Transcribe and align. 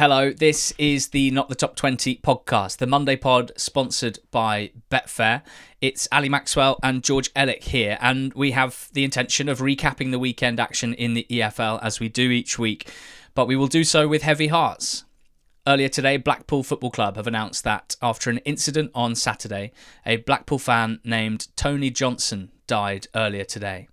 Hello, 0.00 0.32
this 0.32 0.72
is 0.78 1.08
the 1.08 1.30
Not 1.30 1.50
the 1.50 1.54
Top 1.54 1.76
20 1.76 2.20
podcast, 2.24 2.78
the 2.78 2.86
Monday 2.86 3.16
pod 3.16 3.52
sponsored 3.58 4.18
by 4.30 4.70
Betfair. 4.90 5.42
It's 5.82 6.08
Ali 6.10 6.30
Maxwell 6.30 6.78
and 6.82 7.04
George 7.04 7.30
Elek 7.34 7.64
here, 7.64 7.98
and 8.00 8.32
we 8.32 8.52
have 8.52 8.88
the 8.94 9.04
intention 9.04 9.46
of 9.46 9.58
recapping 9.58 10.10
the 10.10 10.18
weekend 10.18 10.58
action 10.58 10.94
in 10.94 11.12
the 11.12 11.26
EFL 11.28 11.80
as 11.82 12.00
we 12.00 12.08
do 12.08 12.30
each 12.30 12.58
week, 12.58 12.90
but 13.34 13.46
we 13.46 13.56
will 13.56 13.66
do 13.66 13.84
so 13.84 14.08
with 14.08 14.22
heavy 14.22 14.46
hearts. 14.46 15.04
Earlier 15.66 15.90
today, 15.90 16.16
Blackpool 16.16 16.62
Football 16.62 16.92
Club 16.92 17.16
have 17.16 17.26
announced 17.26 17.62
that 17.64 17.94
after 18.00 18.30
an 18.30 18.38
incident 18.38 18.92
on 18.94 19.14
Saturday, 19.14 19.70
a 20.06 20.16
Blackpool 20.16 20.58
fan 20.58 21.00
named 21.04 21.48
Tony 21.56 21.90
Johnson 21.90 22.50
died 22.66 23.06
earlier 23.14 23.44
today. 23.44 23.86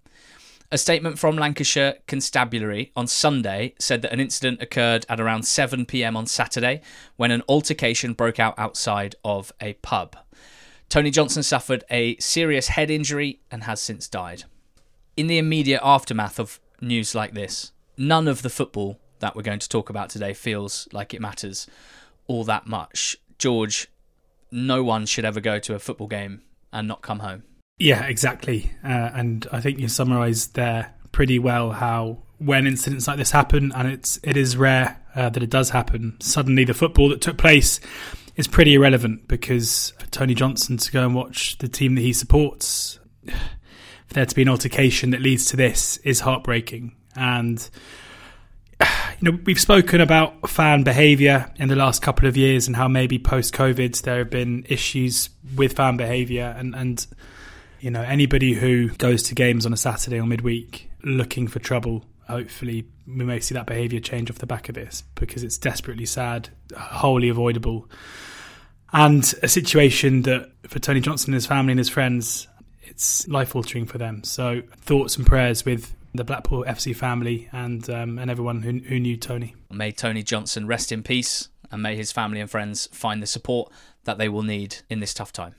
A 0.70 0.78
statement 0.78 1.18
from 1.18 1.38
Lancashire 1.38 2.00
Constabulary 2.08 2.92
on 2.94 3.08
Sunday 3.08 3.74
said 3.80 4.02
that 4.02 4.12
an 4.12 4.20
incident 4.20 4.62
occurred 4.62 5.06
at 5.08 5.22
around 5.22 5.44
7 5.44 5.86
pm 5.86 6.18
on 6.18 6.26
Saturday 6.26 6.82
when 7.16 7.32
an 7.32 7.42
altercation 7.48 8.12
broke 8.12 8.38
out 8.38 8.54
outside 8.60 9.16
of 9.24 9.54
a 9.62 9.76
pub. 9.76 10.18
Tony 10.90 11.10
Johnson 11.10 11.42
suffered 11.42 11.86
a 11.90 12.18
serious 12.18 12.68
head 12.68 12.92
injury 12.92 13.40
and 13.50 13.64
has 13.64 13.80
since 13.80 14.10
died. 14.10 14.44
In 15.16 15.28
the 15.28 15.38
immediate 15.38 15.80
aftermath 15.82 16.38
of 16.38 16.60
news 16.82 17.16
like 17.16 17.34
this, 17.34 17.72
none 17.98 18.28
of 18.28 18.42
the 18.42 18.50
football 18.50 19.00
that 19.20 19.38
we're 19.38 19.44
going 19.44 19.60
to 19.60 19.70
talk 19.70 19.90
about 19.90 20.10
today 20.10 20.34
feels 20.34 20.90
like 20.92 21.14
it 21.14 21.22
matters 21.22 21.66
all 22.28 22.44
that 22.44 22.68
much. 22.68 23.16
George, 23.38 23.88
no 24.52 24.84
one 24.84 25.06
should 25.06 25.24
ever 25.24 25.40
go 25.40 25.60
to 25.60 25.76
a 25.76 25.80
football 25.80 26.08
game 26.08 26.42
and 26.74 26.90
not 26.90 27.02
come 27.02 27.20
home. 27.20 27.44
Yeah, 27.78 28.06
exactly. 28.06 28.72
Uh, 28.84 29.12
and 29.14 29.48
I 29.52 29.62
think 29.62 29.80
you 29.80 29.88
summarised 29.88 30.56
there 30.56 30.94
pretty 31.12 31.40
well 31.40 31.72
how 31.72 32.24
when 32.40 32.68
incidents 32.68 33.08
like 33.08 33.18
this 33.18 33.32
happen, 33.32 33.72
and 33.74 33.88
it's 33.88 34.20
it 34.24 34.38
is 34.38 34.58
rare 34.58 35.00
uh, 35.16 35.30
that 35.30 35.44
it 35.44 35.50
does 35.50 35.70
happen. 35.70 36.18
Suddenly, 36.20 36.64
the 36.64 36.74
football 36.74 37.10
that 37.10 37.22
took 37.22 37.38
place 37.38 37.80
is 38.36 38.48
pretty 38.48 38.76
irrelevant 38.76 39.28
because 39.28 39.94
for 40.00 40.08
Tony 40.08 40.34
Johnson 40.34 40.78
to 40.78 40.92
go 40.92 41.06
and 41.06 41.16
watch 41.16 41.58
the 41.58 41.68
team 41.68 41.96
that 41.96 42.02
he 42.02 42.14
supports, 42.14 43.00
for 43.26 43.34
there 44.14 44.26
to 44.26 44.36
be 44.36 44.42
an 44.42 44.50
altercation 44.50 45.12
that 45.12 45.22
leads 45.22 45.46
to 45.46 45.58
this 45.58 45.98
is 45.98 46.22
heartbreaking. 46.22 46.96
And 47.16 47.68
you 48.82 49.32
know, 49.32 49.40
we've 49.46 49.60
spoken 49.60 50.02
about 50.02 50.50
fan 50.50 50.84
behaviour 50.84 51.52
in 51.58 51.70
the 51.70 51.76
last 51.76 52.02
couple 52.02 52.28
of 52.28 52.38
years 52.38 52.66
and 52.66 52.76
how 52.76 52.88
maybe 52.88 53.20
post 53.20 53.54
COVID 53.54 54.00
there 54.02 54.20
have 54.20 54.30
been 54.32 54.66
issues 54.68 55.30
with 55.56 55.74
fan 55.74 55.98
behaviour 55.98 56.56
and 56.58 56.76
and 56.76 57.06
you 57.80 57.92
know, 57.92 58.02
anybody 58.02 58.54
who 58.54 58.90
goes 58.90 59.24
to 59.24 59.36
games 59.36 59.66
on 59.66 59.74
a 59.74 59.78
Saturday 59.78 60.20
or 60.20 60.26
midweek 60.26 60.90
looking 61.04 61.48
for 61.48 61.60
trouble, 61.60 62.06
hopefully 62.28 62.86
we 63.06 63.24
may 63.24 63.40
see 63.40 63.54
that 63.56 63.66
behaviour 63.66 64.00
change 64.00 64.30
off 64.30 64.38
the 64.38 64.46
back 64.46 64.70
of 64.70 64.76
this 64.76 65.04
because 65.16 65.44
it's 65.44 65.58
desperately 65.58 66.06
sad, 66.06 66.50
wholly 66.76 67.30
avoidable, 67.30 67.90
and 68.94 69.34
a 69.44 69.48
situation 69.48 70.24
that 70.24 70.52
for 70.64 70.80
Tony 70.80 71.02
Johnson 71.02 71.32
and 71.32 71.36
his 71.36 71.46
family 71.46 71.72
and 71.72 71.80
his 71.80 71.90
friends, 71.90 72.48
it's 72.84 73.28
life 73.28 73.56
altering 73.56 73.86
for 73.86 73.98
them. 73.98 74.24
So 74.24 74.62
thoughts 74.78 75.18
and 75.18 75.26
prayers 75.26 75.66
with 75.66 75.94
the 76.14 76.24
Blackpool 76.24 76.66
FC 76.68 76.96
family 76.96 77.48
and 77.52 77.88
um, 77.90 78.18
and 78.18 78.32
everyone 78.32 78.62
who, 78.62 78.80
who 78.80 79.00
knew 79.00 79.18
Tony. 79.18 79.56
May 79.72 79.92
Tony 79.92 80.24
Johnson 80.24 80.68
rest 80.68 80.92
in 80.92 81.04
peace, 81.04 81.50
and 81.72 81.82
may 81.82 81.96
his 81.96 82.12
family 82.12 82.40
and 82.40 82.50
friends 82.50 82.88
find 82.92 83.22
the 83.22 83.28
support 83.28 83.72
that 84.06 84.18
they 84.18 84.30
will 84.30 84.44
need 84.44 84.78
in 84.90 85.00
this 85.00 85.14
tough 85.14 85.32
time. 85.32 85.56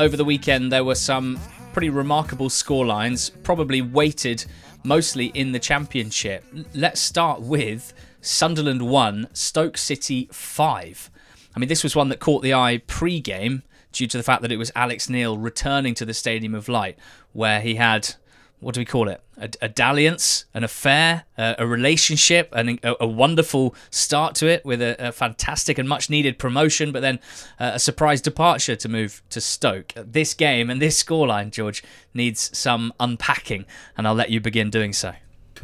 Over 0.00 0.16
the 0.16 0.24
weekend, 0.24 0.72
there 0.72 0.82
were 0.82 0.94
some 0.94 1.38
pretty 1.74 1.90
remarkable 1.90 2.48
scorelines, 2.48 3.30
probably 3.42 3.82
weighted 3.82 4.46
mostly 4.82 5.26
in 5.26 5.52
the 5.52 5.58
Championship. 5.58 6.42
Let's 6.74 7.02
start 7.02 7.42
with 7.42 7.92
Sunderland 8.22 8.80
1, 8.80 9.28
Stoke 9.34 9.76
City 9.76 10.26
5. 10.32 11.10
I 11.54 11.58
mean, 11.58 11.68
this 11.68 11.84
was 11.84 11.94
one 11.94 12.08
that 12.08 12.18
caught 12.18 12.42
the 12.42 12.54
eye 12.54 12.80
pre 12.86 13.20
game 13.20 13.62
due 13.92 14.06
to 14.06 14.16
the 14.16 14.22
fact 14.22 14.40
that 14.40 14.50
it 14.50 14.56
was 14.56 14.72
Alex 14.74 15.10
Neil 15.10 15.36
returning 15.36 15.94
to 15.96 16.06
the 16.06 16.14
Stadium 16.14 16.54
of 16.54 16.68
Light, 16.68 16.98
where 17.34 17.60
he 17.60 17.74
had 17.74 18.14
what 18.60 18.74
do 18.74 18.80
we 18.80 18.84
call 18.84 19.08
it? 19.08 19.22
A, 19.38 19.50
a 19.62 19.68
dalliance, 19.68 20.44
an 20.52 20.64
affair, 20.64 21.24
a, 21.36 21.56
a 21.58 21.66
relationship, 21.66 22.50
and 22.52 22.78
a, 22.82 23.02
a, 23.02 23.06
wonderful 23.06 23.74
start 23.90 24.34
to 24.36 24.46
it 24.48 24.64
with 24.64 24.82
a, 24.82 25.12
fantastic 25.12 25.78
and 25.78 25.88
much 25.88 26.10
needed 26.10 26.38
promotion, 26.38 26.92
but 26.92 27.00
then 27.00 27.18
uh, 27.58 27.72
a 27.74 27.78
surprise 27.78 28.20
departure 28.20 28.76
to 28.76 28.88
move 28.88 29.22
to 29.30 29.40
Stoke. 29.40 29.92
This 29.96 30.34
game 30.34 30.68
and 30.70 30.80
this 30.80 31.02
scoreline, 31.02 31.50
George, 31.50 31.82
needs 32.12 32.56
some 32.56 32.92
unpacking, 33.00 33.64
and 33.96 34.06
I'll 34.06 34.14
let 34.14 34.30
you 34.30 34.40
begin 34.40 34.70
doing 34.70 34.92
so. 34.92 35.14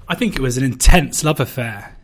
I 0.08 0.14
think 0.14 0.36
it 0.36 0.40
was 0.40 0.56
an 0.56 0.64
intense 0.64 1.22
love 1.22 1.40
affair, 1.40 1.96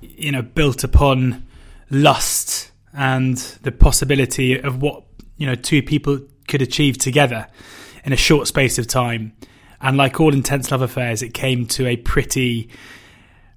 you 0.00 0.32
know, 0.32 0.42
built 0.42 0.82
upon 0.82 1.46
lust 1.90 2.70
and 2.92 3.36
the 3.62 3.72
possibility 3.72 4.58
of 4.58 4.82
what, 4.82 5.04
you 5.36 5.46
know, 5.46 5.54
two 5.54 5.82
people 5.82 6.20
could 6.48 6.62
achieve 6.62 6.98
together 6.98 7.46
in 8.04 8.12
a 8.12 8.16
short 8.16 8.48
space 8.48 8.78
of 8.78 8.86
time 8.86 9.32
and 9.80 9.96
like 9.96 10.20
all 10.20 10.32
intense 10.32 10.70
love 10.70 10.82
affairs, 10.82 11.22
it 11.22 11.34
came 11.34 11.66
to 11.68 11.86
a 11.86 11.96
pretty 11.96 12.68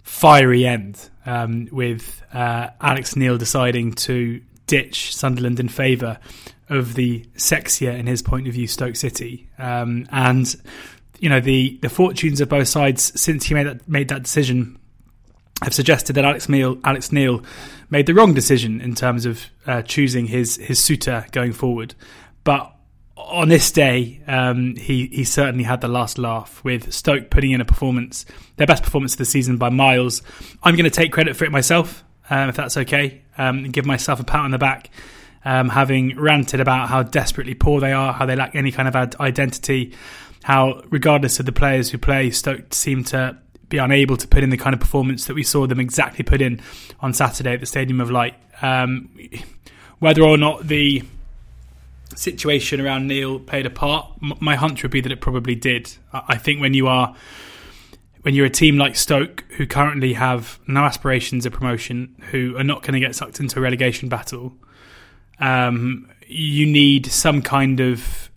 fiery 0.04 0.66
end 0.66 1.10
um, 1.26 1.68
with 1.72 2.22
uh, 2.34 2.70
Alex 2.82 3.16
Neil 3.16 3.38
deciding 3.38 3.94
to 3.94 4.42
ditch 4.68 5.16
Sunderland 5.16 5.60
in 5.60 5.70
favour 5.70 6.20
of 6.70 6.94
the 6.96 7.26
sexier, 7.36 7.98
in 7.98 8.08
his 8.08 8.22
point 8.22 8.48
of 8.48 8.54
view, 8.54 8.68
Stoke 8.68 8.96
City. 8.96 9.50
Um, 9.58 10.08
and 10.12 10.56
you 11.20 11.30
know 11.30 11.40
the 11.40 11.78
the 11.82 11.90
fortunes 11.90 12.42
of 12.42 12.50
both 12.50 12.68
sides 12.68 13.20
since 13.20 13.46
he 13.46 13.54
made 13.54 13.68
that 13.68 13.88
made 13.88 14.10
that 14.10 14.24
decision 14.24 14.78
have 15.62 15.74
suggested 15.74 16.14
that 16.14 16.26
Alex 16.26 16.50
Neil 16.50 16.78
Alex 16.84 17.12
Neil 17.12 17.44
made 17.90 18.06
the 18.06 18.14
wrong 18.14 18.34
decision 18.34 18.82
in 18.82 18.96
terms 18.96 19.26
of 19.26 19.46
uh, 19.68 19.82
choosing 19.84 20.26
his 20.26 20.58
his 20.58 20.80
suitor 20.80 21.26
going 21.32 21.54
forward. 21.54 21.96
But 22.44 22.76
on 23.28 23.50
this 23.50 23.72
day, 23.72 24.22
um, 24.28 24.76
he 24.76 25.08
he 25.08 25.24
certainly 25.24 25.64
had 25.64 25.82
the 25.82 25.88
last 25.88 26.18
laugh 26.18 26.64
with 26.64 26.94
Stoke 26.94 27.30
putting 27.30 27.52
in 27.52 27.62
a 27.62 27.66
performance, 27.66 28.26
their 28.58 28.68
best 28.68 28.84
performance 28.84 29.14
of 29.14 29.18
the 29.20 29.26
season 29.26 29.58
by 29.58 29.70
miles. 29.70 30.22
I'm 30.62 30.76
going 30.76 30.86
to 30.86 30.90
take 30.90 31.12
credit 31.12 31.36
for 31.36 31.46
it 31.46 31.52
myself, 31.52 32.04
um, 32.30 32.50
if 32.50 32.56
that's 32.56 32.78
okay, 32.78 33.22
um, 33.38 33.66
and 33.66 33.74
give 33.74 33.86
myself 33.86 34.20
a 34.20 34.24
pat 34.24 34.42
on 34.42 34.52
the 34.52 34.58
back, 34.58 34.90
um, 35.46 35.70
having 35.70 36.20
ranted 36.20 36.60
about 36.60 36.90
how 36.90 37.04
desperately 37.04 37.54
poor 37.54 37.80
they 37.82 37.92
are, 37.92 38.14
how 38.14 38.26
they 38.26 38.36
lack 38.36 38.56
any 38.56 38.72
kind 38.72 38.88
of 38.88 38.96
identity, 39.20 39.96
how 40.44 40.82
regardless 40.90 41.40
of 41.40 41.46
the 41.46 41.52
players 41.52 41.90
who 41.90 41.98
play, 41.98 42.30
Stoke 42.32 42.74
seem 42.74 43.04
to 43.06 43.38
be 43.70 43.78
unable 43.78 44.18
to 44.18 44.28
put 44.28 44.44
in 44.44 44.50
the 44.50 44.58
kind 44.58 44.74
of 44.74 44.80
performance 44.80 45.26
that 45.26 45.34
we 45.34 45.44
saw 45.44 45.66
them 45.66 45.80
exactly 45.80 46.24
put 46.24 46.42
in 46.42 46.62
on 47.00 47.14
Saturday 47.14 47.54
at 47.54 47.60
the 47.60 47.66
Stadium 47.66 48.00
of 48.02 48.12
Light. 48.12 48.36
Um, 48.62 49.10
whether 50.00 50.22
or 50.22 50.38
not 50.38 50.68
the 50.68 51.02
situation 52.16 52.82
around 52.82 53.08
Neil 53.08 53.40
played 53.40 53.66
a 53.66 53.70
part? 53.70 54.10
my 54.22 54.56
hunch 54.56 54.84
would 54.84 54.92
be 54.92 55.02
that 55.02 55.12
it 55.12 55.22
probably 55.22 55.56
did. 55.56 55.94
I 56.12 56.38
think 56.38 56.62
when 56.62 56.74
you 56.74 56.88
are 56.88 57.16
when 58.24 58.34
you're 58.34 58.46
a 58.46 58.50
team 58.50 58.78
like 58.78 58.96
Stoke, 58.96 59.44
who 59.58 59.68
currently 59.68 60.14
have 60.14 60.58
no 60.66 60.82
aspirations 60.86 61.46
of 61.46 61.52
promotion, 61.52 62.16
who 62.32 62.58
are 62.58 62.64
not 62.64 62.82
going 62.82 62.94
to 62.94 63.00
get 63.00 63.16
sucked 63.16 63.40
into 63.42 63.60
a 63.60 63.62
relegation 63.62 64.08
battle, 64.08 64.54
um, 65.40 66.10
you 66.26 66.66
need 66.66 67.06
some 67.06 67.42
kind 67.42 67.82
of, 67.82 68.32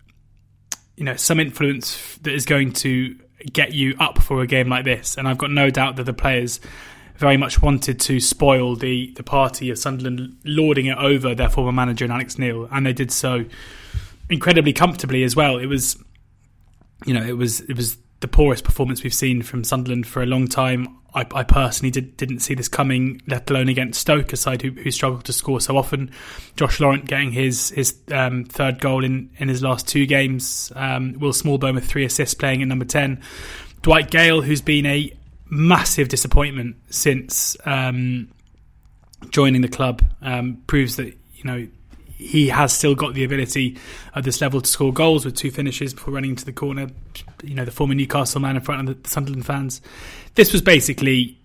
you 0.96 1.04
know, 1.04 1.14
some 1.14 1.38
influence 1.38 2.16
that 2.22 2.34
is 2.34 2.44
going 2.44 2.72
to 2.72 3.16
get 3.52 3.74
you 3.74 3.94
up 4.00 4.18
for 4.18 4.42
a 4.42 4.46
game 4.46 4.68
like 4.68 4.84
this. 4.84 5.16
And 5.16 5.28
I've 5.28 5.38
got 5.38 5.52
no 5.52 5.70
doubt 5.70 5.96
that 5.96 6.04
the 6.04 6.12
players 6.12 6.58
very 7.18 7.36
much 7.36 7.62
wanted 7.62 8.00
to 8.00 8.20
spoil 8.20 8.76
the, 8.76 9.12
the 9.16 9.22
party 9.22 9.70
of 9.70 9.78
Sunderland, 9.78 10.36
lording 10.44 10.86
it 10.86 10.98
over 10.98 11.34
their 11.34 11.48
former 11.48 11.72
manager 11.72 12.04
and 12.04 12.12
Alex 12.12 12.38
Neil, 12.38 12.68
and 12.70 12.84
they 12.86 12.92
did 12.92 13.10
so 13.10 13.44
incredibly 14.28 14.72
comfortably 14.72 15.22
as 15.22 15.36
well. 15.36 15.58
It 15.58 15.66
was, 15.66 15.96
you 17.04 17.14
know, 17.14 17.24
it 17.24 17.36
was 17.36 17.60
it 17.60 17.76
was 17.76 17.96
the 18.20 18.28
poorest 18.28 18.64
performance 18.64 19.02
we've 19.02 19.14
seen 19.14 19.42
from 19.42 19.64
Sunderland 19.64 20.06
for 20.06 20.22
a 20.22 20.26
long 20.26 20.48
time. 20.48 20.98
I, 21.14 21.26
I 21.34 21.44
personally 21.44 21.90
did, 21.90 22.16
didn't 22.18 22.40
see 22.40 22.54
this 22.54 22.68
coming, 22.68 23.22
let 23.26 23.48
alone 23.48 23.68
against 23.68 24.00
Stoke, 24.00 24.34
a 24.34 24.36
side 24.36 24.60
who, 24.60 24.70
who 24.70 24.90
struggled 24.90 25.24
to 25.24 25.32
score 25.32 25.60
so 25.60 25.78
often. 25.78 26.10
Josh 26.56 26.78
Laurent 26.78 27.06
getting 27.06 27.32
his 27.32 27.70
his 27.70 27.98
um, 28.12 28.44
third 28.44 28.80
goal 28.80 29.04
in, 29.04 29.30
in 29.38 29.48
his 29.48 29.62
last 29.62 29.88
two 29.88 30.04
games. 30.04 30.70
Um, 30.76 31.14
Will 31.18 31.32
Smallbone 31.32 31.74
with 31.74 31.86
three 31.86 32.04
assists, 32.04 32.34
playing 32.34 32.60
at 32.62 32.68
number 32.68 32.84
ten. 32.84 33.22
Dwight 33.82 34.10
Gayle, 34.10 34.42
who's 34.42 34.60
been 34.60 34.84
a 34.84 35.12
massive 35.48 36.08
disappointment 36.08 36.76
since 36.90 37.56
um, 37.64 38.28
joining 39.30 39.62
the 39.62 39.68
club. 39.68 40.02
Um, 40.22 40.62
proves 40.66 40.96
that 40.96 41.14
you 41.34 41.44
know 41.44 41.66
he 42.16 42.48
has 42.48 42.72
still 42.72 42.94
got 42.94 43.14
the 43.14 43.24
ability 43.24 43.76
at 44.14 44.24
this 44.24 44.40
level 44.40 44.60
to 44.60 44.68
score 44.68 44.92
goals 44.92 45.24
with 45.24 45.36
two 45.36 45.50
finishes 45.50 45.92
before 45.92 46.14
running 46.14 46.30
into 46.30 46.44
the 46.44 46.52
corner. 46.52 46.88
You 47.42 47.54
know, 47.54 47.64
the 47.64 47.70
former 47.70 47.94
Newcastle 47.94 48.40
man 48.40 48.56
in 48.56 48.62
front 48.62 48.88
of 48.88 49.02
the 49.02 49.08
Sunderland 49.08 49.44
fans. 49.44 49.82
This 50.34 50.52
was 50.52 50.62
basically 50.62 51.38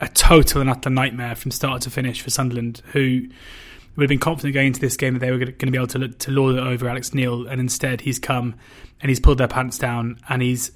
a 0.00 0.08
total 0.08 0.60
and 0.60 0.70
utter 0.70 0.90
nightmare 0.90 1.34
from 1.34 1.50
start 1.50 1.82
to 1.82 1.90
finish 1.90 2.20
for 2.20 2.30
Sunderland, 2.30 2.82
who 2.92 3.22
would 3.96 4.04
have 4.04 4.08
been 4.08 4.18
confident 4.18 4.54
going 4.54 4.68
into 4.68 4.80
this 4.80 4.96
game 4.96 5.14
that 5.14 5.20
they 5.20 5.30
were 5.30 5.38
going 5.38 5.56
to 5.56 5.70
be 5.70 5.76
able 5.76 5.88
to, 5.88 6.08
to 6.08 6.30
lord 6.30 6.54
it 6.54 6.60
over 6.60 6.88
Alex 6.88 7.14
Neil, 7.14 7.46
and 7.48 7.60
instead 7.60 8.02
he's 8.02 8.18
come 8.18 8.54
and 9.00 9.08
he's 9.08 9.18
pulled 9.18 9.38
their 9.38 9.48
pants 9.48 9.78
down 9.78 10.18
and 10.28 10.42
he's 10.42 10.70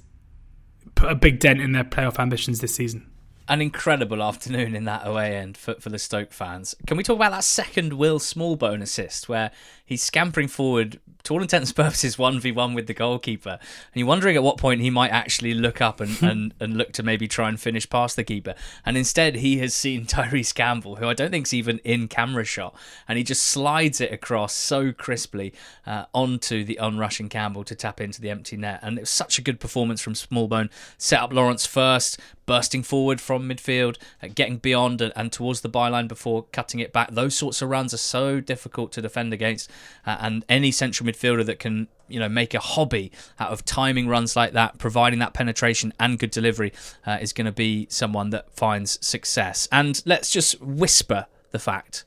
put 0.95 1.11
a 1.11 1.15
big 1.15 1.39
dent 1.39 1.61
in 1.61 1.71
their 1.71 1.83
playoff 1.83 2.19
ambitions 2.19 2.59
this 2.59 2.75
season 2.75 3.09
an 3.47 3.61
incredible 3.61 4.23
afternoon 4.23 4.75
in 4.75 4.85
that 4.85 5.05
away 5.05 5.35
end 5.35 5.57
for, 5.57 5.75
for 5.75 5.89
the 5.89 5.99
Stoke 5.99 6.31
fans. 6.31 6.75
Can 6.87 6.97
we 6.97 7.03
talk 7.03 7.17
about 7.17 7.31
that 7.31 7.43
second 7.43 7.93
Will 7.93 8.19
Smallbone 8.19 8.81
assist 8.81 9.27
where 9.27 9.51
he's 9.85 10.01
scampering 10.01 10.47
forward 10.47 10.99
to 11.23 11.33
all 11.33 11.41
intents 11.41 11.69
and 11.69 11.75
purposes, 11.75 12.17
1v1 12.17 12.75
with 12.75 12.87
the 12.87 12.93
goalkeeper. 12.93 13.51
And 13.51 13.59
you're 13.95 14.07
wondering 14.07 14.35
at 14.35 14.43
what 14.43 14.57
point 14.57 14.81
he 14.81 14.89
might 14.89 15.11
actually 15.11 15.53
look 15.53 15.81
up 15.81 16.01
and, 16.01 16.17
and, 16.21 16.53
and 16.59 16.77
look 16.77 16.91
to 16.93 17.03
maybe 17.03 17.27
try 17.27 17.47
and 17.47 17.59
finish 17.59 17.89
past 17.89 18.15
the 18.15 18.23
keeper. 18.23 18.55
And 18.85 18.97
instead, 18.97 19.37
he 19.37 19.59
has 19.59 19.73
seen 19.73 20.05
Tyrese 20.05 20.53
Campbell, 20.53 20.97
who 20.97 21.07
I 21.07 21.13
don't 21.13 21.31
think's 21.31 21.53
even 21.53 21.79
in 21.79 22.07
camera 22.07 22.43
shot. 22.43 22.75
And 23.07 23.17
he 23.17 23.23
just 23.23 23.43
slides 23.43 24.01
it 24.01 24.11
across 24.11 24.53
so 24.53 24.91
crisply 24.91 25.53
uh, 25.85 26.05
onto 26.13 26.63
the 26.63 26.77
unrushing 26.81 27.29
Campbell 27.29 27.63
to 27.65 27.75
tap 27.75 28.01
into 28.01 28.19
the 28.19 28.29
empty 28.29 28.57
net. 28.57 28.79
And 28.83 28.97
it 28.97 29.01
was 29.01 29.09
such 29.09 29.37
a 29.37 29.41
good 29.41 29.59
performance 29.59 30.01
from 30.01 30.13
Smallbone. 30.13 30.69
Set 30.97 31.21
up 31.21 31.31
Laurent 31.31 31.61
first, 31.61 32.19
bursting 32.45 32.83
forward 32.83 33.21
from 33.21 33.47
midfield, 33.47 33.97
uh, 34.21 34.27
getting 34.33 34.57
beyond 34.57 35.01
and, 35.01 35.13
and, 35.15 35.31
towards 35.31 35.61
the 35.61 35.69
byline 35.69 36.07
before 36.07 36.43
cutting 36.51 36.79
it 36.79 36.93
back. 36.93 37.11
Those 37.11 37.35
sorts 37.35 37.61
of 37.61 37.69
runs 37.69 37.93
are 37.93 37.97
so 37.97 38.39
difficult 38.39 38.91
to 38.93 39.01
defend 39.01 39.33
against. 39.33 39.69
Uh, 40.05 40.17
and 40.19 40.45
any 40.49 40.71
central 40.71 41.09
midfielder 41.09 41.45
that 41.45 41.59
can 41.59 41.87
you 42.07 42.19
know 42.19 42.29
make 42.29 42.53
a 42.53 42.59
hobby 42.59 43.11
out 43.39 43.51
of 43.51 43.65
timing 43.65 44.07
runs 44.07 44.35
like 44.35 44.53
that, 44.53 44.77
providing 44.77 45.19
that 45.19 45.33
penetration 45.33 45.93
and 45.99 46.19
good 46.19 46.31
delivery, 46.31 46.73
uh, 47.05 47.17
is 47.21 47.33
going 47.33 47.45
to 47.45 47.51
be 47.51 47.87
someone 47.89 48.29
that 48.31 48.51
finds 48.51 49.05
success. 49.05 49.67
And 49.71 50.01
let's 50.05 50.29
just 50.29 50.61
whisper 50.61 51.27
the 51.51 51.59
fact 51.59 52.05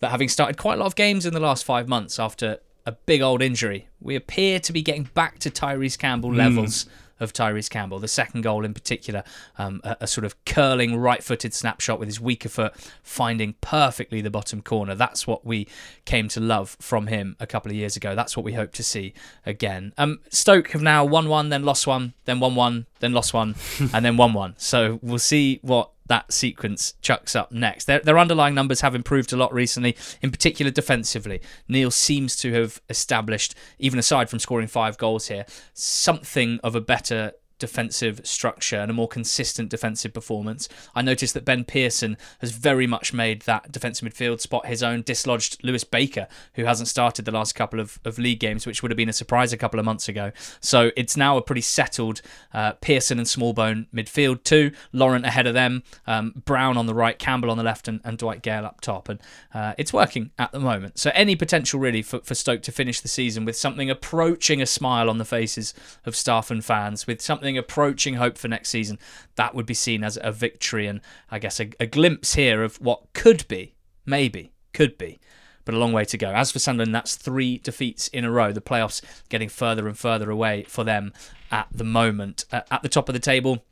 that 0.00 0.10
having 0.10 0.28
started 0.28 0.56
quite 0.56 0.74
a 0.74 0.76
lot 0.78 0.86
of 0.86 0.96
games 0.96 1.26
in 1.26 1.32
the 1.32 1.40
last 1.40 1.64
five 1.64 1.88
months 1.88 2.18
after 2.18 2.58
a 2.86 2.92
big 2.92 3.20
old 3.20 3.42
injury, 3.42 3.88
we 4.00 4.16
appear 4.16 4.58
to 4.60 4.72
be 4.72 4.82
getting 4.82 5.04
back 5.14 5.38
to 5.40 5.50
Tyrese 5.50 5.98
Campbell 5.98 6.30
mm. 6.30 6.88
Of 7.20 7.32
Tyrese 7.32 7.70
Campbell. 7.70 7.98
The 7.98 8.08
second 8.08 8.42
goal 8.42 8.64
in 8.64 8.74
particular, 8.74 9.22
um, 9.58 9.80
a, 9.84 9.98
a, 10.00 10.06
sort 10.06 10.24
of 10.24 10.42
curling 10.44 10.96
right 10.96 11.22
footed 11.22 11.54
snapshot 11.54 11.98
with 11.98 12.08
his 12.08 12.20
weaker 12.20 12.48
foot 12.48 12.74
finding 13.02 13.54
perfectly 13.60 14.20
the 14.20 14.30
bottom 14.30 14.62
corner. 14.62 14.94
That's 14.94 15.26
what 15.26 15.44
we 15.44 15.68
came 16.04 16.28
to 16.28 16.40
love 16.40 16.76
from 16.80 17.06
him 17.06 17.36
a 17.38 17.46
couple 17.46 17.70
of 17.70 17.76
years 17.76 17.96
ago. 17.96 18.14
That's 18.14 18.36
what 18.36 18.44
we 18.44 18.54
hope 18.54 18.72
to 18.72 18.82
see 18.82 19.14
again. 19.46 19.92
Um, 19.98 20.20
Stoke 20.30 20.70
have 20.70 20.82
now 20.82 21.04
won 21.04 21.28
one, 21.28 21.50
then 21.50 21.62
lost 21.62 21.86
one, 21.86 22.14
then 22.24 22.40
won 22.40 22.54
one, 22.54 22.86
then 23.00 23.12
lost 23.12 23.34
one, 23.34 23.54
and 23.92 24.04
then 24.04 24.16
won 24.16 24.32
one. 24.32 24.54
So 24.56 24.98
we'll 25.02 25.18
see 25.18 25.60
what 25.62 25.90
that 26.10 26.32
sequence 26.32 26.94
chucks 27.02 27.36
up 27.36 27.52
next. 27.52 27.84
Their, 27.84 28.00
their 28.00 28.18
underlying 28.18 28.54
numbers 28.54 28.80
have 28.80 28.96
improved 28.96 29.32
a 29.32 29.36
lot 29.36 29.54
recently, 29.54 29.96
in 30.20 30.32
particular 30.32 30.72
defensively. 30.72 31.40
Neil 31.68 31.92
seems 31.92 32.34
to 32.38 32.52
have 32.52 32.82
established, 32.88 33.54
even 33.78 33.98
aside 33.98 34.28
from 34.28 34.40
scoring 34.40 34.66
five 34.66 34.98
goals 34.98 35.28
here, 35.28 35.46
something 35.72 36.58
of 36.64 36.74
a 36.74 36.80
better 36.80 37.32
defensive 37.60 38.20
structure 38.24 38.78
and 38.78 38.90
a 38.90 38.94
more 38.94 39.06
consistent 39.06 39.68
defensive 39.68 40.12
performance. 40.12 40.68
I 40.94 41.02
noticed 41.02 41.34
that 41.34 41.44
Ben 41.44 41.64
Pearson 41.64 42.16
has 42.40 42.50
very 42.50 42.88
much 42.88 43.12
made 43.12 43.42
that 43.42 43.70
defensive 43.70 44.08
midfield 44.08 44.40
spot 44.40 44.66
his 44.66 44.82
own, 44.82 45.02
dislodged 45.02 45.62
Lewis 45.62 45.84
Baker, 45.84 46.26
who 46.54 46.64
hasn't 46.64 46.88
started 46.88 47.24
the 47.24 47.30
last 47.30 47.54
couple 47.54 47.78
of, 47.78 48.00
of 48.04 48.18
league 48.18 48.40
games, 48.40 48.66
which 48.66 48.82
would 48.82 48.90
have 48.90 48.96
been 48.96 49.08
a 49.08 49.12
surprise 49.12 49.52
a 49.52 49.56
couple 49.56 49.78
of 49.78 49.86
months 49.86 50.08
ago. 50.08 50.32
So 50.60 50.90
it's 50.96 51.16
now 51.16 51.36
a 51.36 51.42
pretty 51.42 51.60
settled 51.60 52.22
uh, 52.52 52.72
Pearson 52.80 53.18
and 53.18 53.28
Smallbone 53.28 53.86
midfield, 53.94 54.42
too. 54.42 54.72
Laurent 54.92 55.26
ahead 55.26 55.46
of 55.46 55.54
them, 55.54 55.82
um, 56.06 56.42
Brown 56.44 56.76
on 56.76 56.86
the 56.86 56.94
right, 56.94 57.18
Campbell 57.18 57.50
on 57.50 57.58
the 57.58 57.62
left, 57.62 57.86
and, 57.86 58.00
and 58.04 58.18
Dwight 58.18 58.42
Gayle 58.42 58.64
up 58.64 58.80
top. 58.80 59.08
And 59.08 59.20
uh, 59.54 59.74
it's 59.78 59.92
working 59.92 60.30
at 60.38 60.52
the 60.52 60.60
moment. 60.60 60.98
So 60.98 61.10
any 61.14 61.36
potential 61.36 61.78
really 61.78 62.02
for, 62.02 62.20
for 62.20 62.34
Stoke 62.34 62.62
to 62.62 62.72
finish 62.72 63.00
the 63.00 63.08
season 63.08 63.44
with 63.44 63.56
something 63.56 63.90
approaching 63.90 64.62
a 64.62 64.66
smile 64.66 65.10
on 65.10 65.18
the 65.18 65.24
faces 65.24 65.74
of 66.06 66.16
staff 66.16 66.50
and 66.50 66.64
fans, 66.64 67.06
with 67.06 67.20
something 67.20 67.49
something 67.50 67.58
approaching 67.58 68.14
hope 68.14 68.38
for 68.38 68.48
next 68.48 68.68
season, 68.68 68.98
that 69.34 69.54
would 69.54 69.66
be 69.66 69.74
seen 69.74 70.04
as 70.04 70.18
a 70.22 70.30
victory 70.30 70.86
and 70.86 71.00
I 71.30 71.38
guess 71.38 71.60
a, 71.60 71.70
a 71.80 71.86
glimpse 71.86 72.34
here 72.34 72.62
of 72.62 72.76
what 72.76 73.12
could 73.12 73.46
be, 73.48 73.74
maybe, 74.06 74.52
could 74.72 74.96
be 74.96 75.18
but 75.66 75.74
a 75.74 75.78
long 75.78 75.92
way 75.92 76.04
to 76.06 76.16
go. 76.16 76.30
As 76.30 76.50
for 76.50 76.58
Sunderland, 76.58 76.94
that's 76.94 77.16
three 77.16 77.58
defeats 77.58 78.08
in 78.08 78.24
a 78.24 78.30
row. 78.30 78.50
The 78.50 78.62
playoffs 78.62 79.02
getting 79.28 79.50
further 79.50 79.86
and 79.86 79.96
further 79.96 80.30
away 80.30 80.64
for 80.64 80.84
them 80.84 81.12
at 81.50 81.68
the 81.70 81.84
moment. 81.84 82.46
Uh, 82.50 82.62
at 82.70 82.82
the 82.82 82.88
top 82.88 83.08
of 83.10 83.12
the 83.12 83.20
table, 83.20 83.62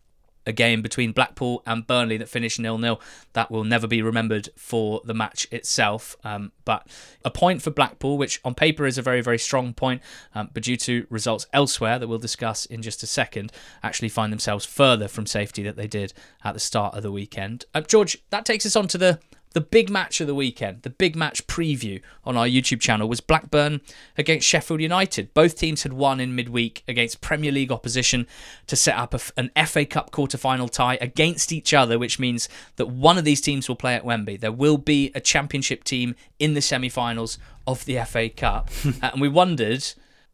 a 0.48 0.52
game 0.52 0.82
between 0.82 1.12
Blackpool 1.12 1.62
and 1.66 1.86
Burnley 1.86 2.16
that 2.16 2.28
finished 2.28 2.58
nil-nil. 2.58 3.00
That 3.34 3.50
will 3.50 3.64
never 3.64 3.86
be 3.86 4.02
remembered 4.02 4.48
for 4.56 5.02
the 5.04 5.14
match 5.14 5.46
itself. 5.52 6.16
Um, 6.24 6.52
but 6.64 6.88
a 7.24 7.30
point 7.30 7.62
for 7.62 7.70
Blackpool, 7.70 8.18
which 8.18 8.40
on 8.44 8.54
paper 8.54 8.86
is 8.86 8.98
a 8.98 9.02
very, 9.02 9.20
very 9.20 9.38
strong 9.38 9.74
point, 9.74 10.02
um, 10.34 10.50
but 10.52 10.62
due 10.62 10.76
to 10.78 11.06
results 11.10 11.46
elsewhere 11.52 11.98
that 11.98 12.08
we'll 12.08 12.18
discuss 12.18 12.66
in 12.66 12.82
just 12.82 13.02
a 13.02 13.06
second, 13.06 13.52
actually 13.82 14.08
find 14.08 14.32
themselves 14.32 14.64
further 14.64 15.06
from 15.06 15.26
safety 15.26 15.62
that 15.62 15.76
they 15.76 15.86
did 15.86 16.12
at 16.42 16.54
the 16.54 16.60
start 16.60 16.94
of 16.94 17.02
the 17.02 17.12
weekend. 17.12 17.66
Uh, 17.74 17.82
George, 17.82 18.18
that 18.30 18.44
takes 18.44 18.64
us 18.64 18.74
on 18.74 18.88
to 18.88 18.98
the 18.98 19.20
the 19.52 19.60
big 19.60 19.90
match 19.90 20.20
of 20.20 20.26
the 20.26 20.34
weekend, 20.34 20.82
the 20.82 20.90
big 20.90 21.16
match 21.16 21.46
preview 21.46 22.00
on 22.24 22.36
our 22.36 22.46
YouTube 22.46 22.80
channel 22.80 23.08
was 23.08 23.20
Blackburn 23.20 23.80
against 24.16 24.46
Sheffield 24.46 24.80
United. 24.80 25.32
Both 25.34 25.56
teams 25.56 25.82
had 25.82 25.92
won 25.92 26.20
in 26.20 26.34
midweek 26.34 26.82
against 26.86 27.20
Premier 27.20 27.50
League 27.50 27.72
opposition 27.72 28.26
to 28.66 28.76
set 28.76 28.96
up 28.96 29.14
a, 29.14 29.20
an 29.36 29.50
FA 29.66 29.84
Cup 29.84 30.10
quarter-final 30.10 30.68
tie 30.68 30.98
against 31.00 31.52
each 31.52 31.72
other, 31.72 31.98
which 31.98 32.18
means 32.18 32.48
that 32.76 32.86
one 32.86 33.18
of 33.18 33.24
these 33.24 33.40
teams 33.40 33.68
will 33.68 33.76
play 33.76 33.94
at 33.94 34.04
Wembley. 34.04 34.36
There 34.36 34.52
will 34.52 34.78
be 34.78 35.10
a 35.14 35.20
championship 35.20 35.84
team 35.84 36.14
in 36.38 36.54
the 36.54 36.62
semi-finals 36.62 37.38
of 37.66 37.84
the 37.84 37.98
FA 38.04 38.28
Cup, 38.28 38.70
uh, 39.02 39.10
and 39.12 39.20
we 39.20 39.28
wondered 39.28 39.84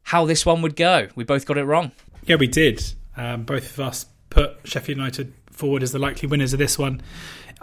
how 0.04 0.24
this 0.24 0.44
one 0.44 0.60
would 0.62 0.76
go. 0.76 1.08
We 1.14 1.24
both 1.24 1.46
got 1.46 1.56
it 1.56 1.64
wrong. 1.64 1.92
Yeah, 2.26 2.36
we 2.36 2.46
did. 2.46 2.82
Um, 3.16 3.44
both 3.44 3.70
of 3.70 3.80
us 3.80 4.06
put 4.30 4.56
Sheffield 4.64 4.98
United 4.98 5.32
forward 5.50 5.82
as 5.82 5.92
the 5.92 5.98
likely 5.98 6.28
winners 6.28 6.52
of 6.52 6.58
this 6.58 6.78
one. 6.78 7.00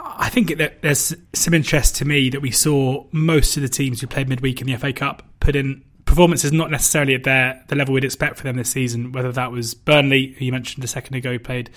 I 0.03 0.29
think 0.29 0.57
that 0.57 0.81
there's 0.81 1.15
some 1.33 1.53
interest 1.53 1.95
to 1.97 2.05
me 2.05 2.29
that 2.31 2.41
we 2.41 2.51
saw 2.51 3.05
most 3.11 3.55
of 3.55 3.63
the 3.63 3.69
teams 3.69 4.01
who 4.01 4.07
played 4.07 4.29
midweek 4.29 4.59
in 4.61 4.67
the 4.67 4.75
FA 4.77 4.91
Cup 4.91 5.23
put 5.39 5.55
in 5.55 5.83
performances 6.05 6.51
not 6.51 6.69
necessarily 6.69 7.15
at 7.15 7.23
their 7.23 7.63
the 7.69 7.75
level 7.75 7.93
we'd 7.93 8.03
expect 8.03 8.37
for 8.37 8.43
them 8.43 8.57
this 8.57 8.69
season. 8.69 9.11
Whether 9.11 9.31
that 9.31 9.51
was 9.51 9.73
Burnley, 9.73 10.35
who 10.37 10.45
you 10.45 10.51
mentioned 10.51 10.83
a 10.83 10.87
second 10.87 11.15
ago, 11.15 11.37
played 11.37 11.69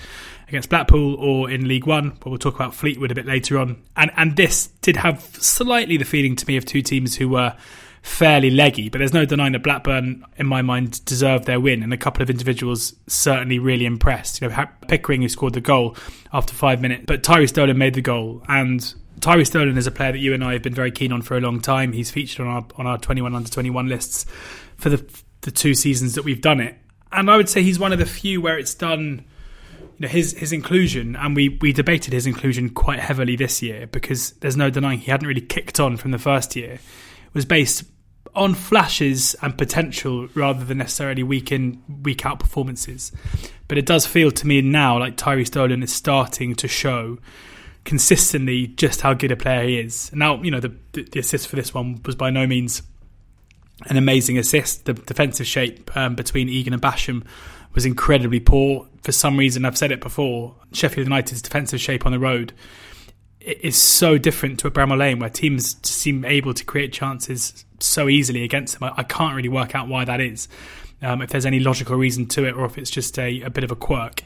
against 0.48 0.70
Blackpool, 0.70 1.14
or 1.16 1.50
in 1.50 1.68
League 1.68 1.86
One, 1.86 2.16
but 2.20 2.30
we'll 2.30 2.38
talk 2.38 2.54
about 2.54 2.74
Fleetwood 2.74 3.10
a 3.10 3.14
bit 3.14 3.26
later 3.26 3.58
on. 3.58 3.82
And 3.96 4.10
and 4.16 4.36
this 4.36 4.68
did 4.80 4.96
have 4.96 5.22
slightly 5.22 5.96
the 5.96 6.04
feeling 6.04 6.34
to 6.36 6.46
me 6.46 6.56
of 6.56 6.64
two 6.64 6.82
teams 6.82 7.16
who 7.16 7.28
were 7.28 7.56
fairly 8.04 8.50
leggy, 8.50 8.90
but 8.90 8.98
there's 8.98 9.14
no 9.14 9.24
denying 9.24 9.52
that 9.52 9.62
Blackburn, 9.62 10.26
in 10.36 10.46
my 10.46 10.60
mind, 10.60 11.02
deserved 11.06 11.46
their 11.46 11.58
win, 11.58 11.82
and 11.82 11.92
a 11.92 11.96
couple 11.96 12.22
of 12.22 12.28
individuals 12.28 12.94
certainly 13.06 13.58
really 13.58 13.86
impressed. 13.86 14.42
You 14.42 14.48
know, 14.48 14.66
Pickering 14.88 15.22
who 15.22 15.28
scored 15.28 15.54
the 15.54 15.62
goal 15.62 15.96
after 16.30 16.52
five 16.52 16.82
minutes, 16.82 17.04
but 17.06 17.22
Tyrhys 17.22 17.52
Dolan 17.52 17.78
made 17.78 17.94
the 17.94 18.02
goal, 18.02 18.42
and 18.46 18.80
Tyrhys 19.20 19.50
Dolan 19.50 19.78
is 19.78 19.86
a 19.86 19.90
player 19.90 20.12
that 20.12 20.18
you 20.18 20.34
and 20.34 20.44
I 20.44 20.52
have 20.52 20.62
been 20.62 20.74
very 20.74 20.92
keen 20.92 21.12
on 21.12 21.22
for 21.22 21.36
a 21.36 21.40
long 21.40 21.60
time. 21.60 21.92
He's 21.92 22.10
featured 22.10 22.46
on 22.46 22.52
our 22.52 22.66
on 22.76 22.86
our 22.86 22.98
21 22.98 23.34
under 23.34 23.48
21 23.48 23.88
lists 23.88 24.26
for 24.76 24.90
the 24.90 25.02
the 25.40 25.50
two 25.50 25.72
seasons 25.72 26.14
that 26.14 26.24
we've 26.24 26.42
done 26.42 26.60
it, 26.60 26.76
and 27.10 27.30
I 27.30 27.38
would 27.38 27.48
say 27.48 27.62
he's 27.62 27.78
one 27.78 27.92
of 27.94 27.98
the 27.98 28.06
few 28.06 28.40
where 28.40 28.58
it's 28.58 28.74
done. 28.74 29.24
You 29.80 30.00
know 30.00 30.08
his 30.08 30.34
his 30.34 30.52
inclusion, 30.52 31.16
and 31.16 31.34
we 31.34 31.48
we 31.48 31.72
debated 31.72 32.12
his 32.12 32.26
inclusion 32.26 32.68
quite 32.68 33.00
heavily 33.00 33.34
this 33.34 33.62
year 33.62 33.86
because 33.86 34.32
there's 34.40 34.58
no 34.58 34.68
denying 34.68 34.98
he 34.98 35.10
hadn't 35.10 35.26
really 35.26 35.40
kicked 35.40 35.80
on 35.80 35.96
from 35.96 36.10
the 36.10 36.18
first 36.18 36.54
year. 36.54 36.74
It 36.74 37.34
was 37.34 37.46
based 37.46 37.84
on 38.34 38.54
flashes 38.54 39.34
and 39.42 39.56
potential 39.56 40.28
rather 40.34 40.64
than 40.64 40.78
necessarily 40.78 41.22
week 41.22 41.52
in 41.52 41.82
week 42.02 42.26
out 42.26 42.38
performances. 42.38 43.12
But 43.68 43.78
it 43.78 43.86
does 43.86 44.06
feel 44.06 44.30
to 44.32 44.46
me 44.46 44.60
now 44.60 44.98
like 44.98 45.16
Tyrhys 45.16 45.50
Dolan 45.50 45.82
is 45.82 45.92
starting 45.92 46.54
to 46.56 46.68
show 46.68 47.18
consistently 47.84 48.68
just 48.68 49.02
how 49.02 49.14
good 49.14 49.30
a 49.30 49.36
player 49.36 49.64
he 49.64 49.78
is. 49.78 50.10
Now, 50.12 50.42
you 50.42 50.50
know, 50.50 50.60
the, 50.60 50.74
the 50.92 51.20
assist 51.20 51.48
for 51.48 51.56
this 51.56 51.74
one 51.74 52.00
was 52.04 52.14
by 52.14 52.30
no 52.30 52.46
means 52.46 52.82
an 53.86 53.96
amazing 53.96 54.38
assist. 54.38 54.86
The 54.86 54.94
defensive 54.94 55.46
shape 55.46 55.94
um, 55.96 56.14
between 56.14 56.48
Egan 56.48 56.72
and 56.72 56.82
Basham 56.82 57.24
was 57.74 57.84
incredibly 57.84 58.40
poor. 58.40 58.86
For 59.02 59.12
some 59.12 59.36
reason, 59.36 59.64
I've 59.64 59.76
said 59.76 59.92
it 59.92 60.00
before, 60.00 60.54
Sheffield 60.72 61.06
United's 61.06 61.42
defensive 61.42 61.80
shape 61.80 62.06
on 62.06 62.12
the 62.12 62.18
road 62.18 62.52
is 63.44 63.76
so 63.76 64.18
different 64.18 64.58
to 64.60 64.66
a 64.66 64.70
Bramall 64.70 64.98
Lane, 64.98 65.18
where 65.18 65.30
teams 65.30 65.76
seem 65.88 66.24
able 66.24 66.54
to 66.54 66.64
create 66.64 66.92
chances 66.92 67.64
so 67.80 68.08
easily 68.08 68.42
against 68.42 68.78
them. 68.78 68.84
I, 68.84 69.00
I 69.00 69.02
can't 69.02 69.34
really 69.34 69.48
work 69.48 69.74
out 69.74 69.88
why 69.88 70.04
that 70.04 70.20
is. 70.20 70.48
Um, 71.02 71.20
if 71.20 71.30
there's 71.30 71.44
any 71.44 71.60
logical 71.60 71.96
reason 71.96 72.26
to 72.28 72.46
it, 72.46 72.54
or 72.54 72.64
if 72.64 72.78
it's 72.78 72.90
just 72.90 73.18
a, 73.18 73.42
a 73.42 73.50
bit 73.50 73.64
of 73.64 73.70
a 73.70 73.76
quirk. 73.76 74.22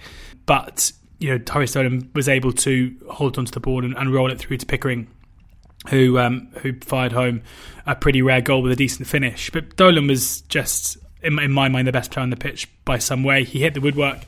But 0.46 0.92
you 1.18 1.30
know, 1.30 1.38
Tyrhys 1.38 1.72
Dolan 1.72 2.10
was 2.14 2.28
able 2.28 2.52
to 2.52 2.94
hold 3.10 3.38
onto 3.38 3.50
the 3.50 3.60
ball 3.60 3.84
and, 3.84 3.96
and 3.96 4.14
roll 4.14 4.30
it 4.30 4.38
through 4.38 4.58
to 4.58 4.66
Pickering 4.66 5.08
who 5.90 6.18
um, 6.18 6.48
who 6.60 6.74
fired 6.80 7.12
home 7.12 7.42
a 7.86 7.94
pretty 7.94 8.22
rare 8.22 8.40
goal 8.40 8.62
with 8.62 8.72
a 8.72 8.76
decent 8.76 9.08
finish. 9.08 9.50
But 9.50 9.76
Dolan 9.76 10.06
was 10.06 10.42
just, 10.42 10.98
in 11.22 11.52
my 11.52 11.68
mind, 11.68 11.86
the 11.86 11.92
best 11.92 12.10
player 12.10 12.22
on 12.22 12.30
the 12.30 12.36
pitch 12.36 12.68
by 12.84 12.98
some 12.98 13.22
way. 13.22 13.44
He 13.44 13.60
hit 13.60 13.74
the 13.74 13.80
woodwork 13.80 14.18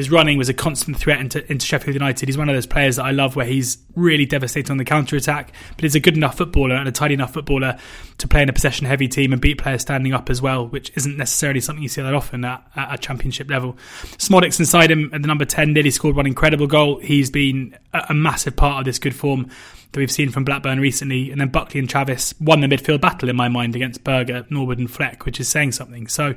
his 0.00 0.10
running 0.10 0.38
was 0.38 0.48
a 0.48 0.54
constant 0.54 0.96
threat 0.96 1.20
into, 1.20 1.50
into 1.52 1.66
Sheffield 1.66 1.94
United. 1.94 2.26
He's 2.26 2.38
one 2.38 2.48
of 2.48 2.54
those 2.54 2.66
players 2.66 2.96
that 2.96 3.04
I 3.04 3.10
love 3.10 3.36
where 3.36 3.44
he's 3.44 3.76
really 3.94 4.24
devastating 4.24 4.70
on 4.70 4.78
the 4.78 4.84
counter 4.84 5.14
attack, 5.14 5.52
but 5.76 5.82
he's 5.82 5.94
a 5.94 6.00
good 6.00 6.16
enough 6.16 6.38
footballer 6.38 6.74
and 6.74 6.88
a 6.88 6.92
tidy 6.92 7.12
enough 7.12 7.34
footballer 7.34 7.78
to 8.16 8.28
play 8.28 8.42
in 8.42 8.48
a 8.48 8.52
possession 8.52 8.86
heavy 8.86 9.08
team 9.08 9.34
and 9.34 9.42
beat 9.42 9.58
players 9.58 9.82
standing 9.82 10.14
up 10.14 10.30
as 10.30 10.40
well, 10.40 10.66
which 10.66 10.90
isn't 10.96 11.18
necessarily 11.18 11.60
something 11.60 11.82
you 11.82 11.88
see 11.88 12.00
that 12.00 12.14
often 12.14 12.46
at, 12.46 12.66
at 12.74 12.94
a 12.94 12.96
championship 12.96 13.50
level. 13.50 13.74
Szmodics 14.16 14.58
inside 14.58 14.90
him 14.90 15.10
at 15.12 15.20
the 15.20 15.28
number 15.28 15.44
10 15.44 15.74
nearly 15.74 15.90
scored 15.90 16.16
one 16.16 16.26
incredible 16.26 16.66
goal. 16.66 16.98
He's 17.00 17.30
been 17.30 17.76
a, 17.92 18.06
a 18.08 18.14
massive 18.14 18.56
part 18.56 18.78
of 18.78 18.86
this 18.86 18.98
good 18.98 19.14
form 19.14 19.50
that 19.92 20.00
we've 20.00 20.10
seen 20.10 20.30
from 20.30 20.44
Blackburn 20.44 20.80
recently. 20.80 21.30
And 21.30 21.38
then 21.38 21.48
Buckley 21.48 21.78
and 21.78 21.90
Travis 21.90 22.32
won 22.40 22.62
the 22.62 22.68
midfield 22.68 23.02
battle 23.02 23.28
in 23.28 23.36
my 23.36 23.48
mind 23.48 23.76
against 23.76 24.02
Berge, 24.02 24.50
Norwood, 24.50 24.78
and 24.78 24.90
Fleck, 24.90 25.26
which 25.26 25.40
is 25.40 25.48
saying 25.48 25.72
something. 25.72 26.06
So 26.06 26.34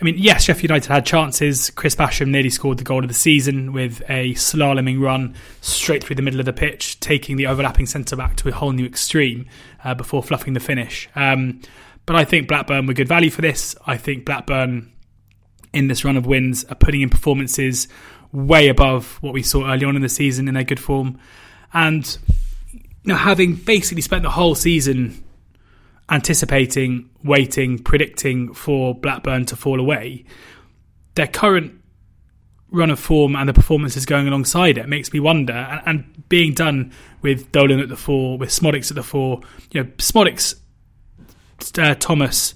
I 0.00 0.04
mean, 0.04 0.16
yes, 0.18 0.44
Sheffield 0.44 0.70
United 0.70 0.88
had 0.88 1.06
chances. 1.06 1.70
Chris 1.70 1.94
Basham 1.94 2.28
nearly 2.28 2.50
scored 2.50 2.78
the 2.78 2.84
goal 2.84 3.02
of 3.02 3.08
the 3.08 3.14
season 3.14 3.72
with 3.72 4.02
a 4.08 4.34
slaloming 4.34 5.00
run 5.00 5.34
straight 5.60 6.02
through 6.02 6.16
the 6.16 6.22
middle 6.22 6.40
of 6.40 6.46
the 6.46 6.52
pitch, 6.52 6.98
taking 6.98 7.36
the 7.36 7.46
overlapping 7.46 7.86
centre 7.86 8.16
back 8.16 8.34
to 8.36 8.48
a 8.48 8.52
whole 8.52 8.72
new 8.72 8.84
extreme 8.84 9.46
uh, 9.84 9.94
before 9.94 10.22
fluffing 10.22 10.52
the 10.52 10.60
finish. 10.60 11.08
Um, 11.14 11.60
but 12.06 12.16
I 12.16 12.24
think 12.24 12.48
Blackburn 12.48 12.86
were 12.86 12.92
good 12.92 13.08
value 13.08 13.30
for 13.30 13.40
this. 13.40 13.76
I 13.86 13.96
think 13.96 14.24
Blackburn, 14.24 14.92
in 15.72 15.86
this 15.86 16.04
run 16.04 16.16
of 16.16 16.26
wins, 16.26 16.64
are 16.64 16.74
putting 16.74 17.00
in 17.00 17.08
performances 17.08 17.86
way 18.32 18.68
above 18.68 19.18
what 19.22 19.32
we 19.32 19.42
saw 19.42 19.70
early 19.72 19.84
on 19.84 19.94
in 19.94 20.02
the 20.02 20.08
season 20.08 20.48
in 20.48 20.54
their 20.54 20.64
good 20.64 20.80
form. 20.80 21.18
And 21.72 22.18
you 22.72 22.80
know, 23.04 23.16
having 23.16 23.54
basically 23.54 24.02
spent 24.02 24.24
the 24.24 24.30
whole 24.30 24.56
season 24.56 25.22
anticipating, 26.10 27.10
waiting, 27.22 27.78
predicting 27.78 28.52
for 28.52 28.94
Blackburn 28.94 29.46
to 29.46 29.56
fall 29.56 29.80
away, 29.80 30.24
their 31.14 31.26
current 31.26 31.80
run 32.70 32.90
of 32.90 32.98
form 32.98 33.36
and 33.36 33.48
the 33.48 33.52
performances 33.52 34.04
going 34.04 34.26
alongside 34.26 34.76
it 34.76 34.88
makes 34.88 35.12
me 35.12 35.20
wonder. 35.20 35.52
And, 35.52 35.82
and 35.86 36.28
being 36.28 36.52
done 36.52 36.92
with 37.22 37.52
Dolan 37.52 37.80
at 37.80 37.88
the 37.88 37.96
four, 37.96 38.36
with 38.36 38.50
Szmodics 38.50 38.90
at 38.90 38.96
the 38.96 39.02
four, 39.02 39.40
you 39.70 39.82
know, 39.82 39.90
Szmodics, 39.98 40.56
uh, 41.78 41.94
Thomas, 41.94 42.54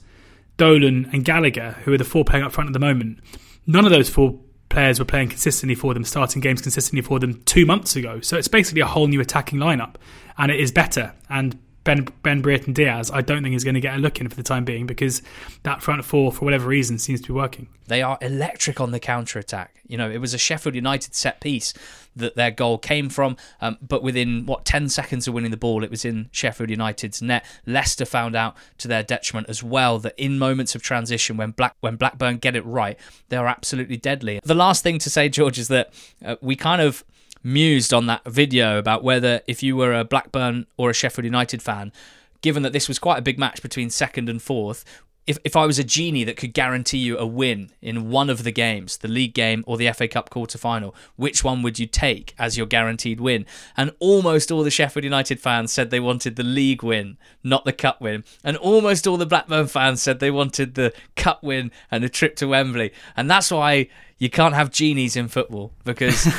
Dolan, 0.57 1.09
and 1.13 1.25
Gallagher, 1.25 1.73
who 1.85 1.93
are 1.93 1.99
the 1.99 2.05
four 2.05 2.25
playing 2.25 2.45
up 2.45 2.53
front 2.53 2.69
at 2.69 2.73
the 2.73 2.81
moment, 2.81 3.21
none 3.67 3.85
of 3.85 3.93
those 3.93 4.11
four 4.11 4.39
players 4.69 4.99
were 4.99 5.05
playing 5.05 5.29
consistently 5.29 5.75
for 5.75 5.95
them, 5.95 6.05
starting 6.05 6.41
games 6.43 6.61
consistently 6.61 7.01
for 7.01 7.19
them 7.19 7.41
two 7.45 7.65
months 7.65 7.97
ago. 7.97 8.21
So 8.21 8.37
it's 8.37 8.49
basically 8.49 8.81
a 8.81 8.87
whole 8.87 9.07
new 9.07 9.21
attacking 9.21 9.59
lineup, 9.59 9.95
and 10.37 10.51
it 10.51 10.61
is 10.61 10.73
better. 10.73 11.15
And 11.31 11.59
Ben 11.89 12.07
Ben 12.23 12.43
Brereton 12.43 12.75
Diaz, 12.75 13.11
I 13.11 13.23
don't 13.23 13.43
think 13.43 13.57
is 13.57 13.65
going 13.65 13.75
to 13.75 13.81
get 13.81 13.95
a 13.95 13.99
look 13.99 14.21
in 14.21 14.29
for 14.29 14.37
the 14.37 14.43
time 14.43 14.67
being 14.67 14.87
because 14.87 15.23
that 15.63 15.83
front 15.83 16.05
four, 16.05 16.31
for 16.31 16.45
whatever 16.45 16.69
reason, 16.69 16.99
seems 16.99 17.23
to 17.23 17.29
be 17.29 17.33
working. 17.33 17.67
They 17.87 18.03
are 18.03 18.19
electric 18.21 18.79
on 18.79 18.91
the 18.91 19.01
counter 19.01 19.39
attack. 19.39 19.81
You 19.87 19.97
know, 19.97 20.11
it 20.11 20.19
was 20.19 20.35
a 20.35 20.39
Sheffield 20.39 20.75
United 20.75 21.15
set 21.15 21.41
piece 21.41 21.73
that 22.15 22.35
their 22.35 22.51
goal 22.51 22.77
came 22.77 23.09
from, 23.09 23.39
um, 23.63 23.79
but 23.81 24.03
within 24.03 24.45
what 24.45 24.67
ten 24.67 24.91
seconds 24.91 25.27
of 25.27 25.33
winning 25.33 25.51
the 25.51 25.57
ball, 25.57 25.83
it 25.83 25.91
was 25.91 26.05
in 26.05 26.29
Sheffield 26.31 26.69
United's 26.69 27.23
net. 27.23 27.43
Leicester 27.65 28.05
found 28.05 28.37
out 28.37 28.55
to 28.77 28.87
their 28.87 29.03
detriment 29.03 29.49
as 29.49 29.63
well 29.63 29.99
that 30.01 30.13
in 30.19 30.39
moments 30.39 30.75
of 30.75 30.83
transition, 30.83 31.39
when 31.39 31.53
Black 31.53 31.75
when 31.81 31.97
Blackburn 31.97 32.37
get 32.37 32.55
it 32.55 32.67
right, 32.67 33.01
they 33.31 33.39
are 33.39 33.47
absolutely 33.47 33.97
deadly. 33.97 34.41
The 34.45 34.55
last 34.55 34.83
thing 34.83 34.99
to 34.99 35.09
say, 35.09 35.31
George, 35.31 35.59
is 35.59 35.69
that 35.69 35.95
uh, 36.23 36.37
we 36.43 36.55
kind 36.55 36.83
of 36.83 37.03
mused 37.43 37.93
on 37.93 38.07
that 38.07 38.25
video 38.25 38.79
about 38.79 39.05
whether 39.05 39.41
if 39.47 39.63
you 39.63 39.77
were 39.77 39.95
a 39.95 40.05
Blackburn 40.05 40.67
or 40.77 40.91
a 40.91 40.95
Sheffield 40.95 41.25
United 41.25 41.63
fan, 41.63 41.93
given 42.41 42.63
that 42.63 42.73
this 42.73 42.89
was 42.89 42.99
quite 42.99 43.19
a 43.19 43.23
big 43.23 43.39
match 43.39 43.63
between 43.63 43.91
second 43.91 44.29
and 44.29 44.41
fourth, 44.41 44.85
if, 45.29 45.37
if 45.45 45.55
I 45.57 45.67
was 45.67 45.79
a 45.79 45.85
genie 45.85 46.25
that 46.25 46.39
could 46.39 46.55
guarantee 46.55 46.97
you 46.97 47.19
a 47.19 47.27
win 47.27 47.71
in 47.83 48.09
one 48.09 48.31
of 48.31 48.45
the 48.45 48.51
games, 48.51 48.97
the 48.97 49.09
league 49.09 49.35
game 49.35 49.63
or 49.67 49.77
the 49.77 49.93
FA 49.93 50.09
Cup 50.09 50.31
quarter 50.31 50.57
final, 50.57 50.95
which 51.17 51.45
one 51.45 51.63
would 51.63 51.79
you 51.79 51.87
take 51.87 52.35
as 52.39 52.57
your 52.57 52.65
guaranteed 52.65 53.21
win? 53.21 53.45
And 53.77 53.95
almost 53.99 54.51
all 54.51 54.63
the 54.63 54.71
Sheffield 54.71 55.05
United 55.05 55.39
fans 55.39 55.71
said 55.71 55.91
they 55.91 56.01
wanted 56.01 56.37
the 56.37 56.43
league 56.43 56.83
win, 56.83 57.19
not 57.45 57.67
the 57.67 57.75
cup 57.75 58.01
win. 58.01 58.25
And 58.43 58.57
almost 58.57 59.07
all 59.07 59.19
the 59.19 59.27
Blackburn 59.27 59.67
fans 59.67 60.01
said 60.01 60.19
they 60.19 60.31
wanted 60.31 60.77
the 60.77 60.95
cup 61.15 61.43
win 61.43 61.73
and 61.91 62.03
the 62.03 62.09
trip 62.09 62.35
to 62.37 62.49
Wembley. 62.49 62.91
And 63.15 63.31
that's 63.31 63.51
why 63.51 63.89
you 64.17 64.31
can't 64.31 64.55
have 64.55 64.71
genies 64.71 65.15
in 65.15 65.29
football 65.29 65.75
because 65.85 66.27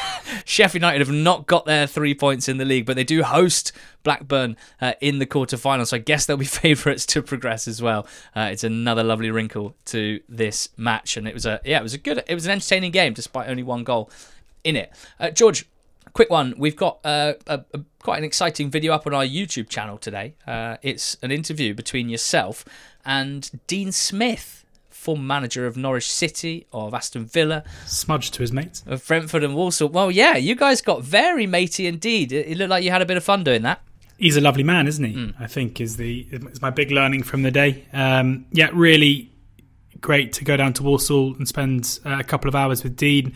Sheffield 0.44 0.82
United 0.82 1.00
have 1.00 1.14
not 1.14 1.46
got 1.46 1.66
their 1.66 1.86
three 1.86 2.14
points 2.14 2.48
in 2.48 2.58
the 2.58 2.64
league, 2.64 2.86
but 2.86 2.96
they 2.96 3.04
do 3.04 3.22
host 3.22 3.72
Blackburn 4.02 4.56
uh, 4.80 4.92
in 5.00 5.18
the 5.18 5.26
quarterfinals. 5.26 5.88
So 5.88 5.96
I 5.96 6.00
guess 6.00 6.26
they'll 6.26 6.36
be 6.36 6.44
favourites 6.44 7.06
to 7.06 7.22
progress 7.22 7.66
as 7.68 7.82
well. 7.82 8.06
Uh, 8.34 8.48
it's 8.52 8.64
another 8.64 9.02
lovely 9.02 9.30
wrinkle 9.30 9.74
to 9.86 10.20
this 10.28 10.68
match, 10.76 11.16
and 11.16 11.26
it 11.26 11.34
was 11.34 11.46
a 11.46 11.60
yeah, 11.64 11.78
it 11.78 11.82
was 11.82 11.94
a 11.94 11.98
good, 11.98 12.22
it 12.26 12.34
was 12.34 12.46
an 12.46 12.52
entertaining 12.52 12.92
game 12.92 13.12
despite 13.12 13.48
only 13.48 13.62
one 13.62 13.84
goal 13.84 14.10
in 14.64 14.76
it. 14.76 14.92
Uh, 15.18 15.30
George, 15.30 15.66
quick 16.12 16.30
one. 16.30 16.54
We've 16.58 16.76
got 16.76 16.98
uh, 17.04 17.34
a, 17.46 17.64
a, 17.72 17.80
quite 18.02 18.18
an 18.18 18.24
exciting 18.24 18.70
video 18.70 18.92
up 18.92 19.06
on 19.06 19.14
our 19.14 19.24
YouTube 19.24 19.68
channel 19.68 19.98
today. 19.98 20.34
Uh, 20.46 20.76
it's 20.82 21.16
an 21.22 21.30
interview 21.30 21.74
between 21.74 22.08
yourself 22.08 22.64
and 23.04 23.50
Dean 23.66 23.92
Smith 23.92 24.65
former 25.06 25.22
manager 25.22 25.68
of 25.68 25.76
Norwich 25.76 26.10
City, 26.10 26.66
of 26.72 26.92
Aston 26.92 27.26
Villa. 27.26 27.62
Smudged 27.86 28.34
to 28.34 28.40
his 28.40 28.50
mates. 28.50 28.82
Of 28.88 29.06
Brentford 29.06 29.44
and 29.44 29.54
Walsall. 29.54 29.88
Well, 29.88 30.10
yeah, 30.10 30.36
you 30.36 30.56
guys 30.56 30.82
got 30.82 31.04
very 31.04 31.46
matey 31.46 31.86
indeed. 31.86 32.32
It, 32.32 32.58
looked 32.58 32.70
like 32.70 32.82
you 32.82 32.90
had 32.90 33.02
a 33.02 33.06
bit 33.06 33.16
of 33.16 33.22
fun 33.22 33.44
doing 33.44 33.62
that. 33.62 33.80
He's 34.18 34.36
a 34.36 34.40
lovely 34.40 34.64
man, 34.64 34.88
isn't 34.88 35.04
he? 35.04 35.14
Mm. 35.14 35.34
I 35.38 35.46
think 35.46 35.80
is 35.80 35.96
the 35.96 36.26
is 36.32 36.60
my 36.60 36.70
big 36.70 36.90
learning 36.90 37.22
from 37.22 37.42
the 37.42 37.52
day. 37.52 37.84
Um, 37.92 38.46
yeah, 38.50 38.70
really 38.72 39.30
great 40.00 40.32
to 40.32 40.44
go 40.44 40.56
down 40.56 40.72
to 40.72 40.82
Walsall 40.82 41.36
and 41.36 41.46
spend 41.46 42.00
uh, 42.04 42.16
a 42.18 42.24
couple 42.24 42.48
of 42.48 42.56
hours 42.56 42.82
with 42.82 42.96
Dean, 42.96 43.32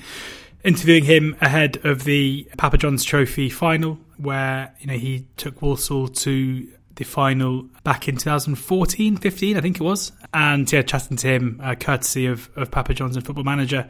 interviewing 0.65 1.05
him 1.05 1.37
ahead 1.41 1.79
of 1.85 2.03
the 2.03 2.49
Papa 2.59 2.79
John's 2.79 3.05
Trophy 3.05 3.49
final, 3.49 3.97
where 4.17 4.75
you 4.81 4.89
know 4.89 4.99
he 4.99 5.29
took 5.37 5.63
Walsall 5.63 6.09
to 6.09 6.67
the 7.01 7.05
final 7.07 7.63
back 7.83 8.09
in 8.09 8.17
2014, 8.17 9.17
15, 9.17 9.57
I 9.57 9.61
think 9.63 9.77
it 9.77 9.83
was. 9.83 10.13
And 10.35 10.71
yeah, 10.71 10.83
chatting 10.83 11.17
to 11.17 11.27
him, 11.27 11.59
uh, 11.65 11.75
courtesy 11.75 12.27
of, 12.27 12.51
of 12.57 12.71
Papa 12.71 12.93
Johnson 12.93 13.23
Football 13.23 13.45
Manager, 13.45 13.89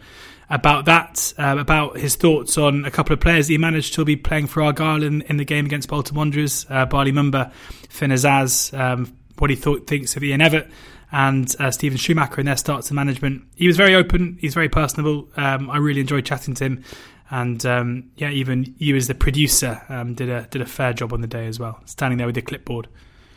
about 0.49 0.85
that, 0.85 1.35
uh, 1.37 1.57
about 1.59 1.99
his 1.99 2.15
thoughts 2.15 2.57
on 2.57 2.85
a 2.85 2.91
couple 2.91 3.13
of 3.13 3.19
players 3.19 3.49
he 3.49 3.59
managed 3.59 3.95
to 3.95 4.05
be 4.05 4.15
playing 4.15 4.47
for 4.47 4.63
Argyle 4.63 5.03
in, 5.03 5.23
in 5.23 5.39
the 5.39 5.45
game 5.45 5.67
against 5.67 5.89
Bolton 5.89 6.17
Wanderers, 6.17 6.67
uh, 6.71 6.87
Bali 6.87 7.11
Mumba, 7.11 7.53
Finn 7.89 8.13
Azaz, 8.13 8.73
um, 8.79 9.13
what 9.39 9.51
he 9.51 9.57
thought 9.57 9.89
thinks 9.89 10.17
of 10.17 10.23
Ian 10.23 10.41
Evatt, 10.41 10.71
and 11.11 11.53
uh, 11.59 11.73
Steven 11.73 11.99
Schumacher 11.99 12.39
in 12.39 12.47
their 12.47 12.57
starts 12.57 12.91
and 12.91 12.97
management. 12.97 13.43
He 13.57 13.67
was 13.67 13.77
very 13.77 13.97
open, 13.97 14.39
he's 14.41 14.55
very 14.55 14.69
personable. 14.69 15.29
Um, 15.37 15.69
I 15.69 15.79
really 15.79 16.01
enjoyed 16.01 16.25
chatting 16.25 16.55
to 16.55 16.65
him 16.65 16.85
and 17.31 17.65
um, 17.65 18.11
yeah, 18.17 18.31
even 18.31 18.75
you 18.79 18.97
as 18.97 19.07
the 19.07 19.15
producer 19.15 19.83
um, 19.89 20.15
did 20.15 20.29
a 20.29 20.47
did 20.51 20.61
a 20.61 20.67
fair 20.67 20.93
job 20.93 21.13
on 21.13 21.21
the 21.21 21.27
day 21.27 21.47
as 21.47 21.59
well, 21.59 21.81
standing 21.85 22.19
there 22.19 22.27
with 22.27 22.37
your 22.37 22.45
clipboard. 22.45 22.89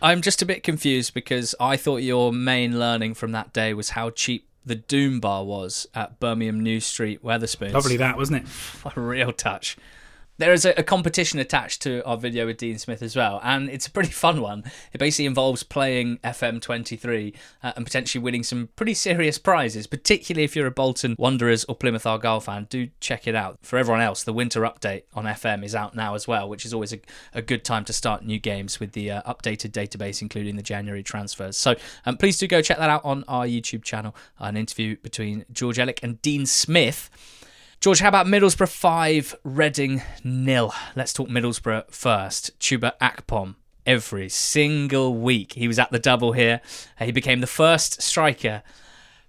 I'm 0.02 0.22
just 0.22 0.42
a 0.42 0.46
bit 0.46 0.64
confused 0.64 1.14
because 1.14 1.56
I 1.60 1.78
thought 1.78 1.98
your 1.98 2.34
main 2.34 2.78
learning 2.78 3.14
from 3.14 3.32
that 3.32 3.54
day 3.54 3.74
was 3.74 3.92
how 3.92 4.10
cheap 4.10 4.50
the 4.66 4.76
Doom 4.76 5.20
Bar 5.20 5.46
was 5.46 5.88
at 5.94 6.20
Birmingham 6.20 6.60
New 6.60 6.80
Street, 6.80 7.24
Wetherspoons. 7.24 7.74
Lovely 7.74 7.98
that, 7.98 8.18
wasn't 8.18 8.44
it? 8.44 8.50
a 8.98 9.00
real 9.00 9.32
touch. 9.32 9.78
There 10.40 10.52
is 10.52 10.66
a, 10.66 10.74
a, 10.80 10.84
competition 10.84 11.38
attached 11.38 11.84
to 11.84 12.04
our 12.06 12.18
video 12.18 12.48
with 12.48 12.58
Dean 12.58 12.80
Smith 12.80 13.04
as 13.04 13.16
well, 13.16 13.40
and 13.44 13.70
it's 13.70 13.86
a 13.86 13.92
pretty 13.92 14.10
fun 14.12 14.42
one. 14.42 14.64
It 14.92 14.98
basically 14.98 15.28
involves 15.28 15.62
playing 15.62 16.18
FM23 16.24 17.36
uh, 17.62 17.74
and 17.76 17.86
potentially 17.86 18.24
winning 18.24 18.42
some 18.42 18.70
pretty 18.76 18.96
serious 18.96 19.38
prizes, 19.38 19.86
particularly 19.86 20.44
if 20.44 20.56
you're 20.56 20.66
a 20.66 20.72
Bolton 20.72 21.16
Wanderers 21.20 21.66
or 21.66 21.76
Plymouth 21.76 22.08
Argyle 22.08 22.40
fan. 22.40 22.66
Do 22.68 22.90
check 23.00 23.28
it 23.28 23.36
out. 23.36 23.60
For 23.62 23.78
everyone 23.78 24.02
else, 24.02 24.24
the 24.24 24.34
winter 24.34 24.62
update 24.62 25.04
on 25.14 25.26
FM 25.26 25.64
is 25.64 25.76
out 25.76 25.96
now 25.96 26.16
as 26.16 26.28
well, 26.28 26.50
which 26.50 26.66
is 26.66 26.74
always 26.74 26.94
a, 26.94 27.00
a 27.36 27.44
good 27.44 27.64
time 27.64 27.86
to 27.86 27.94
start 27.94 28.26
new 28.26 28.40
games 28.40 28.80
with 28.80 28.94
the 28.94 29.12
uh, 29.12 29.22
updated 29.32 29.70
database, 29.72 30.20
including 30.24 30.56
the 30.56 30.64
January 30.64 31.04
transfers. 31.04 31.58
So 31.58 31.76
um, 32.08 32.18
please 32.18 32.40
do 32.40 32.48
go 32.48 32.60
check 32.64 32.80
that 32.80 32.90
out 32.90 33.06
on 33.06 33.24
our 33.28 33.46
YouTube 33.46 33.84
channel. 33.84 34.16
An 34.40 34.58
interview 34.58 34.98
between 34.98 35.46
George 35.52 35.78
Elek 35.78 36.00
and 36.02 36.20
Dean 36.24 36.48
Smith. 36.48 37.12
George, 37.84 38.00
how 38.00 38.08
about 38.08 38.28
Middlesbrough 38.28 38.70
5, 38.70 39.36
Reading 39.44 40.02
nil? 40.24 40.74
Let's 40.96 41.12
talk 41.12 41.28
Middlesbrough 41.28 41.92
first. 41.92 42.58
Chuba 42.58 42.94
Akpom. 43.00 43.56
Every 43.86 44.30
single 44.30 45.14
week 45.14 45.52
he 45.52 45.68
was 45.68 45.78
at 45.78 45.92
the 45.92 46.00
double 46.00 46.32
here. 46.32 46.62
He 46.98 47.12
became 47.12 47.42
the 47.42 47.46
first 47.46 48.02
striker, 48.02 48.64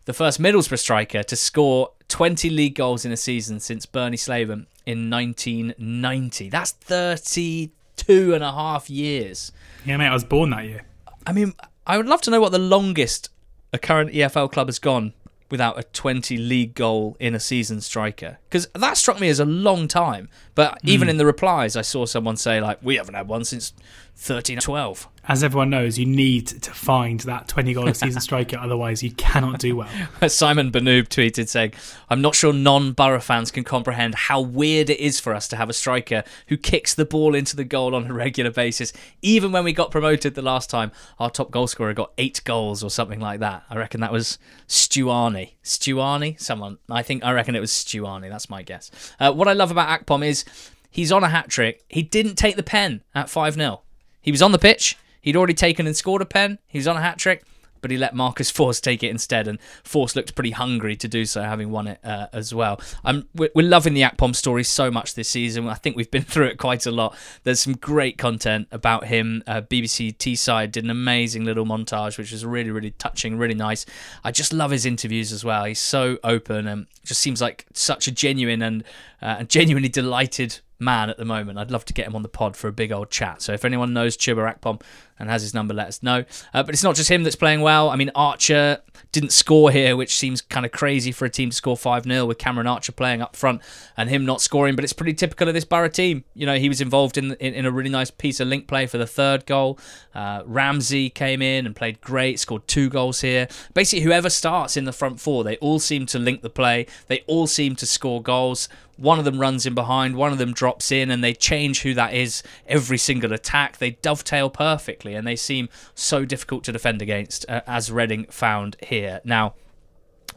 the 0.05 0.13
first 0.13 0.41
Middlesbrough 0.41 0.79
striker 0.79 1.25
to 1.25 1.35
score 1.35 1.95
20 2.07 2.49
league 2.49 2.77
goals 2.77 3.05
in 3.05 3.11
a 3.11 3.17
season 3.17 3.59
since 3.59 3.87
Bernie 3.87 4.17
Slaven 4.17 4.67
in 4.87 5.11
1990. 5.11 6.49
That's 6.49 6.71
32 6.71 8.35
and 8.35 8.45
a 8.45 8.53
half 8.53 8.89
years. 8.89 9.51
Yeah, 9.85 9.97
mate, 9.97 10.07
I 10.07 10.15
was 10.15 10.23
born 10.23 10.51
that 10.51 10.65
year. 10.65 10.83
I 11.27 11.33
mean, 11.33 11.55
I 11.89 11.97
would 11.97 12.07
love 12.07 12.21
to 12.21 12.31
know 12.31 12.41
what 12.41 12.53
the 12.53 12.61
longest 12.61 13.31
a 13.73 13.79
current 13.79 14.13
EFL 14.13 14.53
club 14.53 14.69
has 14.69 14.79
gone 14.79 15.13
without 15.51 15.79
a 15.79 15.85
20 15.85 16.37
league 16.37 16.75
goal 16.75 17.17
in 17.21 17.35
a 17.35 17.41
season 17.41 17.81
striker? 17.81 18.39
Because 18.55 18.69
that 18.73 18.97
struck 18.97 19.19
me 19.19 19.29
as 19.31 19.41
a 19.41 19.45
long 19.45 19.89
time. 19.89 20.29
But 20.55 20.79
even 20.85 21.09
hmm. 21.09 21.11
in 21.11 21.17
the 21.17 21.27
replies, 21.27 21.75
I 21.75 21.83
saw 21.83 22.07
someone 22.07 22.37
say, 22.37 22.61
like, 22.61 22.79
we 22.85 22.95
haven't 22.95 23.15
had 23.15 23.27
one 23.27 23.45
since 23.45 23.73
13 24.17 24.61
12. 24.61 25.09
As 25.27 25.43
everyone 25.43 25.71
knows, 25.71 25.99
you 25.99 26.05
need 26.05 26.47
to 26.47 26.71
find 26.71 27.19
that 27.21 27.49
20 27.49 27.73
goal 27.73 27.89
a 27.89 27.95
season 27.95 28.21
striker, 28.21 28.59
otherwise, 28.59 29.03
you 29.03 29.11
cannot 29.13 29.59
do 29.59 29.77
well. 29.77 29.89
Simon 30.29 30.71
Banoob 30.71 31.09
tweeted 31.09 31.49
saying, 31.49 31.73
I'm 32.11 32.21
not 32.21 32.35
sure 32.35 32.53
non 32.53 32.93
Borough 32.93 33.21
fans 33.21 33.51
can 33.51 33.65
comprehend 33.65 34.15
how 34.15 34.41
weird 34.41 34.91
it 34.91 35.01
is 35.01 35.19
for 35.19 35.35
us 35.35 35.49
to 35.49 35.57
have 35.57 35.71
a 35.71 35.73
striker 35.73 36.25
who 36.49 36.59
kicks 36.59 36.95
the 36.95 37.07
ball 37.07 37.35
into 37.35 37.57
the 37.57 37.65
goal 37.65 37.95
on 37.95 38.11
a 38.11 38.15
regular 38.15 38.51
basis. 38.51 38.93
Even 39.23 39.51
when 39.51 39.65
we 39.65 39.73
got 39.73 39.91
promoted 39.91 40.35
the 40.35 40.43
last 40.43 40.69
time, 40.69 40.93
our 41.19 41.31
top 41.31 41.51
goal 41.51 41.67
scorer 41.67 41.95
got 41.95 42.13
eight 42.19 42.43
goals 42.45 42.85
or 42.85 42.91
something 42.91 43.21
like 43.21 43.41
that. 43.41 43.65
I 43.71 43.77
reckon 43.77 44.03
that 44.03 44.13
was 44.13 44.39
Stuani. 44.69 45.55
Stuani? 45.65 46.39
Someone. 46.39 46.79
I 46.91 47.03
think, 47.03 47.25
I 47.25 47.33
reckon 47.33 47.57
it 47.57 47.61
was 47.61 47.73
Stuani. 47.73 48.29
That's 48.29 48.44
my 48.49 48.63
guess. 48.63 48.91
Uh, 49.19 49.33
what 49.33 49.49
I 49.49 49.53
love 49.53 49.71
about 49.71 49.89
Akpom 49.89 50.25
is 50.25 50.45
he's 50.91 51.13
on 51.13 51.25
a 51.25 51.29
hat 51.29 51.49
trick. 51.49 51.85
He 51.89 52.03
didn't 52.03 52.37
take 52.37 52.57
the 52.57 52.63
pen 52.63 53.03
at 53.15 53.31
5 53.31 53.55
0. 53.55 53.83
He 54.21 54.31
was 54.31 54.43
on 54.43 54.53
the 54.53 54.59
pitch. 54.59 54.97
He'd 55.21 55.37
already 55.37 55.55
taken 55.55 55.87
and 55.87 55.97
scored 55.97 56.23
a 56.23 56.27
pen. 56.27 56.59
He 56.67 56.79
was 56.79 56.87
on 56.87 56.97
a 56.97 57.01
hat 57.01 57.19
trick, 57.19 57.45
but 57.85 57.91
he 57.91 57.99
let 57.99 58.15
Marcus 58.15 58.51
Forss 58.51 58.81
take 58.81 59.03
it 59.03 59.11
instead, 59.11 59.47
and 59.47 59.59
Forss 59.85 60.17
looked 60.17 60.35
pretty 60.35 60.53
hungry 60.53 60.97
to 60.97 61.07
do 61.07 61.27
so, 61.27 61.43
having 61.43 61.71
won 61.71 61.87
it 61.87 62.01
uh, 62.03 62.29
as 62.33 62.55
well. 62.55 62.81
I'm, 63.05 63.29
we're, 63.35 63.51
we're 63.55 63.69
loving 63.69 63.93
the 63.93 64.01
Akpom 64.01 64.35
story 64.35 64.65
so 64.65 64.91
much 64.91 65.13
this 65.13 65.29
season. 65.29 65.69
I 65.69 65.75
think 65.75 65.95
we've 65.95 66.11
been 66.11 66.23
through 66.35 66.47
it 66.47 66.57
quite 66.57 66.87
a 66.87 66.91
lot. 66.91 67.15
There's 67.43 67.61
some 67.61 67.75
great 67.75 68.17
content 68.17 68.69
about 68.73 69.09
him. 69.09 69.43
Uh, 69.47 69.61
BBC 69.61 70.17
Teesside 70.17 70.73
did 70.73 70.85
an 70.85 70.89
amazing 70.89 71.45
little 71.45 71.67
montage, 71.67 72.17
which 72.17 72.33
was 72.33 72.43
really, 72.47 72.71
really 72.71 72.93
touching, 72.93 73.37
really 73.37 73.53
nice. 73.53 73.85
I 74.25 74.31
just 74.31 74.55
love 74.55 74.71
his 74.71 74.87
interviews 74.87 75.31
as 75.31 75.45
well. 75.45 75.67
He's 75.67 75.79
so 75.79 76.17
open 76.25 76.67
and 76.67 76.87
just 77.05 77.21
seems 77.21 77.43
like 77.43 77.67
such 77.75 78.09
a 78.09 78.13
genuine 78.13 78.63
and 78.63 78.83
uh, 79.21 79.43
genuinely 79.43 79.91
delighted 79.91 80.61
man 80.79 81.11
at 81.11 81.17
the 81.17 81.25
moment. 81.25 81.59
I'd 81.59 81.71
love 81.71 81.85
to 81.87 81.93
get 81.93 82.07
him 82.07 82.17
on 82.17 82.23
the 82.23 82.29
pod 82.29 82.57
for 82.57 82.69
a 82.69 82.73
big 82.73 82.93
old 82.93 83.11
chat. 83.11 83.43
So 83.43 83.53
if 83.53 83.65
anyone 83.65 83.93
knows 83.93 84.17
Chuba 84.17 84.59
Akpom 84.59 84.81
and 85.19 85.31
has 85.31 85.43
his 85.43 85.55
number, 85.55 85.75
let 85.75 85.89
us 85.89 86.03
know. 86.03 86.25
Uh, 86.53 86.63
but 86.63 86.75
it's 86.75 86.83
not 86.83 86.97
just 86.97 87.11
him 87.11 87.23
that's 87.23 87.37
playing 87.37 87.61
well. 87.61 87.91
I 87.91 87.97
mean, 87.97 88.11
Archer 88.15 88.81
didn't 89.13 89.33
score 89.33 89.71
here, 89.71 89.97
which 89.97 90.17
seems 90.17 90.41
kind 90.41 90.67
of 90.67 90.73
crazy 90.73 91.13
for 91.13 91.25
a 91.25 91.31
team 91.31 91.51
to 91.51 91.57
score 91.57 91.77
5 91.77 92.05
0 92.05 92.27
with 92.27 92.39
Cameron 92.39 92.67
Archer 92.67 92.93
playing 92.93 93.23
up 93.23 93.37
front 93.37 93.63
and 93.97 94.11
him 94.11 94.27
not 94.27 94.41
scoring. 94.41 94.75
But 94.75 94.85
it's 94.85 94.93
pretty 94.93 95.15
typical 95.15 95.47
of 95.49 95.55
this 95.55 95.65
Borough 95.65 95.89
team. 95.89 96.25
You 96.35 96.47
know, 96.47 96.57
he 96.57 96.69
was 96.69 96.81
involved 96.81 97.17
in, 97.17 97.33
in, 97.35 97.55
in 97.55 97.65
a 97.67 97.71
really 97.71 97.91
nice 97.91 98.11
piece 98.11 98.41
of 98.41 98.49
link 98.49 98.67
play 98.67 98.87
for 98.87 98.99
the 98.99 99.07
third 99.07 99.47
goal. 99.47 99.79
Uh, 100.15 100.43
Ramsey 100.45 101.11
came 101.11 101.43
in 101.43 101.65
and 101.65 101.77
played 101.77 102.01
great, 102.01 102.41
scored 102.41 102.67
two 102.67 102.89
goals 102.89 103.21
here. 103.21 103.49
Basically, 103.73 104.05
whoever 104.05 104.31
starts 104.31 104.77
in 104.77 104.85
the 104.85 104.93
front 104.93 105.21
four, 105.21 105.45
they 105.45 105.57
all 105.59 105.79
seem 105.79 106.07
to 106.07 106.19
link 106.19 106.43
the 106.43 106.51
play, 106.51 106.87
they 107.07 107.23
all 107.27 107.47
seem 107.47 107.77
to 107.77 107.87
score 107.87 108.23
goals. 108.23 108.69
One 108.97 109.19
of 109.19 109.25
them 109.25 109.41
runs 109.41 109.67
in 109.67 109.75
behind, 109.75 110.15
one 110.15 110.31
of 110.31 110.39
them 110.39 110.53
drops 110.53 110.93
in, 110.93 111.11
and 111.11 111.23
they 111.23 111.35
change 111.35 111.83
who 111.83 111.95
that 111.95 112.15
is 112.15 112.45
every 112.69 112.99
single 112.99 113.33
attack. 113.33 113.79
They 113.79 113.91
dovetail 113.91 114.51
perfectly, 114.51 115.04
and 115.13 115.27
they 115.27 115.37
seem 115.37 115.69
so 115.95 116.25
difficult 116.25 116.65
to 116.65 116.73
defend 116.73 117.03
against, 117.03 117.45
uh, 117.51 117.61
as 117.67 117.93
Reading 117.93 118.25
found 118.31 118.77
here. 118.87 119.21
Now, 119.25 119.55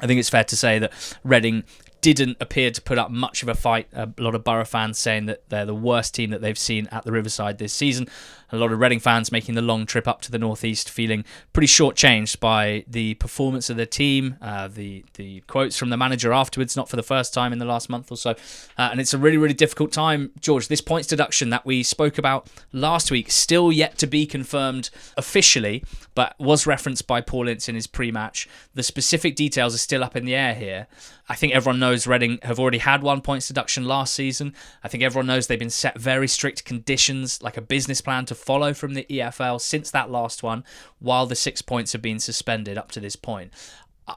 I 0.01 0.07
think 0.07 0.19
it's 0.19 0.29
fair 0.29 0.43
to 0.43 0.55
say 0.57 0.79
that 0.79 0.91
Reading 1.23 1.63
didn't 2.01 2.37
appear 2.39 2.71
to 2.71 2.81
put 2.81 2.97
up 2.97 3.11
much 3.11 3.43
of 3.43 3.49
a 3.49 3.55
fight. 3.55 3.87
A 3.93 4.09
lot 4.17 4.35
of 4.35 4.43
Borough 4.43 4.65
fans 4.65 4.97
saying 4.97 5.25
that 5.27 5.49
they're 5.49 5.65
the 5.65 5.75
worst 5.75 6.15
team 6.15 6.29
that 6.29 6.41
they've 6.41 6.57
seen 6.57 6.87
at 6.91 7.03
the 7.03 7.11
Riverside 7.11 7.57
this 7.57 7.73
season. 7.73 8.07
A 8.49 8.55
lot 8.55 8.71
of 8.71 8.79
Reading 8.79 8.99
fans 8.99 9.29
making 9.29 9.55
the 9.55 9.61
long 9.61 9.85
trip 9.85 10.07
up 10.07 10.21
to 10.21 10.31
the 10.31 10.37
northeast, 10.37 10.89
feeling 10.89 11.25
pretty 11.51 11.67
shortchanged 11.67 12.39
by 12.39 12.85
the 12.87 13.15
performance 13.15 13.69
of 13.69 13.75
the 13.75 13.85
team. 13.85 14.37
Uh, 14.41 14.69
the 14.69 15.03
the 15.15 15.41
quotes 15.47 15.77
from 15.77 15.89
the 15.89 15.97
manager 15.97 16.31
afterwards, 16.31 16.75
not 16.77 16.87
for 16.87 16.95
the 16.95 17.03
first 17.03 17.33
time 17.33 17.51
in 17.51 17.59
the 17.59 17.65
last 17.65 17.89
month 17.89 18.09
or 18.09 18.15
so, 18.15 18.31
uh, 18.77 18.87
and 18.91 19.01
it's 19.01 19.13
a 19.13 19.17
really 19.17 19.35
really 19.35 19.53
difficult 19.53 19.91
time. 19.91 20.31
George, 20.39 20.69
this 20.69 20.79
points 20.79 21.09
deduction 21.09 21.49
that 21.49 21.65
we 21.65 21.83
spoke 21.83 22.17
about 22.17 22.49
last 22.71 23.11
week, 23.11 23.29
still 23.31 23.69
yet 23.69 23.97
to 23.97 24.07
be 24.07 24.25
confirmed 24.25 24.91
officially, 25.17 25.83
but 26.15 26.33
was 26.39 26.65
referenced 26.65 27.05
by 27.05 27.19
Paul 27.19 27.49
Ince 27.49 27.67
in 27.67 27.75
his 27.75 27.87
pre-match. 27.87 28.47
The 28.75 28.83
specific 28.83 29.35
details 29.35 29.75
are 29.75 29.79
still 29.79 30.05
up 30.05 30.15
in 30.15 30.23
the 30.23 30.35
air 30.35 30.55
here. 30.55 30.87
I 31.29 31.35
think 31.35 31.53
everyone 31.53 31.79
knows 31.79 32.07
Reading 32.07 32.39
have 32.43 32.59
already 32.59 32.77
had 32.77 33.03
one 33.03 33.21
points 33.21 33.47
deduction 33.47 33.85
last 33.85 34.13
season. 34.13 34.53
I 34.83 34.87
think 34.87 35.03
everyone 35.03 35.27
knows 35.27 35.47
they've 35.47 35.59
been 35.59 35.69
set 35.69 35.99
very 35.99 36.27
strict 36.27 36.63
conditions, 36.63 37.41
like 37.43 37.57
a 37.57 37.61
business 37.61 37.99
plan 37.99 38.25
to 38.25 38.35
follow 38.35 38.73
from 38.73 38.93
the 38.93 39.05
EFL 39.09 39.59
since 39.59 39.91
that 39.91 40.09
last 40.09 40.41
one, 40.41 40.63
while 40.99 41.25
the 41.25 41.35
six 41.35 41.61
points 41.61 41.91
have 41.91 42.01
been 42.01 42.19
suspended 42.19 42.77
up 42.77 42.91
to 42.91 42.99
this 42.99 43.15
point. 43.15 43.51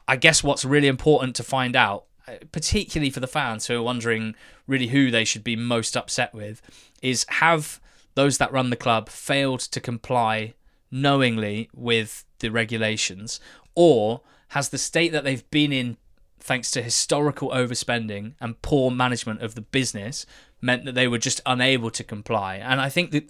I 0.07 0.17
guess 0.17 0.45
what's 0.45 0.65
really 0.65 0.87
important 0.87 1.35
to 1.37 1.43
find 1.43 1.75
out, 1.75 2.05
uh, 2.29 2.35
particularly 2.53 3.11
for 3.11 3.21
the 3.21 3.27
fans 3.27 3.67
who 3.67 3.77
are 3.77 3.83
wondering 3.83 4.37
really 4.69 4.89
who 4.89 5.11
they 5.11 5.25
should 5.25 5.43
be 5.43 5.57
most 5.57 5.97
upset 5.97 6.33
with, 6.33 6.63
is 7.03 7.27
have 7.29 7.81
those 8.15 8.39
that 8.39 8.53
run 8.53 8.71
the 8.71 8.77
club 8.77 9.09
failed 9.09 9.61
to 9.61 9.81
comply 9.81 10.55
knowingly 10.93 11.69
with 11.75 12.25
the 12.39 12.51
regulations, 12.51 13.41
or 13.75 14.21
has 14.49 14.69
the 14.69 14.79
state 14.79 15.11
that 15.11 15.25
they've 15.25 15.49
been 15.51 15.73
in 15.73 15.97
thanks 16.41 16.71
to 16.73 16.83
historical 16.83 17.51
overspending 17.51 18.35
and 18.41 18.61
poor 18.63 18.91
management 18.91 19.43
of 19.43 19.55
the 19.55 19.61
business, 19.61 20.27
meant 20.61 20.85
that 20.85 20.95
they 20.95 21.09
were 21.09 21.19
just 21.19 21.41
unable 21.47 21.91
to 21.91 22.05
comply. 22.05 22.57
And 22.57 22.81
I 22.81 22.89
think 22.89 23.13
that 23.13 23.29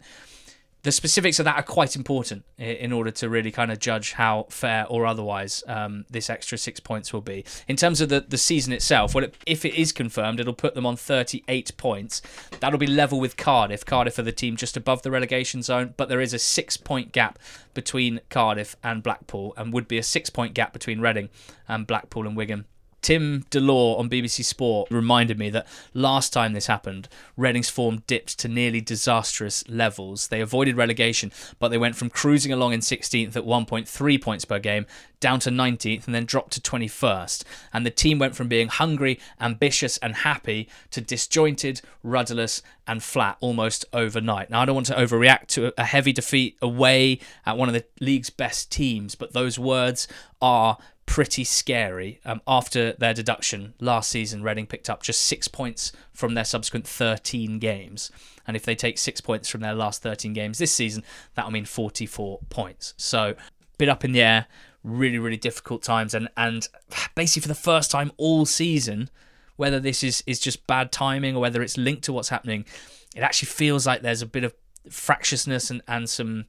the 0.82 0.92
specifics 0.92 1.38
of 1.38 1.44
that 1.44 1.56
are 1.56 1.62
quite 1.62 1.94
important 1.94 2.44
in 2.56 2.90
order 2.90 3.10
to 3.10 3.28
really 3.28 3.50
kind 3.50 3.70
of 3.70 3.78
judge 3.78 4.12
how 4.12 4.46
fair 4.48 4.86
or 4.86 5.04
otherwise 5.04 5.62
um, 5.66 6.06
this 6.08 6.30
extra 6.30 6.56
six 6.56 6.80
points 6.80 7.12
will 7.12 7.20
be. 7.20 7.44
In 7.68 7.76
terms 7.76 8.00
of 8.00 8.08
the, 8.08 8.24
the 8.26 8.38
season 8.38 8.72
itself, 8.72 9.14
well, 9.14 9.26
if 9.46 9.64
it 9.66 9.74
is 9.74 9.92
confirmed, 9.92 10.40
it'll 10.40 10.54
put 10.54 10.74
them 10.74 10.86
on 10.86 10.96
38 10.96 11.76
points. 11.76 12.22
That'll 12.60 12.78
be 12.78 12.86
level 12.86 13.20
with 13.20 13.36
Cardiff. 13.36 13.84
Cardiff 13.84 14.18
are 14.18 14.22
the 14.22 14.32
team 14.32 14.56
just 14.56 14.76
above 14.76 15.02
the 15.02 15.10
relegation 15.10 15.62
zone, 15.62 15.92
but 15.98 16.08
there 16.08 16.20
is 16.20 16.32
a 16.32 16.38
six 16.38 16.78
point 16.78 17.12
gap 17.12 17.38
between 17.74 18.20
Cardiff 18.30 18.74
and 18.82 19.02
Blackpool, 19.02 19.52
and 19.56 19.72
would 19.72 19.86
be 19.86 19.98
a 19.98 20.02
six 20.02 20.30
point 20.30 20.54
gap 20.54 20.72
between 20.72 21.00
Reading 21.00 21.28
and 21.68 21.86
Blackpool 21.86 22.26
and 22.26 22.36
Wigan. 22.36 22.64
Tim 23.02 23.44
Dellor 23.50 23.98
on 23.98 24.10
BBC 24.10 24.44
Sport 24.44 24.90
reminded 24.90 25.38
me 25.38 25.50
that 25.50 25.66
last 25.94 26.32
time 26.32 26.52
this 26.52 26.66
happened, 26.66 27.08
Reading's 27.36 27.70
form 27.70 28.02
dipped 28.06 28.38
to 28.40 28.48
nearly 28.48 28.80
disastrous 28.80 29.66
levels. 29.68 30.28
They 30.28 30.40
avoided 30.40 30.76
relegation, 30.76 31.32
but 31.58 31.68
they 31.68 31.78
went 31.78 31.96
from 31.96 32.10
cruising 32.10 32.52
along 32.52 32.72
in 32.72 32.80
16th 32.80 33.36
at 33.36 33.44
1.3 33.44 34.22
points 34.22 34.44
per 34.44 34.58
game 34.58 34.86
down 35.20 35.38
to 35.38 35.50
19th 35.50 36.06
and 36.06 36.14
then 36.14 36.24
dropped 36.24 36.52
to 36.52 36.60
21st. 36.60 37.44
And 37.72 37.84
the 37.84 37.90
team 37.90 38.18
went 38.18 38.34
from 38.34 38.48
being 38.48 38.68
hungry, 38.68 39.20
ambitious, 39.40 39.98
and 39.98 40.14
happy 40.16 40.68
to 40.90 41.00
disjointed, 41.00 41.82
rudderless, 42.02 42.62
and 42.86 43.02
flat 43.02 43.36
almost 43.40 43.84
overnight. 43.92 44.50
Now, 44.50 44.62
I 44.62 44.64
don't 44.64 44.74
want 44.74 44.86
to 44.86 44.94
overreact 44.94 45.46
to 45.48 45.72
a 45.78 45.84
heavy 45.84 46.12
defeat 46.12 46.56
away 46.60 47.20
at 47.46 47.56
one 47.56 47.68
of 47.68 47.74
the 47.74 47.84
league's 48.00 48.30
best 48.30 48.72
teams, 48.72 49.14
but 49.14 49.32
those 49.32 49.58
words 49.58 50.08
are 50.40 50.78
pretty 51.10 51.42
scary. 51.42 52.20
Um, 52.24 52.40
after 52.46 52.92
their 52.92 53.12
deduction 53.12 53.74
last 53.80 54.10
season, 54.10 54.44
Reading 54.44 54.64
picked 54.64 54.88
up 54.88 55.02
just 55.02 55.22
six 55.22 55.48
points 55.48 55.90
from 56.12 56.34
their 56.34 56.44
subsequent 56.44 56.86
13 56.86 57.58
games. 57.58 58.12
And 58.46 58.56
if 58.56 58.64
they 58.64 58.76
take 58.76 58.96
six 58.96 59.20
points 59.20 59.48
from 59.48 59.60
their 59.60 59.74
last 59.74 60.04
13 60.04 60.32
games 60.34 60.58
this 60.58 60.70
season, 60.70 61.02
that'll 61.34 61.50
mean 61.50 61.64
44 61.64 62.38
points. 62.48 62.94
So, 62.96 63.34
bit 63.76 63.88
up 63.88 64.04
in 64.04 64.12
the 64.12 64.22
air, 64.22 64.46
really, 64.84 65.18
really 65.18 65.36
difficult 65.36 65.82
times. 65.82 66.14
And, 66.14 66.28
and 66.36 66.68
basically, 67.16 67.42
for 67.42 67.48
the 67.48 67.54
first 67.56 67.90
time 67.90 68.12
all 68.16 68.46
season, 68.46 69.10
whether 69.56 69.80
this 69.80 70.04
is, 70.04 70.22
is 70.28 70.38
just 70.38 70.64
bad 70.68 70.92
timing 70.92 71.34
or 71.34 71.40
whether 71.40 71.60
it's 71.60 71.76
linked 71.76 72.04
to 72.04 72.12
what's 72.12 72.28
happening, 72.28 72.64
it 73.16 73.22
actually 73.22 73.48
feels 73.48 73.84
like 73.84 74.02
there's 74.02 74.22
a 74.22 74.26
bit 74.26 74.44
of 74.44 74.54
fractiousness 74.88 75.70
and, 75.70 75.82
and 75.88 76.08
some 76.08 76.44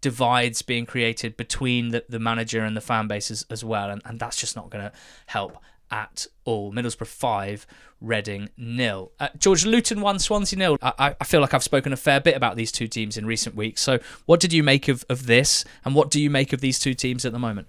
divides 0.00 0.62
being 0.62 0.86
created 0.86 1.36
between 1.36 1.90
the, 1.90 2.04
the 2.08 2.18
manager 2.18 2.62
and 2.62 2.76
the 2.76 2.80
fan 2.80 3.08
bases 3.08 3.46
as, 3.50 3.64
well, 3.64 3.90
and, 3.90 4.02
and 4.04 4.20
that's 4.20 4.36
just 4.36 4.56
not 4.56 4.70
going 4.70 4.84
to 4.84 4.92
help 5.26 5.58
at 5.90 6.26
all. 6.44 6.72
Middlesbrough 6.72 7.06
5, 7.06 7.66
Reading 8.00 8.50
nil. 8.58 9.10
Uh, 9.18 9.28
George 9.38 9.64
Luton 9.64 10.02
1, 10.02 10.18
Swansea 10.18 10.58
nil. 10.58 10.76
I, 10.82 11.16
I 11.18 11.24
feel 11.24 11.40
like 11.40 11.54
I've 11.54 11.62
spoken 11.62 11.94
a 11.94 11.96
fair 11.96 12.20
bit 12.20 12.36
about 12.36 12.56
these 12.56 12.70
two 12.70 12.88
teams 12.88 13.16
in 13.16 13.24
recent 13.24 13.56
weeks. 13.56 13.80
So, 13.80 14.00
what 14.26 14.38
did 14.38 14.52
you 14.52 14.62
make 14.62 14.88
of, 14.88 15.04
of 15.08 15.26
this, 15.26 15.64
and 15.82 15.94
what 15.94 16.10
do 16.10 16.20
you 16.20 16.28
make 16.28 16.52
of 16.52 16.60
these 16.60 16.78
two 16.78 16.92
teams 16.92 17.24
at 17.24 17.32
the 17.32 17.38
moment? 17.38 17.68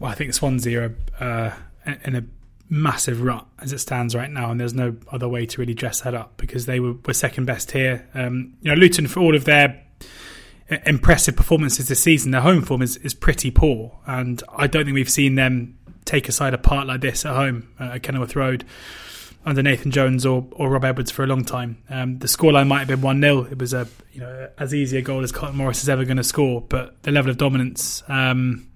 Well, 0.00 0.10
I 0.10 0.14
think 0.14 0.34
Swansea 0.34 0.92
are 1.20 1.54
uh, 1.86 1.94
in 2.04 2.16
a 2.16 2.24
massive 2.68 3.20
rut 3.22 3.46
as 3.60 3.72
it 3.72 3.78
stands 3.78 4.16
right 4.16 4.30
now, 4.30 4.50
and 4.50 4.58
there's 4.58 4.74
no 4.74 4.96
other 5.12 5.28
way 5.28 5.46
to 5.46 5.60
really 5.60 5.74
dress 5.74 6.00
that 6.00 6.14
up 6.14 6.36
because 6.38 6.66
they 6.66 6.80
were, 6.80 6.94
were 7.06 7.14
second 7.14 7.44
best 7.44 7.70
here. 7.70 8.08
Um, 8.14 8.54
you 8.62 8.70
know, 8.70 8.76
Luton, 8.76 9.06
for 9.06 9.20
all 9.20 9.36
of 9.36 9.44
their 9.44 9.84
impressive 10.86 11.36
performances 11.36 11.88
this 11.88 12.02
season, 12.02 12.30
their 12.30 12.40
home 12.40 12.62
form 12.62 12.82
is, 12.82 12.96
is 12.98 13.14
pretty 13.14 13.50
poor, 13.50 13.98
and 14.06 14.42
I 14.56 14.66
don't 14.66 14.84
think 14.84 14.94
we've 14.94 15.10
seen 15.10 15.34
them 15.34 15.78
take 16.04 16.28
a 16.28 16.32
side 16.32 16.54
apart 16.54 16.86
like 16.86 17.00
this 17.00 17.24
at 17.24 17.34
home 17.34 17.68
at 17.78 18.02
Kenilworth 18.02 18.36
Road 18.36 18.64
under 19.44 19.62
Nathan 19.62 19.90
Jones 19.90 20.24
or, 20.24 20.46
or 20.52 20.70
Rob 20.70 20.84
Edwards 20.84 21.10
for 21.10 21.24
a 21.24 21.26
long 21.26 21.44
time. 21.44 21.82
Um, 21.90 22.18
the 22.18 22.26
scoreline 22.26 22.68
might 22.68 22.80
have 22.80 22.88
been 22.88 23.00
one 23.00 23.20
0 23.20 23.44
It 23.50 23.58
was 23.58 23.72
a 23.72 23.88
you 24.12 24.20
know 24.20 24.48
as 24.58 24.74
easy 24.74 24.98
a 24.98 25.02
goal 25.02 25.22
as 25.22 25.32
Carlton 25.32 25.58
Morris 25.58 25.82
is 25.82 25.88
ever 25.88 26.04
going 26.04 26.16
to 26.16 26.24
score, 26.24 26.60
but 26.60 27.02
the 27.02 27.10
level 27.10 27.30
of 27.30 27.38
dominance 27.38 28.02
um, 28.08 28.68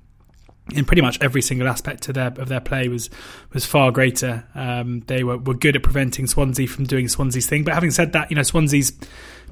in 0.75 0.85
pretty 0.85 1.03
much 1.03 1.19
every 1.21 1.43
single 1.43 1.69
aspect 1.69 2.09
of 2.09 2.15
their 2.15 2.29
of 2.29 2.49
their 2.49 2.61
play 2.61 2.89
was 2.89 3.11
was 3.53 3.65
far 3.65 3.93
greater. 3.93 4.45
Um, 4.55 5.01
they 5.07 5.23
were, 5.23 5.39
were 5.39 5.55
good 5.55 5.77
at 5.77 5.83
preventing 5.83 6.27
Swansea 6.27 6.67
from 6.67 6.85
doing 6.85 7.09
Swansea's 7.09 7.47
thing. 7.47 7.65
But 7.65 7.75
having 7.75 7.93
said 7.93 8.13
that, 8.13 8.31
you 8.31 8.37
know 8.37 8.43
Swansea's 8.43 8.93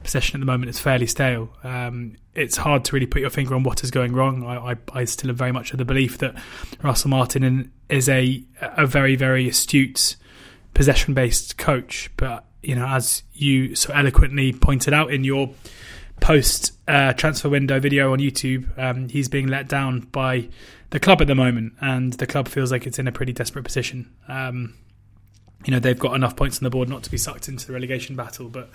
possession 0.04 0.36
at 0.36 0.40
the 0.40 0.46
moment 0.46 0.70
is 0.70 0.78
fairly 0.78 1.06
stale. 1.06 1.50
Um, 1.64 2.16
it's 2.34 2.56
hard 2.56 2.84
to 2.84 2.92
really 2.92 3.06
put 3.06 3.20
your 3.20 3.30
finger 3.30 3.54
on 3.54 3.62
what 3.62 3.82
is 3.82 3.90
going 3.90 4.12
wrong. 4.12 4.44
I, 4.44 4.72
I, 4.72 4.76
I 4.92 5.04
still 5.04 5.30
am 5.30 5.36
very 5.36 5.52
much 5.52 5.72
of 5.72 5.78
the 5.78 5.84
belief 5.84 6.18
that 6.18 6.34
Russell 6.82 7.10
Martin 7.10 7.72
is 7.88 8.08
a 8.08 8.44
a 8.60 8.86
very 8.86 9.16
very 9.16 9.48
astute 9.48 10.16
possession 10.74 11.14
based 11.14 11.58
coach. 11.58 12.10
But 12.16 12.44
you 12.62 12.74
know, 12.74 12.86
as 12.86 13.22
you 13.32 13.74
so 13.74 13.92
eloquently 13.92 14.52
pointed 14.52 14.92
out 14.92 15.12
in 15.12 15.24
your 15.24 15.50
post 16.20 16.72
uh, 16.86 17.12
transfer 17.14 17.48
window 17.48 17.80
video 17.80 18.12
on 18.12 18.18
YouTube, 18.18 18.78
um, 18.78 19.08
he's 19.08 19.28
being 19.28 19.48
let 19.48 19.68
down 19.68 20.00
by 20.00 20.48
the 20.90 21.00
club 21.00 21.20
at 21.20 21.26
the 21.26 21.34
moment, 21.34 21.74
and 21.80 22.12
the 22.14 22.26
club 22.26 22.48
feels 22.48 22.70
like 22.70 22.86
it's 22.86 22.98
in 22.98 23.08
a 23.08 23.12
pretty 23.12 23.32
desperate 23.32 23.64
position. 23.64 24.12
Um, 24.28 24.74
you 25.64 25.72
know, 25.72 25.78
they've 25.78 25.98
got 25.98 26.14
enough 26.14 26.36
points 26.36 26.58
on 26.58 26.64
the 26.64 26.70
board 26.70 26.88
not 26.88 27.02
to 27.04 27.10
be 27.10 27.16
sucked 27.16 27.48
into 27.48 27.66
the 27.66 27.72
relegation 27.72 28.16
battle, 28.16 28.48
but 28.48 28.70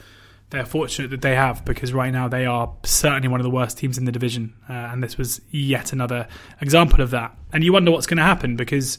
they're 0.49 0.65
fortunate 0.65 1.11
that 1.11 1.21
they 1.21 1.35
have 1.35 1.63
because 1.63 1.93
right 1.93 2.11
now 2.11 2.27
they 2.27 2.45
are 2.45 2.73
certainly 2.83 3.27
one 3.27 3.39
of 3.39 3.43
the 3.43 3.51
worst 3.51 3.77
teams 3.77 3.97
in 3.97 4.05
the 4.05 4.11
division, 4.11 4.55
uh, 4.67 4.73
and 4.73 5.03
this 5.03 5.17
was 5.17 5.41
yet 5.51 5.93
another 5.93 6.27
example 6.59 7.01
of 7.01 7.11
that. 7.11 7.37
And 7.53 7.63
you 7.63 7.73
wonder 7.73 7.91
what's 7.91 8.07
going 8.07 8.17
to 8.17 8.23
happen 8.23 8.55
because 8.55 8.97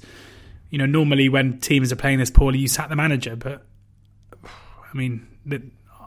you 0.70 0.78
know 0.78 0.86
normally 0.86 1.28
when 1.28 1.58
teams 1.58 1.90
are 1.90 1.96
playing 1.96 2.18
this 2.18 2.30
poorly, 2.30 2.58
you 2.58 2.68
sack 2.68 2.88
the 2.88 2.96
manager, 2.96 3.34
but 3.34 3.66
I 4.44 4.96
mean, 4.96 5.26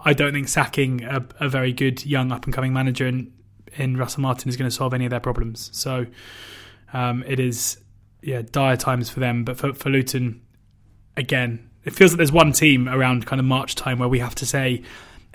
I 0.06 0.13
don't 0.13 0.34
think 0.34 0.47
sacking 0.47 1.03
a, 1.03 1.25
a 1.39 1.49
very 1.49 1.73
good 1.73 2.06
young 2.06 2.32
up 2.32 2.45
and 2.45 2.53
coming 2.53 2.73
manager 2.73 3.08
in 3.08 3.34
in 3.75 3.97
Russell 3.97 4.21
Martin 4.21 4.49
is 4.49 4.58
going 4.58 4.69
to 4.69 4.75
solve 4.75 4.93
any 4.93 5.06
of 5.06 5.10
their 5.10 5.19
problems. 5.19 5.69
So 5.73 6.06
um, 6.93 7.23
it 7.27 7.39
is 7.39 7.77
yeah 8.21 8.43
dire 8.49 8.77
times 8.77 9.10
for 9.10 9.19
them. 9.19 9.43
But 9.43 9.58
for, 9.58 9.73
for 9.73 9.89
Luton, 9.89 10.41
again, 11.17 11.69
it 11.84 11.91
feels 11.91 12.12
like 12.12 12.17
there's 12.17 12.32
one 12.32 12.53
team 12.53 12.88
around 12.88 13.25
kind 13.25 13.39
of 13.39 13.45
March 13.45 13.75
time 13.75 13.99
where 13.99 14.10
we 14.10 14.19
have 14.19 14.36
to 14.36 14.45
say 14.45 14.84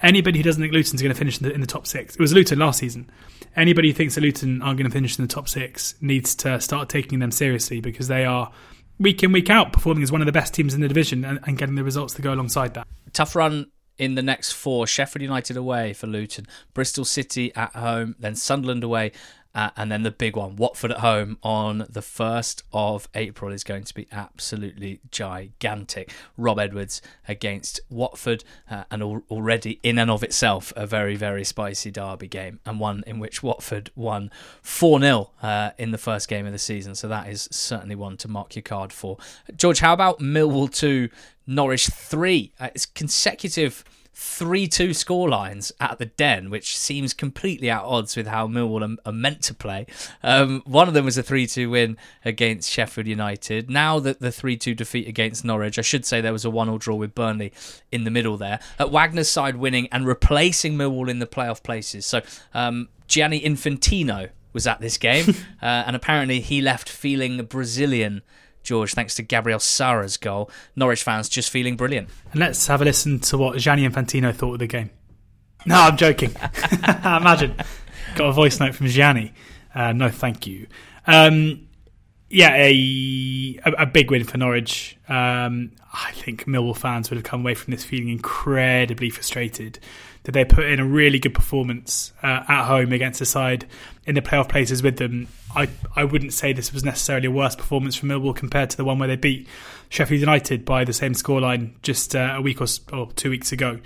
anybody 0.03 0.39
who 0.39 0.43
doesn't 0.43 0.63
think 0.63 0.73
Luton's 0.73 1.03
going 1.03 1.13
to 1.13 1.19
finish 1.19 1.41
in 1.41 1.49
the, 1.49 1.55
in 1.55 1.61
the 1.61 1.67
top 1.67 1.87
six. 1.87 2.15
It 2.15 2.21
was 2.21 2.33
Luton 2.33 2.59
last 2.59 2.79
season. 2.79 3.11
Anybody 3.57 3.89
who 3.89 3.95
thinks 3.95 4.15
that 4.15 4.21
Luton 4.21 4.63
aren't 4.63 4.79
going 4.79 4.89
to 4.89 4.95
finish 4.95 5.19
in 5.19 5.25
the 5.25 5.33
top 5.33 5.49
six 5.49 5.95
needs 6.01 6.35
to 6.37 6.61
start 6.61 6.89
taking 6.89 7.19
them 7.19 7.31
seriously 7.31 7.81
because 7.81 8.09
they 8.09 8.25
are 8.25 8.53
week 8.99 9.23
in 9.23 9.33
week 9.33 9.51
out 9.51 9.73
performing 9.73 10.03
as 10.03 10.13
one 10.13 10.21
of 10.21 10.27
the 10.27 10.33
best 10.33 10.55
teams 10.55 10.75
in 10.75 10.81
the 10.81 10.89
division 10.89 11.25
and, 11.25 11.41
and 11.47 11.59
getting 11.59 11.75
the 11.75 11.85
results 11.85 12.15
to 12.15 12.23
go 12.23 12.33
alongside 12.33 12.75
that. 12.75 12.87
Tough 13.13 13.35
run 13.35 13.71
in 13.99 14.15
the 14.15 14.23
next 14.23 14.53
four 14.53 14.87
Sheffield 14.87 15.23
United 15.23 15.57
away 15.57 15.93
for 15.93 16.07
Luton, 16.07 16.47
Bristol 16.73 17.05
City 17.05 17.55
at 17.55 17.75
home, 17.75 18.15
then 18.19 18.37
Sunderland 18.37 18.85
away, 18.85 19.13
uh, 19.55 19.71
and 19.77 19.91
then 19.91 20.03
the 20.03 20.11
big 20.11 20.37
one, 20.37 20.57
Watford 20.57 20.93
at 20.93 20.99
home 20.99 21.39
on 21.43 21.79
the 21.89 22.01
1st 22.01 22.63
of 22.73 23.09
April, 23.15 23.53
is 23.53 23.65
going 23.65 23.85
to 23.85 23.95
be 23.95 24.07
absolutely 24.13 25.01
gigantic. 25.11 26.13
Rob 26.37 26.59
Edwards 26.59 27.01
against 27.27 27.81
Watford, 27.91 28.45
uh, 28.71 28.85
and 28.91 29.03
al- 29.03 29.25
already 29.31 29.81
in 29.83 29.99
and 29.99 30.11
of 30.11 30.23
itself, 30.23 30.73
a 30.77 30.87
very, 30.87 31.17
very 31.17 31.45
spicy 31.45 31.91
derby 31.91 32.29
game, 32.29 32.61
and 32.67 32.79
one 32.79 33.03
in 33.07 33.19
which 33.19 33.43
Watford 33.43 33.91
won 33.97 34.31
4 34.63 35.01
0 35.01 35.31
uh, 35.43 35.71
in 35.79 35.91
the 35.91 35.99
first 35.99 36.29
game 36.29 36.47
of 36.47 36.53
the 36.53 36.59
season. 36.59 36.95
So 36.95 37.09
that 37.09 37.29
is 37.29 37.49
certainly 37.51 37.95
one 37.95 38.17
to 38.19 38.29
mark 38.29 38.55
your 38.55 38.63
card 38.63 38.93
for. 38.93 39.17
George, 39.57 39.81
how 39.81 39.93
about 39.93 40.21
Millwall 40.21 40.73
2, 40.73 41.09
Norwich 41.47 41.87
3? 41.87 42.53
Uh, 42.61 42.69
it's 42.75 42.87
consecutive 42.87 43.83
3 44.15 44.67
2 44.67 44.91
scorelines 44.91 45.73
at 45.81 45.99
the 45.99 46.07
Den, 46.07 46.51
which 46.51 46.77
seems 46.77 47.15
completely 47.15 47.71
at 47.71 47.83
odds 47.83 48.17
with 48.17 48.27
how 48.27 48.47
Millwall 48.47 48.83
are, 48.83 48.97
are 49.07 49.13
meant 49.13 49.43
to 49.43 49.55
play. 49.55 49.87
Um, 50.23 50.63
one 50.65 50.89
of 50.89 50.95
them 50.95 51.05
was 51.05 51.17
a 51.17 51.23
3 51.23 51.47
2 51.47 51.71
win 51.71 51.97
against 52.25 52.71
Sheffield 52.71 53.07
United. 53.07 53.71
Now 53.71 53.99
that 54.01 54.21
the 54.21 54.33
3 54.33 54.57
2 54.57 54.75
defeat 54.75 55.09
against 55.09 55.45
Norwich, 55.45 55.79
I 55.79 55.83
should 55.83 56.05
say 56.05 56.21
there 56.21 56.33
was 56.33 56.45
a 56.45 56.51
1 56.51 56.67
0 56.67 56.79
draw 56.79 56.97
with 56.97 57.15
Burnley 57.15 57.53
in 57.93 58.05
the 58.05 58.11
middle 58.11 58.37
there. 58.37 58.61
At 58.79 58.91
Wagner's 58.91 59.29
side 59.29 59.57
winning 59.57 59.89
and 59.93 60.07
replacing 60.07 60.75
Millwall 60.75 61.09
in 61.09 61.19
the 61.19 61.27
playoff 61.27 61.63
places. 61.63 62.07
So 62.07 62.23
um, 62.55 62.89
Gianni 63.07 63.41
Infantino 63.41 64.31
was 64.53 64.67
at 64.67 64.81
this 64.81 64.99
game, 64.99 65.29
uh, 65.63 65.85
and 65.87 65.95
apparently 65.95 66.41
he 66.41 66.61
left 66.61 66.89
feeling 66.89 67.43
Brazilian 67.45 68.23
George, 68.69 68.93
thanks 68.93 69.15
to 69.15 69.23
Gabriel 69.23 69.59
Sara's 69.59 70.19
goal. 70.19 70.51
Norwich 70.77 71.03
fans 71.03 71.31
just 71.31 71.49
feeling 71.49 71.75
brilliant. 71.75 72.11
And 72.33 72.41
let's 72.41 72.67
have 72.67 72.83
a 72.83 72.85
listen 72.85 73.19
to 73.21 73.39
what 73.39 73.57
Gianni 73.57 73.89
Infantino 73.89 74.35
thought 74.35 74.53
of 74.53 74.59
the 74.59 74.67
game. 74.67 74.91
No, 75.65 75.75
I'm 75.75 75.97
joking. 75.97 76.31
Imagine. 76.83 77.57
Got 78.15 78.29
a 78.29 78.33
voice 78.33 78.61
note 78.61 78.75
from 78.75 78.89
Gianni. 78.89 79.33
Uh, 79.75 79.93
no, 79.93 80.11
thank 80.11 80.47
you. 80.47 80.67
Um, 81.07 81.67
yeah, 82.29 82.55
a, 82.57 83.59
a, 83.65 83.87
big 83.87 84.11
win 84.11 84.25
for 84.25 84.37
Norwich. 84.37 84.99
Um, 85.09 85.73
I 85.91 86.13
think 86.13 86.45
Millwall 86.45 86.77
fans 86.77 87.09
would 87.09 87.17
have 87.17 87.25
come 87.25 87.41
away 87.41 87.55
from 87.55 87.71
this 87.71 87.85
feeling 87.85 88.11
incredibly 88.11 89.09
frustrated 89.09 89.79
that 90.25 90.33
they 90.33 90.45
put 90.45 90.67
in 90.67 90.79
a 90.79 90.85
really 90.85 91.19
good 91.19 91.33
performance 91.33 92.13
uh, 92.23 92.45
at 92.47 92.67
home 92.67 92.93
against 92.93 93.23
a 93.23 93.25
side 93.25 93.67
in 94.05 94.15
the 94.15 94.21
playoff 94.21 94.51
places 94.51 94.83
with 94.83 94.99
them. 94.99 95.27
I 95.55 95.69
I 95.97 96.05
wouldn't 96.05 96.33
say 96.33 96.53
this 96.53 96.73
was 96.73 96.85
necessarily 96.85 97.27
a 97.27 97.31
worse 97.31 97.57
performance 97.57 97.97
from 97.97 98.11
Millwall 98.11 98.35
compared 98.35 98.71
to 98.71 98.77
the 98.77 98.85
one 98.85 98.99
where 98.99 99.09
they 99.09 99.17
beat 99.17 99.49
Sheffield 99.89 100.21
United 100.21 100.65
by 100.65 100.85
the 100.85 100.93
same 100.93 101.13
scoreline 101.13 101.73
just 101.83 102.15
uh, 102.15 102.35
a 102.37 102.43
week 102.43 102.61
or, 102.61 102.67
or, 102.93 103.13
two 103.13 103.31
weeks 103.31 103.53
ago. 103.53 103.79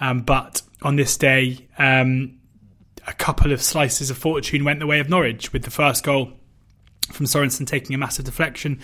Um, 0.00 0.20
but 0.20 0.62
on 0.82 0.96
this 0.96 1.16
day, 1.16 1.66
um, 1.78 2.38
a 3.06 3.12
couple 3.12 3.52
of 3.52 3.62
slices 3.62 4.10
of 4.10 4.18
fortune 4.18 4.64
went 4.64 4.80
the 4.80 4.86
way 4.86 5.00
of 5.00 5.08
Norwich 5.08 5.52
with 5.52 5.62
the 5.62 5.70
first 5.70 6.04
goal 6.04 6.32
from 7.12 7.26
Sorensen 7.26 7.66
taking 7.66 7.94
a 7.94 7.98
massive 7.98 8.24
deflection, 8.24 8.80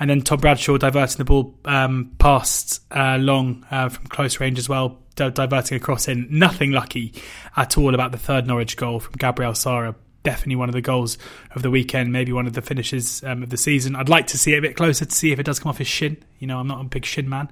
and 0.00 0.08
then 0.08 0.22
Tom 0.22 0.40
Bradshaw 0.40 0.78
diverting 0.78 1.18
the 1.18 1.24
ball 1.24 1.54
um, 1.66 2.12
past 2.18 2.80
uh, 2.90 3.18
long 3.18 3.66
uh, 3.70 3.90
from 3.90 4.06
close 4.06 4.40
range 4.40 4.58
as 4.58 4.68
well, 4.68 4.98
diverting 5.14 5.76
across 5.76 6.08
in. 6.08 6.26
Nothing 6.30 6.72
lucky 6.72 7.14
at 7.56 7.76
all 7.76 7.94
about 7.94 8.12
the 8.12 8.18
third 8.18 8.46
Norwich 8.46 8.76
goal 8.76 8.98
from 8.98 9.12
Gabriel 9.18 9.54
Sara. 9.54 9.94
Definitely 10.26 10.56
one 10.56 10.68
of 10.68 10.74
the 10.74 10.80
goals 10.80 11.18
of 11.54 11.62
the 11.62 11.70
weekend, 11.70 12.12
maybe 12.12 12.32
one 12.32 12.48
of 12.48 12.54
the 12.54 12.62
finishes 12.62 13.22
um, 13.22 13.44
of 13.44 13.50
the 13.50 13.56
season. 13.56 13.94
I'd 13.94 14.08
like 14.08 14.26
to 14.28 14.38
see 14.38 14.54
it 14.54 14.58
a 14.58 14.60
bit 14.60 14.74
closer 14.74 15.04
to 15.04 15.14
see 15.14 15.30
if 15.30 15.38
it 15.38 15.44
does 15.44 15.60
come 15.60 15.70
off 15.70 15.78
his 15.78 15.86
shin. 15.86 16.16
You 16.40 16.48
know, 16.48 16.58
I'm 16.58 16.66
not 16.66 16.80
a 16.80 16.84
big 16.84 17.04
shin 17.04 17.28
man, 17.28 17.48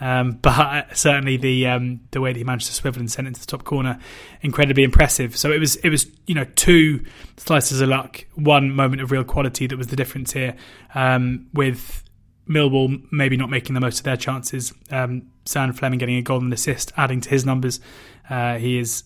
um, 0.00 0.32
but 0.42 0.96
certainly 0.96 1.36
the 1.36 1.66
um, 1.66 2.00
the 2.12 2.20
way 2.20 2.32
that 2.32 2.38
he 2.38 2.44
managed 2.44 2.68
to 2.68 2.74
swivel 2.74 3.00
and 3.00 3.10
send 3.10 3.26
it 3.26 3.30
into 3.30 3.40
the 3.40 3.46
top 3.46 3.64
corner, 3.64 3.98
incredibly 4.40 4.84
impressive. 4.84 5.36
So 5.36 5.50
it 5.50 5.58
was 5.58 5.76
it 5.76 5.88
was 5.88 6.06
you 6.26 6.36
know 6.36 6.44
two 6.54 7.04
slices 7.38 7.80
of 7.80 7.88
luck, 7.88 8.24
one 8.36 8.70
moment 8.70 9.02
of 9.02 9.10
real 9.10 9.24
quality 9.24 9.66
that 9.66 9.76
was 9.76 9.88
the 9.88 9.96
difference 9.96 10.32
here. 10.32 10.54
Um, 10.94 11.48
with 11.52 12.04
Millwall 12.48 13.02
maybe 13.10 13.36
not 13.36 13.50
making 13.50 13.74
the 13.74 13.80
most 13.80 13.98
of 13.98 14.04
their 14.04 14.16
chances. 14.16 14.72
Um, 14.90 15.30
Zian 15.44 15.74
Flemming 15.74 15.98
getting 15.98 16.16
a 16.16 16.22
golden 16.22 16.52
assist, 16.52 16.92
adding 16.96 17.20
to 17.20 17.28
his 17.28 17.44
numbers. 17.44 17.80
Uh, 18.28 18.58
he 18.58 18.78
is, 18.78 19.04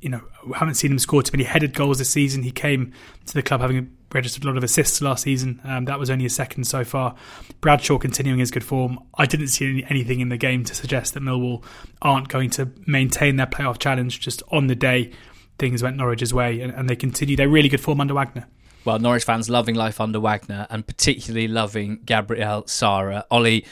you 0.00 0.08
know, 0.08 0.22
haven't 0.54 0.74
seen 0.74 0.92
him 0.92 0.98
score 0.98 1.22
too 1.22 1.32
many 1.32 1.44
headed 1.44 1.74
goals 1.74 1.98
this 1.98 2.10
season. 2.10 2.42
He 2.42 2.50
came 2.50 2.92
to 3.26 3.34
the 3.34 3.42
club 3.42 3.60
having 3.60 3.96
registered 4.12 4.44
a 4.44 4.46
lot 4.46 4.56
of 4.56 4.64
assists 4.64 5.02
last 5.02 5.24
season. 5.24 5.60
Um, 5.64 5.84
that 5.86 5.98
was 5.98 6.08
only 6.08 6.24
a 6.24 6.30
second 6.30 6.64
so 6.64 6.84
far. 6.84 7.14
Bradshaw 7.60 7.98
continuing 7.98 8.38
his 8.38 8.50
good 8.50 8.64
form. 8.64 8.98
I 9.14 9.26
didn't 9.26 9.48
see 9.48 9.68
any, 9.68 9.84
anything 9.88 10.20
in 10.20 10.28
the 10.28 10.36
game 10.36 10.64
to 10.64 10.74
suggest 10.74 11.14
that 11.14 11.22
Millwall 11.22 11.64
aren't 12.00 12.28
going 12.28 12.50
to 12.50 12.70
maintain 12.86 13.36
their 13.36 13.46
playoff 13.46 13.78
challenge. 13.78 14.20
Just 14.20 14.42
on 14.50 14.68
the 14.68 14.76
day, 14.76 15.12
things 15.58 15.82
went 15.82 15.96
Norwich's 15.96 16.32
way, 16.32 16.60
and, 16.60 16.72
and 16.72 16.88
they 16.88 16.96
continue 16.96 17.36
their 17.36 17.48
really 17.48 17.68
good 17.68 17.80
form 17.80 18.00
under 18.00 18.14
Wagner 18.14 18.46
well, 18.88 18.98
Norwich 18.98 19.24
fans 19.24 19.50
loving 19.50 19.74
life 19.74 20.00
under 20.00 20.18
Wagner 20.18 20.66
and 20.70 20.86
particularly 20.86 21.46
loving 21.46 22.00
Gabriel 22.06 22.66
Sara. 22.66 23.26
Ollie 23.30 23.66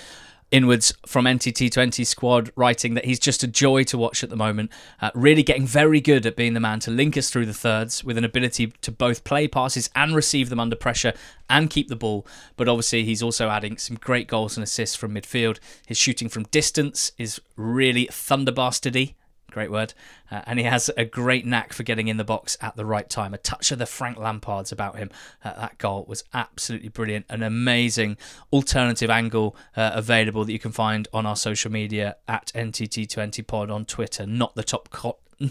Inwards 0.52 0.92
from 1.04 1.24
NTT20 1.24 2.06
squad 2.06 2.52
writing 2.54 2.94
that 2.94 3.04
he's 3.04 3.18
just 3.18 3.42
a 3.42 3.48
joy 3.48 3.82
to 3.84 3.98
watch 3.98 4.22
at 4.22 4.30
the 4.30 4.36
moment. 4.36 4.70
Uh, 5.00 5.10
really 5.12 5.42
getting 5.42 5.66
very 5.66 6.00
good 6.00 6.24
at 6.24 6.36
being 6.36 6.54
the 6.54 6.60
man 6.60 6.78
to 6.80 6.90
link 6.90 7.16
us 7.16 7.30
through 7.30 7.46
the 7.46 7.54
thirds 7.54 8.04
with 8.04 8.16
an 8.16 8.24
ability 8.24 8.68
to 8.82 8.92
both 8.92 9.24
play 9.24 9.48
passes 9.48 9.90
and 9.96 10.14
receive 10.14 10.48
them 10.48 10.60
under 10.60 10.76
pressure 10.76 11.12
and 11.50 11.68
keep 11.68 11.88
the 11.88 11.96
ball. 11.96 12.24
But 12.56 12.68
obviously, 12.68 13.04
he's 13.04 13.24
also 13.24 13.48
adding 13.48 13.76
some 13.76 13.96
great 13.96 14.28
goals 14.28 14.56
and 14.56 14.62
assists 14.62 14.94
from 14.94 15.14
midfield. 15.14 15.58
His 15.84 15.98
shooting 15.98 16.28
from 16.28 16.44
distance 16.44 17.10
is 17.18 17.40
really 17.56 18.06
thunderbastardy 18.06 19.14
great 19.56 19.70
word. 19.70 19.94
Uh, 20.30 20.42
and 20.44 20.58
he 20.58 20.66
has 20.66 20.90
a 20.98 21.04
great 21.06 21.46
knack 21.46 21.72
for 21.72 21.82
getting 21.82 22.08
in 22.08 22.18
the 22.18 22.24
box 22.24 22.58
at 22.60 22.76
the 22.76 22.84
right 22.84 23.08
time. 23.08 23.32
A 23.32 23.38
touch 23.38 23.72
of 23.72 23.78
the 23.78 23.86
Frank 23.86 24.18
Lampards 24.18 24.70
about 24.70 24.98
him. 24.98 25.10
Uh, 25.42 25.54
that 25.54 25.78
goal 25.78 26.04
was 26.06 26.24
absolutely 26.34 26.90
brilliant. 26.90 27.24
An 27.30 27.42
amazing 27.42 28.18
alternative 28.52 29.08
angle 29.08 29.56
uh, 29.74 29.92
available 29.94 30.44
that 30.44 30.52
you 30.52 30.58
can 30.58 30.72
find 30.72 31.08
on 31.10 31.24
our 31.24 31.36
social 31.36 31.72
media 31.72 32.16
at 32.28 32.52
NTT20pod 32.54 33.72
on 33.72 33.86
Twitter. 33.86 34.26
Not 34.26 34.54
the 34.56 34.62
top. 34.62 34.90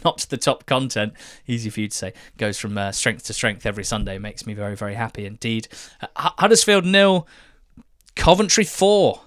Not 0.04 0.26
the 0.30 0.38
top 0.38 0.66
content, 0.66 1.14
easy 1.46 1.70
for 1.70 1.80
you 1.80 1.88
to 1.90 1.96
say, 1.96 2.14
goes 2.38 2.58
from 2.58 2.76
uh, 2.76 2.92
strength 2.92 3.26
to 3.26 3.34
strength 3.34 3.68
every 3.68 3.84
Sunday. 3.84 4.18
Makes 4.18 4.48
me 4.48 4.56
very, 4.56 4.76
very 4.76 4.96
happy 4.96 5.28
indeed. 5.28 5.68
Uh, 6.02 6.32
Huddersfield 6.40 6.86
nil, 6.86 7.28
Coventry 8.16 8.64
4. 8.64 9.22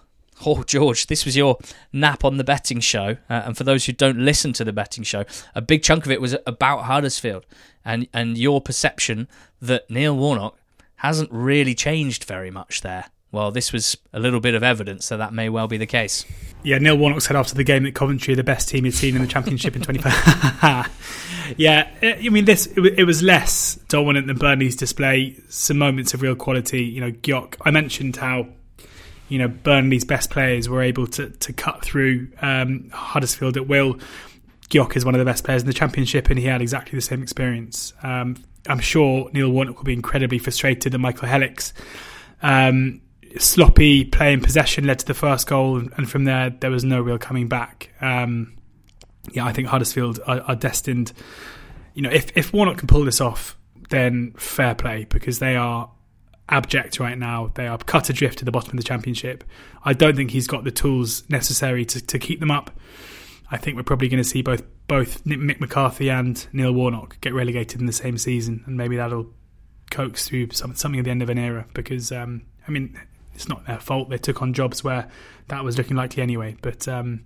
Oh, 0.46 0.62
George, 0.62 1.06
this 1.06 1.24
was 1.24 1.36
your 1.36 1.58
nap 1.92 2.24
on 2.24 2.36
the 2.36 2.44
betting 2.44 2.80
show. 2.80 3.16
Uh, 3.28 3.42
and 3.44 3.56
for 3.56 3.64
those 3.64 3.86
who 3.86 3.92
don't 3.92 4.18
listen 4.18 4.52
to 4.54 4.64
the 4.64 4.72
betting 4.72 5.04
show, 5.04 5.24
a 5.54 5.60
big 5.60 5.82
chunk 5.82 6.06
of 6.06 6.12
it 6.12 6.20
was 6.20 6.36
about 6.46 6.84
Huddersfield 6.84 7.44
and, 7.84 8.08
and 8.12 8.38
your 8.38 8.60
perception 8.60 9.28
that 9.60 9.88
Neil 9.90 10.16
Warnock 10.16 10.56
hasn't 10.96 11.30
really 11.32 11.74
changed 11.74 12.24
very 12.24 12.50
much 12.50 12.82
there. 12.82 13.06
Well, 13.30 13.50
this 13.50 13.72
was 13.72 13.96
a 14.12 14.18
little 14.18 14.40
bit 14.40 14.54
of 14.54 14.62
evidence 14.62 15.08
that 15.10 15.18
that 15.18 15.34
may 15.34 15.48
well 15.48 15.68
be 15.68 15.76
the 15.76 15.86
case. 15.86 16.24
Yeah, 16.62 16.78
Neil 16.78 16.96
Warnock 16.96 17.20
said 17.20 17.36
after 17.36 17.54
the 17.54 17.64
game 17.64 17.84
that 17.84 17.94
Coventry 17.94 18.32
are 18.32 18.36
the 18.36 18.44
best 18.44 18.68
team 18.68 18.84
he'd 18.84 18.94
seen 18.94 19.14
in 19.14 19.22
the 19.22 19.28
Championship 19.28 19.76
in 19.76 19.82
25. 19.82 21.54
yeah, 21.56 21.90
I 22.02 22.28
mean, 22.30 22.46
this 22.46 22.66
it 22.66 23.06
was 23.06 23.22
less 23.22 23.76
dominant 23.88 24.28
than 24.28 24.38
Burnley's 24.38 24.76
display. 24.76 25.36
Some 25.48 25.78
moments 25.78 26.14
of 26.14 26.22
real 26.22 26.34
quality. 26.34 26.84
You 26.84 27.02
know, 27.02 27.12
Gyok. 27.12 27.56
I 27.64 27.70
mentioned 27.70 28.16
how 28.16 28.48
you 29.28 29.38
know 29.38 29.48
Burnley's 29.48 30.04
best 30.04 30.30
players 30.30 30.68
were 30.68 30.82
able 30.82 31.06
to 31.08 31.30
to 31.30 31.52
cut 31.52 31.84
through 31.84 32.28
um, 32.40 32.90
Huddersfield 32.90 33.56
at 33.56 33.66
will. 33.66 33.98
Gyok 34.70 34.96
is 34.96 35.04
one 35.04 35.14
of 35.14 35.18
the 35.18 35.24
best 35.24 35.44
players 35.44 35.62
in 35.62 35.66
the 35.66 35.74
Championship, 35.74 36.28
and 36.28 36.38
he 36.38 36.46
had 36.46 36.60
exactly 36.60 36.96
the 36.96 37.02
same 37.02 37.22
experience. 37.22 37.94
Um, 38.02 38.36
I'm 38.68 38.80
sure 38.80 39.30
Neil 39.32 39.48
Warnock 39.48 39.76
will 39.78 39.84
be 39.84 39.94
incredibly 39.94 40.38
frustrated 40.38 40.92
that 40.92 40.98
Michael 40.98 41.28
Helik's. 41.28 41.72
Um, 42.42 43.00
sloppy 43.36 44.04
play 44.04 44.32
in 44.32 44.40
possession 44.40 44.86
led 44.86 44.98
to 45.00 45.06
the 45.06 45.14
first 45.14 45.46
goal, 45.46 45.78
and 45.78 46.10
from 46.10 46.24
there 46.24 46.50
there 46.50 46.70
was 46.70 46.84
no 46.84 47.00
real 47.00 47.18
coming 47.18 47.48
back. 47.48 47.92
Um, 48.00 48.56
yeah, 49.32 49.44
I 49.44 49.52
think 49.52 49.68
Huddersfield 49.68 50.20
are, 50.26 50.40
are, 50.42 50.56
destined. 50.56 51.12
You 51.94 52.02
know, 52.02 52.10
if 52.10 52.36
if 52.36 52.52
Warnock 52.52 52.78
can 52.78 52.88
pull 52.88 53.04
this 53.04 53.20
off, 53.20 53.56
then 53.90 54.32
fair 54.36 54.74
play 54.74 55.04
because 55.04 55.38
they 55.38 55.56
are 55.56 55.90
abject 56.48 56.98
right 56.98 57.18
now. 57.18 57.50
They 57.54 57.66
are 57.66 57.78
cut 57.78 58.10
adrift 58.10 58.38
to 58.38 58.44
the 58.44 58.52
bottom 58.52 58.70
of 58.70 58.76
the 58.76 58.82
championship. 58.82 59.44
I 59.84 59.92
don't 59.92 60.16
think 60.16 60.30
he's 60.30 60.46
got 60.46 60.64
the 60.64 60.70
tools 60.70 61.28
necessary 61.28 61.84
to, 61.86 62.00
to 62.06 62.18
keep 62.18 62.40
them 62.40 62.50
up. 62.50 62.70
I 63.50 63.56
think 63.56 63.76
we're 63.76 63.82
probably 63.82 64.08
going 64.08 64.22
to 64.22 64.28
see 64.28 64.42
both 64.42 64.62
both 64.88 65.24
Mick 65.24 65.60
McCarthy 65.60 66.08
and 66.10 66.46
Neil 66.52 66.72
Warnock 66.72 67.20
get 67.20 67.34
relegated 67.34 67.80
in 67.80 67.86
the 67.86 67.92
same 67.92 68.16
season, 68.16 68.62
and 68.66 68.76
maybe 68.76 68.96
that'll 68.96 69.26
coax 69.90 70.28
through 70.28 70.50
some, 70.52 70.74
something 70.74 70.98
at 70.98 71.04
the 71.04 71.10
end 71.10 71.22
of 71.22 71.30
an 71.30 71.38
era. 71.38 71.66
Because 71.74 72.10
um, 72.12 72.42
I 72.66 72.70
mean, 72.70 72.98
it's 73.34 73.48
not 73.48 73.66
their 73.66 73.80
fault. 73.80 74.08
They 74.08 74.18
took 74.18 74.42
on 74.42 74.52
jobs 74.52 74.82
where 74.82 75.08
that 75.48 75.64
was 75.64 75.78
looking 75.78 75.96
likely 75.96 76.22
anyway. 76.22 76.56
But 76.60 76.88
um, 76.88 77.24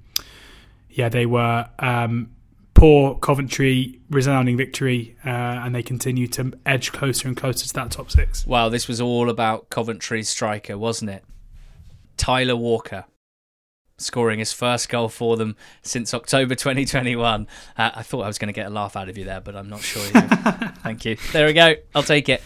yeah, 0.90 1.08
they 1.08 1.26
were 1.26 1.68
um, 1.78 2.30
poor. 2.82 3.14
Coventry 3.16 4.00
resounding 4.10 4.56
victory, 4.56 5.16
uh, 5.24 5.28
and 5.28 5.74
they 5.74 5.82
continue 5.82 6.26
to 6.26 6.52
edge 6.66 6.92
closer 6.92 7.28
and 7.28 7.36
closer 7.36 7.66
to 7.66 7.74
that 7.74 7.92
top 7.92 8.10
six. 8.10 8.46
Well, 8.46 8.70
this 8.70 8.88
was 8.88 9.00
all 9.00 9.30
about 9.30 9.70
Coventry's 9.70 10.28
striker, 10.28 10.76
wasn't 10.76 11.10
it? 11.10 11.24
Tyler 12.16 12.56
Walker 12.56 13.04
scoring 13.98 14.40
his 14.40 14.52
first 14.52 14.88
goal 14.88 15.08
for 15.08 15.36
them 15.36 15.56
since 15.82 16.12
October 16.12 16.56
2021. 16.56 17.46
Uh, 17.78 17.90
I 17.94 18.02
thought 18.02 18.22
I 18.22 18.26
was 18.26 18.38
going 18.38 18.48
to 18.48 18.52
get 18.52 18.66
a 18.66 18.70
laugh 18.70 18.96
out 18.96 19.08
of 19.08 19.16
you 19.16 19.24
there, 19.24 19.40
but 19.40 19.54
I'm 19.54 19.68
not 19.68 19.80
sure. 19.80 20.02
Thank 20.82 21.04
you. 21.04 21.16
There 21.32 21.46
we 21.46 21.52
go. 21.52 21.74
I'll 21.94 22.02
take 22.02 22.28
it. 22.28 22.42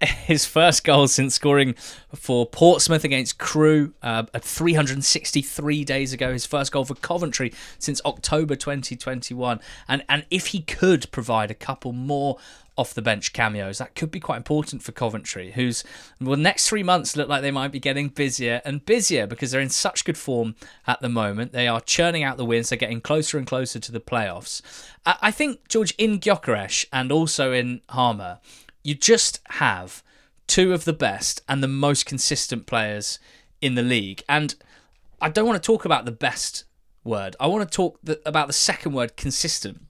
his 0.26 0.46
first 0.46 0.84
goal 0.84 1.08
since 1.08 1.34
scoring 1.34 1.74
for 2.14 2.46
Portsmouth 2.46 3.04
against 3.04 3.38
Crewe 3.38 3.92
uh, 4.02 4.24
363 4.38 5.84
days 5.84 6.12
ago. 6.12 6.32
His 6.32 6.46
first 6.46 6.72
goal 6.72 6.84
for 6.84 6.94
Coventry 6.94 7.52
since 7.78 8.00
October 8.04 8.56
2021. 8.56 9.60
And 9.88 10.04
and 10.08 10.24
if 10.30 10.48
he 10.48 10.60
could 10.60 11.10
provide 11.10 11.50
a 11.50 11.54
couple 11.54 11.92
more 11.92 12.38
off 12.76 12.94
the 12.94 13.02
bench 13.02 13.34
cameos, 13.34 13.76
that 13.76 13.94
could 13.94 14.10
be 14.10 14.20
quite 14.20 14.38
important 14.38 14.82
for 14.82 14.92
Coventry, 14.92 15.50
whose 15.50 15.84
well 16.18 16.36
next 16.36 16.66
three 16.66 16.82
months 16.82 17.14
look 17.14 17.28
like 17.28 17.42
they 17.42 17.50
might 17.50 17.72
be 17.72 17.80
getting 17.80 18.08
busier 18.08 18.62
and 18.64 18.86
busier 18.86 19.26
because 19.26 19.50
they're 19.50 19.60
in 19.60 19.68
such 19.68 20.04
good 20.06 20.16
form 20.16 20.54
at 20.86 21.00
the 21.02 21.10
moment. 21.10 21.52
They 21.52 21.68
are 21.68 21.80
churning 21.80 22.22
out 22.22 22.38
the 22.38 22.44
wins. 22.46 22.70
They're 22.70 22.78
getting 22.78 23.02
closer 23.02 23.36
and 23.36 23.46
closer 23.46 23.78
to 23.78 23.92
the 23.92 24.00
playoffs. 24.00 24.62
I 25.04 25.30
think 25.30 25.68
George 25.68 25.94
in 25.98 26.20
Gyökeres 26.20 26.86
and 26.90 27.12
also 27.12 27.52
in 27.52 27.82
Hamer 27.92 28.38
you 28.82 28.94
just 28.94 29.40
have 29.50 30.02
two 30.46 30.72
of 30.72 30.84
the 30.84 30.92
best 30.92 31.42
and 31.48 31.62
the 31.62 31.68
most 31.68 32.06
consistent 32.06 32.66
players 32.66 33.18
in 33.60 33.74
the 33.74 33.82
league. 33.82 34.22
And 34.28 34.54
I 35.20 35.28
don't 35.28 35.46
want 35.46 35.62
to 35.62 35.66
talk 35.66 35.84
about 35.84 36.04
the 36.04 36.12
best 36.12 36.64
word. 37.04 37.36
I 37.38 37.46
want 37.46 37.70
to 37.70 37.76
talk 37.76 37.98
the, 38.02 38.20
about 38.26 38.46
the 38.46 38.52
second 38.52 38.92
word, 38.92 39.16
consistent. 39.16 39.82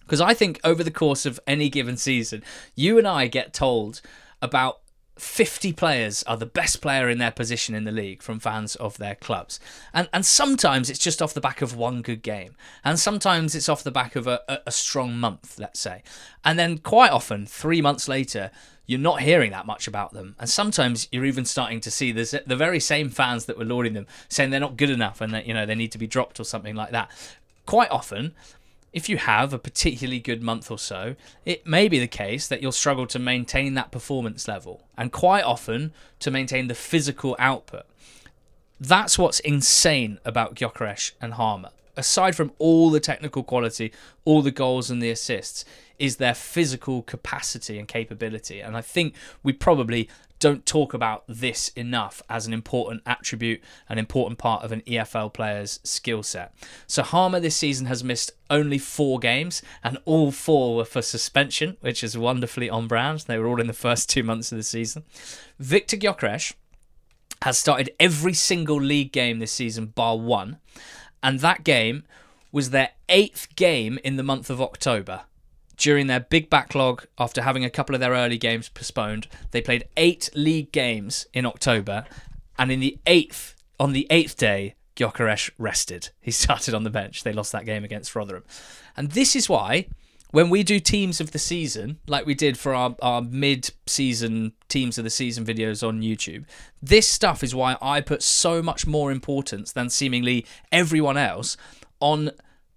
Because 0.00 0.20
I 0.20 0.34
think 0.34 0.60
over 0.64 0.82
the 0.82 0.90
course 0.90 1.24
of 1.24 1.40
any 1.46 1.68
given 1.68 1.96
season, 1.96 2.42
you 2.74 2.98
and 2.98 3.06
I 3.06 3.26
get 3.26 3.54
told 3.54 4.00
about 4.42 4.79
50 5.20 5.72
players 5.74 6.22
are 6.22 6.36
the 6.36 6.46
best 6.46 6.80
player 6.80 7.08
in 7.08 7.18
their 7.18 7.30
position 7.30 7.74
in 7.74 7.84
the 7.84 7.92
league 7.92 8.22
from 8.22 8.40
fans 8.40 8.74
of 8.76 8.96
their 8.98 9.14
clubs. 9.14 9.60
And 9.92 10.08
and 10.12 10.24
sometimes 10.24 10.88
it's 10.88 10.98
just 10.98 11.20
off 11.20 11.34
the 11.34 11.40
back 11.40 11.60
of 11.60 11.76
one 11.76 12.02
good 12.02 12.22
game. 12.22 12.56
And 12.84 12.98
sometimes 12.98 13.54
it's 13.54 13.68
off 13.68 13.84
the 13.84 13.90
back 13.90 14.16
of 14.16 14.26
a, 14.26 14.40
a, 14.48 14.58
a 14.66 14.72
strong 14.72 15.18
month, 15.18 15.58
let's 15.58 15.78
say. 15.78 16.02
And 16.44 16.58
then 16.58 16.78
quite 16.78 17.10
often, 17.10 17.46
three 17.46 17.82
months 17.82 18.08
later, 18.08 18.50
you're 18.86 18.98
not 18.98 19.20
hearing 19.20 19.52
that 19.52 19.66
much 19.66 19.86
about 19.86 20.12
them. 20.12 20.34
And 20.38 20.48
sometimes 20.48 21.06
you're 21.12 21.26
even 21.26 21.44
starting 21.44 21.80
to 21.82 21.90
see 21.90 22.12
the, 22.12 22.42
the 22.46 22.56
very 22.56 22.80
same 22.80 23.08
fans 23.08 23.44
that 23.44 23.56
were 23.56 23.64
lauding 23.64 23.92
them 23.92 24.06
saying 24.28 24.50
they're 24.50 24.58
not 24.58 24.76
good 24.76 24.90
enough 24.90 25.20
and 25.20 25.32
that, 25.34 25.46
you 25.46 25.54
know, 25.54 25.64
they 25.64 25.76
need 25.76 25.92
to 25.92 25.98
be 25.98 26.06
dropped 26.06 26.40
or 26.40 26.44
something 26.44 26.74
like 26.74 26.90
that. 26.90 27.10
Quite 27.66 27.90
often, 27.90 28.34
if 28.92 29.08
you 29.08 29.16
have 29.16 29.52
a 29.52 29.58
particularly 29.58 30.20
good 30.20 30.42
month 30.42 30.70
or 30.70 30.78
so, 30.78 31.14
it 31.44 31.66
may 31.66 31.88
be 31.88 31.98
the 31.98 32.08
case 32.08 32.48
that 32.48 32.60
you'll 32.60 32.72
struggle 32.72 33.06
to 33.08 33.18
maintain 33.18 33.74
that 33.74 33.92
performance 33.92 34.48
level 34.48 34.82
and 34.96 35.12
quite 35.12 35.44
often 35.44 35.92
to 36.18 36.30
maintain 36.30 36.66
the 36.66 36.74
physical 36.74 37.36
output. 37.38 37.84
That's 38.80 39.18
what's 39.18 39.40
insane 39.40 40.18
about 40.24 40.54
Gyökeres 40.54 41.12
and 41.20 41.34
Hamer. 41.34 41.70
Aside 41.96 42.34
from 42.34 42.52
all 42.58 42.90
the 42.90 43.00
technical 43.00 43.42
quality, 43.42 43.92
all 44.24 44.42
the 44.42 44.50
goals 44.50 44.90
and 44.90 45.02
the 45.02 45.10
assists, 45.10 45.64
is 45.98 46.16
their 46.16 46.34
physical 46.34 47.02
capacity 47.02 47.78
and 47.78 47.86
capability. 47.86 48.60
And 48.60 48.76
I 48.76 48.80
think 48.80 49.14
we 49.42 49.52
probably 49.52 50.08
don't 50.40 50.66
talk 50.66 50.94
about 50.94 51.22
this 51.28 51.68
enough 51.76 52.22
as 52.28 52.46
an 52.46 52.52
important 52.52 53.02
attribute, 53.06 53.62
an 53.88 53.98
important 53.98 54.38
part 54.38 54.64
of 54.64 54.72
an 54.72 54.80
EFL 54.80 55.32
player's 55.32 55.78
skill 55.84 56.22
set. 56.22 56.54
So 56.86 57.02
Hamer 57.02 57.40
this 57.40 57.56
season 57.56 57.86
has 57.86 58.02
missed 58.02 58.32
only 58.48 58.78
four 58.78 59.18
games, 59.18 59.62
and 59.84 59.98
all 60.06 60.32
four 60.32 60.76
were 60.76 60.84
for 60.84 61.02
suspension, 61.02 61.76
which 61.80 62.02
is 62.02 62.18
wonderfully 62.18 62.68
on 62.68 62.88
brand. 62.88 63.20
They 63.20 63.38
were 63.38 63.46
all 63.46 63.60
in 63.60 63.66
the 63.68 63.72
first 63.72 64.08
two 64.10 64.22
months 64.22 64.50
of 64.50 64.58
the 64.58 64.64
season. 64.64 65.04
Victor 65.58 65.96
Gyökeres 65.96 66.54
has 67.42 67.58
started 67.58 67.90
every 68.00 68.34
single 68.34 68.80
league 68.80 69.12
game 69.12 69.38
this 69.38 69.52
season, 69.52 69.86
bar 69.86 70.18
one, 70.18 70.58
and 71.22 71.40
that 71.40 71.64
game 71.64 72.04
was 72.50 72.70
their 72.70 72.90
eighth 73.08 73.54
game 73.56 73.98
in 74.02 74.16
the 74.16 74.22
month 74.22 74.50
of 74.50 74.60
October 74.60 75.22
during 75.80 76.06
their 76.06 76.20
big 76.20 76.50
backlog 76.50 77.06
after 77.18 77.42
having 77.42 77.64
a 77.64 77.70
couple 77.70 77.94
of 77.94 78.00
their 78.00 78.12
early 78.12 78.38
games 78.38 78.68
postponed. 78.68 79.26
They 79.50 79.62
played 79.62 79.88
eight 79.96 80.30
league 80.34 80.70
games 80.72 81.26
in 81.32 81.46
October, 81.46 82.04
and 82.58 82.70
in 82.70 82.80
the 82.80 82.98
eighth, 83.06 83.56
on 83.80 83.92
the 83.92 84.06
eighth 84.10 84.36
day, 84.36 84.74
Gyökeres 84.94 85.50
rested. 85.58 86.10
He 86.20 86.30
started 86.30 86.74
on 86.74 86.84
the 86.84 86.90
bench. 86.90 87.24
They 87.24 87.32
lost 87.32 87.50
that 87.52 87.64
game 87.64 87.82
against 87.82 88.14
Rotherham. 88.14 88.44
And 88.94 89.12
this 89.12 89.34
is 89.34 89.48
why, 89.48 89.86
when 90.32 90.50
we 90.50 90.62
do 90.62 90.78
teams 90.78 91.18
of 91.18 91.32
the 91.32 91.38
season, 91.38 91.98
like 92.06 92.26
we 92.26 92.34
did 92.34 92.58
for 92.58 92.74
our, 92.74 92.94
our 93.00 93.22
mid 93.22 93.70
season 93.86 94.52
teams 94.68 94.98
of 94.98 95.04
the 95.04 95.10
season 95.10 95.46
videos 95.46 95.86
on 95.86 96.02
YouTube, 96.02 96.44
this 96.82 97.08
stuff 97.08 97.42
is 97.42 97.54
why 97.54 97.78
I 97.80 98.02
put 98.02 98.22
so 98.22 98.62
much 98.62 98.86
more 98.86 99.10
importance 99.10 99.72
than 99.72 99.88
seemingly 99.88 100.44
everyone 100.70 101.16
else 101.16 101.56
on 102.00 102.32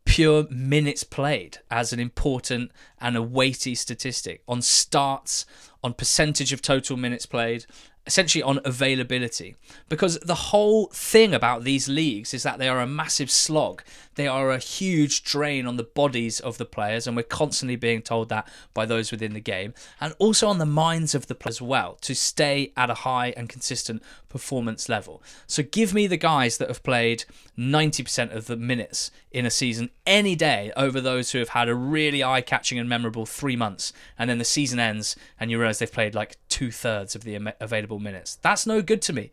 pure 0.06 0.48
minutes 0.50 1.04
played 1.04 1.60
as 1.72 1.94
an 1.94 2.00
important 2.00 2.72
and 3.00 3.16
a 3.16 3.22
weighty 3.22 3.76
statistic. 3.76 4.42
On 4.48 4.62
starts, 4.62 5.46
on 5.84 5.94
percentage 5.94 6.54
of 6.54 6.62
total 6.62 6.98
minutes 6.98 7.26
played, 7.26 7.66
essentially 8.06 8.44
on 8.44 8.60
availability. 8.66 9.56
Because 9.88 10.20
the 10.20 10.36
whole 10.36 10.88
thing 10.88 11.34
about 11.34 11.64
these 11.64 11.88
leagues 11.88 12.34
is 12.34 12.44
that 12.44 12.60
they 12.60 12.68
are 12.68 12.82
a 12.82 12.88
massive 12.88 13.32
slog. 13.32 13.82
They 14.16 14.28
are 14.28 14.52
a 14.52 14.58
huge 14.58 15.24
drain 15.24 15.66
on 15.66 15.78
the 15.78 15.84
bodies 15.84 16.40
of 16.40 16.58
the 16.58 16.66
players, 16.66 17.08
and 17.08 17.16
we're 17.16 17.24
constantly 17.24 17.76
being 17.76 18.02
told 18.02 18.30
that 18.30 18.48
by 18.74 18.86
those 18.86 19.12
within 19.12 19.34
the 19.34 19.40
game, 19.40 19.74
and 20.02 20.14
also 20.20 20.48
on 20.48 20.58
the 20.58 20.66
minds 20.66 21.16
of 21.16 21.28
the 21.28 21.36
players 21.36 21.54
as 21.54 21.62
well 21.62 21.98
to 22.02 22.16
stay 22.16 22.72
at 22.76 22.90
a 22.90 22.96
high 22.96 23.34
and 23.38 23.48
consistent 23.50 24.02
performance 24.28 24.90
level. 24.90 25.22
So 25.46 25.62
give 25.62 25.94
me 25.94 26.08
the 26.08 26.18
guys 26.18 26.58
that 26.58 26.68
have 26.68 26.82
played 26.82 27.26
90% 27.58 28.36
of 28.36 28.48
the 28.48 28.56
minutes 28.56 29.12
in 29.32 29.46
a 29.46 29.52
season 29.52 29.92
any 30.08 30.36
day 30.36 30.72
over 30.76 31.00
those 31.00 31.32
who 31.32 31.40
have 31.40 31.50
had 31.50 31.70
a 31.70 31.76
really 31.76 32.24
eye 32.24 32.42
catching 32.42 32.80
and 32.80 32.90
memorable 32.90 33.28
three 33.28 33.56
months, 33.56 33.94
and 34.18 34.30
then 34.30 34.40
the 34.40 34.46
season 34.46 34.80
ends 34.80 35.16
and 35.40 35.52
you 35.52 35.60
realize 35.60 35.78
they've 35.80 35.92
played 35.92 36.16
like 36.16 36.38
two 36.54 36.72
thirds 36.72 37.16
of 37.16 37.24
the 37.24 37.54
available 37.60 38.00
minutes. 38.00 38.38
That's 38.42 38.66
no 38.66 38.82
good 38.82 39.02
to 39.04 39.14
me 39.14 39.32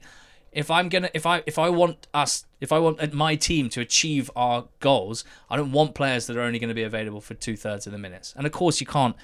if 0.52 0.70
I'm 0.70 0.88
gonna 0.88 1.10
if 1.14 1.26
I 1.26 1.42
if 1.46 1.58
I 1.58 1.68
want 1.68 2.08
us 2.12 2.44
if 2.60 2.72
I 2.72 2.78
want 2.78 3.12
my 3.14 3.36
team 3.36 3.68
to 3.70 3.80
achieve 3.80 4.30
our 4.34 4.66
goals, 4.80 5.24
I 5.48 5.56
don't 5.56 5.72
want 5.72 5.94
players 5.94 6.26
that 6.26 6.36
are 6.36 6.42
only 6.42 6.58
going 6.58 6.68
to 6.68 6.74
be 6.74 6.82
available 6.82 7.20
for 7.20 7.34
two 7.34 7.56
thirds 7.56 7.86
of 7.86 7.92
the 7.92 7.98
minutes. 7.98 8.34
And 8.36 8.46
of 8.46 8.52
course, 8.52 8.80
you 8.80 8.86
can't 8.86 9.16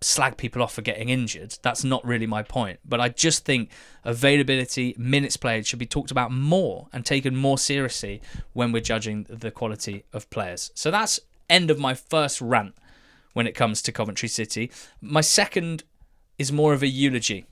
slag 0.00 0.36
people 0.36 0.62
off 0.62 0.74
for 0.74 0.82
getting 0.82 1.08
injured. 1.08 1.58
That's 1.62 1.82
not 1.82 2.04
really 2.06 2.26
my 2.26 2.42
point. 2.42 2.78
But 2.84 3.00
I 3.00 3.08
just 3.08 3.44
think 3.44 3.70
availability, 4.04 4.94
minutes 4.96 5.36
played 5.36 5.66
should 5.66 5.80
be 5.80 5.86
talked 5.86 6.12
about 6.12 6.30
more 6.30 6.88
and 6.92 7.04
taken 7.04 7.34
more 7.34 7.58
seriously 7.58 8.22
when 8.52 8.70
we're 8.70 8.80
judging 8.80 9.26
the 9.28 9.50
quality 9.50 10.04
of 10.12 10.30
players. 10.30 10.70
So 10.74 10.90
that's 10.90 11.20
end 11.50 11.70
of 11.70 11.78
my 11.78 11.94
first 11.94 12.40
rant 12.40 12.74
when 13.32 13.46
it 13.46 13.56
comes 13.56 13.82
to 13.82 13.92
Coventry 13.92 14.28
City. 14.28 14.70
My 15.00 15.20
second 15.20 15.82
is 16.38 16.52
more 16.52 16.72
of 16.72 16.82
a 16.82 16.88
eulogy 16.88 17.46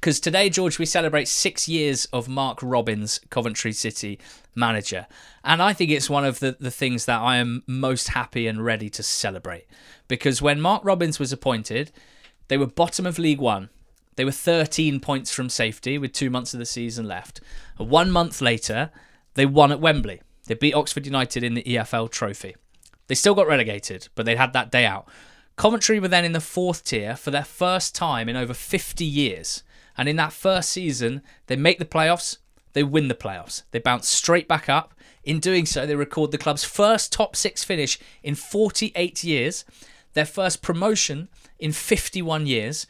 because 0.00 0.20
today, 0.20 0.48
George, 0.48 0.78
we 0.78 0.86
celebrate 0.86 1.26
six 1.26 1.68
years 1.68 2.04
of 2.06 2.28
Mark 2.28 2.60
Robins, 2.62 3.18
Coventry 3.30 3.72
City 3.72 4.20
manager. 4.54 5.08
And 5.42 5.60
I 5.60 5.72
think 5.72 5.90
it's 5.90 6.08
one 6.08 6.24
of 6.24 6.38
the, 6.38 6.56
the 6.60 6.70
things 6.70 7.04
that 7.06 7.20
I 7.20 7.38
am 7.38 7.64
most 7.66 8.10
happy 8.10 8.46
and 8.46 8.64
ready 8.64 8.88
to 8.90 9.02
celebrate. 9.02 9.66
Because 10.06 10.40
when 10.40 10.60
Mark 10.60 10.84
Robins 10.84 11.18
was 11.18 11.32
appointed, 11.32 11.90
they 12.46 12.56
were 12.56 12.68
bottom 12.68 13.06
of 13.06 13.18
League 13.18 13.40
One. 13.40 13.70
They 14.14 14.24
were 14.24 14.30
13 14.30 15.00
points 15.00 15.34
from 15.34 15.48
safety 15.48 15.98
with 15.98 16.12
two 16.12 16.30
months 16.30 16.54
of 16.54 16.60
the 16.60 16.66
season 16.66 17.08
left. 17.08 17.40
One 17.76 18.12
month 18.12 18.40
later, 18.40 18.90
they 19.34 19.46
won 19.46 19.72
at 19.72 19.80
Wembley. 19.80 20.22
They 20.46 20.54
beat 20.54 20.74
Oxford 20.74 21.06
United 21.06 21.42
in 21.42 21.54
the 21.54 21.64
EFL 21.64 22.08
Trophy. 22.08 22.54
They 23.08 23.16
still 23.16 23.34
got 23.34 23.48
relegated, 23.48 24.08
but 24.14 24.26
they 24.26 24.36
had 24.36 24.52
that 24.52 24.70
day 24.70 24.86
out. 24.86 25.08
Coventry 25.58 25.98
were 25.98 26.06
then 26.06 26.24
in 26.24 26.30
the 26.30 26.40
fourth 26.40 26.84
tier 26.84 27.16
for 27.16 27.32
their 27.32 27.42
first 27.42 27.92
time 27.92 28.28
in 28.28 28.36
over 28.36 28.54
50 28.54 29.04
years. 29.04 29.64
And 29.96 30.08
in 30.08 30.14
that 30.14 30.32
first 30.32 30.70
season, 30.70 31.20
they 31.48 31.56
make 31.56 31.80
the 31.80 31.84
playoffs, 31.84 32.38
they 32.74 32.84
win 32.84 33.08
the 33.08 33.14
playoffs. 33.16 33.64
They 33.72 33.80
bounce 33.80 34.06
straight 34.06 34.46
back 34.46 34.68
up. 34.68 34.94
In 35.24 35.40
doing 35.40 35.66
so, 35.66 35.84
they 35.84 35.96
record 35.96 36.30
the 36.30 36.38
club's 36.38 36.62
first 36.62 37.12
top 37.12 37.34
six 37.34 37.64
finish 37.64 37.98
in 38.22 38.36
48 38.36 39.24
years, 39.24 39.64
their 40.12 40.24
first 40.24 40.62
promotion 40.62 41.28
in 41.58 41.72
51 41.72 42.46
years, 42.46 42.86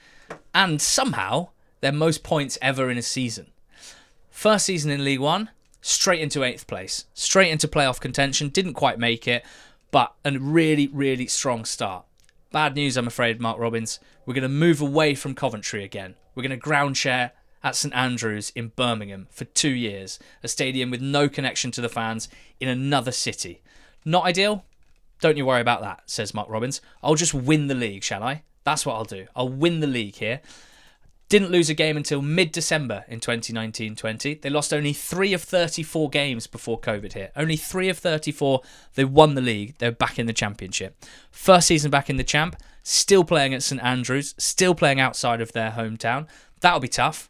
and 0.54 0.82
somehow 0.82 1.48
their 1.80 1.90
most 1.90 2.22
points 2.22 2.58
ever 2.60 2.90
in 2.90 2.98
a 2.98 3.02
season. 3.02 3.46
First 4.30 4.66
season 4.66 4.90
in 4.90 5.06
League 5.06 5.20
One, 5.20 5.48
straight 5.80 6.20
into 6.20 6.44
eighth 6.44 6.66
place, 6.66 7.06
straight 7.14 7.50
into 7.50 7.66
playoff 7.66 7.98
contention, 7.98 8.50
didn't 8.50 8.74
quite 8.74 8.98
make 8.98 9.26
it, 9.26 9.42
but 9.90 10.12
a 10.22 10.38
really, 10.38 10.88
really 10.88 11.28
strong 11.28 11.64
start. 11.64 12.04
Bad 12.50 12.76
news, 12.76 12.96
I'm 12.96 13.06
afraid, 13.06 13.42
Mark 13.42 13.58
Robins. 13.58 14.00
We're 14.24 14.32
going 14.32 14.42
to 14.42 14.48
move 14.48 14.80
away 14.80 15.14
from 15.14 15.34
Coventry 15.34 15.84
again. 15.84 16.14
We're 16.34 16.42
going 16.42 16.50
to 16.50 16.56
ground 16.56 16.96
share 16.96 17.32
at 17.62 17.76
St 17.76 17.94
Andrews 17.94 18.52
in 18.54 18.68
Birmingham 18.68 19.26
for 19.30 19.44
two 19.44 19.68
years, 19.68 20.18
a 20.42 20.48
stadium 20.48 20.90
with 20.90 21.02
no 21.02 21.28
connection 21.28 21.70
to 21.72 21.82
the 21.82 21.90
fans 21.90 22.26
in 22.58 22.68
another 22.68 23.12
city. 23.12 23.60
Not 24.02 24.24
ideal? 24.24 24.64
Don't 25.20 25.36
you 25.36 25.44
worry 25.44 25.60
about 25.60 25.82
that, 25.82 26.04
says 26.06 26.32
Mark 26.32 26.48
Robins. 26.48 26.80
I'll 27.02 27.16
just 27.16 27.34
win 27.34 27.66
the 27.66 27.74
league, 27.74 28.02
shall 28.02 28.22
I? 28.22 28.44
That's 28.64 28.86
what 28.86 28.94
I'll 28.94 29.04
do. 29.04 29.26
I'll 29.36 29.50
win 29.50 29.80
the 29.80 29.86
league 29.86 30.14
here. 30.14 30.40
Didn't 31.28 31.50
lose 31.50 31.68
a 31.68 31.74
game 31.74 31.96
until 31.98 32.22
mid 32.22 32.52
December 32.52 33.04
in 33.06 33.20
2019 33.20 33.94
20. 33.96 34.34
They 34.34 34.48
lost 34.48 34.72
only 34.72 34.94
three 34.94 35.34
of 35.34 35.42
34 35.42 36.08
games 36.08 36.46
before 36.46 36.80
COVID 36.80 37.12
hit. 37.12 37.32
Only 37.36 37.56
three 37.56 37.90
of 37.90 37.98
34. 37.98 38.62
They 38.94 39.04
won 39.04 39.34
the 39.34 39.42
league. 39.42 39.74
They're 39.78 39.92
back 39.92 40.18
in 40.18 40.26
the 40.26 40.32
championship. 40.32 41.04
First 41.30 41.68
season 41.68 41.90
back 41.90 42.08
in 42.08 42.16
the 42.16 42.24
champ. 42.24 42.56
Still 42.82 43.24
playing 43.24 43.52
at 43.52 43.62
St 43.62 43.82
Andrews. 43.82 44.34
Still 44.38 44.74
playing 44.74 45.00
outside 45.00 45.42
of 45.42 45.52
their 45.52 45.72
hometown. 45.72 46.26
That'll 46.60 46.80
be 46.80 46.88
tough. 46.88 47.28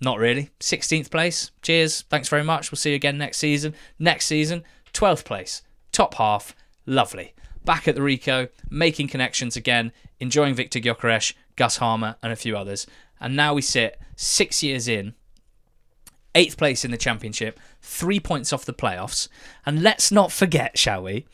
Not 0.00 0.18
really. 0.18 0.50
16th 0.60 1.10
place. 1.10 1.50
Cheers. 1.62 2.02
Thanks 2.02 2.28
very 2.28 2.44
much. 2.44 2.70
We'll 2.70 2.76
see 2.76 2.90
you 2.90 2.96
again 2.96 3.16
next 3.16 3.38
season. 3.38 3.74
Next 3.98 4.26
season, 4.26 4.62
12th 4.92 5.24
place. 5.24 5.62
Top 5.90 6.14
half. 6.14 6.54
Lovely. 6.86 7.34
Back 7.64 7.88
at 7.88 7.94
the 7.94 8.00
Ricoh, 8.00 8.48
making 8.70 9.08
connections 9.08 9.56
again, 9.56 9.92
enjoying 10.20 10.54
Viktor 10.54 10.80
Gyökeres, 10.80 11.34
Gus 11.56 11.78
Hamer, 11.78 12.16
and 12.22 12.32
a 12.32 12.36
few 12.36 12.56
others. 12.56 12.86
And 13.20 13.36
now 13.36 13.54
we 13.54 13.62
sit 13.62 14.00
six 14.16 14.62
years 14.62 14.88
in, 14.88 15.14
eighth 16.34 16.56
place 16.56 16.84
in 16.84 16.90
the 16.90 16.96
championship, 16.96 17.58
three 17.82 18.20
points 18.20 18.52
off 18.52 18.64
the 18.64 18.72
playoffs. 18.72 19.28
And 19.66 19.82
let's 19.82 20.12
not 20.12 20.32
forget, 20.32 20.78
shall 20.78 21.02
we, 21.02 21.26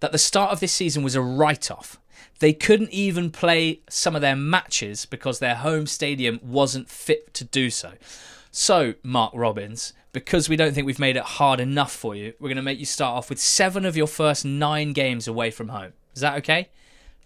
that 0.00 0.12
the 0.12 0.18
start 0.18 0.52
of 0.52 0.60
this 0.60 0.72
season 0.72 1.02
was 1.02 1.14
a 1.14 1.22
write 1.22 1.70
off. 1.70 1.98
They 2.38 2.52
couldn't 2.52 2.90
even 2.90 3.30
play 3.30 3.82
some 3.88 4.16
of 4.16 4.20
their 4.20 4.36
matches 4.36 5.06
because 5.06 5.38
their 5.38 5.56
home 5.56 5.86
stadium 5.86 6.40
wasn't 6.42 6.90
fit 6.90 7.32
to 7.34 7.44
do 7.44 7.70
so. 7.70 7.92
So, 8.50 8.94
Mark 9.02 9.32
Robins, 9.34 9.92
because 10.12 10.48
we 10.48 10.56
don't 10.56 10.74
think 10.74 10.86
we've 10.86 10.98
made 10.98 11.16
it 11.16 11.22
hard 11.22 11.60
enough 11.60 11.92
for 11.92 12.14
you, 12.14 12.34
we're 12.38 12.48
going 12.48 12.56
to 12.56 12.62
make 12.62 12.78
you 12.78 12.84
start 12.84 13.16
off 13.16 13.30
with 13.30 13.40
seven 13.40 13.84
of 13.84 13.96
your 13.96 14.06
first 14.06 14.44
nine 14.44 14.92
games 14.92 15.26
away 15.28 15.50
from 15.50 15.68
home. 15.68 15.92
Is 16.14 16.20
that 16.20 16.36
okay? 16.38 16.68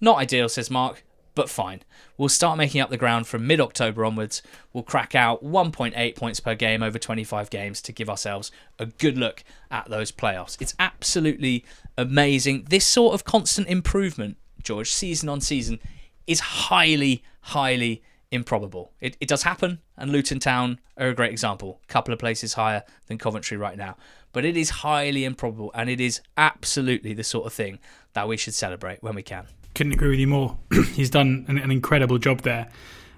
Not 0.00 0.18
ideal, 0.18 0.48
says 0.48 0.70
Mark, 0.70 1.02
but 1.37 1.51
fine. 1.51 1.83
We'll 2.16 2.31
start 2.31 2.59
making 2.59 2.81
up 2.81 2.90
the 2.90 2.96
ground 2.96 3.29
from 3.29 3.46
mid 3.46 3.61
October 3.61 4.05
onwards. 4.05 4.42
We'll 4.72 4.83
crack 4.83 5.14
out 5.14 5.44
1.8 5.44 6.16
points 6.16 6.40
per 6.40 6.57
game 6.57 6.83
over 6.83 6.99
25 6.99 7.51
games 7.51 7.81
to 7.83 7.92
give 7.92 8.11
ourselves 8.11 8.51
a 8.81 8.87
good 8.87 9.16
look 9.16 9.44
at 9.70 9.88
those 9.88 10.11
playoffs. 10.11 10.61
It's 10.61 10.75
absolutely 10.81 11.64
amazing. 11.96 12.66
This 12.70 12.87
sort 12.87 13.14
of 13.14 13.25
constant 13.25 13.68
improvement, 13.68 14.38
George, 14.62 14.90
season 14.90 15.29
on 15.29 15.42
season, 15.42 15.79
is 16.27 16.40
highly, 16.40 17.22
highly 17.42 18.03
improbable. 18.33 18.92
It, 19.01 19.18
it 19.20 19.29
does 19.29 19.42
happen, 19.42 19.81
and 19.96 20.11
Luton 20.11 20.40
Town 20.40 20.81
are 20.96 21.09
a 21.09 21.14
great 21.14 21.33
example. 21.33 21.81
A 21.85 21.92
couple 21.92 22.14
of 22.14 22.18
places 22.18 22.55
higher 22.55 22.83
than 23.09 23.18
Coventry 23.18 23.59
right 23.59 23.77
now. 23.77 23.99
But 24.33 24.46
it 24.46 24.57
is 24.57 24.70
highly 24.70 25.27
improbable, 25.27 25.70
and 25.75 25.90
it 25.90 26.01
is 26.01 26.22
absolutely 26.38 27.12
the 27.12 27.25
sort 27.25 27.46
of 27.46 27.53
thing 27.53 27.79
that 28.14 28.27
we 28.27 28.38
should 28.38 28.55
celebrate 28.55 29.03
when 29.03 29.14
we 29.14 29.22
can 29.22 29.46
couldn't 29.77 29.93
agree 29.93 30.09
with 30.09 30.19
you 30.19 30.27
more. 30.27 30.57
He's 30.95 31.11
done 31.11 31.45
an, 31.49 31.59
an, 31.59 31.71
incredible 31.71 32.19
job 32.19 32.41
there, 32.41 32.69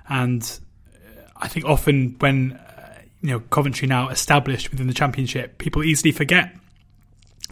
and 0.08 0.58
I 1.36 1.48
think 1.48 1.64
often 1.64 2.16
when 2.18 2.52
uh, 2.52 3.00
you 3.22 3.30
know 3.30 3.40
Coventry 3.40 3.86
now 3.86 4.08
established 4.08 4.70
within 4.70 4.88
the 4.88 4.92
Championship, 4.92 5.58
people 5.58 5.84
easily 5.84 6.12
forget 6.12 6.54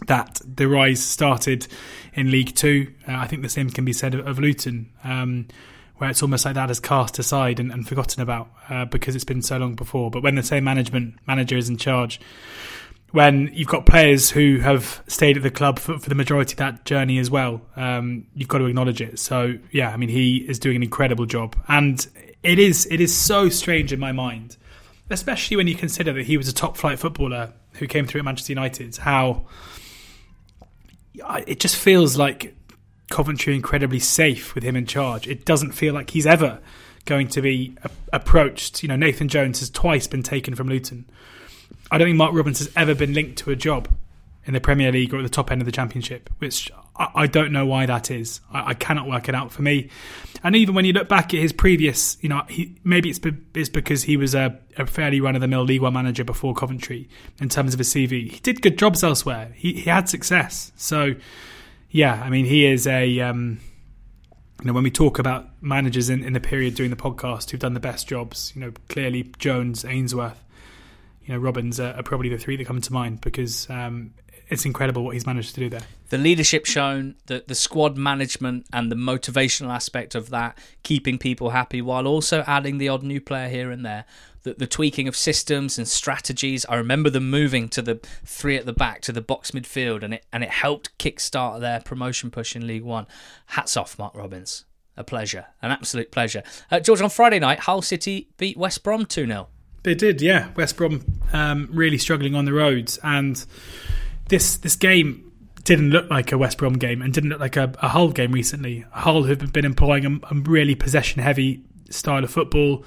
that 0.05 0.41
the 0.45 0.67
rise 0.67 1.03
started 1.03 1.67
in 2.13 2.29
League 2.29 2.53
Two. 2.53 2.93
Uh, 3.07 3.15
I 3.15 3.27
think 3.27 3.41
the 3.41 3.49
same 3.49 3.69
can 3.69 3.85
be 3.85 3.93
said 3.93 4.13
of, 4.13 4.27
of 4.27 4.39
Luton. 4.39 4.91
Um, 5.03 5.47
where 5.95 6.11
it's 6.11 6.21
almost 6.21 6.45
like 6.45 6.53
that 6.53 6.69
is 6.69 6.79
cast 6.79 7.17
aside 7.17 7.59
and, 7.59 7.71
and 7.71 7.87
forgotten 7.87 8.21
about 8.21 8.51
uh, 8.69 8.85
because 8.85 9.15
it's 9.15 9.23
been 9.23 9.41
so 9.41 9.57
long 9.57 9.73
before. 9.73 10.11
But 10.11 10.21
when 10.21 10.35
the 10.35 10.43
same 10.43 10.63
management 10.63 11.15
manager 11.25 11.57
is 11.57 11.69
in 11.69 11.77
charge, 11.77 12.19
when 13.17 13.49
you've 13.51 13.67
got 13.67 13.87
players 13.87 14.29
who 14.29 14.59
have 14.59 15.01
stayed 15.07 15.37
at 15.37 15.41
the 15.41 15.49
club 15.49 15.79
for, 15.79 15.97
for 15.97 16.07
the 16.07 16.13
majority 16.13 16.53
of 16.53 16.57
that 16.57 16.85
journey 16.85 17.17
as 17.17 17.31
well, 17.31 17.59
um, 17.75 18.27
you've 18.35 18.47
got 18.47 18.59
to 18.59 18.65
acknowledge 18.65 19.01
it. 19.01 19.17
So 19.17 19.55
yeah, 19.71 19.89
I 19.89 19.97
mean 19.97 20.09
he 20.09 20.45
is 20.47 20.59
doing 20.59 20.75
an 20.75 20.83
incredible 20.83 21.25
job, 21.25 21.55
and 21.67 22.05
it 22.43 22.59
is 22.59 22.87
it 22.91 23.01
is 23.01 23.17
so 23.17 23.49
strange 23.49 23.91
in 23.91 23.99
my 23.99 24.11
mind, 24.11 24.55
especially 25.09 25.57
when 25.57 25.67
you 25.67 25.73
consider 25.73 26.13
that 26.13 26.27
he 26.27 26.37
was 26.37 26.47
a 26.47 26.53
top 26.53 26.77
flight 26.77 26.99
footballer 26.99 27.53
who 27.79 27.87
came 27.87 28.05
through 28.05 28.19
at 28.19 28.25
Manchester 28.25 28.51
United. 28.51 28.95
How 28.97 29.47
it 31.15 31.59
just 31.59 31.75
feels 31.75 32.19
like 32.19 32.55
Coventry 33.09 33.55
incredibly 33.55 33.99
safe 33.99 34.53
with 34.53 34.63
him 34.63 34.75
in 34.75 34.85
charge. 34.85 35.27
It 35.27 35.43
doesn't 35.43 35.71
feel 35.71 35.95
like 35.95 36.11
he's 36.11 36.27
ever 36.27 36.59
going 37.05 37.29
to 37.29 37.41
be 37.41 37.75
approached. 38.13 38.83
You 38.83 38.89
know, 38.89 38.95
Nathan 38.95 39.27
Jones 39.27 39.59
has 39.61 39.71
twice 39.71 40.05
been 40.05 40.21
taken 40.21 40.53
from 40.53 40.69
Luton 40.69 41.09
I 41.91 41.97
don't 41.97 42.07
think 42.07 42.17
Mark 42.17 42.33
Robins 42.33 42.59
has 42.59 42.69
ever 42.75 42.93
been 42.93 43.13
linked 43.13 43.37
to 43.39 43.51
a 43.51 43.55
job 43.55 43.89
in 44.47 44.53
the 44.53 44.61
Premier 44.61 44.91
League 44.91 45.13
or 45.13 45.17
at 45.17 45.23
the 45.23 45.29
top 45.29 45.51
end 45.51 45.61
of 45.61 45.65
the 45.65 45.71
Championship, 45.71 46.29
which 46.39 46.71
I, 46.95 47.09
I 47.15 47.27
don't 47.27 47.51
know 47.51 47.65
why 47.65 47.85
that 47.85 48.09
is. 48.09 48.39
I, 48.51 48.69
I, 48.69 48.73
cannot 48.73 49.07
work 49.07 49.27
it 49.27 49.35
out 49.35 49.51
for 49.51 49.61
me. 49.61 49.89
And 50.41 50.55
even 50.55 50.73
when 50.73 50.85
you 50.85 50.93
look 50.93 51.09
back 51.09 51.33
at 51.33 51.41
his 51.41 51.51
previous, 51.51 52.17
you 52.21 52.29
know, 52.29 52.43
he, 52.47 52.77
maybe 52.83 53.09
it's, 53.09 53.19
be, 53.19 53.33
it's 53.53 53.67
because 53.67 54.03
he 54.03 54.15
was 54.15 54.33
a, 54.33 54.57
a 54.77 54.85
fairly 54.85 55.19
run 55.19 55.35
of 55.35 55.41
the 55.41 55.47
mill 55.47 55.63
League 55.63 55.81
One 55.81 55.93
manager 55.93 56.23
before 56.23 56.53
Coventry 56.53 57.09
in 57.41 57.49
terms 57.49 57.73
of 57.73 57.77
his 57.79 57.89
CV. 57.89 58.31
He 58.31 58.39
did 58.39 58.61
good 58.61 58.77
jobs 58.77 59.03
elsewhere. 59.03 59.51
He, 59.53 59.73
he 59.73 59.89
had 59.89 60.07
success. 60.07 60.71
So, 60.77 61.15
yeah, 61.89 62.21
I 62.23 62.29
mean, 62.29 62.45
he 62.45 62.65
is 62.65 62.87
a. 62.87 63.19
Um, 63.19 63.59
you 64.59 64.65
know, 64.65 64.73
when 64.73 64.83
we 64.83 64.89
talk 64.89 65.19
about 65.19 65.49
managers 65.61 66.09
in, 66.09 66.23
in 66.23 66.33
the 66.33 66.39
period 66.39 66.73
during 66.73 66.89
the 66.89 66.97
podcast 66.97 67.51
who've 67.51 67.59
done 67.59 67.75
the 67.75 67.79
best 67.79 68.07
jobs, 68.07 68.51
you 68.55 68.61
know, 68.61 68.73
clearly 68.89 69.31
Jones, 69.37 69.85
Ainsworth, 69.85 70.43
you 71.27 71.33
know, 71.33 71.39
Robins 71.39 71.79
are, 71.79 71.93
are, 71.93 72.03
probably 72.03 72.29
the 72.29 72.37
three 72.37 72.55
that 72.55 72.65
come 72.65 72.79
to 72.79 72.93
mind 72.93 73.19
because 73.19 73.69
um, 73.69 74.13
it's 74.47 74.65
incredible 74.65 75.03
what 75.03 75.13
he's 75.13 75.25
managed 75.25 75.53
to 75.55 75.59
do 75.59 75.69
there. 75.69 75.81
The 76.09 76.17
leadership 76.17 76.65
shown, 76.65 77.15
the 77.25 77.43
the 77.45 77.55
squad 77.55 77.97
management, 77.97 78.65
and 78.71 78.89
the 78.89 78.95
motivational 78.95 79.69
aspect 79.69 80.15
of 80.15 80.29
that, 80.29 80.57
keeping 80.83 81.17
people 81.17 81.49
happy 81.49 81.81
while 81.81 82.07
also 82.07 82.45
adding 82.47 82.77
the 82.77 82.87
odd 82.87 83.03
new 83.03 83.19
player 83.19 83.49
here 83.49 83.71
and 83.71 83.85
there. 83.85 84.05
The, 84.43 84.53
the 84.53 84.67
tweaking 84.67 85.09
of 85.09 85.17
systems 85.17 85.77
and 85.77 85.85
strategies. 85.85 86.65
I 86.69 86.75
remember 86.75 87.09
them 87.09 87.29
moving 87.29 87.67
to 87.69 87.81
the 87.81 87.99
three 88.23 88.55
at 88.55 88.65
the 88.65 88.71
back 88.71 89.01
to 89.01 89.11
the 89.11 89.19
box 89.19 89.51
midfield, 89.51 90.01
and 90.03 90.13
it 90.13 90.25
and 90.31 90.43
it 90.43 90.49
helped 90.49 90.97
kickstart 90.97 91.59
their 91.59 91.81
promotion 91.81 92.31
push 92.31 92.55
in 92.55 92.65
League 92.65 92.83
One. 92.83 93.05
Hats 93.47 93.75
off, 93.75 93.99
Mark 93.99 94.15
Robins. 94.15 94.63
A 94.95 95.03
pleasure, 95.03 95.47
an 95.61 95.71
absolute 95.71 96.09
pleasure. 96.09 96.41
Uh, 96.71 96.79
George, 96.79 97.01
on 97.01 97.09
Friday 97.09 97.37
night, 97.37 97.59
Hull 97.59 97.83
City 97.83 98.29
beat 98.37 98.57
West 98.57 98.81
Brom 98.81 99.05
2 99.05 99.27
0. 99.27 99.47
They 99.87 99.95
did, 99.95 100.21
yeah. 100.21 100.49
West 100.57 100.75
Brom 100.75 101.01
um, 101.31 101.69
really 101.71 101.97
struggling 101.97 102.35
on 102.35 102.43
the 102.43 102.51
roads, 102.51 102.99
and 103.03 103.41
this 104.27 104.57
this 104.57 104.75
game 104.75 105.31
didn't 105.63 105.91
look 105.91 106.09
like 106.09 106.33
a 106.33 106.37
West 106.37 106.57
Brom 106.57 106.73
game 106.73 107.01
and 107.01 107.13
didn't 107.13 107.29
look 107.29 107.39
like 107.39 107.55
a, 107.55 107.71
a 107.81 107.87
Hull 107.87 108.11
game 108.11 108.33
recently. 108.33 108.83
Hull 108.91 109.23
have 109.23 109.53
been 109.53 109.63
employing 109.63 110.05
a, 110.05 110.09
a 110.29 110.35
really 110.41 110.75
possession 110.75 111.21
heavy 111.21 111.61
style 111.89 112.21
of 112.21 112.29
football. 112.29 112.83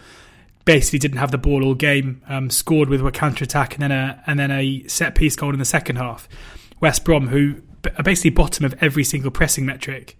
Basically, 0.66 0.98
didn't 0.98 1.16
have 1.16 1.30
the 1.30 1.38
ball 1.38 1.64
all 1.64 1.74
game. 1.74 2.20
Um, 2.28 2.50
scored 2.50 2.90
with 2.90 3.00
a 3.00 3.10
counter 3.10 3.44
attack 3.44 3.72
and 3.72 3.82
then 3.82 3.92
a 3.92 4.22
and 4.26 4.38
then 4.38 4.50
a 4.50 4.86
set 4.86 5.14
piece 5.14 5.36
goal 5.36 5.54
in 5.54 5.58
the 5.58 5.64
second 5.64 5.96
half. 5.96 6.28
West 6.80 7.06
Brom, 7.06 7.28
who 7.28 7.62
are 7.96 8.02
basically 8.02 8.28
bottom 8.28 8.66
of 8.66 8.74
every 8.82 9.04
single 9.04 9.30
pressing 9.30 9.64
metric, 9.64 10.18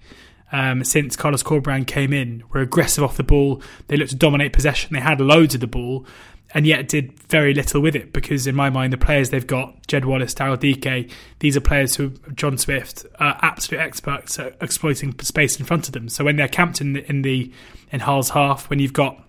um, 0.52 0.84
since 0.84 1.16
Carlos 1.16 1.42
Corberán 1.42 1.86
came 1.86 2.12
in. 2.12 2.42
Were 2.52 2.60
aggressive 2.60 3.04
off 3.04 3.16
the 3.16 3.22
ball. 3.22 3.62
They 3.88 3.96
looked 3.96 4.10
to 4.10 4.16
dominate 4.16 4.52
possession. 4.52 4.94
They 4.94 5.00
had 5.00 5.20
loads 5.20 5.54
of 5.54 5.60
the 5.60 5.66
ball, 5.66 6.06
and 6.52 6.66
yet 6.66 6.88
did 6.88 7.12
very 7.28 7.54
little 7.54 7.80
with 7.80 7.94
it 7.94 8.12
because, 8.12 8.46
in 8.46 8.54
my 8.54 8.70
mind, 8.70 8.92
the 8.92 8.98
players 8.98 9.30
they've 9.30 9.46
got, 9.46 9.86
Jed 9.86 10.04
Wallace, 10.04 10.34
Daryl 10.34 10.58
Dike, 10.58 11.10
these 11.38 11.56
are 11.56 11.60
players 11.60 11.94
who, 11.94 12.10
John 12.34 12.58
Swift, 12.58 13.06
are 13.20 13.38
absolute 13.40 13.80
experts 13.80 14.38
at 14.38 14.56
exploiting 14.60 15.16
space 15.20 15.58
in 15.60 15.66
front 15.66 15.86
of 15.86 15.92
them. 15.92 16.08
So 16.08 16.24
when 16.24 16.36
they're 16.36 16.48
camped 16.48 16.80
in 16.80 16.94
the, 16.94 17.08
in 17.08 17.22
the 17.22 17.52
in 17.92 18.00
Hull's 18.00 18.30
half, 18.30 18.68
when 18.68 18.78
you've 18.78 18.92
got, 18.92 19.22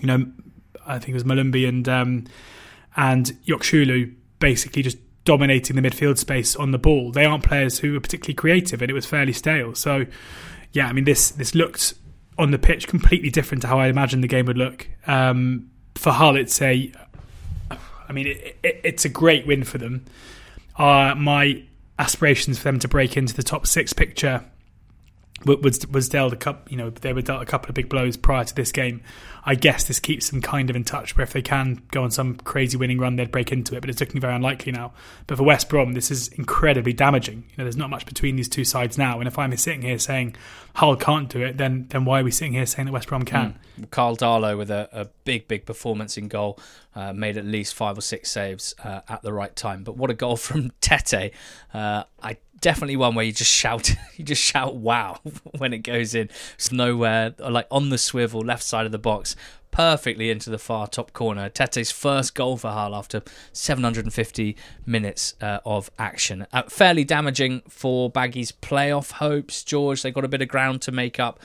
you 0.00 0.06
know, 0.06 0.26
I 0.86 0.98
think 0.98 1.10
it 1.10 1.14
was 1.14 1.24
Molumby 1.24 1.68
and 1.68 1.88
um, 1.88 2.24
and 2.96 3.26
Yokuşlu 3.46 4.14
basically 4.38 4.82
just 4.82 4.98
dominating 5.24 5.76
the 5.76 5.82
midfield 5.82 6.16
space 6.16 6.56
on 6.56 6.70
the 6.70 6.78
ball, 6.78 7.12
they 7.12 7.26
aren't 7.26 7.44
players 7.44 7.78
who 7.78 7.94
are 7.94 8.00
particularly 8.00 8.34
creative, 8.34 8.80
and 8.80 8.90
it 8.90 8.94
was 8.94 9.04
fairly 9.04 9.34
stale. 9.34 9.74
So, 9.74 10.06
yeah, 10.72 10.86
I 10.86 10.94
mean, 10.94 11.04
this 11.04 11.30
this 11.30 11.54
looked 11.54 11.92
on 12.38 12.50
the 12.52 12.58
pitch 12.58 12.88
completely 12.88 13.28
different 13.28 13.60
to 13.62 13.68
how 13.68 13.78
I 13.78 13.88
imagined 13.88 14.24
the 14.24 14.28
game 14.28 14.46
would 14.46 14.56
look. 14.56 14.88
Um, 15.06 15.70
for 15.98 16.12
Hull, 16.12 16.36
it's 16.36 16.62
a, 16.62 16.92
I 18.08 18.12
mean, 18.12 18.28
it, 18.28 18.56
it, 18.62 18.80
it's 18.84 19.04
a 19.04 19.08
great 19.08 19.46
win 19.46 19.64
for 19.64 19.78
them. 19.78 20.04
Uh, 20.76 21.14
my 21.16 21.64
aspirations 21.98 22.56
for 22.56 22.64
them 22.64 22.78
to 22.78 22.88
break 22.88 23.16
into 23.16 23.34
the 23.34 23.42
top 23.42 23.66
six 23.66 23.92
picture 23.92 24.44
was 25.44 25.86
was 25.86 26.08
dealt 26.08 26.32
a 26.32 26.36
couple, 26.36 26.70
you 26.70 26.76
know, 26.76 26.90
they 26.90 27.12
were 27.12 27.22
dealt 27.22 27.42
a 27.42 27.46
couple 27.46 27.68
of 27.68 27.74
big 27.74 27.88
blows 27.88 28.16
prior 28.16 28.44
to 28.44 28.54
this 28.54 28.72
game. 28.72 29.02
I 29.44 29.54
guess 29.54 29.84
this 29.84 30.00
keeps 30.00 30.30
them 30.30 30.42
kind 30.42 30.68
of 30.68 30.76
in 30.76 30.84
touch. 30.84 31.16
Where 31.16 31.22
if 31.22 31.32
they 31.32 31.42
can 31.42 31.82
go 31.90 32.02
on 32.02 32.10
some 32.10 32.36
crazy 32.36 32.76
winning 32.76 32.98
run, 32.98 33.16
they'd 33.16 33.30
break 33.30 33.52
into 33.52 33.76
it. 33.76 33.80
But 33.80 33.88
it's 33.88 34.00
looking 34.00 34.20
very 34.20 34.34
unlikely 34.34 34.72
now. 34.72 34.92
But 35.26 35.38
for 35.38 35.44
West 35.44 35.68
Brom, 35.68 35.92
this 35.92 36.10
is 36.10 36.28
incredibly 36.28 36.92
damaging. 36.92 37.44
You 37.50 37.58
know, 37.58 37.64
there's 37.64 37.76
not 37.76 37.88
much 37.88 38.04
between 38.04 38.36
these 38.36 38.48
two 38.48 38.64
sides 38.64 38.98
now. 38.98 39.20
And 39.20 39.28
if 39.28 39.38
I'm 39.38 39.56
sitting 39.56 39.82
here 39.82 39.98
saying 39.98 40.36
Hull 40.74 40.96
can't 40.96 41.28
do 41.28 41.42
it, 41.42 41.56
then 41.56 41.86
then 41.88 42.04
why 42.04 42.20
are 42.20 42.24
we 42.24 42.30
sitting 42.30 42.52
here 42.52 42.66
saying 42.66 42.86
that 42.86 42.92
West 42.92 43.08
Brom 43.08 43.24
can? 43.24 43.58
Mm. 43.80 43.90
Karl 43.90 44.16
Darlow 44.16 44.58
with 44.58 44.70
a, 44.70 44.88
a, 44.92 45.06
big 45.24 45.48
big 45.48 45.66
performance 45.66 46.16
in 46.16 46.28
goal, 46.28 46.58
uh, 46.94 47.12
made 47.12 47.36
at 47.36 47.44
least 47.44 47.74
five 47.74 47.96
or 47.96 48.00
six 48.00 48.30
saves 48.30 48.74
uh, 48.84 49.00
at 49.08 49.22
the 49.22 49.32
right 49.32 49.54
time. 49.54 49.84
But 49.84 49.96
what 49.96 50.10
a 50.10 50.14
goal 50.14 50.36
from 50.36 50.70
Tetteh! 50.80 51.32
Uh, 51.72 52.04
I 52.22 52.36
definitely 52.60 52.96
one 52.96 53.14
where 53.14 53.24
you 53.24 53.32
just 53.32 53.52
shout, 53.52 53.94
you 54.16 54.24
just 54.24 54.42
shout 54.42 54.76
"wow" 54.76 55.18
when 55.58 55.72
it 55.72 55.78
goes 55.78 56.14
in. 56.14 56.30
It's 56.54 56.72
nowhere, 56.72 57.34
like 57.38 57.66
on 57.70 57.90
the 57.90 57.98
swivel, 57.98 58.40
left 58.40 58.62
side 58.62 58.86
of 58.86 58.92
the 58.92 58.98
box, 58.98 59.36
perfectly 59.70 60.30
into 60.30 60.50
the 60.50 60.58
far 60.58 60.86
top 60.86 61.12
corner. 61.12 61.48
Tetteh's 61.48 61.90
first 61.90 62.34
goal 62.34 62.56
for 62.56 62.70
Hull 62.70 62.94
after 62.94 63.22
750 63.52 64.56
minutes 64.86 65.34
uh, 65.40 65.60
of 65.64 65.90
action. 65.98 66.46
Uh, 66.52 66.64
fairly 66.64 67.04
damaging 67.04 67.62
for 67.68 68.10
Baggy's 68.10 68.52
playoff 68.52 69.12
hopes. 69.12 69.62
George, 69.62 70.02
they 70.02 70.10
got 70.10 70.24
a 70.24 70.28
bit 70.28 70.42
of 70.42 70.48
ground 70.48 70.82
to 70.82 70.92
make 70.92 71.20
up 71.20 71.40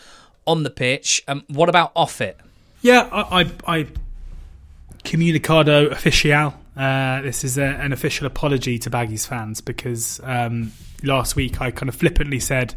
on 0.45 0.63
the 0.63 0.69
pitch. 0.69 1.23
Um, 1.27 1.43
what 1.47 1.69
about 1.69 1.91
off 1.95 2.21
it? 2.21 2.37
Yeah, 2.81 3.07
I, 3.11 3.41
I, 3.41 3.51
I 3.77 3.87
comunicado 5.03 5.91
official. 5.91 6.53
Uh, 6.75 7.21
this 7.21 7.43
is 7.43 7.57
a, 7.57 7.63
an 7.63 7.93
official 7.93 8.25
apology 8.25 8.79
to 8.79 8.89
Baggies 8.89 9.27
fans 9.27 9.61
because 9.61 10.19
um, 10.23 10.71
last 11.03 11.35
week 11.35 11.61
I 11.61 11.71
kind 11.71 11.89
of 11.89 11.95
flippantly 11.95 12.39
said 12.39 12.75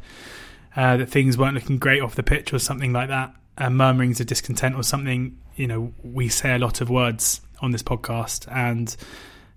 uh, 0.76 0.98
that 0.98 1.06
things 1.06 1.38
weren't 1.38 1.54
looking 1.54 1.78
great 1.78 2.02
off 2.02 2.14
the 2.14 2.22
pitch 2.22 2.52
or 2.52 2.58
something 2.58 2.92
like 2.92 3.08
that, 3.08 3.34
uh, 3.56 3.70
murmurings 3.70 4.20
of 4.20 4.26
discontent 4.26 4.76
or 4.76 4.82
something. 4.82 5.38
You 5.56 5.66
know, 5.66 5.94
we 6.02 6.28
say 6.28 6.54
a 6.54 6.58
lot 6.58 6.82
of 6.82 6.90
words 6.90 7.40
on 7.62 7.70
this 7.70 7.82
podcast, 7.82 8.46
and 8.54 8.94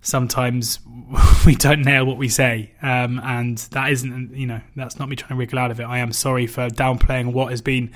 sometimes 0.01 0.79
we 1.45 1.55
don't 1.55 1.81
nail 1.81 2.05
what 2.05 2.17
we 2.17 2.29
say, 2.29 2.71
um, 2.81 3.19
and 3.21 3.57
that 3.71 3.91
isn't, 3.91 4.33
you 4.33 4.47
know, 4.47 4.61
that's 4.77 4.97
not 4.97 5.09
me 5.09 5.17
trying 5.17 5.29
to 5.29 5.35
wriggle 5.35 5.59
out 5.59 5.71
of 5.71 5.81
it. 5.81 5.83
I 5.83 5.97
am 5.97 6.13
sorry 6.13 6.47
for 6.47 6.69
downplaying 6.69 7.33
what 7.33 7.51
has 7.51 7.61
been. 7.61 7.91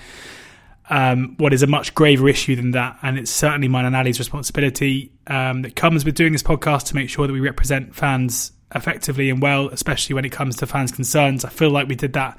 Um, 0.89 1.35
what 1.37 1.53
is 1.53 1.63
a 1.63 1.67
much 1.67 1.95
graver 1.95 2.27
issue 2.27 2.57
than 2.57 2.71
that, 2.71 2.99
and 3.01 3.17
it's 3.17 3.31
certainly 3.31 3.69
mine 3.69 3.85
and 3.85 3.95
Ali's 3.95 4.19
responsibility 4.19 5.13
um, 5.27 5.61
that 5.61 5.77
comes 5.77 6.03
with 6.03 6.15
doing 6.15 6.33
this 6.33 6.43
podcast 6.43 6.87
to 6.87 6.95
make 6.95 7.09
sure 7.09 7.25
that 7.25 7.31
we 7.31 7.39
represent 7.39 7.95
fans 7.95 8.51
effectively 8.75 9.29
and 9.29 9.41
well, 9.41 9.69
especially 9.69 10.13
when 10.13 10.25
it 10.25 10.31
comes 10.31 10.57
to 10.57 10.67
fans' 10.67 10.91
concerns. 10.91 11.45
I 11.45 11.49
feel 11.49 11.69
like 11.69 11.87
we 11.87 11.95
did 11.95 12.13
that 12.13 12.37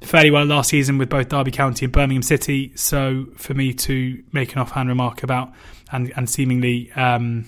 fairly 0.00 0.30
well 0.30 0.44
last 0.44 0.70
season 0.70 0.98
with 0.98 1.08
both 1.08 1.28
Derby 1.28 1.50
County 1.50 1.86
and 1.86 1.92
Birmingham 1.92 2.22
City. 2.22 2.72
So 2.76 3.26
for 3.36 3.54
me 3.54 3.72
to 3.74 4.22
make 4.32 4.52
an 4.52 4.60
offhand 4.60 4.88
remark 4.88 5.22
about 5.22 5.52
and, 5.90 6.12
and 6.16 6.28
seemingly 6.28 6.92
um, 6.92 7.46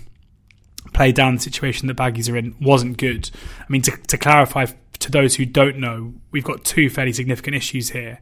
play 0.93 1.12
down 1.12 1.36
the 1.36 1.41
situation 1.41 1.88
that 1.88 1.97
Baggies 1.97 2.32
are 2.32 2.36
in 2.36 2.55
wasn't 2.61 2.97
good. 2.97 3.30
I 3.59 3.66
mean, 3.68 3.82
to, 3.82 3.97
to 4.09 4.18
clarify 4.18 4.66
to 5.01 5.11
those 5.11 5.36
who 5.36 5.47
don't 5.47 5.78
know, 5.78 6.14
we've 6.30 6.45
got 6.45 6.64
two 6.64 6.91
fairly 6.91 7.12
significant 7.12 7.57
issues 7.57 7.91
here 7.91 8.20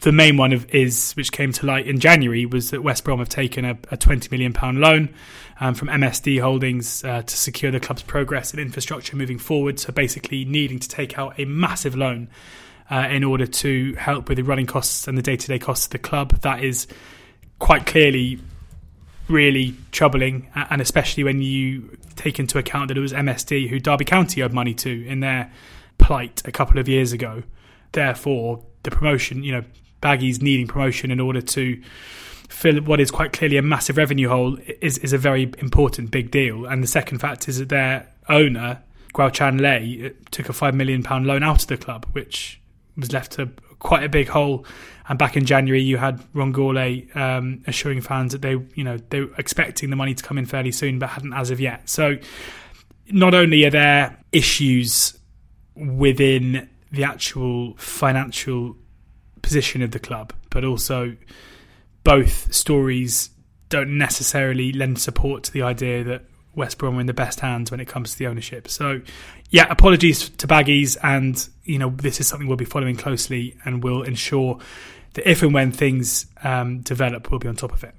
the 0.00 0.12
main 0.12 0.36
one 0.36 0.52
of, 0.52 0.68
is, 0.74 1.12
which 1.12 1.32
came 1.32 1.52
to 1.52 1.66
light 1.66 1.86
in 1.86 1.98
January, 1.98 2.46
was 2.46 2.70
that 2.70 2.82
West 2.82 3.04
Brom 3.04 3.18
have 3.18 3.28
taken 3.28 3.64
a, 3.64 3.72
a 3.90 3.96
£20 3.96 4.30
million 4.30 4.52
loan 4.80 5.14
um, 5.60 5.74
from 5.74 5.88
MSD 5.88 6.40
Holdings 6.40 7.04
uh, 7.04 7.22
to 7.22 7.36
secure 7.36 7.70
the 7.70 7.80
club's 7.80 8.02
progress 8.02 8.50
and 8.50 8.60
infrastructure 8.60 9.16
moving 9.16 9.38
forward. 9.38 9.78
So 9.78 9.92
basically, 9.92 10.44
needing 10.44 10.78
to 10.78 10.88
take 10.88 11.18
out 11.18 11.38
a 11.38 11.44
massive 11.44 11.96
loan 11.96 12.28
uh, 12.90 13.08
in 13.10 13.24
order 13.24 13.46
to 13.46 13.94
help 13.94 14.28
with 14.28 14.36
the 14.36 14.42
running 14.42 14.66
costs 14.66 15.08
and 15.08 15.16
the 15.16 15.22
day 15.22 15.36
to 15.36 15.46
day 15.46 15.58
costs 15.58 15.86
of 15.86 15.92
the 15.92 15.98
club. 15.98 16.40
That 16.42 16.62
is 16.62 16.86
quite 17.58 17.86
clearly 17.86 18.40
really 19.28 19.74
troubling, 19.90 20.50
and 20.54 20.82
especially 20.82 21.24
when 21.24 21.40
you 21.40 21.96
take 22.16 22.38
into 22.38 22.58
account 22.58 22.88
that 22.88 22.96
it 22.98 23.00
was 23.00 23.12
MSD 23.12 23.68
who 23.68 23.80
Derby 23.80 24.04
County 24.04 24.42
owed 24.42 24.52
money 24.52 24.74
to 24.74 25.06
in 25.06 25.20
their 25.20 25.50
plight 25.98 26.42
a 26.44 26.52
couple 26.52 26.78
of 26.78 26.88
years 26.88 27.12
ago. 27.12 27.42
Therefore, 27.92 28.62
the 28.82 28.90
promotion, 28.90 29.42
you 29.42 29.52
know, 29.52 29.64
Baggies 30.04 30.42
needing 30.42 30.66
promotion 30.66 31.10
in 31.10 31.18
order 31.18 31.40
to 31.40 31.82
fill 32.48 32.80
what 32.82 33.00
is 33.00 33.10
quite 33.10 33.32
clearly 33.32 33.56
a 33.56 33.62
massive 33.62 33.96
revenue 33.96 34.28
hole 34.28 34.58
is, 34.80 34.98
is 34.98 35.12
a 35.12 35.18
very 35.18 35.44
important 35.58 36.10
big 36.10 36.30
deal. 36.30 36.66
And 36.66 36.82
the 36.82 36.86
second 36.86 37.18
fact 37.18 37.48
is 37.48 37.58
that 37.58 37.70
their 37.70 38.12
owner, 38.28 38.82
Guochuan 39.14 39.60
Lai, 39.60 40.12
took 40.30 40.48
a 40.48 40.52
£5 40.52 40.74
million 40.74 41.02
loan 41.02 41.42
out 41.42 41.62
of 41.62 41.68
the 41.68 41.76
club, 41.76 42.06
which 42.12 42.60
was 42.96 43.12
left 43.12 43.32
to 43.32 43.50
quite 43.78 44.04
a 44.04 44.08
big 44.08 44.28
hole. 44.28 44.66
And 45.08 45.18
back 45.18 45.36
in 45.36 45.44
January, 45.44 45.82
you 45.82 45.96
had 45.96 46.22
Ron 46.32 46.52
Gourlay 46.52 47.14
um, 47.16 47.62
assuring 47.66 48.00
fans 48.00 48.32
that 48.32 48.42
they, 48.42 48.56
you 48.74 48.84
know, 48.84 48.98
they 49.10 49.22
were 49.22 49.34
expecting 49.36 49.90
the 49.90 49.96
money 49.96 50.14
to 50.14 50.22
come 50.22 50.38
in 50.38 50.46
fairly 50.46 50.72
soon, 50.72 50.98
but 50.98 51.08
hadn't 51.10 51.34
as 51.34 51.50
of 51.50 51.60
yet. 51.60 51.88
So, 51.88 52.16
not 53.10 53.34
only 53.34 53.64
are 53.66 53.70
there 53.70 54.18
issues 54.32 55.18
within 55.74 56.68
the 56.90 57.04
actual 57.04 57.74
financial 57.76 58.76
position 59.44 59.82
of 59.82 59.92
the 59.92 60.00
club, 60.00 60.32
but 60.50 60.64
also 60.64 61.16
both 62.02 62.52
stories 62.52 63.30
don't 63.68 63.96
necessarily 63.96 64.72
lend 64.72 64.98
support 64.98 65.44
to 65.44 65.52
the 65.52 65.62
idea 65.62 66.02
that 66.04 66.24
West 66.54 66.78
Brom 66.78 66.96
are 66.96 67.00
in 67.00 67.06
the 67.06 67.14
best 67.14 67.40
hands 67.40 67.70
when 67.70 67.80
it 67.80 67.86
comes 67.86 68.12
to 68.12 68.18
the 68.18 68.26
ownership. 68.26 68.68
So, 68.68 69.00
yeah, 69.50 69.66
apologies 69.70 70.28
to 70.30 70.46
Baggies, 70.46 70.96
and 71.02 71.48
you 71.64 71.78
know 71.78 71.90
this 71.90 72.20
is 72.20 72.28
something 72.28 72.46
we'll 72.48 72.56
be 72.56 72.64
following 72.64 72.96
closely, 72.96 73.56
and 73.64 73.82
we'll 73.82 74.02
ensure 74.02 74.58
that 75.14 75.28
if 75.28 75.42
and 75.42 75.52
when 75.52 75.72
things 75.72 76.26
um, 76.42 76.80
develop, 76.80 77.30
we'll 77.30 77.40
be 77.40 77.48
on 77.48 77.56
top 77.56 77.72
of 77.72 77.84
it. 77.84 77.94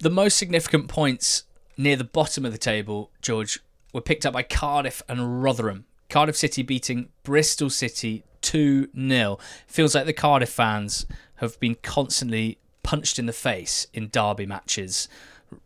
The 0.00 0.10
most 0.10 0.36
significant 0.36 0.88
points 0.88 1.44
near 1.76 1.96
the 1.96 2.04
bottom 2.04 2.44
of 2.44 2.52
the 2.52 2.58
table, 2.58 3.10
George, 3.22 3.60
were 3.92 4.00
picked 4.00 4.26
up 4.26 4.34
by 4.34 4.42
Cardiff 4.42 5.02
and 5.08 5.42
Rotherham. 5.42 5.86
Cardiff 6.08 6.36
City 6.36 6.62
beating 6.62 7.08
Bristol 7.22 7.70
City 7.70 8.24
2 8.42 8.88
0. 8.98 9.38
Feels 9.66 9.94
like 9.94 10.06
the 10.06 10.12
Cardiff 10.12 10.50
fans 10.50 11.06
have 11.36 11.58
been 11.60 11.76
constantly 11.76 12.58
punched 12.82 13.18
in 13.18 13.26
the 13.26 13.32
face 13.32 13.86
in 13.92 14.08
derby 14.08 14.46
matches 14.46 15.08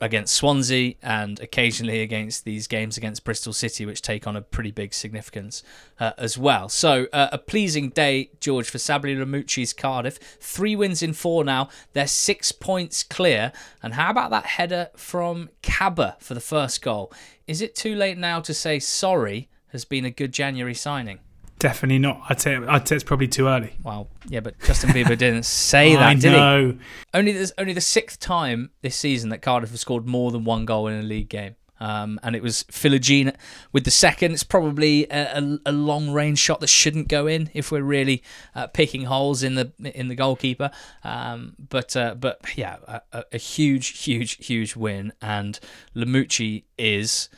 against 0.00 0.34
Swansea 0.34 0.94
and 1.02 1.40
occasionally 1.40 2.00
against 2.02 2.44
these 2.44 2.66
games 2.66 2.96
against 2.96 3.24
Bristol 3.24 3.52
City, 3.52 3.84
which 3.86 4.02
take 4.02 4.26
on 4.26 4.36
a 4.36 4.42
pretty 4.42 4.70
big 4.70 4.94
significance 4.94 5.62
uh, 5.98 6.12
as 6.18 6.38
well. 6.38 6.68
So, 6.68 7.06
uh, 7.12 7.28
a 7.32 7.38
pleasing 7.38 7.90
day, 7.90 8.30
George, 8.40 8.70
for 8.70 8.78
Sabri 8.78 9.16
Lamouchi's 9.16 9.72
Cardiff. 9.72 10.18
Three 10.40 10.76
wins 10.76 11.02
in 11.02 11.12
four 11.12 11.44
now. 11.44 11.68
They're 11.92 12.06
six 12.06 12.52
points 12.52 13.02
clear. 13.02 13.52
And 13.82 13.94
how 13.94 14.10
about 14.10 14.30
that 14.30 14.46
header 14.46 14.90
from 14.96 15.50
Kaba 15.62 16.16
for 16.20 16.34
the 16.34 16.40
first 16.40 16.82
goal? 16.82 17.12
Is 17.46 17.60
it 17.60 17.74
too 17.74 17.94
late 17.94 18.18
now 18.18 18.40
to 18.40 18.54
say 18.54 18.78
sorry 18.78 19.48
has 19.68 19.84
been 19.84 20.04
a 20.04 20.10
good 20.10 20.32
January 20.32 20.74
signing? 20.74 21.20
Definitely 21.62 22.00
not. 22.00 22.22
I'd 22.28 22.40
say 22.40 22.56
I'd 22.56 22.88
say 22.88 22.96
it's 22.96 23.04
probably 23.04 23.28
too 23.28 23.46
early. 23.46 23.74
Well, 23.84 24.08
yeah, 24.26 24.40
but 24.40 24.58
Justin 24.64 24.90
Bieber 24.90 25.16
didn't 25.16 25.44
say 25.44 25.94
that, 25.94 26.02
I 26.02 26.14
did 26.14 26.32
know. 26.32 26.72
he? 26.72 26.78
Only 27.14 27.30
there's 27.30 27.52
only 27.56 27.72
the 27.72 27.80
sixth 27.80 28.18
time 28.18 28.70
this 28.80 28.96
season 28.96 29.30
that 29.30 29.42
Cardiff 29.42 29.70
have 29.70 29.78
scored 29.78 30.04
more 30.04 30.32
than 30.32 30.42
one 30.42 30.64
goal 30.64 30.88
in 30.88 30.98
a 30.98 31.04
league 31.04 31.28
game. 31.28 31.54
Um, 31.78 32.18
and 32.24 32.34
it 32.34 32.42
was 32.42 32.64
Philogene 32.64 33.36
with 33.70 33.84
the 33.84 33.92
second. 33.92 34.32
It's 34.32 34.42
probably 34.42 35.06
a, 35.08 35.38
a, 35.38 35.58
a, 35.66 35.72
long 35.72 36.10
range 36.10 36.40
shot 36.40 36.58
that 36.60 36.66
shouldn't 36.66 37.06
go 37.06 37.28
in 37.28 37.48
if 37.54 37.70
we're 37.70 37.82
really 37.82 38.24
uh, 38.56 38.66
picking 38.66 39.04
holes 39.04 39.44
in 39.44 39.54
the 39.54 39.72
in 39.78 40.08
the 40.08 40.16
goalkeeper. 40.16 40.72
Um, 41.04 41.54
but 41.68 41.94
uh, 41.94 42.16
but 42.16 42.40
yeah, 42.56 42.78
a, 43.12 43.24
a, 43.30 43.38
huge, 43.38 44.00
huge, 44.02 44.44
huge 44.44 44.74
win. 44.74 45.12
And 45.22 45.60
Lamouchi 45.94 46.64
is 46.76 47.28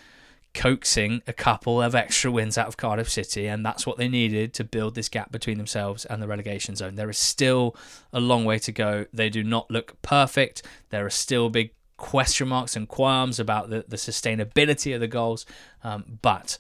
coaxing 0.55 1.21
a 1.27 1.33
couple 1.33 1.83
of 1.83 1.95
extra 1.95 2.31
wins 2.31 2.57
out 2.57 2.69
of 2.69 2.77
Cardiff 2.77 3.11
City, 3.11 3.47
and 3.47 3.67
that's 3.67 3.87
what 3.87 3.99
they 3.99 4.09
needed 4.09 4.55
to 4.55 4.65
build 4.65 4.95
this 4.95 5.09
gap 5.09 5.31
between 5.31 5.59
themselves 5.59 6.05
and 6.05 6.23
the 6.23 6.29
relegation 6.29 6.77
zone. 6.77 6.95
There 6.95 7.11
is 7.11 7.19
still 7.19 7.77
a 8.13 8.21
long 8.21 8.45
way 8.45 8.59
to 8.61 8.73
go. 8.73 9.07
They 9.13 9.29
do 9.29 9.43
not 9.43 9.71
look 9.71 10.01
perfect. 10.03 10.63
There 10.91 11.05
are 11.05 11.11
still 11.11 11.51
big 11.51 11.73
question 11.97 12.49
marks 12.49 12.77
and 12.77 12.89
qualms 12.89 13.39
about 13.39 13.71
the, 13.71 13.85
the 13.87 13.97
sustainability 13.97 14.95
of 14.95 15.01
the 15.01 15.09
goals, 15.09 15.45
um, 15.83 16.19
but 16.23 16.57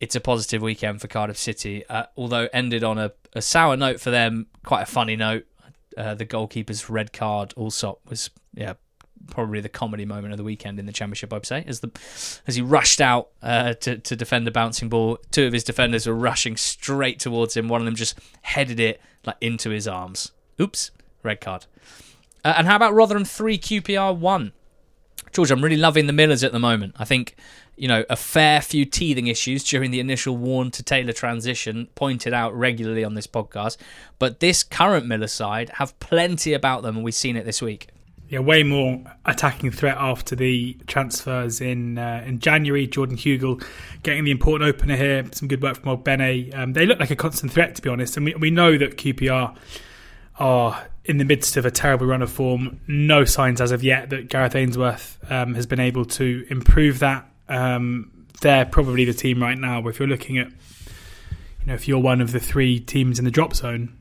it's 0.00 0.14
a 0.14 0.20
positive 0.20 0.62
weekend 0.62 1.00
for 1.00 1.08
Cardiff 1.08 1.38
City, 1.38 1.84
uh, 1.88 2.04
although 2.16 2.48
ended 2.52 2.84
on 2.84 2.98
a, 2.98 3.12
a, 3.32 3.42
sour 3.42 3.76
note 3.76 4.00
for 4.00 4.10
them, 4.10 4.46
quite 4.64 4.82
a 4.82 4.86
funny 4.86 5.16
note. 5.16 5.46
Uh, 5.96 6.14
the 6.14 6.26
goalkeeper's 6.26 6.90
red 6.90 7.12
card, 7.12 7.54
Allsop, 7.56 8.00
was 8.08 8.30
yeah 8.54 8.74
probably 9.30 9.60
the 9.60 9.68
comedy 9.68 10.04
moment 10.04 10.32
of 10.32 10.38
the 10.38 10.44
weekend 10.44 10.78
in 10.78 10.86
the 10.86 10.92
championship. 10.92 11.32
I'd 11.32 11.46
say 11.46 11.64
as 11.66 11.80
the 11.80 11.90
as 12.46 12.56
he 12.56 12.62
rushed 12.62 13.00
out 13.00 13.28
uh, 13.42 13.74
to 13.74 13.98
to 13.98 14.16
defend 14.16 14.46
a 14.48 14.50
bouncing 14.50 14.88
ball, 14.88 15.18
two 15.30 15.46
of 15.46 15.52
his 15.52 15.64
defenders 15.64 16.06
were 16.06 16.14
rushing 16.14 16.56
straight 16.56 17.18
towards 17.18 17.56
him. 17.56 17.68
One 17.68 17.80
of 17.80 17.84
them 17.84 17.94
just 17.94 18.18
headed 18.42 18.80
it 18.80 19.00
like 19.24 19.36
into 19.40 19.70
his 19.70 19.86
arms. 19.88 20.32
Oops, 20.60 20.90
red 21.22 21.40
card. 21.40 21.66
Uh, 22.44 22.54
and 22.56 22.66
how 22.66 22.76
about 22.76 22.94
Rotherham 22.94 23.24
three 23.24 23.58
QPR 23.58 24.16
one? 24.16 24.52
George, 25.32 25.50
I'm 25.50 25.62
really 25.62 25.76
loving 25.76 26.06
the 26.06 26.12
Millers 26.12 26.44
at 26.44 26.52
the 26.52 26.58
moment. 26.58 26.94
I 26.96 27.04
think 27.04 27.36
you 27.76 27.88
know, 27.88 28.04
a 28.08 28.16
fair 28.16 28.60
few 28.62 28.84
teething 28.84 29.26
issues 29.26 29.62
during 29.62 29.90
the 29.90 30.00
initial 30.00 30.36
Warne 30.36 30.70
to 30.72 30.82
Taylor 30.82 31.12
transition, 31.12 31.88
pointed 31.94 32.32
out 32.32 32.56
regularly 32.56 33.04
on 33.04 33.14
this 33.14 33.26
podcast. 33.26 33.76
But 34.18 34.40
this 34.40 34.64
current 34.64 35.06
Miller 35.06 35.26
side 35.26 35.70
have 35.74 35.98
plenty 36.00 36.54
about 36.54 36.82
them, 36.82 36.96
and 36.96 37.04
we've 37.04 37.14
seen 37.14 37.36
it 37.36 37.44
this 37.44 37.60
week. 37.60 37.88
Yeah, 38.28 38.40
way 38.40 38.64
more 38.64 39.04
attacking 39.24 39.70
threat 39.70 39.96
after 39.98 40.34
the 40.34 40.76
transfers 40.88 41.60
in 41.60 41.96
uh, 41.96 42.24
in 42.26 42.40
January. 42.40 42.88
Jordan 42.88 43.16
Hugill 43.16 43.64
getting 44.02 44.24
the 44.24 44.32
important 44.32 44.68
opener 44.68 44.96
here. 44.96 45.24
Some 45.30 45.46
good 45.46 45.62
work 45.62 45.76
from 45.76 45.96
Ogbene. 45.96 46.52
Um, 46.56 46.72
they 46.72 46.86
look 46.86 46.98
like 46.98 47.12
a 47.12 47.16
constant 47.16 47.52
threat, 47.52 47.76
to 47.76 47.82
be 47.82 47.88
honest. 47.88 48.16
And 48.16 48.26
we, 48.26 48.34
we 48.34 48.50
know 48.50 48.76
that 48.78 48.96
QPR 48.96 49.56
are 50.38 50.86
in 51.04 51.18
the 51.18 51.24
midst 51.24 51.56
of 51.56 51.64
a 51.64 51.70
terrible 51.70 52.06
run 52.06 52.20
of 52.20 52.30
form. 52.30 52.80
No 52.88 53.24
signs 53.24 53.60
as 53.60 53.70
of 53.70 53.84
yet 53.84 54.10
that 54.10 54.28
Gareth 54.28 54.56
Ainsworth 54.56 55.18
um, 55.30 55.54
has 55.54 55.66
been 55.66 55.80
able 55.80 56.04
to 56.04 56.46
improve 56.50 56.98
that. 56.98 57.30
Um, 57.48 58.10
they're 58.40 58.66
probably 58.66 59.04
the 59.04 59.14
team 59.14 59.40
right 59.40 59.56
now. 59.56 59.86
If 59.86 59.98
you're 59.98 60.08
looking 60.08 60.38
at, 60.38 60.48
you 60.48 61.66
know, 61.66 61.74
if 61.74 61.86
you're 61.86 62.00
one 62.00 62.20
of 62.20 62.32
the 62.32 62.40
three 62.40 62.80
teams 62.80 63.18
in 63.18 63.24
the 63.24 63.30
drop 63.30 63.54
zone, 63.54 63.96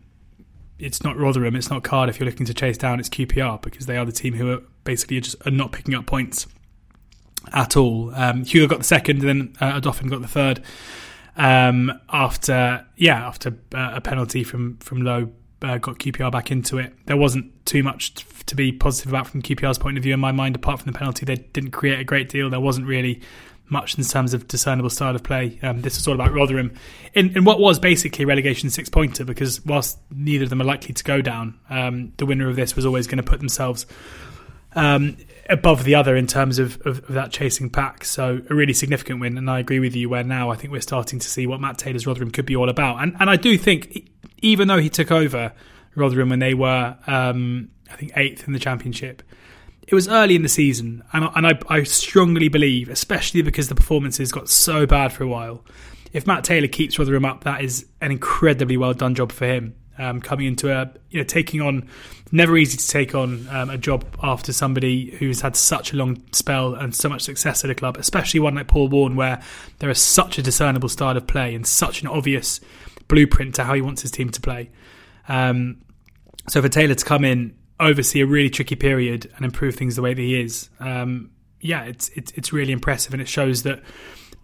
it's 0.79 1.03
not 1.03 1.17
Rotherham, 1.17 1.55
it's 1.55 1.69
not 1.69 1.83
Cardiff. 1.83 2.15
If 2.15 2.19
you're 2.19 2.29
looking 2.29 2.45
to 2.47 2.53
chase 2.53 2.77
down. 2.77 2.99
It's 2.99 3.09
QPR 3.09 3.61
because 3.61 3.85
they 3.85 3.97
are 3.97 4.05
the 4.05 4.11
team 4.11 4.33
who 4.33 4.51
are 4.51 4.61
basically 4.83 5.19
just 5.19 5.35
are 5.47 5.51
not 5.51 5.71
picking 5.71 5.95
up 5.95 6.05
points 6.05 6.47
at 7.53 7.77
all. 7.77 8.13
Um, 8.15 8.43
Hugill 8.43 8.69
got 8.69 8.79
the 8.79 8.85
second, 8.85 9.19
then 9.19 9.55
uh, 9.59 9.79
Odoffin 9.79 10.09
got 10.09 10.21
the 10.21 10.27
third. 10.27 10.61
Um, 11.37 11.91
after 12.09 12.85
yeah, 12.95 13.27
after 13.27 13.57
uh, 13.73 13.91
a 13.95 14.01
penalty 14.01 14.43
from 14.43 14.77
from 14.77 15.01
Lowe 15.01 15.31
uh, 15.61 15.77
got 15.77 15.99
QPR 15.99 16.31
back 16.31 16.51
into 16.51 16.77
it. 16.77 16.93
There 17.05 17.17
wasn't 17.17 17.65
too 17.65 17.83
much 17.83 18.13
to 18.45 18.55
be 18.55 18.71
positive 18.71 19.11
about 19.11 19.27
from 19.27 19.41
QPR's 19.41 19.77
point 19.77 19.97
of 19.97 20.03
view 20.03 20.13
in 20.13 20.19
my 20.19 20.31
mind, 20.31 20.55
apart 20.55 20.81
from 20.81 20.91
the 20.91 20.97
penalty. 20.97 21.25
They 21.25 21.35
didn't 21.35 21.71
create 21.71 21.99
a 21.99 22.03
great 22.03 22.29
deal. 22.29 22.49
There 22.49 22.59
wasn't 22.59 22.87
really 22.87 23.21
much 23.69 23.97
in 23.97 24.03
terms 24.03 24.33
of 24.33 24.47
discernible 24.47 24.89
style 24.89 25.15
of 25.15 25.23
play. 25.23 25.59
Um, 25.63 25.81
this 25.81 25.97
was 25.97 26.07
all 26.07 26.15
about 26.15 26.33
Rotherham 26.33 26.73
in, 27.13 27.35
in 27.35 27.43
what 27.45 27.59
was 27.59 27.79
basically 27.79 28.23
a 28.23 28.27
relegation 28.27 28.69
six 28.69 28.89
pointer 28.89 29.25
because 29.25 29.63
whilst 29.65 29.99
neither 30.11 30.43
of 30.43 30.49
them 30.49 30.61
are 30.61 30.65
likely 30.65 30.93
to 30.93 31.03
go 31.03 31.21
down, 31.21 31.59
um, 31.69 32.13
the 32.17 32.25
winner 32.25 32.49
of 32.49 32.55
this 32.55 32.75
was 32.75 32.85
always 32.85 33.07
going 33.07 33.17
to 33.17 33.23
put 33.23 33.39
themselves 33.39 33.85
um, 34.75 35.17
above 35.49 35.83
the 35.83 35.95
other 35.95 36.15
in 36.15 36.27
terms 36.27 36.59
of, 36.59 36.79
of, 36.85 36.99
of, 36.99 37.13
that 37.13 37.31
chasing 37.31 37.69
pack. 37.69 38.03
So 38.03 38.41
a 38.49 38.55
really 38.55 38.73
significant 38.73 39.19
win, 39.19 39.37
and 39.37 39.49
I 39.49 39.59
agree 39.59 39.79
with 39.79 39.95
you. 39.95 40.09
Where 40.09 40.23
now 40.23 40.49
I 40.49 40.55
think 40.55 40.71
we're 40.71 40.81
starting 40.81 41.19
to 41.19 41.27
see 41.29 41.47
what 41.47 41.61
Matt 41.61 41.77
Taylor's 41.77 42.05
Rotherham 42.05 42.31
could 42.31 42.45
be 42.45 42.55
all 42.55 42.69
about, 42.69 43.01
and 43.01 43.15
and 43.19 43.29
I 43.29 43.37
do 43.37 43.57
think 43.57 44.11
even 44.41 44.67
though 44.67 44.79
he 44.79 44.89
took 44.89 45.11
over 45.11 45.53
Rotherham 45.95 46.29
when 46.29 46.39
they 46.39 46.53
were 46.53 46.97
um, 47.07 47.69
I 47.89 47.95
think 47.95 48.11
eighth 48.17 48.47
in 48.47 48.53
the 48.53 48.59
championship 48.59 49.23
it 49.87 49.93
was 49.93 50.07
early 50.07 50.35
in 50.35 50.41
the 50.41 50.49
season, 50.49 51.03
and, 51.13 51.29
and 51.35 51.47
I, 51.47 51.59
I, 51.69 51.83
strongly 51.83 52.47
believe, 52.47 52.89
especially 52.89 53.41
because 53.41 53.69
the 53.69 53.75
performances 53.75 54.31
got 54.31 54.49
so 54.49 54.85
bad 54.85 55.13
for 55.13 55.23
a 55.23 55.27
while, 55.27 55.63
if 56.11 56.25
Matt 56.25 56.43
Taylor 56.43 56.67
keeps 56.67 56.97
Rotherham 56.97 57.25
up, 57.25 57.43
that 57.43 57.61
is 57.61 57.85
an 58.01 58.11
incredibly 58.11 58.77
well 58.77 58.93
done 58.93 59.15
job 59.15 59.31
for 59.31 59.45
him. 59.45 59.75
Um, 59.97 60.19
coming 60.19 60.47
into 60.47 60.73
a, 60.73 60.91
you 61.09 61.19
know, 61.19 61.23
taking 61.23 61.61
on, 61.61 61.87
never 62.29 62.57
easy 62.57 62.77
to 62.77 62.87
take 62.87 63.15
on 63.15 63.47
um, 63.49 63.69
a 63.69 63.77
job 63.77 64.05
after 64.21 64.51
somebody 64.51 65.11
who's 65.11 65.39
had 65.39 65.55
such 65.55 65.93
a 65.93 65.95
long 65.95 66.21
spell 66.33 66.73
and 66.73 66.93
so 66.93 67.07
much 67.07 67.21
success 67.21 67.63
at 67.63 67.69
a 67.69 67.75
club, 67.75 67.95
especially 67.95 68.41
one 68.41 68.55
like 68.55 68.67
Paul 68.67 68.89
Warne, 68.89 69.15
where 69.15 69.41
there 69.79 69.89
is 69.89 69.99
such 69.99 70.37
a 70.37 70.41
discernible 70.41 70.89
style 70.89 71.15
of 71.15 71.27
play 71.27 71.55
and 71.55 71.65
such 71.65 72.01
an 72.01 72.09
obvious 72.09 72.59
blueprint 73.07 73.55
to 73.55 73.63
how 73.63 73.73
he 73.73 73.81
wants 73.81 74.01
his 74.01 74.11
team 74.11 74.29
to 74.31 74.41
play. 74.41 74.69
Um, 75.29 75.81
so 76.49 76.61
for 76.61 76.67
Taylor 76.67 76.95
to 76.95 77.05
come 77.05 77.23
in 77.23 77.55
oversee 77.79 78.21
a 78.21 78.25
really 78.25 78.49
tricky 78.49 78.75
period 78.75 79.31
and 79.35 79.45
improve 79.45 79.75
things 79.75 79.95
the 79.95 80.01
way 80.01 80.13
that 80.13 80.21
he 80.21 80.39
is, 80.39 80.69
um, 80.79 81.31
yeah, 81.59 81.83
it's, 81.83 82.09
it's 82.09 82.31
it's 82.33 82.53
really 82.53 82.71
impressive, 82.71 83.13
and 83.13 83.21
it 83.21 83.27
shows 83.27 83.63
that 83.63 83.81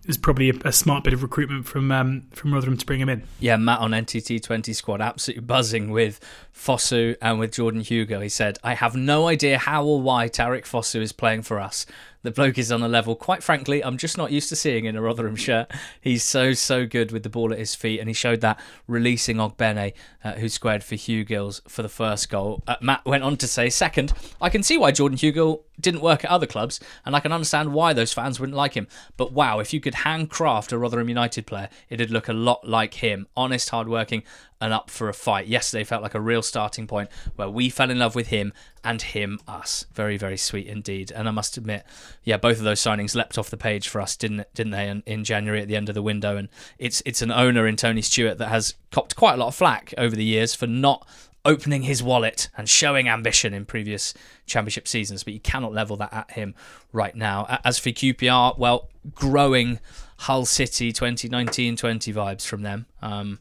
there's 0.03 0.17
probably 0.17 0.49
a, 0.49 0.53
a 0.65 0.71
smart 0.71 1.03
bit 1.03 1.13
of 1.13 1.21
recruitment 1.21 1.65
from 1.65 1.91
um, 1.91 2.27
from 2.31 2.53
Rotherham 2.53 2.77
to 2.77 2.85
bring 2.85 2.99
him 2.99 3.09
in. 3.09 3.23
Yeah, 3.39 3.57
Matt 3.57 3.79
on 3.79 3.91
NTT 3.91 4.41
Twenty 4.41 4.73
squad 4.73 5.01
absolutely 5.01 5.43
buzzing 5.43 5.91
with 5.91 6.19
Fosu 6.53 7.15
and 7.21 7.39
with 7.39 7.53
Jordan 7.53 7.81
Hugill. 7.81 8.21
He 8.21 8.29
said, 8.29 8.59
"I 8.63 8.73
have 8.75 8.95
no 8.95 9.27
idea 9.27 9.57
how 9.57 9.85
or 9.85 10.01
why 10.01 10.29
Tariq 10.29 10.63
Fosu 10.63 11.01
is 11.01 11.11
playing 11.11 11.43
for 11.43 11.59
us, 11.59 11.85
the 12.23 12.31
bloke 12.31 12.57
is 12.57 12.71
on 12.71 12.83
a 12.83 12.87
level, 12.87 13.15
quite 13.15 13.41
frankly, 13.41 13.83
I'm 13.83 13.97
just 13.97 14.17
not 14.17 14.31
used 14.31 14.49
to 14.49 14.55
seeing 14.55 14.85
in 14.85 14.95
a 14.95 15.01
Rotherham 15.01 15.35
shirt. 15.35 15.71
He's 15.99 16.23
so, 16.23 16.53
so 16.53 16.85
good 16.85 17.11
with 17.11 17.23
the 17.23 17.29
ball 17.29 17.51
at 17.51 17.59
his 17.59 17.73
feet, 17.73 17.99
and 17.99 18.07
he 18.07 18.13
showed 18.13 18.41
that 18.41 18.59
releasing 18.87 19.37
Ogbene, 19.37 19.93
uh, 20.23 20.33
who 20.33 20.47
squared 20.47 20.83
for 20.83 20.95
Hugill 20.95 21.61
for 21.67 21.81
the 21.81 21.89
first 21.89 22.29
goal. 22.29 22.61
Uh, 22.67 22.75
Matt 22.79 23.05
went 23.05 23.23
on 23.23 23.37
to 23.37 23.47
say, 23.47 23.69
second, 23.69 24.13
I 24.39 24.49
can 24.49 24.61
see 24.61 24.77
why 24.77 24.91
Jordan 24.91 25.17
Hugill 25.17 25.61
didn't 25.79 26.01
work 26.01 26.23
at 26.23 26.29
other 26.29 26.45
clubs, 26.45 26.79
and 27.05 27.15
I 27.15 27.19
can 27.19 27.31
understand 27.31 27.73
why 27.73 27.93
those 27.93 28.13
fans 28.13 28.39
wouldn't 28.39 28.57
like 28.57 28.75
him. 28.75 28.87
But 29.17 29.33
wow, 29.33 29.59
if 29.59 29.73
you 29.73 29.81
could 29.81 29.95
handcraft 29.95 30.71
a 30.71 30.77
Rotherham 30.77 31.09
United 31.09 31.47
player, 31.47 31.69
it'd 31.89 32.11
look 32.11 32.27
a 32.27 32.33
lot 32.33 32.67
like 32.67 32.95
him. 32.95 33.27
Honest, 33.35 33.69
hardworking, 33.69 34.21
and 34.61 34.71
up 34.71 34.89
for 34.89 35.09
a 35.09 35.13
fight. 35.13 35.47
Yesterday 35.47 35.83
felt 35.83 36.03
like 36.03 36.15
a 36.15 36.21
real 36.21 36.41
starting 36.41 36.87
point 36.87 37.09
where 37.35 37.49
we 37.49 37.69
fell 37.69 37.89
in 37.89 37.99
love 37.99 38.15
with 38.15 38.27
him 38.27 38.53
and 38.83 39.01
him 39.01 39.39
us. 39.47 39.85
Very 39.93 40.17
very 40.17 40.37
sweet 40.37 40.67
indeed. 40.67 41.11
And 41.11 41.27
I 41.27 41.31
must 41.31 41.57
admit, 41.57 41.83
yeah, 42.23 42.37
both 42.37 42.57
of 42.57 42.63
those 42.63 42.79
signings 42.79 43.15
leapt 43.15 43.37
off 43.37 43.49
the 43.49 43.57
page 43.57 43.89
for 43.89 43.99
us, 43.99 44.15
didn't 44.15 44.45
didn't 44.53 44.71
they? 44.71 44.87
In, 44.87 45.03
in 45.05 45.23
January 45.23 45.61
at 45.61 45.67
the 45.67 45.75
end 45.75 45.89
of 45.89 45.95
the 45.95 46.01
window, 46.01 46.37
and 46.37 46.47
it's 46.77 47.01
it's 47.05 47.21
an 47.21 47.31
owner 47.31 47.67
in 47.67 47.75
Tony 47.75 48.01
Stewart 48.01 48.37
that 48.37 48.49
has 48.49 48.75
copped 48.91 49.15
quite 49.15 49.33
a 49.33 49.37
lot 49.37 49.47
of 49.47 49.55
flack 49.55 49.93
over 49.97 50.15
the 50.15 50.23
years 50.23 50.55
for 50.55 50.67
not 50.67 51.07
opening 51.43 51.83
his 51.83 52.03
wallet 52.03 52.49
and 52.55 52.69
showing 52.69 53.07
ambition 53.09 53.53
in 53.53 53.65
previous 53.65 54.13
championship 54.45 54.87
seasons, 54.87 55.23
but 55.23 55.33
you 55.33 55.39
cannot 55.39 55.73
level 55.73 55.97
that 55.97 56.13
at 56.13 56.31
him 56.31 56.53
right 56.91 57.15
now. 57.15 57.59
As 57.63 57.79
for 57.79 57.89
QPR, 57.89 58.57
well, 58.57 58.89
growing 59.15 59.79
Hull 60.19 60.45
City 60.45 60.93
2019-20 60.93 62.13
vibes 62.13 62.45
from 62.45 62.61
them. 62.61 62.85
Um, 63.01 63.39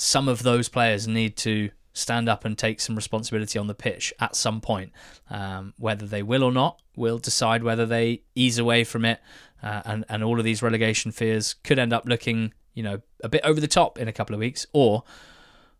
some 0.00 0.28
of 0.28 0.42
those 0.42 0.70
players 0.70 1.06
need 1.06 1.36
to 1.36 1.70
stand 1.92 2.26
up 2.26 2.46
and 2.46 2.56
take 2.56 2.80
some 2.80 2.96
responsibility 2.96 3.58
on 3.58 3.66
the 3.66 3.74
pitch 3.74 4.14
at 4.18 4.34
some 4.34 4.58
point. 4.58 4.92
Um, 5.28 5.74
whether 5.76 6.06
they 6.06 6.22
will 6.22 6.42
or 6.42 6.50
not, 6.50 6.80
will 6.96 7.18
decide 7.18 7.62
whether 7.62 7.84
they 7.84 8.22
ease 8.34 8.58
away 8.58 8.82
from 8.84 9.04
it. 9.04 9.20
Uh, 9.62 9.82
and, 9.84 10.06
and 10.08 10.24
all 10.24 10.38
of 10.38 10.44
these 10.46 10.62
relegation 10.62 11.12
fears 11.12 11.54
could 11.64 11.78
end 11.78 11.92
up 11.92 12.06
looking, 12.06 12.54
you 12.72 12.82
know, 12.82 13.02
a 13.22 13.28
bit 13.28 13.42
over 13.44 13.60
the 13.60 13.68
top 13.68 13.98
in 13.98 14.08
a 14.08 14.12
couple 14.12 14.32
of 14.34 14.40
weeks, 14.40 14.66
or, 14.72 15.04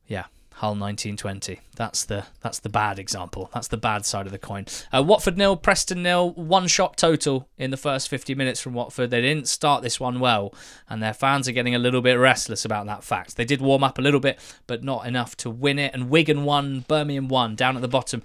yeah, 0.06 0.26
Hull 0.60 0.72
1920. 0.72 1.58
That's 1.76 2.04
the 2.04 2.26
that's 2.42 2.58
the 2.58 2.68
bad 2.68 2.98
example. 2.98 3.48
That's 3.54 3.68
the 3.68 3.78
bad 3.78 4.04
side 4.04 4.26
of 4.26 4.32
the 4.32 4.38
coin. 4.38 4.66
Uh, 4.94 5.02
Watford 5.02 5.38
nil, 5.38 5.56
Preston 5.56 6.02
nil. 6.02 6.32
One 6.32 6.66
shot 6.66 6.98
total 6.98 7.48
in 7.56 7.70
the 7.70 7.78
first 7.78 8.10
50 8.10 8.34
minutes 8.34 8.60
from 8.60 8.74
Watford. 8.74 9.08
They 9.08 9.22
didn't 9.22 9.48
start 9.48 9.82
this 9.82 9.98
one 9.98 10.20
well, 10.20 10.52
and 10.86 11.02
their 11.02 11.14
fans 11.14 11.48
are 11.48 11.52
getting 11.52 11.74
a 11.74 11.78
little 11.78 12.02
bit 12.02 12.18
restless 12.18 12.66
about 12.66 12.84
that 12.84 13.02
fact. 13.02 13.38
They 13.38 13.46
did 13.46 13.62
warm 13.62 13.82
up 13.82 13.98
a 13.98 14.02
little 14.02 14.20
bit, 14.20 14.38
but 14.66 14.84
not 14.84 15.06
enough 15.06 15.34
to 15.38 15.48
win 15.48 15.78
it. 15.78 15.94
And 15.94 16.10
Wigan 16.10 16.44
won, 16.44 16.84
Birmingham 16.86 17.28
won, 17.28 17.54
down 17.54 17.76
at 17.76 17.80
the 17.80 17.88
bottom. 17.88 18.22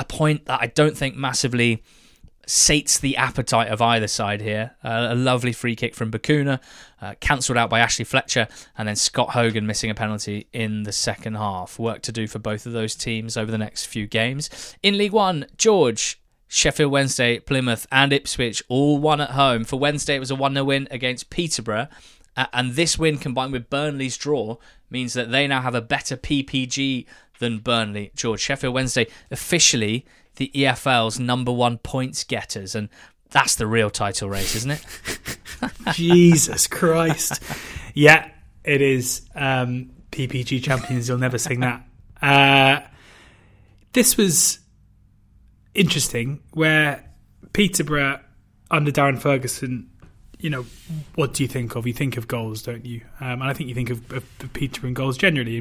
A 0.00 0.04
point 0.04 0.46
that 0.46 0.58
I 0.60 0.66
don't 0.66 0.96
think 0.96 1.14
massively 1.14 1.84
sates 2.48 2.98
the 2.98 3.16
appetite 3.16 3.68
of 3.68 3.82
either 3.82 4.08
side 4.08 4.40
here. 4.40 4.72
Uh, 4.82 5.08
a 5.10 5.14
lovely 5.14 5.52
free 5.52 5.76
kick 5.76 5.94
from 5.94 6.10
Bacuna, 6.10 6.60
uh, 7.00 7.14
cancelled 7.20 7.58
out 7.58 7.70
by 7.70 7.80
Ashley 7.80 8.04
Fletcher, 8.04 8.48
and 8.76 8.88
then 8.88 8.96
Scott 8.96 9.30
Hogan 9.30 9.66
missing 9.66 9.90
a 9.90 9.94
penalty 9.94 10.48
in 10.52 10.84
the 10.84 10.92
second 10.92 11.34
half. 11.34 11.78
Work 11.78 12.02
to 12.02 12.12
do 12.12 12.26
for 12.26 12.38
both 12.38 12.66
of 12.66 12.72
those 12.72 12.94
teams 12.94 13.36
over 13.36 13.50
the 13.50 13.58
next 13.58 13.86
few 13.86 14.06
games. 14.06 14.74
In 14.82 14.96
League 14.98 15.12
One, 15.12 15.46
George. 15.56 16.20
Sheffield 16.50 16.90
Wednesday, 16.90 17.38
Plymouth, 17.40 17.86
and 17.92 18.10
Ipswich 18.10 18.62
all 18.70 18.96
won 18.96 19.20
at 19.20 19.32
home. 19.32 19.64
For 19.64 19.78
Wednesday, 19.78 20.16
it 20.16 20.20
was 20.20 20.30
a 20.30 20.34
1 20.34 20.54
0 20.54 20.64
win 20.64 20.88
against 20.90 21.28
Peterborough. 21.28 21.88
Uh, 22.38 22.46
and 22.54 22.72
this 22.72 22.98
win 22.98 23.18
combined 23.18 23.52
with 23.52 23.68
Burnley's 23.68 24.16
draw 24.16 24.56
means 24.88 25.12
that 25.12 25.30
they 25.30 25.46
now 25.46 25.60
have 25.60 25.74
a 25.74 25.82
better 25.82 26.16
PPG 26.16 27.04
than 27.38 27.58
Burnley. 27.58 28.12
George, 28.14 28.40
Sheffield 28.40 28.74
Wednesday 28.74 29.06
officially 29.30 30.06
the 30.38 30.50
EFL's 30.54 31.20
number 31.20 31.52
one 31.52 31.78
points 31.78 32.24
getters, 32.24 32.74
and 32.74 32.88
that's 33.30 33.56
the 33.56 33.66
real 33.66 33.90
title 33.90 34.30
race, 34.30 34.54
isn't 34.54 34.70
it? 34.70 34.84
Jesus 35.92 36.66
Christ! 36.66 37.42
Yeah, 37.94 38.30
it 38.64 38.80
is. 38.80 39.28
Um, 39.34 39.90
PPG 40.12 40.62
champions, 40.62 41.08
you'll 41.08 41.18
never 41.18 41.38
sing 41.38 41.60
that. 41.60 41.84
Uh, 42.22 42.80
this 43.92 44.16
was 44.16 44.60
interesting, 45.74 46.40
where 46.52 47.04
Peterborough 47.52 48.20
under 48.70 48.90
Darren 48.90 49.18
Ferguson, 49.18 49.90
you 50.38 50.50
know, 50.50 50.64
what 51.14 51.34
do 51.34 51.42
you 51.42 51.48
think 51.48 51.74
of? 51.74 51.86
You 51.86 51.92
think 51.92 52.16
of 52.16 52.28
goals, 52.28 52.62
don't 52.62 52.86
you? 52.86 53.02
Um, 53.20 53.42
and 53.42 53.44
I 53.44 53.52
think 53.52 53.68
you 53.68 53.74
think 53.74 53.90
of, 53.90 54.10
of, 54.12 54.24
of 54.40 54.52
Peterborough 54.52 54.92
goals 54.92 55.18
generally. 55.18 55.56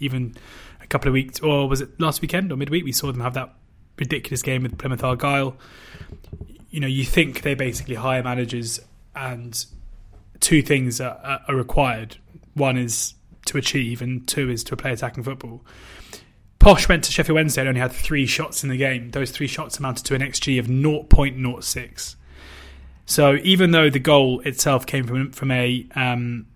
Even 0.00 0.34
a 0.80 0.86
couple 0.86 1.08
of 1.08 1.14
weeks, 1.14 1.40
or 1.40 1.68
was 1.68 1.80
it 1.80 2.00
last 2.00 2.20
weekend 2.22 2.52
or 2.52 2.56
midweek? 2.56 2.84
We 2.84 2.92
saw 2.92 3.12
them 3.12 3.20
have 3.20 3.34
that 3.34 3.54
ridiculous 3.98 4.42
game 4.42 4.62
with 4.62 4.78
Plymouth 4.78 5.04
Argyle. 5.04 5.56
You 6.70 6.80
know, 6.80 6.86
you 6.86 7.04
think 7.04 7.42
they 7.42 7.54
basically 7.54 7.94
hire 7.94 8.22
managers, 8.22 8.80
and 9.14 9.64
two 10.40 10.62
things 10.62 11.00
are, 11.00 11.40
are 11.48 11.54
required. 11.54 12.16
One 12.54 12.76
is 12.76 13.14
to 13.46 13.58
achieve, 13.58 14.02
and 14.02 14.26
two 14.26 14.50
is 14.50 14.64
to 14.64 14.76
play 14.76 14.92
attacking 14.92 15.24
football. 15.24 15.64
Posh 16.58 16.88
went 16.88 17.04
to 17.04 17.12
Sheffield 17.12 17.36
Wednesday 17.36 17.60
and 17.60 17.68
only 17.68 17.80
had 17.80 17.92
three 17.92 18.26
shots 18.26 18.64
in 18.64 18.70
the 18.70 18.76
game. 18.76 19.10
Those 19.12 19.30
three 19.30 19.46
shots 19.46 19.78
amounted 19.78 20.04
to 20.06 20.14
an 20.14 20.20
XG 20.20 20.58
of 20.58 20.66
0.06. 20.66 22.16
So 23.06 23.36
even 23.44 23.70
though 23.70 23.88
the 23.88 24.00
goal 24.00 24.40
itself 24.40 24.84
came 24.84 25.06
from 25.06 25.30
from 25.30 25.52
a 25.52 25.86
um, 25.94 26.46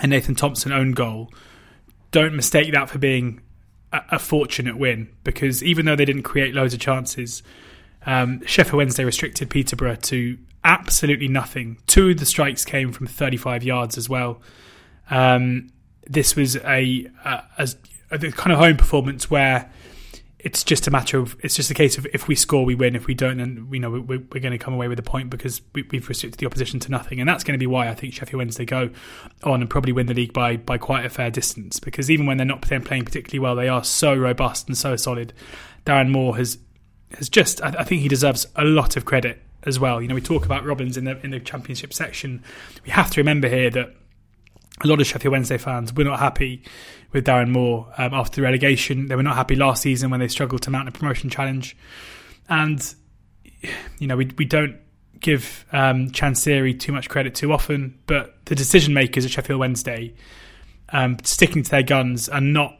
a 0.00 0.06
Nathan 0.08 0.34
Thompson 0.34 0.72
own 0.72 0.92
goal, 0.92 1.32
don't 2.10 2.34
mistake 2.34 2.72
that 2.72 2.90
for 2.90 2.98
being 2.98 3.40
a, 3.92 4.18
fortunate 4.18 4.76
win 4.76 5.08
because 5.24 5.62
even 5.62 5.86
though 5.86 5.96
they 5.96 6.04
didn't 6.04 6.22
create 6.22 6.54
loads 6.54 6.74
of 6.74 6.80
chances, 6.80 7.42
um, 8.04 8.44
Sheffield 8.46 8.78
Wednesday 8.78 9.04
restricted 9.04 9.50
Peterborough 9.50 9.96
to 9.96 10.38
absolutely 10.64 11.28
nothing. 11.28 11.78
Two 11.86 12.10
of 12.10 12.18
the 12.18 12.26
strikes 12.26 12.64
came 12.64 12.92
from 12.92 13.06
35 13.06 13.62
yards 13.62 13.96
as 13.96 14.08
well. 14.08 14.40
Um, 15.10 15.70
this 16.06 16.36
was 16.36 16.56
a, 16.56 17.08
a, 17.24 17.42
a, 17.58 17.68
a 18.10 18.18
kind 18.18 18.52
of 18.52 18.58
home 18.58 18.76
performance 18.76 19.30
where 19.30 19.70
it's 20.38 20.62
just 20.62 20.86
a 20.86 20.90
matter 20.90 21.18
of 21.18 21.34
it's 21.40 21.56
just 21.56 21.70
a 21.70 21.74
case 21.74 21.96
of 21.96 22.06
if 22.12 22.28
we 22.28 22.34
score 22.34 22.64
we 22.64 22.74
win. 22.74 22.94
If 22.94 23.06
we 23.06 23.14
don't 23.14 23.38
then 23.38 23.68
you 23.70 23.80
know 23.80 23.90
we're, 23.90 24.18
we're 24.18 24.40
going 24.40 24.52
to 24.52 24.58
come 24.58 24.74
away 24.74 24.86
with 24.86 24.98
a 24.98 25.02
point 25.02 25.30
because 25.30 25.62
we, 25.74 25.84
have 25.92 26.08
restricted 26.08 26.38
the 26.38 26.46
opposition 26.46 26.78
to 26.80 26.90
nothing. 26.90 27.20
And 27.20 27.28
that's 27.28 27.42
going 27.42 27.54
to 27.54 27.58
be 27.58 27.66
why 27.66 27.88
I 27.88 27.94
think 27.94 28.12
Sheffield 28.12 28.38
Wednesday 28.38 28.64
go 28.64 28.90
on 29.42 29.60
and 29.60 29.70
probably 29.70 29.92
win 29.92 30.06
the 30.06 30.14
league 30.14 30.32
by 30.32 30.56
by 30.56 30.78
quite 30.78 31.06
a 31.06 31.08
fair 31.08 31.30
distance. 31.30 31.80
Because 31.80 32.10
even 32.10 32.26
when 32.26 32.36
they're 32.36 32.46
not 32.46 32.62
playing 32.62 32.82
particularly 32.82 33.38
well 33.38 33.56
they 33.56 33.68
are 33.68 33.82
so 33.82 34.14
robust 34.14 34.68
and 34.68 34.76
so 34.76 34.94
solid. 34.96 35.32
Darren 35.86 36.10
Moore 36.10 36.36
has 36.36 36.58
has 37.16 37.28
just 37.28 37.62
I, 37.62 37.68
I 37.78 37.84
think 37.84 38.02
he 38.02 38.08
deserves 38.08 38.46
a 38.56 38.64
lot 38.64 38.96
of 38.96 39.06
credit 39.06 39.42
as 39.64 39.80
well. 39.80 40.02
You 40.02 40.08
know 40.08 40.14
we 40.14 40.20
talk 40.20 40.44
about 40.44 40.66
Robins 40.66 40.98
in 40.98 41.04
the 41.04 41.18
in 41.24 41.30
the 41.30 41.40
championship 41.40 41.94
section. 41.94 42.42
We 42.84 42.90
have 42.90 43.10
to 43.12 43.20
remember 43.20 43.48
here 43.48 43.70
that 43.70 43.94
a 44.84 44.86
lot 44.86 45.00
of 45.00 45.06
Sheffield 45.06 45.32
Wednesday 45.32 45.58
fans 45.58 45.92
were 45.92 46.04
not 46.04 46.18
happy 46.18 46.62
with 47.12 47.26
Darren 47.26 47.48
Moore 47.48 47.86
um, 47.96 48.12
after 48.12 48.36
the 48.36 48.42
relegation. 48.42 49.06
They 49.08 49.16
were 49.16 49.22
not 49.22 49.36
happy 49.36 49.56
last 49.56 49.82
season 49.82 50.10
when 50.10 50.20
they 50.20 50.28
struggled 50.28 50.62
to 50.62 50.70
mount 50.70 50.88
a 50.88 50.92
promotion 50.92 51.30
challenge. 51.30 51.76
And, 52.48 52.94
you 53.98 54.06
know, 54.06 54.16
we, 54.16 54.30
we 54.36 54.44
don't 54.44 54.76
give 55.20 55.64
um, 55.72 56.10
Chansiri 56.10 56.78
too 56.78 56.92
much 56.92 57.08
credit 57.08 57.34
too 57.34 57.52
often, 57.52 57.98
but 58.06 58.36
the 58.44 58.54
decision 58.54 58.92
makers 58.92 59.24
at 59.24 59.30
Sheffield 59.30 59.60
Wednesday 59.60 60.14
um, 60.90 61.16
sticking 61.24 61.62
to 61.62 61.70
their 61.70 61.82
guns 61.82 62.28
and 62.28 62.52
not 62.52 62.78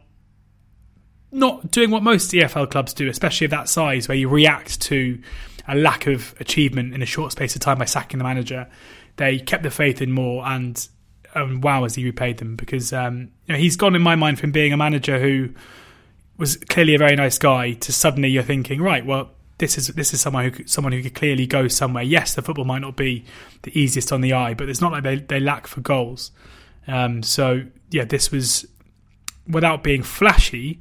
not 1.32 1.70
doing 1.70 1.90
what 1.90 2.02
most 2.02 2.30
EFL 2.30 2.70
clubs 2.70 2.94
do, 2.94 3.08
especially 3.08 3.46
of 3.46 3.50
that 3.50 3.68
size, 3.68 4.08
where 4.08 4.16
you 4.16 4.28
react 4.28 4.80
to 4.80 5.20
a 5.68 5.74
lack 5.74 6.06
of 6.06 6.34
achievement 6.40 6.94
in 6.94 7.02
a 7.02 7.06
short 7.06 7.32
space 7.32 7.54
of 7.54 7.60
time 7.60 7.78
by 7.78 7.84
sacking 7.84 8.18
the 8.18 8.24
manager. 8.24 8.66
They 9.16 9.38
kept 9.38 9.62
the 9.62 9.70
faith 9.70 10.00
in 10.00 10.12
Moore 10.12 10.46
and 10.46 10.88
um, 11.34 11.60
wow 11.60 11.82
has 11.82 11.94
he 11.94 12.04
repaid 12.04 12.38
them? 12.38 12.56
Because 12.56 12.92
um, 12.92 13.30
you 13.46 13.54
know, 13.54 13.56
he's 13.56 13.76
gone 13.76 13.94
in 13.94 14.02
my 14.02 14.14
mind 14.14 14.38
from 14.38 14.52
being 14.52 14.72
a 14.72 14.76
manager 14.76 15.18
who 15.18 15.50
was 16.36 16.56
clearly 16.56 16.94
a 16.94 16.98
very 16.98 17.16
nice 17.16 17.38
guy 17.38 17.72
to 17.72 17.92
suddenly 17.92 18.28
you're 18.28 18.42
thinking 18.42 18.82
right 18.82 19.06
well 19.06 19.30
this 19.56 19.78
is 19.78 19.86
this 19.88 20.12
is 20.12 20.20
someone 20.20 20.50
who 20.50 20.66
someone 20.66 20.92
who 20.92 21.02
could 21.02 21.14
clearly 21.14 21.46
go 21.46 21.68
somewhere. 21.68 22.04
Yes 22.04 22.34
the 22.34 22.42
football 22.42 22.64
might 22.64 22.80
not 22.80 22.96
be 22.96 23.24
the 23.62 23.78
easiest 23.78 24.12
on 24.12 24.20
the 24.20 24.32
eye 24.32 24.54
but 24.54 24.68
it's 24.68 24.80
not 24.80 24.92
like 24.92 25.02
they, 25.02 25.16
they 25.16 25.40
lack 25.40 25.66
for 25.66 25.80
goals. 25.80 26.30
Um, 26.86 27.22
so 27.22 27.62
yeah 27.90 28.04
this 28.04 28.30
was 28.30 28.66
without 29.48 29.82
being 29.82 30.02
flashy 30.02 30.80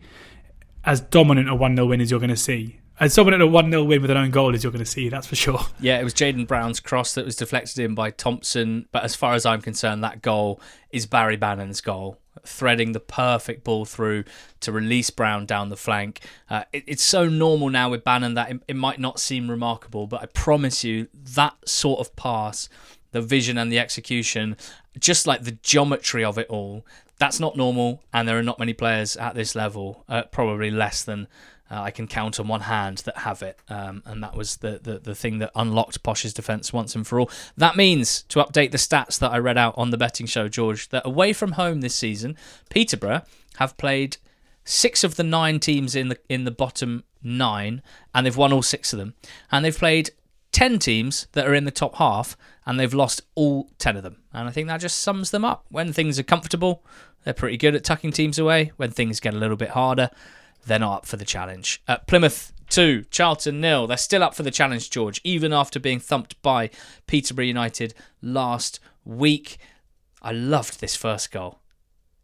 as 0.83 1.01
dominant 1.01 1.49
a 1.49 1.53
1-0 1.53 1.87
win 1.87 2.01
as 2.01 2.11
you're 2.11 2.19
going 2.19 2.29
to 2.29 2.35
see 2.35 2.79
and 2.99 3.11
someone 3.11 3.33
at 3.33 3.41
a 3.41 3.47
1 3.47 3.69
0 3.69 3.83
win 3.83 4.01
with 4.01 4.11
an 4.11 4.17
own 4.17 4.31
goal, 4.31 4.53
as 4.55 4.63
you're 4.63 4.71
going 4.71 4.83
to 4.83 4.89
see, 4.89 5.09
that's 5.09 5.27
for 5.27 5.35
sure. 5.35 5.59
Yeah, 5.79 5.99
it 5.99 6.03
was 6.03 6.13
Jaden 6.13 6.47
Brown's 6.47 6.79
cross 6.79 7.13
that 7.15 7.25
was 7.25 7.35
deflected 7.35 7.79
in 7.79 7.95
by 7.95 8.11
Thompson. 8.11 8.87
But 8.91 9.03
as 9.03 9.15
far 9.15 9.33
as 9.33 9.45
I'm 9.45 9.61
concerned, 9.61 10.03
that 10.03 10.21
goal 10.21 10.61
is 10.91 11.05
Barry 11.05 11.35
Bannan's 11.35 11.81
goal, 11.81 12.19
threading 12.45 12.93
the 12.93 12.99
perfect 12.99 13.63
ball 13.63 13.85
through 13.85 14.23
to 14.61 14.71
release 14.71 15.09
Brown 15.09 15.45
down 15.45 15.69
the 15.69 15.77
flank. 15.77 16.21
Uh, 16.49 16.63
it, 16.71 16.83
it's 16.87 17.03
so 17.03 17.27
normal 17.27 17.69
now 17.69 17.89
with 17.89 18.03
Bannan 18.03 18.35
that 18.35 18.51
it, 18.51 18.61
it 18.69 18.75
might 18.75 18.99
not 18.99 19.19
seem 19.19 19.51
remarkable, 19.51 20.07
but 20.07 20.21
I 20.21 20.27
promise 20.27 20.83
you, 20.83 21.07
that 21.13 21.55
sort 21.67 21.99
of 21.99 22.15
pass, 22.15 22.69
the 23.11 23.21
vision 23.21 23.57
and 23.57 23.71
the 23.71 23.79
execution, 23.79 24.55
just 24.97 25.27
like 25.27 25.43
the 25.43 25.57
geometry 25.61 26.23
of 26.23 26.37
it 26.37 26.47
all, 26.47 26.85
that's 27.17 27.39
not 27.39 27.55
normal. 27.55 28.03
And 28.13 28.27
there 28.27 28.37
are 28.37 28.43
not 28.43 28.59
many 28.59 28.73
players 28.73 29.15
at 29.17 29.35
this 29.35 29.55
level, 29.55 30.03
uh, 30.07 30.23
probably 30.23 30.71
less 30.71 31.03
than 31.03 31.27
uh, 31.69 31.81
I 31.81 31.91
can 31.91 32.07
count 32.07 32.39
on 32.39 32.47
one 32.47 32.61
hand 32.61 32.99
that 32.99 33.17
have 33.17 33.41
it, 33.41 33.59
um, 33.69 34.03
and 34.05 34.21
that 34.23 34.35
was 34.35 34.57
the, 34.57 34.79
the, 34.81 34.99
the 34.99 35.15
thing 35.15 35.39
that 35.39 35.51
unlocked 35.55 36.03
Posh's 36.03 36.33
defence 36.33 36.71
once 36.71 36.95
and 36.95 37.05
for 37.07 37.19
all. 37.19 37.29
That 37.57 37.75
means 37.75 38.21
to 38.29 38.39
update 38.39 38.71
the 38.71 38.77
stats 38.77 39.17
that 39.19 39.31
I 39.31 39.39
read 39.39 39.57
out 39.57 39.73
on 39.75 39.89
the 39.89 39.97
betting 39.97 40.27
show, 40.27 40.47
George, 40.47 40.89
that 40.89 41.05
away 41.05 41.33
from 41.33 41.53
home 41.53 41.81
this 41.81 41.95
season, 41.95 42.37
Peterborough 42.69 43.23
have 43.57 43.77
played 43.77 44.17
six 44.63 45.03
of 45.03 45.15
the 45.15 45.23
nine 45.23 45.59
teams 45.59 45.95
in 45.95 46.09
the 46.09 46.19
in 46.29 46.43
the 46.43 46.51
bottom 46.51 47.03
nine, 47.23 47.81
and 48.13 48.25
they've 48.25 48.37
won 48.37 48.53
all 48.53 48.61
six 48.61 48.93
of 48.93 48.99
them, 48.99 49.15
and 49.51 49.65
they've 49.65 49.77
played 49.77 50.11
ten 50.51 50.77
teams 50.77 51.27
that 51.31 51.47
are 51.47 51.55
in 51.55 51.65
the 51.65 51.71
top 51.71 51.95
half, 51.95 52.37
and 52.67 52.79
they've 52.79 52.93
lost 52.93 53.21
all 53.33 53.71
ten 53.79 53.97
of 53.97 54.03
them. 54.03 54.17
And 54.33 54.47
I 54.47 54.51
think 54.51 54.67
that 54.67 54.81
just 54.81 54.99
sums 54.99 55.31
them 55.31 55.43
up. 55.43 55.65
When 55.69 55.91
things 55.91 56.19
are 56.19 56.23
comfortable, 56.23 56.83
they're 57.23 57.33
pretty 57.33 57.57
good 57.57 57.73
at 57.73 57.83
tucking 57.83 58.11
teams 58.11 58.37
away. 58.37 58.71
When 58.77 58.91
things 58.91 59.19
get 59.19 59.33
a 59.33 59.37
little 59.37 59.57
bit 59.57 59.69
harder 59.69 60.11
they're 60.65 60.79
not 60.79 60.97
up 60.97 61.05
for 61.05 61.17
the 61.17 61.25
challenge. 61.25 61.81
Uh, 61.87 61.97
Plymouth 62.07 62.51
2, 62.69 63.05
Charlton 63.11 63.61
nil. 63.61 63.87
They're 63.87 63.97
still 63.97 64.23
up 64.23 64.35
for 64.35 64.43
the 64.43 64.51
challenge, 64.51 64.89
George, 64.89 65.21
even 65.23 65.53
after 65.53 65.79
being 65.79 65.99
thumped 65.99 66.41
by 66.41 66.69
Peterborough 67.07 67.45
United 67.45 67.93
last 68.21 68.79
week. 69.03 69.57
I 70.21 70.31
loved 70.31 70.79
this 70.79 70.95
first 70.95 71.31
goal. 71.31 71.59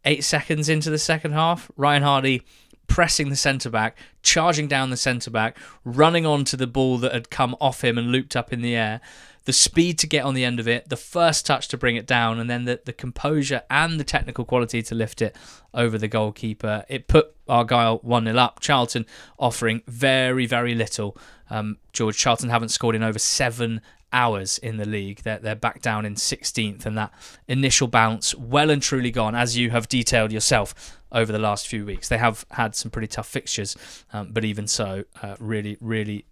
Eight 0.04 0.24
seconds 0.24 0.68
into 0.68 0.90
the 0.90 0.98
second 0.98 1.34
half, 1.34 1.70
Ryan 1.78 2.04
Hardie 2.04 2.42
pressing 2.88 3.30
the 3.30 3.36
centre 3.36 3.70
back, 3.70 3.98
charging 4.22 4.68
down 4.68 4.90
the 4.90 4.98
centre 4.98 5.32
back, 5.32 5.58
running 5.86 6.26
onto 6.26 6.58
the 6.58 6.68
ball 6.68 6.98
that 6.98 7.14
had 7.14 7.30
come 7.30 7.56
off 7.62 7.84
him 7.84 7.98
and 7.98 8.12
looped 8.12 8.36
up 8.36 8.52
in 8.52 8.62
the 8.62 8.76
air 8.76 9.00
the 9.46 9.54
speed 9.54 9.98
to 10.00 10.08
get 10.08 10.24
on 10.24 10.34
the 10.34 10.46
end 10.46 10.60
of 10.60 10.68
it, 10.68 10.90
the 10.90 10.98
first 10.98 11.46
touch 11.46 11.68
to 11.70 11.78
bring 11.78 11.96
it 11.96 12.06
down, 12.06 12.40
and 12.40 12.50
then 12.50 12.66
the, 12.66 12.80
the 12.86 12.94
composure 12.94 13.64
and 13.70 14.00
the 14.00 14.04
technical 14.04 14.46
quality 14.46 14.82
to 14.84 14.96
lift 14.96 15.22
it 15.22 15.36
over 15.74 15.98
the 15.98 16.08
goalkeeper. 16.08 16.86
It 16.88 17.08
put 17.08 17.36
Argyle 17.48 18.00
1 18.04 18.26
0 18.26 18.38
up. 18.38 18.60
Charlton 18.60 19.06
offering 19.40 19.82
very, 19.88 20.46
very 20.46 20.76
little. 20.76 21.18
Um, 21.50 21.78
George 21.92 22.18
Charlton 22.18 22.50
haven't 22.50 22.70
scored 22.70 22.96
in 22.96 23.04
over 23.04 23.20
seven 23.20 23.82
hours 24.14 24.58
in 24.58 24.78
the 24.78 24.86
league. 24.86 25.22
They're, 25.24 25.40
they're 25.40 25.56
back 25.56 25.82
down 25.82 26.06
in 26.06 26.16
16th, 26.16 26.86
and 26.86 26.98
that 26.98 27.12
initial 27.48 27.88
bounce 27.88 28.36
well 28.36 28.70
and 28.70 28.82
truly 28.82 29.12
gone, 29.12 29.36
as 29.36 29.58
you 29.58 29.72
have 29.72 29.88
detailed 29.88 30.32
yourself 30.32 31.00
over 31.12 31.32
the 31.32 31.40
last 31.40 31.68
few 31.68 31.86
weeks. 31.86 32.10
They 32.10 32.18
have 32.18 32.46
had 32.52 32.76
some 32.76 32.92
pretty 32.92 33.08
tough 33.08 33.28
fixtures, 33.28 33.76
um, 34.14 34.30
but 34.32 34.46
even 34.46 34.68
so, 34.68 35.06
uh, 35.22 35.36
really, 35.40 35.78
really 35.82 36.26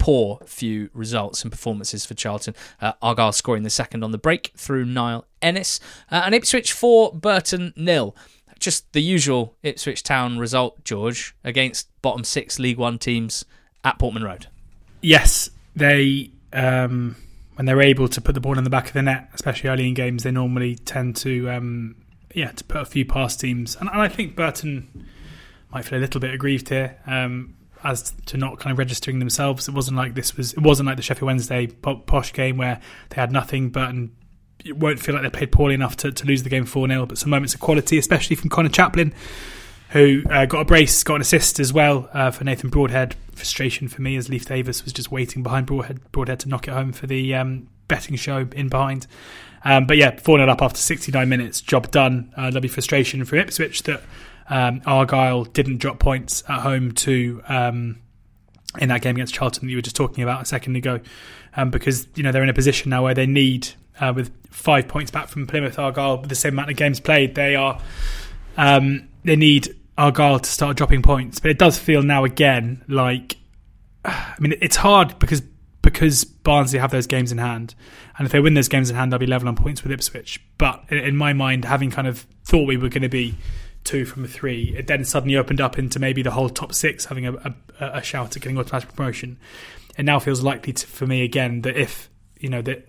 poor 0.00 0.40
few 0.46 0.90
results 0.92 1.42
and 1.42 1.52
performances 1.52 2.04
for 2.04 2.14
Charlton. 2.14 2.56
Uh, 2.80 2.94
Argyle 3.00 3.30
scoring 3.30 3.62
the 3.62 3.70
second 3.70 4.02
on 4.02 4.10
the 4.10 4.18
break 4.18 4.52
through 4.56 4.84
Niall 4.84 5.26
Ennis. 5.40 5.78
Uh, 6.10 6.22
and 6.24 6.34
Ipswich 6.34 6.72
4, 6.72 7.12
Burton 7.12 7.72
nil. 7.76 8.16
Just 8.58 8.92
the 8.92 9.00
usual 9.00 9.54
Ipswich 9.62 10.02
Town 10.02 10.38
result, 10.38 10.82
George, 10.84 11.36
against 11.44 11.88
bottom 12.02 12.24
six 12.24 12.58
League 12.58 12.78
One 12.78 12.98
teams 12.98 13.44
at 13.84 13.98
Portman 13.98 14.24
Road. 14.24 14.48
Yes, 15.00 15.50
they. 15.76 16.32
Um, 16.52 17.16
when 17.54 17.66
they're 17.66 17.80
able 17.80 18.08
to 18.08 18.20
put 18.20 18.34
the 18.34 18.40
ball 18.40 18.58
in 18.58 18.64
the 18.64 18.70
back 18.70 18.88
of 18.88 18.94
the 18.94 19.02
net, 19.02 19.28
especially 19.34 19.68
early 19.68 19.86
in 19.86 19.94
games, 19.94 20.22
they 20.22 20.30
normally 20.30 20.76
tend 20.76 21.14
to, 21.16 21.50
um, 21.50 21.94
yeah, 22.34 22.50
to 22.52 22.64
put 22.64 22.80
a 22.80 22.84
few 22.86 23.04
past 23.04 23.38
teams. 23.38 23.76
And, 23.76 23.88
and, 23.88 24.00
I 24.00 24.08
think 24.08 24.34
Burton 24.34 25.06
might 25.70 25.84
feel 25.84 25.98
a 25.98 26.00
little 26.00 26.20
bit 26.20 26.32
aggrieved 26.32 26.70
here. 26.70 26.98
Um, 27.06 27.54
as 27.84 28.12
to 28.26 28.36
not 28.36 28.58
kind 28.58 28.72
of 28.72 28.78
registering 28.78 29.18
themselves. 29.18 29.68
It 29.68 29.74
wasn't 29.74 29.96
like 29.96 30.14
this 30.14 30.36
was. 30.36 30.52
It 30.52 30.60
wasn't 30.60 30.86
like 30.86 30.96
the 30.96 31.02
Sheffield 31.02 31.26
Wednesday 31.26 31.66
posh 31.66 32.32
game 32.32 32.56
where 32.56 32.80
they 33.10 33.16
had 33.16 33.32
nothing 33.32 33.70
but 33.70 33.90
and 33.90 34.10
it 34.64 34.76
won't 34.76 35.00
feel 35.00 35.14
like 35.14 35.22
they 35.22 35.30
played 35.30 35.52
poorly 35.52 35.74
enough 35.74 35.96
to, 35.98 36.12
to 36.12 36.26
lose 36.26 36.42
the 36.42 36.50
game 36.50 36.64
4 36.64 36.88
0. 36.88 37.06
But 37.06 37.18
some 37.18 37.30
moments 37.30 37.54
of 37.54 37.60
quality, 37.60 37.98
especially 37.98 38.36
from 38.36 38.50
Conor 38.50 38.68
Chaplin, 38.68 39.14
who 39.90 40.22
uh, 40.30 40.46
got 40.46 40.60
a 40.60 40.64
brace, 40.64 41.02
got 41.02 41.16
an 41.16 41.20
assist 41.22 41.60
as 41.60 41.72
well 41.72 42.08
uh, 42.12 42.30
for 42.30 42.44
Nathan 42.44 42.70
Broadhead. 42.70 43.16
Frustration 43.34 43.88
for 43.88 44.02
me 44.02 44.16
as 44.16 44.28
Leif 44.28 44.46
Davis 44.46 44.84
was 44.84 44.92
just 44.92 45.10
waiting 45.10 45.42
behind 45.42 45.66
Broadhead, 45.66 46.12
Broadhead 46.12 46.40
to 46.40 46.48
knock 46.48 46.68
it 46.68 46.72
home 46.72 46.92
for 46.92 47.06
the 47.06 47.34
um, 47.34 47.68
betting 47.88 48.16
show 48.16 48.48
in 48.54 48.68
behind. 48.68 49.06
Um, 49.64 49.86
but 49.86 49.96
yeah, 49.96 50.18
4 50.18 50.38
0 50.38 50.50
up 50.50 50.62
after 50.62 50.78
69 50.78 51.28
minutes, 51.28 51.60
job 51.60 51.90
done. 51.90 52.32
Uh, 52.36 52.50
be 52.60 52.68
frustration 52.68 53.24
for 53.24 53.36
Ipswich 53.36 53.82
that 53.84 54.02
um, 54.50 54.82
Argyle 54.84 55.44
didn't 55.44 55.78
drop 55.78 56.00
points 56.00 56.42
at 56.48 56.60
home 56.60 56.92
to 56.92 57.40
um, 57.48 58.00
in 58.78 58.88
that 58.88 59.00
game 59.00 59.16
against 59.16 59.32
Charlton 59.32 59.66
that 59.66 59.70
you 59.70 59.78
were 59.78 59.82
just 59.82 59.96
talking 59.96 60.22
about 60.22 60.42
a 60.42 60.44
second 60.44 60.76
ago, 60.76 61.00
um, 61.56 61.70
because 61.70 62.06
you 62.16 62.22
know 62.22 62.32
they're 62.32 62.42
in 62.42 62.48
a 62.48 62.54
position 62.54 62.90
now 62.90 63.04
where 63.04 63.14
they 63.14 63.26
need, 63.26 63.68
uh, 64.00 64.12
with 64.14 64.30
five 64.50 64.88
points 64.88 65.10
back 65.10 65.28
from 65.28 65.46
Plymouth 65.46 65.78
Argyle, 65.78 66.18
the 66.18 66.34
same 66.34 66.54
amount 66.54 66.70
of 66.70 66.76
games 66.76 67.00
played, 67.00 67.36
they 67.36 67.54
are 67.54 67.80
um, 68.56 69.08
they 69.24 69.36
need 69.36 69.74
Argyle 69.96 70.40
to 70.40 70.50
start 70.50 70.76
dropping 70.76 71.02
points. 71.02 71.38
But 71.38 71.52
it 71.52 71.58
does 71.58 71.78
feel 71.78 72.02
now 72.02 72.24
again 72.24 72.84
like, 72.88 73.36
I 74.04 74.34
mean, 74.40 74.54
it's 74.60 74.76
hard 74.76 75.18
because 75.20 75.42
because 75.82 76.24
Barnsley 76.24 76.78
have 76.78 76.90
those 76.90 77.06
games 77.06 77.30
in 77.30 77.38
hand, 77.38 77.76
and 78.18 78.26
if 78.26 78.32
they 78.32 78.40
win 78.40 78.54
those 78.54 78.68
games 78.68 78.90
in 78.90 78.96
hand, 78.96 79.12
they'll 79.12 79.18
be 79.20 79.26
level 79.26 79.48
on 79.48 79.54
points 79.54 79.82
with 79.82 79.92
Ipswich. 79.92 80.40
But 80.58 80.84
in 80.90 81.16
my 81.16 81.32
mind, 81.32 81.64
having 81.64 81.90
kind 81.90 82.08
of 82.08 82.26
thought 82.44 82.66
we 82.66 82.76
were 82.76 82.88
going 82.88 83.02
to 83.02 83.08
be 83.08 83.36
two 83.84 84.04
from 84.04 84.26
three, 84.26 84.74
it 84.76 84.86
then 84.86 85.04
suddenly 85.04 85.36
opened 85.36 85.60
up 85.60 85.78
into 85.78 85.98
maybe 85.98 86.22
the 86.22 86.30
whole 86.30 86.48
top 86.48 86.74
six 86.74 87.06
having 87.06 87.26
a, 87.26 87.34
a, 87.34 87.54
a 87.80 88.02
shout 88.02 88.36
at 88.36 88.42
getting 88.42 88.58
automatic 88.58 88.94
promotion. 88.94 89.38
It 89.96 90.04
now 90.04 90.18
feels 90.18 90.42
likely 90.42 90.72
to, 90.72 90.86
for 90.86 91.06
me 91.06 91.22
again 91.22 91.62
that 91.62 91.76
if 91.76 92.08
you 92.38 92.48
know 92.48 92.62
that 92.62 92.88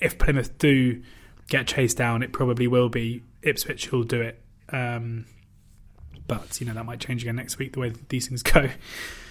if 0.00 0.18
Plymouth 0.18 0.58
do 0.58 1.02
get 1.48 1.66
chased 1.66 1.96
down, 1.96 2.22
it 2.22 2.32
probably 2.32 2.66
will 2.66 2.88
be 2.88 3.22
Ipswich 3.42 3.86
who'll 3.86 4.04
do 4.04 4.20
it. 4.20 4.42
Um, 4.70 5.26
but 6.26 6.60
you 6.60 6.66
know 6.66 6.74
that 6.74 6.84
might 6.84 7.00
change 7.00 7.22
again 7.22 7.36
next 7.36 7.58
week 7.58 7.74
the 7.74 7.80
way 7.80 7.92
these 8.08 8.28
things 8.28 8.42
go. 8.42 8.68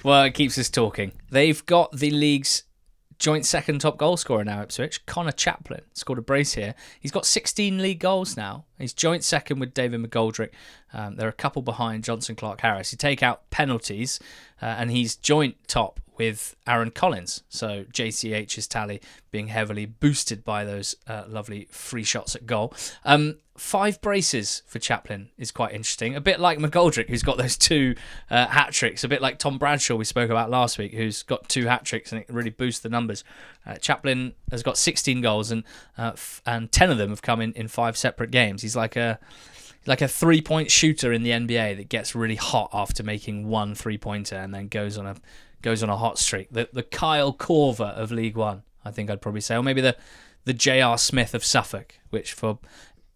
Well, 0.04 0.24
it 0.24 0.34
keeps 0.34 0.58
us 0.58 0.70
talking. 0.70 1.12
They've 1.30 1.66
got 1.66 1.92
the 1.92 2.12
league's 2.12 2.64
joint 3.24 3.46
second 3.46 3.80
top 3.80 3.98
goal 3.98 4.18
scorer 4.18 4.44
now, 4.44 4.62
Ipswich. 4.62 5.06
Conor 5.06 5.32
Chaplin 5.32 5.80
scored 5.94 6.20
a 6.20 6.22
brace 6.22 6.56
here. 6.56 6.76
He's 7.00 7.12
got 7.12 7.26
16 7.26 7.78
league 7.78 8.00
goals 8.02 8.36
now. 8.36 8.66
He's 8.78 8.92
joint 8.92 9.24
second 9.24 9.60
with 9.60 9.74
David 9.74 10.04
McGoldrick. 10.04 10.50
Um, 10.92 11.16
they're 11.16 11.30
a 11.30 11.34
couple 11.34 11.62
behind 11.62 12.04
Jonson 12.04 12.36
Clarke-Harris. 12.36 12.92
You 12.92 12.98
take 12.98 13.24
out 13.24 13.50
penalties, 13.50 14.20
uh, 14.62 14.66
and 14.66 14.92
he's 14.92 15.16
joint 15.16 15.56
top 15.68 16.02
with 16.18 16.58
Aaron 16.68 16.92
Collins. 16.92 17.44
So 17.48 17.86
JCH's 17.94 18.68
tally 18.68 19.02
being 19.32 19.48
heavily 19.48 19.86
boosted 19.86 20.44
by 20.44 20.66
those 20.66 20.98
uh, 21.08 21.24
lovely 21.26 21.70
free 21.72 22.04
shots 22.04 22.36
at 22.36 22.46
goal. 22.46 22.74
Um, 23.06 23.38
five 23.64 24.02
braces 24.02 24.62
for 24.68 24.78
Chaplin 24.78 25.30
is 25.38 25.50
quite 25.50 25.74
interesting. 25.74 26.16
A 26.16 26.22
bit 26.22 26.42
like 26.42 26.60
McGoldrick, 26.60 27.08
who's 27.08 27.24
got 27.24 27.38
those 27.38 27.56
two 27.58 27.96
uh, 28.30 28.48
hat 28.48 28.74
tricks. 28.74 29.06
A 29.06 29.08
bit 29.08 29.22
like 29.22 29.40
Tom 29.40 29.58
Bradshaw, 29.58 29.96
we 29.96 30.04
spoke 30.04 30.30
about 30.30 30.50
last 30.50 30.78
week, 30.78 30.94
who's 30.94 31.24
got 31.24 31.48
two 31.48 31.66
hat 31.66 31.86
tricks, 31.86 32.12
and 32.12 32.20
it 32.20 32.28
really 32.30 32.50
boosts 32.50 32.82
the 32.82 32.90
numbers. 32.90 33.24
Uh, 33.66 33.76
Chaplin 33.76 34.34
has 34.52 34.64
got 34.64 34.78
16 34.78 35.22
goals, 35.22 35.50
and 35.50 35.64
uh, 35.98 36.12
f- 36.14 36.42
and 36.46 36.74
10 36.74 36.92
of 36.92 36.98
them 36.98 37.10
have 37.10 37.22
come 37.22 37.40
in, 37.40 37.54
in 37.54 37.70
five 37.70 37.96
separate 37.96 38.32
games. 38.32 38.62
He's 38.62 38.76
like 38.76 38.98
a 38.98 39.18
like 39.86 40.02
a 40.02 40.10
three 40.10 40.42
point 40.42 40.70
shooter 40.70 41.14
in 41.14 41.24
the 41.24 41.32
NBA 41.32 41.78
that 41.78 41.88
gets 41.88 42.14
really 42.14 42.36
hot 42.36 42.70
after 42.74 43.02
making 43.02 43.48
one 43.48 43.76
three 43.76 43.98
pointer 43.98 44.36
and 44.36 44.54
then 44.54 44.68
goes 44.68 44.98
on 44.98 45.06
a 45.06 45.16
goes 45.62 45.82
on 45.82 45.90
a 45.90 45.96
hot 45.96 46.20
streak. 46.20 46.50
The 46.52 46.68
the 46.74 46.84
Kyle 46.84 47.34
Korver 47.34 47.94
of 47.94 48.12
League 48.12 48.36
One, 48.36 48.64
I 48.84 48.92
think 48.92 49.10
I'd 49.10 49.22
probably 49.22 49.42
say, 49.42 49.56
or 49.56 49.64
maybe 49.64 49.80
the 49.80 49.96
the 50.46 50.54
J.R. 50.54 50.98
Smith 50.98 51.34
of 51.34 51.46
Suffolk, 51.46 51.96
which 52.10 52.34
for 52.34 52.60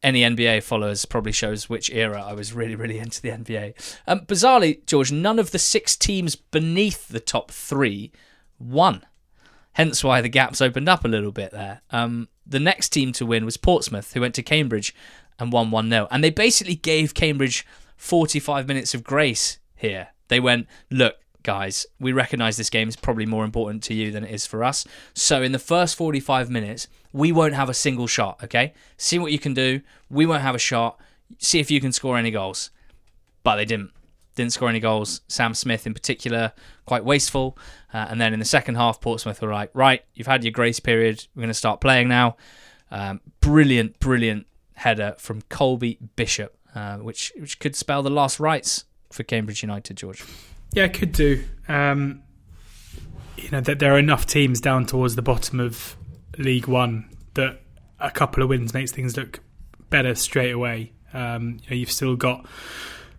any 0.03 0.21
NBA 0.21 0.63
followers 0.63 1.05
probably 1.05 1.31
shows 1.31 1.69
which 1.69 1.89
era 1.89 2.21
I 2.21 2.33
was 2.33 2.53
really, 2.53 2.75
really 2.75 2.99
into 2.99 3.21
the 3.21 3.29
NBA. 3.29 3.95
Um, 4.07 4.21
bizarrely, 4.21 4.85
George, 4.85 5.11
none 5.11 5.39
of 5.39 5.51
the 5.51 5.59
six 5.59 5.95
teams 5.95 6.35
beneath 6.35 7.07
the 7.07 7.19
top 7.19 7.51
three 7.51 8.11
won. 8.59 9.03
Hence 9.73 10.03
why 10.03 10.21
the 10.21 10.29
gaps 10.29 10.61
opened 10.61 10.89
up 10.89 11.05
a 11.05 11.07
little 11.07 11.31
bit 11.31 11.51
there. 11.51 11.81
Um, 11.91 12.29
the 12.45 12.59
next 12.59 12.89
team 12.89 13.11
to 13.13 13.25
win 13.25 13.45
was 13.45 13.57
Portsmouth, 13.57 14.13
who 14.13 14.21
went 14.21 14.35
to 14.35 14.43
Cambridge 14.43 14.95
and 15.39 15.51
won 15.51 15.71
1 15.71 15.89
0. 15.89 16.07
And 16.09 16.23
they 16.23 16.29
basically 16.29 16.75
gave 16.75 17.13
Cambridge 17.13 17.65
45 17.95 18.67
minutes 18.67 18.93
of 18.93 19.03
grace 19.03 19.59
here. 19.75 20.09
They 20.29 20.39
went, 20.39 20.67
look, 20.89 21.15
guys, 21.47 21.85
we 21.97 22.11
recognise 22.11 22.57
this 22.57 22.69
game 22.69 22.89
is 22.89 22.97
probably 22.97 23.25
more 23.25 23.45
important 23.45 23.81
to 23.81 23.93
you 23.93 24.11
than 24.11 24.25
it 24.25 24.31
is 24.31 24.45
for 24.45 24.65
us. 24.65 24.85
So 25.13 25.41
in 25.41 25.53
the 25.53 25.59
first 25.59 25.95
45 25.95 26.49
minutes, 26.49 26.89
we 27.13 27.31
won't 27.31 27.53
have 27.53 27.69
a 27.69 27.73
single 27.73 28.05
shot, 28.05 28.43
okay? 28.43 28.73
See 28.97 29.17
what 29.17 29.31
you 29.31 29.39
can 29.39 29.53
do. 29.53 29.79
We 30.09 30.25
won't 30.25 30.41
have 30.41 30.55
a 30.55 30.59
shot. 30.59 30.99
See 31.37 31.59
if 31.59 31.71
you 31.71 31.79
can 31.79 31.93
score 31.93 32.17
any 32.17 32.31
goals. 32.31 32.69
But 33.43 33.55
they 33.55 33.63
didn't. 33.63 33.91
Didn't 34.35 34.51
score 34.51 34.67
any 34.67 34.81
goals. 34.81 35.21
Sam 35.29 35.53
Smith, 35.53 35.87
in 35.87 35.93
particular, 35.93 36.51
quite 36.85 37.05
wasteful. 37.05 37.57
Uh, 37.93 38.07
and 38.09 38.19
then 38.19 38.33
in 38.33 38.39
the 38.39 38.45
second 38.45 38.75
half, 38.75 38.99
Portsmouth 38.99 39.41
were 39.41 39.53
like, 39.53 39.71
right, 39.73 40.03
you've 40.15 40.27
had 40.27 40.43
your 40.43 40.51
grace 40.51 40.81
period. 40.81 41.25
We're 41.33 41.43
going 41.43 41.47
to 41.47 41.53
start 41.53 41.79
playing 41.79 42.09
now. 42.09 42.35
Um, 42.91 43.21
brilliant, 43.39 43.99
brilliant 43.99 44.47
header 44.73 45.15
from 45.17 45.43
Colby 45.43 45.97
Bishop, 46.17 46.57
uh, 46.75 46.97
which 46.97 47.31
which 47.39 47.57
could 47.59 47.75
spell 47.75 48.03
the 48.03 48.09
last 48.09 48.37
rites 48.37 48.83
for 49.13 49.23
Cambridge 49.23 49.63
United, 49.63 49.95
George. 49.95 50.25
Yeah, 50.73 50.87
could 50.87 51.11
do. 51.11 51.43
Um, 51.67 52.23
you 53.37 53.49
know 53.51 53.61
that 53.61 53.79
there 53.79 53.93
are 53.93 53.99
enough 53.99 54.25
teams 54.25 54.59
down 54.61 54.85
towards 54.85 55.15
the 55.15 55.21
bottom 55.21 55.59
of 55.59 55.95
League 56.37 56.67
One 56.67 57.09
that 57.35 57.61
a 57.99 58.11
couple 58.11 58.43
of 58.43 58.49
wins 58.49 58.73
makes 58.73 58.91
things 58.91 59.15
look 59.15 59.39
better 59.89 60.15
straight 60.15 60.51
away. 60.51 60.91
Um, 61.13 61.59
you 61.63 61.69
know, 61.69 61.75
you've 61.75 61.91
still 61.91 62.15
got 62.15 62.45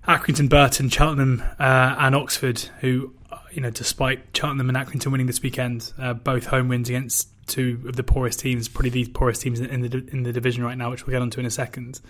Accrington, 0.07 0.49
Burton, 0.49 0.89
Cheltenham, 0.89 1.43
uh, 1.59 1.97
and 1.99 2.15
Oxford, 2.15 2.59
who 2.81 3.15
you 3.53 3.63
know, 3.63 3.71
despite 3.71 4.37
Cheltenham 4.37 4.69
and 4.69 4.79
Accrington 4.79 5.11
winning 5.11 5.27
this 5.27 5.43
weekend, 5.43 5.93
uh, 5.99 6.15
both 6.15 6.47
home 6.47 6.69
wins 6.69 6.89
against 6.89 7.29
two 7.47 7.83
of 7.87 7.97
the 7.97 8.03
poorest 8.03 8.41
teams, 8.41 8.69
probably 8.69 8.91
the 8.91 9.07
poorest 9.07 9.43
teams 9.43 9.61
in 9.61 9.81
the 9.81 10.09
in 10.13 10.23
the 10.23 10.33
division 10.33 10.63
right 10.63 10.77
now, 10.77 10.91
which 10.91 11.07
we'll 11.07 11.13
get 11.13 11.23
onto 11.23 11.41
in 11.41 11.47
a 11.47 11.51
second. 11.51 12.01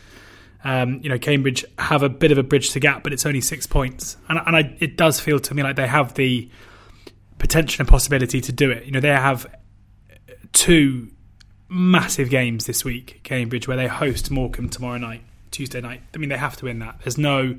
Um, 0.64 1.00
you 1.02 1.08
know, 1.08 1.18
Cambridge 1.18 1.64
have 1.78 2.02
a 2.02 2.08
bit 2.08 2.32
of 2.32 2.38
a 2.38 2.42
bridge 2.42 2.70
to 2.70 2.80
gap, 2.80 3.04
but 3.04 3.12
it's 3.12 3.24
only 3.24 3.40
six 3.40 3.66
points, 3.66 4.16
and, 4.28 4.40
and 4.44 4.56
I, 4.56 4.76
it 4.80 4.96
does 4.96 5.20
feel 5.20 5.38
to 5.40 5.54
me 5.54 5.62
like 5.62 5.76
they 5.76 5.86
have 5.86 6.14
the 6.14 6.48
potential 7.38 7.82
and 7.82 7.88
possibility 7.88 8.40
to 8.40 8.52
do 8.52 8.70
it. 8.70 8.84
You 8.84 8.92
know, 8.92 9.00
they 9.00 9.08
have 9.08 9.46
two 10.52 11.08
massive 11.68 12.30
games 12.30 12.66
this 12.66 12.84
week, 12.84 13.20
Cambridge, 13.22 13.68
where 13.68 13.76
they 13.76 13.86
host 13.86 14.30
Morecambe 14.30 14.68
tomorrow 14.68 14.98
night, 14.98 15.22
Tuesday 15.50 15.80
night. 15.80 16.02
I 16.14 16.18
mean, 16.18 16.28
they 16.28 16.38
have 16.38 16.56
to 16.58 16.64
win 16.64 16.80
that. 16.80 16.96
There's 17.04 17.18
no 17.18 17.56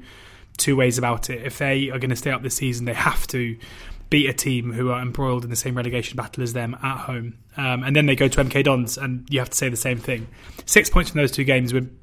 two 0.57 0.75
ways 0.75 0.97
about 0.97 1.29
it. 1.29 1.45
If 1.45 1.57
they 1.57 1.89
are 1.89 1.99
going 1.99 2.09
to 2.09 2.15
stay 2.15 2.31
up 2.31 2.41
this 2.41 2.55
season, 2.55 2.85
they 2.85 2.93
have 2.93 3.25
to 3.27 3.57
beat 4.09 4.27
a 4.27 4.33
team 4.33 4.73
who 4.73 4.89
are 4.89 5.01
embroiled 5.01 5.43
in 5.43 5.49
the 5.49 5.55
same 5.55 5.75
relegation 5.75 6.15
battle 6.15 6.43
as 6.43 6.53
them 6.53 6.75
at 6.81 6.97
home. 6.97 7.37
Um, 7.57 7.83
and 7.83 7.95
then 7.95 8.07
they 8.07 8.15
go 8.15 8.27
to 8.27 8.43
MK 8.43 8.63
Dons, 8.63 8.97
and 8.97 9.27
you 9.29 9.39
have 9.39 9.51
to 9.51 9.57
say 9.57 9.69
the 9.69 9.77
same 9.77 9.99
thing. 9.99 10.27
Six 10.65 10.89
points 10.89 11.11
from 11.11 11.21
those 11.21 11.31
two 11.31 11.43
games 11.43 11.73
would 11.73 11.95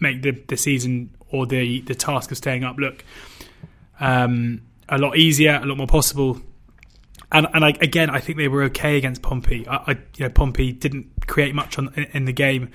make 0.00 0.22
the, 0.22 0.32
the 0.48 0.56
season 0.56 1.14
or 1.30 1.46
the, 1.46 1.80
the 1.82 1.94
task 1.94 2.30
of 2.30 2.36
staying 2.36 2.64
up 2.64 2.76
look 2.78 3.04
um, 4.00 4.62
a 4.88 4.98
lot 4.98 5.16
easier, 5.16 5.60
a 5.62 5.66
lot 5.66 5.76
more 5.76 5.86
possible. 5.86 6.40
And 7.32 7.46
and 7.54 7.64
I, 7.64 7.68
again, 7.80 8.10
I 8.10 8.18
think 8.18 8.38
they 8.38 8.48
were 8.48 8.64
okay 8.64 8.96
against 8.96 9.22
Pompey. 9.22 9.66
I, 9.68 9.76
I, 9.76 9.90
you 10.16 10.24
know 10.24 10.30
Pompey 10.30 10.72
didn't 10.72 11.26
create 11.28 11.54
much 11.54 11.78
on 11.78 11.94
in, 12.12 12.24
the 12.24 12.32
game. 12.32 12.70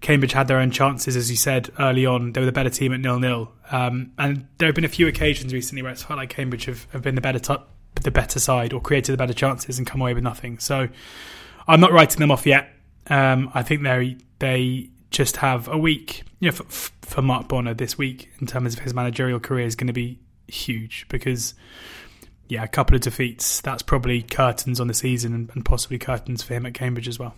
Cambridge 0.00 0.32
had 0.32 0.46
their 0.46 0.58
own 0.58 0.70
chances, 0.70 1.16
as 1.16 1.28
you 1.28 1.36
said 1.36 1.70
early 1.80 2.06
on. 2.06 2.32
They 2.32 2.40
were 2.40 2.46
the 2.46 2.52
better 2.52 2.70
team 2.70 2.92
at 2.92 3.00
nil 3.00 3.18
nil. 3.18 3.50
Um, 3.72 4.12
and 4.16 4.46
there 4.58 4.68
have 4.68 4.76
been 4.76 4.84
a 4.84 4.88
few 4.88 5.08
occasions 5.08 5.52
recently 5.52 5.82
where 5.82 5.90
it's 5.90 6.04
felt 6.04 6.18
like 6.18 6.30
Cambridge 6.30 6.66
have, 6.66 6.86
have 6.92 7.02
been 7.02 7.16
the 7.16 7.20
better 7.20 7.40
t- 7.40 7.64
the 8.02 8.12
better 8.12 8.38
side 8.38 8.72
or 8.72 8.80
created 8.80 9.12
the 9.12 9.16
better 9.16 9.32
chances 9.32 9.78
and 9.78 9.86
come 9.86 10.00
away 10.00 10.14
with 10.14 10.22
nothing. 10.22 10.60
So 10.60 10.88
I'm 11.66 11.80
not 11.80 11.92
writing 11.92 12.20
them 12.20 12.30
off 12.30 12.46
yet. 12.46 12.72
Um, 13.08 13.50
I 13.54 13.64
think 13.64 13.82
they 13.82 14.18
they 14.38 14.90
just 15.10 15.38
have 15.38 15.68
a 15.68 15.78
week. 15.78 16.22
You 16.40 16.50
know, 16.50 16.56
for, 16.56 16.90
for 17.02 17.22
Mark 17.22 17.48
Bonner 17.48 17.74
this 17.74 17.96
week 17.98 18.30
in 18.40 18.46
terms 18.46 18.74
of 18.74 18.80
his 18.80 18.94
managerial 18.94 19.40
career 19.40 19.66
is 19.66 19.76
going 19.76 19.88
to 19.88 19.92
be 19.92 20.20
huge 20.46 21.06
because 21.08 21.54
yeah, 22.48 22.64
a 22.64 22.68
couple 22.68 22.94
of 22.94 23.02
defeats. 23.02 23.60
That's 23.60 23.82
probably 23.82 24.22
curtains 24.22 24.80
on 24.80 24.88
the 24.88 24.94
season 24.94 25.50
and, 25.54 25.64
possibly 25.64 25.98
curtains 25.98 26.42
for 26.42 26.54
him 26.54 26.66
at 26.66 26.74
Cambridge 26.74 27.08
as 27.08 27.18
well. 27.18 27.34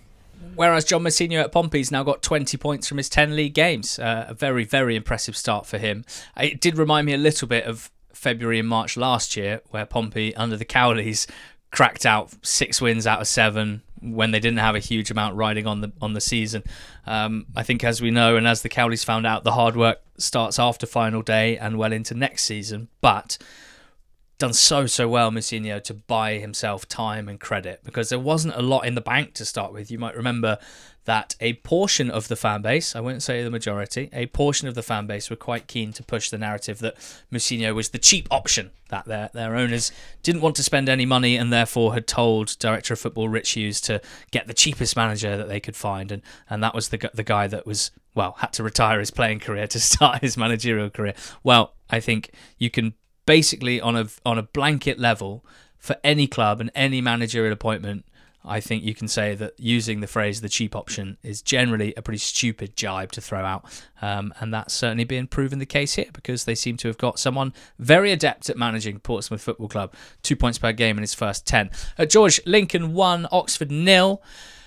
Whereas 0.54 0.84
John 0.84 1.02
Mousinho 1.02 1.42
at 1.42 1.52
Pompey's 1.52 1.90
now 1.90 2.02
got 2.02 2.22
20 2.22 2.56
points 2.56 2.88
from 2.88 2.98
his 2.98 3.08
10 3.08 3.36
league 3.36 3.54
games. 3.54 3.98
Uh, 3.98 4.26
a 4.28 4.34
very, 4.34 4.64
very 4.64 4.96
impressive 4.96 5.36
start 5.36 5.66
for 5.66 5.78
him. 5.78 6.04
It 6.36 6.60
did 6.60 6.78
remind 6.78 7.06
me 7.06 7.14
a 7.14 7.18
little 7.18 7.48
bit 7.48 7.64
of 7.64 7.90
February 8.12 8.58
and 8.58 8.68
March 8.68 8.96
last 8.96 9.36
year, 9.36 9.60
where 9.70 9.86
Pompey, 9.86 10.34
under 10.36 10.56
the 10.56 10.64
Cowleys, 10.64 11.26
cracked 11.70 12.04
out 12.04 12.34
six 12.42 12.80
wins 12.80 13.06
out 13.06 13.20
of 13.20 13.28
seven 13.28 13.82
when 14.00 14.30
they 14.30 14.40
didn't 14.40 14.58
have 14.58 14.74
a 14.74 14.80
huge 14.80 15.10
amount 15.10 15.36
riding 15.36 15.66
on 15.66 15.80
the 15.80 15.92
on 16.00 16.12
the 16.12 16.20
season. 16.20 16.62
Um, 17.06 17.46
I 17.56 17.62
think, 17.62 17.84
as 17.84 18.00
we 18.00 18.10
know, 18.10 18.36
and 18.36 18.46
as 18.46 18.62
the 18.62 18.68
Cowleys 18.68 19.04
found 19.04 19.26
out, 19.26 19.44
the 19.44 19.52
hard 19.52 19.76
work 19.76 20.00
starts 20.18 20.58
after 20.58 20.86
final 20.86 21.22
day 21.22 21.56
and 21.56 21.78
well 21.78 21.92
into 21.92 22.14
next 22.14 22.44
season. 22.44 22.88
But 23.00 23.38
done 24.40 24.52
so 24.54 24.86
so 24.86 25.06
well, 25.08 25.30
Mousinho, 25.30 25.82
to 25.84 25.94
buy 25.94 26.38
himself 26.38 26.88
time 26.88 27.28
and 27.28 27.38
credit 27.38 27.82
because 27.84 28.08
there 28.08 28.18
wasn't 28.18 28.56
a 28.56 28.62
lot 28.62 28.86
in 28.86 28.94
the 28.96 29.00
bank 29.00 29.34
to 29.34 29.44
start 29.44 29.72
with. 29.72 29.90
You 29.90 29.98
might 29.98 30.16
remember 30.16 30.58
that 31.04 31.36
a 31.40 31.54
portion 31.54 32.10
of 32.10 32.28
the 32.28 32.36
fan 32.36 32.62
base, 32.62 32.96
I 32.96 33.00
wouldn't 33.00 33.22
say 33.22 33.42
the 33.42 33.50
majority, 33.50 34.08
a 34.12 34.26
portion 34.26 34.66
of 34.66 34.74
the 34.74 34.82
fan 34.82 35.06
base 35.06 35.28
were 35.28 35.36
quite 35.36 35.66
keen 35.66 35.92
to 35.94 36.02
push 36.02 36.30
the 36.30 36.38
narrative 36.38 36.78
that 36.80 36.96
Mousinho 37.30 37.74
was 37.74 37.90
the 37.90 37.98
cheap 37.98 38.28
option, 38.30 38.70
that 38.88 39.04
their 39.04 39.30
their 39.34 39.56
owners 39.56 39.92
didn't 40.22 40.40
want 40.40 40.56
to 40.56 40.62
spend 40.62 40.88
any 40.88 41.06
money 41.06 41.36
and 41.36 41.52
therefore 41.52 41.92
had 41.94 42.06
told 42.06 42.56
director 42.58 42.94
of 42.94 43.00
football 43.00 43.28
Rich 43.28 43.50
Hughes 43.50 43.80
to 43.82 44.00
get 44.30 44.46
the 44.46 44.54
cheapest 44.54 44.96
manager 44.96 45.36
that 45.36 45.48
they 45.48 45.60
could 45.60 45.76
find, 45.76 46.10
and 46.10 46.22
and 46.48 46.62
that 46.62 46.74
was 46.74 46.88
the 46.88 47.10
the 47.12 47.22
guy 47.22 47.46
that 47.46 47.66
was 47.66 47.90
well 48.14 48.36
had 48.38 48.54
to 48.54 48.62
retire 48.62 49.00
his 49.00 49.10
playing 49.10 49.40
career 49.40 49.66
to 49.66 49.80
start 49.92 50.22
his 50.22 50.38
managerial 50.38 50.88
career. 50.88 51.14
Well, 51.42 51.74
I 51.90 52.00
think 52.00 52.30
you 52.58 52.70
can 52.70 52.94
basically 53.30 53.80
on 53.80 53.94
a 53.94 54.08
on 54.26 54.38
a 54.38 54.42
blanket 54.42 54.98
level 54.98 55.44
for 55.78 55.94
any 56.02 56.26
club 56.26 56.60
and 56.60 56.68
any 56.74 57.00
managerial 57.00 57.52
appointment, 57.52 58.04
I 58.44 58.58
think 58.58 58.82
you 58.82 58.92
can 58.92 59.06
say 59.06 59.36
that 59.36 59.52
using 59.56 60.00
the 60.00 60.08
phrase 60.08 60.40
the 60.40 60.48
cheap 60.48 60.74
option 60.74 61.16
is 61.22 61.40
generally 61.40 61.94
a 61.96 62.02
pretty 62.02 62.18
stupid 62.18 62.74
jibe 62.74 63.12
to 63.12 63.20
throw 63.20 63.44
out. 63.44 63.66
Um, 64.02 64.34
and 64.40 64.52
that's 64.52 64.74
certainly 64.74 65.04
been 65.04 65.28
proven 65.28 65.60
the 65.60 65.64
case 65.64 65.94
here 65.94 66.10
because 66.12 66.44
they 66.44 66.56
seem 66.56 66.76
to 66.78 66.88
have 66.88 66.98
got 66.98 67.20
someone 67.20 67.54
very 67.78 68.10
adept 68.10 68.50
at 68.50 68.56
managing 68.56 68.98
Portsmouth 68.98 69.42
Football 69.42 69.68
Club. 69.68 69.94
Two 70.24 70.34
points 70.34 70.58
per 70.58 70.72
game 70.72 70.98
in 70.98 71.02
his 71.02 71.14
first 71.14 71.46
10. 71.46 71.70
Uh, 71.96 72.06
George, 72.06 72.40
Lincoln 72.46 72.94
1, 72.94 73.28
Oxford 73.30 73.70
nil. 73.70 74.20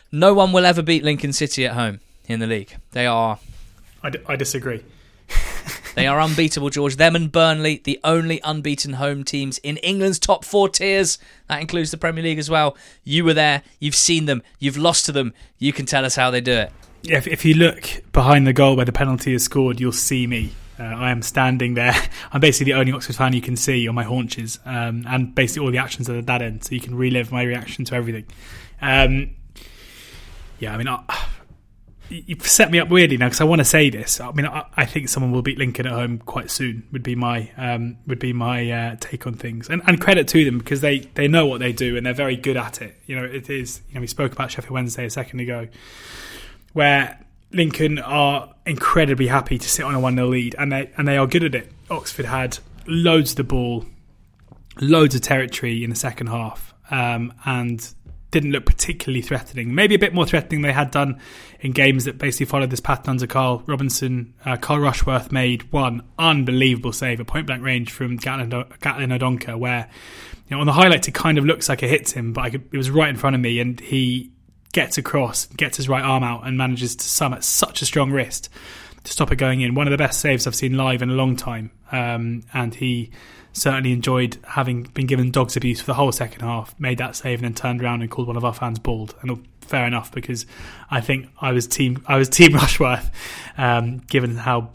No 0.10 0.34
one 0.34 0.54
will 0.54 0.66
ever 0.66 0.82
beat 0.82 1.04
Lincoln 1.04 1.34
City 1.34 1.66
at 1.66 1.74
home 1.74 2.00
in 2.28 2.40
the 2.40 2.48
league. 2.48 2.78
They 2.92 3.08
are. 3.08 3.40
I, 4.02 4.10
d- 4.10 4.20
I 4.26 4.38
disagree. 4.38 4.86
They 5.96 6.08
are 6.08 6.20
unbeatable, 6.20 6.70
George. 6.70 6.96
Them 6.96 7.16
and 7.16 7.32
Burnley, 7.32 7.82
the 7.84 8.00
only 8.04 8.42
unbeaten 8.44 8.94
home 8.94 9.24
teams 9.24 9.60
in 9.60 9.78
England's 9.78 10.20
top 10.20 10.44
four 10.44 10.70
tiers. 10.70 11.20
That 11.48 11.62
includes 11.62 11.92
the 11.92 11.98
Premier 11.98 12.24
League 12.24 12.40
as 12.40 12.50
well. 12.50 12.76
You 13.04 13.24
were 13.24 13.34
there. 13.34 13.64
You've 13.80 13.96
seen 13.96 14.26
them. 14.26 14.42
You've 14.60 14.78
lost 14.78 15.06
to 15.06 15.12
them. 15.12 15.34
You 15.60 15.72
can 15.72 15.86
tell 15.86 16.06
us 16.06 16.16
how 16.16 16.32
they 16.32 16.42
do 16.42 16.54
it. 16.54 16.72
If, 17.04 17.28
if 17.28 17.46
you 17.46 17.54
look 17.54 18.02
behind 18.12 18.48
the 18.48 18.54
goal 18.54 18.76
where 18.76 18.86
the 18.86 18.92
penalty 18.92 19.34
is 19.34 19.44
scored, 19.44 19.80
you'll 19.80 19.92
see 19.92 20.26
me. 20.26 20.54
Uh, 20.80 20.84
I 20.84 21.12
am 21.12 21.22
standing 21.22 21.76
there. 21.76 21.94
I'm 22.32 22.42
basically 22.42 22.72
the 22.72 22.80
only 22.80 22.94
Oxford 22.94 23.16
fan 23.16 23.34
you 23.34 23.42
can 23.42 23.56
see 23.56 23.88
on 23.88 23.94
my 23.94 24.04
haunches, 24.04 24.60
um, 24.66 25.06
and 25.08 25.36
basically 25.36 25.66
all 25.66 25.72
the 25.72 25.78
actions 25.78 26.10
are 26.10 26.18
at 26.18 26.26
that 26.26 26.42
end, 26.42 26.64
so 26.64 26.74
you 26.74 26.82
can 26.82 26.96
relive 26.96 27.32
my 27.32 27.44
reaction 27.44 27.86
to 27.86 27.96
everything. 27.96 28.26
Um, 28.82 29.36
yeah, 30.60 30.74
I 30.74 30.78
mean, 30.78 30.88
I, 30.88 31.04
you've 32.14 32.48
set 32.48 32.72
me 32.72 32.80
up 32.80 32.90
weirdly 32.90 33.18
now 33.18 33.28
because 33.28 33.42
I 33.42 33.46
want 33.46 33.60
to 33.60 33.66
say 33.66 33.90
this. 33.90 34.20
I 34.20 34.32
mean, 34.32 34.46
I, 34.46 34.66
I, 34.76 34.86
think 34.86 35.10
someone 35.10 35.32
will 35.32 35.42
beat 35.42 35.58
Lincoln 35.58 35.86
at 35.88 35.92
home 35.92 36.20
quite 36.20 36.52
soon. 36.52 36.88
Would 36.92 37.04
be 37.04 37.16
my 37.16 37.50
um, 37.58 37.98
would 38.08 38.20
be 38.20 38.34
my 38.34 38.70
uh, 38.70 38.96
take 39.00 39.26
on 39.26 39.34
things, 39.34 39.70
and, 39.70 39.82
and 39.88 40.00
credit 40.00 40.28
to 40.30 40.46
them 40.46 40.60
because 40.60 40.82
they 40.82 41.00
they 41.00 41.28
know 41.28 41.46
what 41.46 41.60
they 41.60 41.74
do 41.74 41.98
and 41.98 42.06
they're 42.06 42.14
very 42.14 42.36
good 42.36 42.58
at 42.58 42.82
it. 42.82 42.98
You 43.06 43.16
know, 43.16 43.24
it 43.24 43.50
is. 43.50 43.82
You 43.90 43.96
know, 43.96 44.02
we 44.02 44.08
spoke 44.08 44.32
about 44.32 44.52
Sheffield 44.52 44.72
Wednesday 44.74 45.06
a 45.06 45.10
second 45.10 45.40
ago, 45.40 45.68
where 46.74 47.20
Lincoln 47.52 48.00
are 48.00 48.54
incredibly 48.66 49.28
happy 49.28 49.58
to 49.58 49.70
sit 49.70 49.84
on 49.84 49.96
a 49.96 50.00
one 50.00 50.16
0 50.16 50.28
lead, 50.28 50.56
and 50.58 50.72
they 50.72 50.92
and 50.98 51.08
they 51.08 51.18
are 51.18 51.28
good 51.28 51.44
at 51.44 51.56
it. 51.56 51.72
Oxford 51.90 52.26
had 52.26 52.60
loads 52.86 53.32
of 53.32 53.38
the 53.38 53.44
ball, 53.44 53.86
loads 54.80 55.16
of 55.16 55.22
territory 55.22 55.84
in 55.84 55.90
the 55.90 55.96
second 55.96 56.28
half, 56.28 56.74
um, 56.92 57.34
and 57.46 57.94
didn't 58.34 58.52
look 58.52 58.66
particularly 58.66 59.22
threatening. 59.22 59.76
Maybe 59.76 59.94
a 59.94 60.00
bit 60.00 60.14
more 60.14 60.26
threatening 60.26 60.64
they 60.64 60.74
had 60.74 60.90
done 60.90 61.22
in 61.62 61.72
games 61.72 62.06
that 62.06 62.18
basically 62.18 62.48
followed 62.48 62.72
this 62.72 62.80
pattern 62.80 63.12
under 63.12 63.28
Karl 63.28 63.64
Robinson. 63.68 64.34
Uh, 64.44 64.58
Carl 64.58 64.80
Rushworth 64.80 65.32
made 65.32 65.72
one 65.72 66.02
unbelievable 66.18 66.92
save 66.92 67.20
at 67.20 67.28
point 67.28 67.46
blank 67.46 67.64
range 67.64 67.92
from 67.92 68.18
Gatlin, 68.18 68.66
Gatlin 68.82 69.12
O'Donkor, 69.12 69.56
where 69.56 69.88
you 70.50 70.56
know, 70.56 70.62
on 70.62 70.66
the 70.66 70.74
highlights 70.74 71.08
it 71.08 71.14
kind 71.14 71.38
of 71.38 71.46
looks 71.46 71.70
like 71.70 71.84
it 71.84 71.90
hits 71.90 72.12
him, 72.12 72.34
but 72.34 72.52
could, 72.52 72.68
it 72.74 72.78
was 72.78 72.90
right 72.90 73.10
in 73.10 73.16
front 73.16 73.36
of 73.36 73.42
me, 73.42 73.60
and 73.60 73.80
he 73.80 74.32
gets 74.74 74.98
across, 74.98 75.46
gets 75.46 75.78
his 75.78 75.88
right 75.88 76.04
arm 76.04 76.24
out, 76.24 76.46
and 76.46 76.58
manages 76.58 76.96
to 76.96 77.06
summit 77.06 77.44
such 77.44 77.84
a 77.84 77.86
strong 77.86 78.12
wrist 78.12 78.50
to 79.04 79.12
stop 79.12 79.32
it 79.32 79.36
going 79.36 79.62
in. 79.62 79.76
One 79.76 79.86
of 79.86 79.92
the 79.92 79.98
best 79.98 80.20
saves 80.20 80.48
I've 80.48 80.56
seen 80.56 80.76
live 80.76 81.04
in 81.04 81.12
a 81.12 81.14
long 81.14 81.36
time, 81.36 81.70
um, 81.92 82.44
and 82.52 82.74
he 82.74 83.12
certainly 83.54 83.94
enjoyed 83.94 84.38
having 84.50 84.84
been 84.84 85.06
given 85.06 85.32
dog's 85.32 85.56
abuse 85.56 85.80
for 85.80 85.88
the 85.88 85.94
whole 85.94 86.12
second 86.12 86.42
half, 86.42 86.78
made 86.80 86.98
that 86.98 87.16
save, 87.16 87.40
and 87.40 87.46
then 87.46 87.54
turned 87.54 87.82
around 87.82 88.02
and 88.02 88.12
called 88.12 88.28
one 88.28 88.36
of 88.36 88.44
our 88.44 88.54
fans 88.54 88.80
bald. 88.80 89.16
And 89.22 89.48
fair 89.62 89.88
enough 89.88 90.12
because 90.12 90.46
I 90.92 91.02
think 91.02 91.30
I 91.40 91.52
was 91.52 91.68
team 91.68 92.04
I 92.08 92.18
was 92.18 92.30
team 92.38 92.54
Rushworth, 92.54 93.10
um, 93.58 94.00
given 94.00 94.36
how 94.36 94.72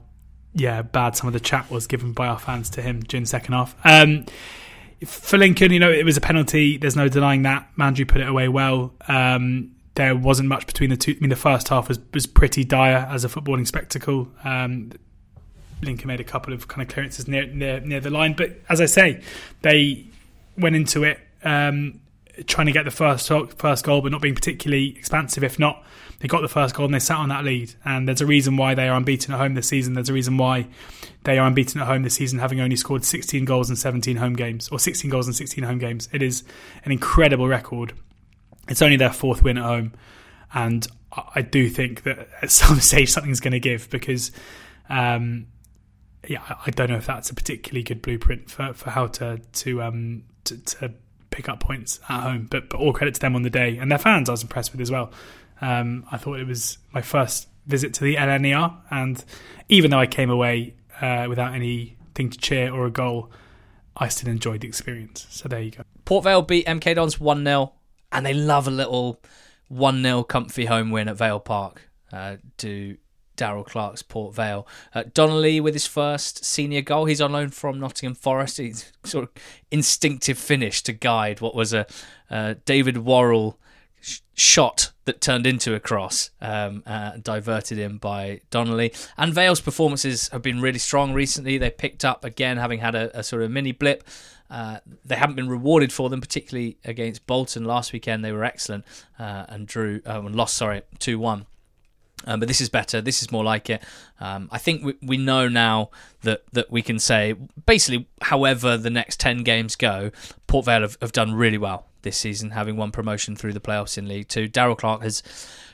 yeah 0.55 0.83
bad 0.83 1.17
some 1.17 1.27
of 1.27 1.33
the 1.33 1.41
chat 1.41 1.71
was 1.71 1.87
given 1.87 2.13
by 2.13 2.27
our 2.27 2.39
fans 2.39 2.71
to 2.71 2.83
him 2.83 3.01
during 3.01 3.25
the 3.25 3.29
second 3.29 3.55
half. 3.55 3.77
Um, 3.85 4.27
for 5.05 5.39
Lincoln, 5.39 5.73
you 5.73 5.79
know, 5.79 5.91
it 5.91 6.05
was 6.05 6.17
a 6.17 6.21
penalty. 6.21 6.77
There's 6.77 6.97
no 6.97 7.09
denying 7.09 7.43
that. 7.43 7.69
Mandroiu 7.79 8.09
put 8.09 8.21
it 8.21 8.29
away 8.29 8.49
well. 8.49 8.95
Um, 9.07 9.77
there 9.95 10.17
wasn't 10.17 10.49
much 10.49 10.67
between 10.67 10.91
the 10.91 10.97
two. 10.97 11.13
I 11.13 11.21
mean, 11.21 11.31
the 11.31 11.37
first 11.37 11.69
half 11.69 11.89
was, 11.89 11.99
was 12.13 12.27
pretty 12.27 12.65
dire 12.65 13.07
as 13.11 13.25
a 13.25 13.29
footballing 13.29 13.67
spectacle. 13.67 14.29
Um, 14.43 14.93
Lincoln 15.83 16.09
made 16.09 16.21
a 16.21 16.25
couple 16.25 16.53
of 16.53 16.69
kind 16.69 16.83
of 16.83 16.93
clearances 16.93 17.29
near 17.29 17.47
near, 17.47 17.81
near 17.81 18.01
the 18.01 18.11
line, 18.11 18.35
but 18.35 18.53
as 18.69 18.81
I 18.81 18.87
say, 18.87 19.23
they 19.63 20.07
went 20.57 20.77
into 20.77 21.05
it 21.05 21.21
um, 21.45 22.01
trying 22.47 22.67
to 22.67 22.73
get 22.73 22.85
the 22.85 22.91
first 22.91 23.31
first 23.57 23.85
goal, 23.85 24.01
but 24.01 24.13
not 24.13 24.21
being 24.21 24.35
particularly 24.35 24.97
expansive. 24.97 25.43
If 25.43 25.59
not, 25.59 25.85
they 26.21 26.29
got 26.29 26.43
the 26.43 26.49
first 26.49 26.75
goal 26.75 26.87
and 26.87 26.95
they 26.95 26.99
sat 26.99 27.19
on 27.19 27.29
that 27.29 27.45
lead. 27.45 27.75
And 27.85 28.09
there's 28.09 28.21
a 28.21 28.27
reason 28.27 28.57
why 28.57 28.75
they 28.75 28.89
are 28.89 28.97
unbeaten 28.97 29.33
at 29.35 29.39
home 29.39 29.55
this 29.55 29.69
season. 29.69 29.95
There's 29.95 30.09
a 30.09 30.13
reason 30.13 30.37
why 30.37 30.67
they 31.25 31.39
are 31.39 31.47
unbeaten 31.47 31.81
at 31.81 31.87
home 31.87 32.03
this 32.03 32.15
season, 32.15 32.39
having 32.39 32.61
only 32.61 32.77
scored 32.77 33.05
16 33.05 33.45
goals 33.45 33.71
in 33.71 33.77
17 33.77 34.17
home 34.17 34.35
games, 34.35 34.69
or 34.69 34.79
16 34.79 35.11
goals 35.11 35.27
in 35.27 35.35
16 35.35 35.65
home 35.65 35.79
games. 35.79 36.09
It 36.13 36.23
is 36.23 36.45
an 36.85 36.93
incredible 36.93 37.49
record. 37.49 37.93
It's 38.69 38.83
only 38.83 38.97
their 38.97 39.13
fourth 39.13 39.43
win 39.43 39.59
at 39.59 39.65
home, 39.65 39.95
and 40.53 40.87
I 41.35 41.43
do 41.43 41.69
think 41.71 42.03
that 42.03 42.29
at 42.43 42.51
some 42.51 42.81
stage 42.81 43.11
something's 43.11 43.41
going 43.41 43.53
to 43.53 43.61
give 43.61 43.91
because. 43.91 44.31
Um, 44.91 45.49
yeah, 46.29 46.43
I 46.65 46.71
don't 46.71 46.91
know 46.91 46.97
if 46.97 47.07
that's 47.07 47.31
a 47.31 47.35
particularly 47.35 47.83
good 47.83 48.03
blueprint 48.03 48.51
for, 48.51 48.73
for 48.75 48.91
how 48.91 49.07
to 49.07 49.39
to 49.39 49.83
um 49.83 50.25
to, 50.45 50.59
to 50.59 50.93
pick 51.31 51.49
up 51.49 51.61
points 51.61 52.01
at 52.09 52.21
home. 52.21 52.47
But 52.51 52.69
but 52.69 52.79
all 52.79 52.93
credit 52.93 53.15
to 53.15 53.21
them 53.21 53.35
on 53.35 53.43
the 53.43 53.51
day 53.51 53.79
and 53.79 53.91
their 53.91 53.99
fans. 53.99 54.29
I 54.29 54.33
was 54.33 54.43
impressed 54.43 54.73
with 54.73 54.81
as 54.81 54.91
well. 54.91 55.11
Um, 55.61 56.05
I 56.13 56.19
thought 56.19 56.39
it 56.39 56.47
was 56.47 56.79
my 56.93 57.01
first 57.01 57.49
visit 57.67 57.95
to 57.95 58.05
the 58.05 58.17
LNER, 58.17 58.75
and 58.91 59.25
even 59.69 59.91
though 59.91 59.99
I 59.99 60.07
came 60.07 60.31
away 60.31 60.75
uh, 61.01 61.27
without 61.29 61.55
anything 61.55 62.31
to 62.31 62.39
cheer 62.39 62.73
or 62.73 62.87
a 62.87 62.91
goal, 62.91 63.31
I 63.97 64.09
still 64.09 64.29
enjoyed 64.29 64.61
the 64.61 64.69
experience. 64.69 65.27
So 65.31 65.49
there 65.49 65.61
you 65.61 65.71
go. 65.73 65.83
Port 66.05 66.25
Vale 66.25 66.43
beat 66.43 66.67
MK 66.67 66.95
Dons 66.95 67.19
one 67.19 67.45
0 67.45 67.73
and 68.13 68.25
they 68.25 68.35
love 68.35 68.69
a 68.69 68.71
little 68.71 69.21
one 69.69 70.03
0 70.03 70.23
comfy 70.25 70.67
home 70.67 70.91
win 70.91 71.09
at 71.09 71.17
Vale 71.17 71.41
Park. 71.41 71.83
Uh, 72.13 72.37
Darrell 73.39 73.65
Clarke's 73.65 74.03
Port 74.03 74.35
Vale. 74.35 74.67
Uh, 74.95 75.05
Donnelly 75.15 75.61
with 75.61 75.73
his 75.73 75.87
first 75.87 76.45
senior 76.45 76.83
goal. 76.83 77.07
He's 77.07 77.23
on 77.23 77.33
loan 77.33 77.49
from 77.49 77.81
Nottingham 77.81 78.15
Forest. 78.15 78.59
He's 78.59 78.93
sort 79.05 79.25
of 79.25 79.31
instinctive 79.71 80.37
finish 80.37 80.83
to 80.83 80.93
guide 80.93 81.41
what 81.41 81.55
was 81.55 81.73
a 81.73 81.87
uh, 82.29 82.57
David 82.67 82.99
Worrall 82.99 83.59
sh- 84.01 84.19
shot 84.35 84.93
that 85.07 85.23
turned 85.23 85.47
into 85.47 85.75
a 85.75 85.81
cross, 85.81 86.31
um, 86.43 86.83
uh, 86.85 87.13
diverted 87.23 87.79
in 87.79 87.97
by 87.97 88.43
Donnelly. 88.51 88.93
And 89.17 89.33
Vale's 89.33 89.63
performances 89.63 90.29
have 90.29 90.43
been 90.43 90.61
really 90.61 90.79
strong 90.79 91.15
recently. 91.15 91.57
They 91.57 91.71
picked 91.71 92.05
up 92.05 92.25
again, 92.25 92.59
having 92.59 92.81
had 92.81 92.95
a, 92.95 93.19
a 93.19 93.23
sort 93.23 93.43
of 93.43 93.51
mini 93.51 93.73
blip. 93.73 94.05
Uh, 94.51 94.81
they 95.05 95.17
haven't 95.17 95.37
been 95.37 95.49
rewarded 95.49 95.93
for 95.93 96.11
them, 96.11 96.21
particularly 96.21 96.77
against 96.85 97.27
Bolton 97.27 97.65
last 97.65 97.93
weekend. 97.93 98.25
They 98.25 98.33
were 98.33 98.45
excellent 98.45 98.85
uh, 99.19 99.45
and 99.49 99.67
drew 99.67 100.01
uh, 100.05 100.21
and 100.21 100.35
lost, 100.35 100.57
sorry, 100.57 100.83
two 100.99 101.19
one. 101.19 101.47
Um, 102.25 102.41
but 102.41 102.49
this 102.49 102.61
is 102.61 102.69
better. 102.69 103.01
This 103.01 103.23
is 103.23 103.31
more 103.31 103.45
like 103.45 103.71
it. 103.71 103.83
Um, 104.21 104.49
I 104.51 104.59
think 104.59 104.85
we, 104.85 104.95
we 105.01 105.17
know 105.17 105.49
now 105.49 105.91
that, 106.23 106.43
that 106.53 106.71
we 106.71 106.83
can 106.83 106.99
say 106.99 107.35
basically, 107.65 108.09
however 108.23 108.77
the 108.77 108.91
next 108.91 109.21
ten 109.21 109.45
games 109.45 109.77
go, 109.77 110.11
Port 110.47 110.67
Vale 110.67 110.83
have, 110.83 110.99
have 111.01 111.13
done 111.13 111.33
really 111.35 111.59
well 111.59 111.87
this 112.03 112.17
season, 112.17 112.51
having 112.51 112.77
won 112.77 112.91
promotion 112.91 113.37
through 113.37 113.53
the 113.53 113.61
playoffs 113.61 113.97
in 113.97 114.09
League 114.09 114.29
Two. 114.29 114.49
Darrell 114.49 114.77
Clarke 114.77 115.03
has 115.03 115.23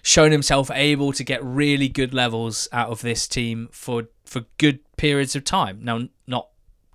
shown 0.02 0.32
himself 0.32 0.70
able 0.70 1.12
to 1.12 1.24
get 1.24 1.42
really 1.42 1.88
good 1.88 2.12
levels 2.12 2.68
out 2.72 2.90
of 2.90 3.00
this 3.00 3.26
team 3.26 3.68
for 3.72 4.08
for 4.24 4.42
good 4.58 4.80
periods 4.96 5.34
of 5.34 5.44
time. 5.44 5.78
Now, 5.82 6.08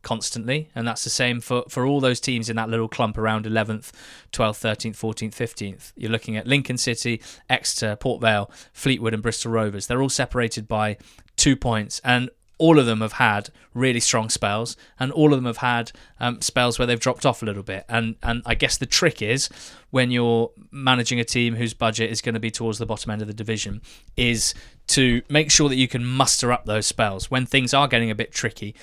constantly, 0.02 0.70
and 0.76 0.88
that's 0.88 1.04
the 1.04 1.10
same 1.10 1.42
for, 1.42 1.64
for 1.70 1.86
all 1.86 2.00
those 2.00 2.20
teams 2.20 2.50
in 2.50 2.56
that 2.56 2.70
little 2.70 2.88
clump 2.88 3.18
around 3.18 3.46
11th, 3.46 3.92
12th, 4.32 4.92
13th, 4.92 4.96
14th, 4.96 5.36
15th. 5.36 5.92
You're 5.96 6.12
looking 6.12 6.38
at 6.38 6.48
Lincoln 6.48 6.78
City, 6.78 7.22
Exeter, 7.50 7.96
Port 7.96 8.22
Vale, 8.22 8.50
Fleetwood, 8.74 9.14
and 9.14 9.24
Bristol 9.24 9.52
Rovers. 9.52 9.88
They're 9.88 10.02
all 10.02 10.10
separated 10.10 10.68
by 10.68 10.98
two 11.36 11.56
points, 11.56 12.02
and 12.04 12.30
all 12.60 12.78
of 12.78 12.86
them 12.86 13.02
have 13.02 13.14
had 13.14 13.50
really 13.74 14.02
strong 14.02 14.30
spells, 14.30 14.76
and 15.00 15.12
all 15.14 15.34
of 15.34 15.38
them 15.38 15.46
have 15.46 15.58
had 15.58 15.92
um, 16.20 16.42
spells 16.42 16.78
where 16.78 16.86
they've 16.86 17.00
dropped 17.00 17.26
off 17.26 17.42
a 17.42 17.46
little 17.46 17.64
bit. 17.64 17.86
And 17.90 18.16
and 18.22 18.44
I 18.46 18.54
guess 18.54 18.78
the 18.78 18.86
trick 18.86 19.22
is 19.22 19.50
when 19.90 20.12
you're 20.12 20.52
managing 20.70 21.20
a 21.20 21.24
team 21.24 21.56
whose 21.56 21.74
budget 21.74 22.12
is 22.12 22.22
going 22.22 22.34
to 22.34 22.40
be 22.40 22.52
towards 22.52 22.78
the 22.78 22.86
bottom 22.86 23.10
end 23.10 23.22
of 23.22 23.28
the 23.28 23.34
division, 23.34 23.82
is 24.18 24.54
to 24.88 25.22
make 25.30 25.50
sure 25.50 25.70
that 25.70 25.78
you 25.78 25.88
can 25.88 26.06
muster 26.06 26.52
up 26.52 26.66
those 26.66 26.86
spells 26.86 27.32
when 27.32 27.46
things 27.46 27.74
are 27.74 27.88
getting 27.88 28.12
a 28.12 28.16
bit 28.16 28.32
tricky 28.32 28.76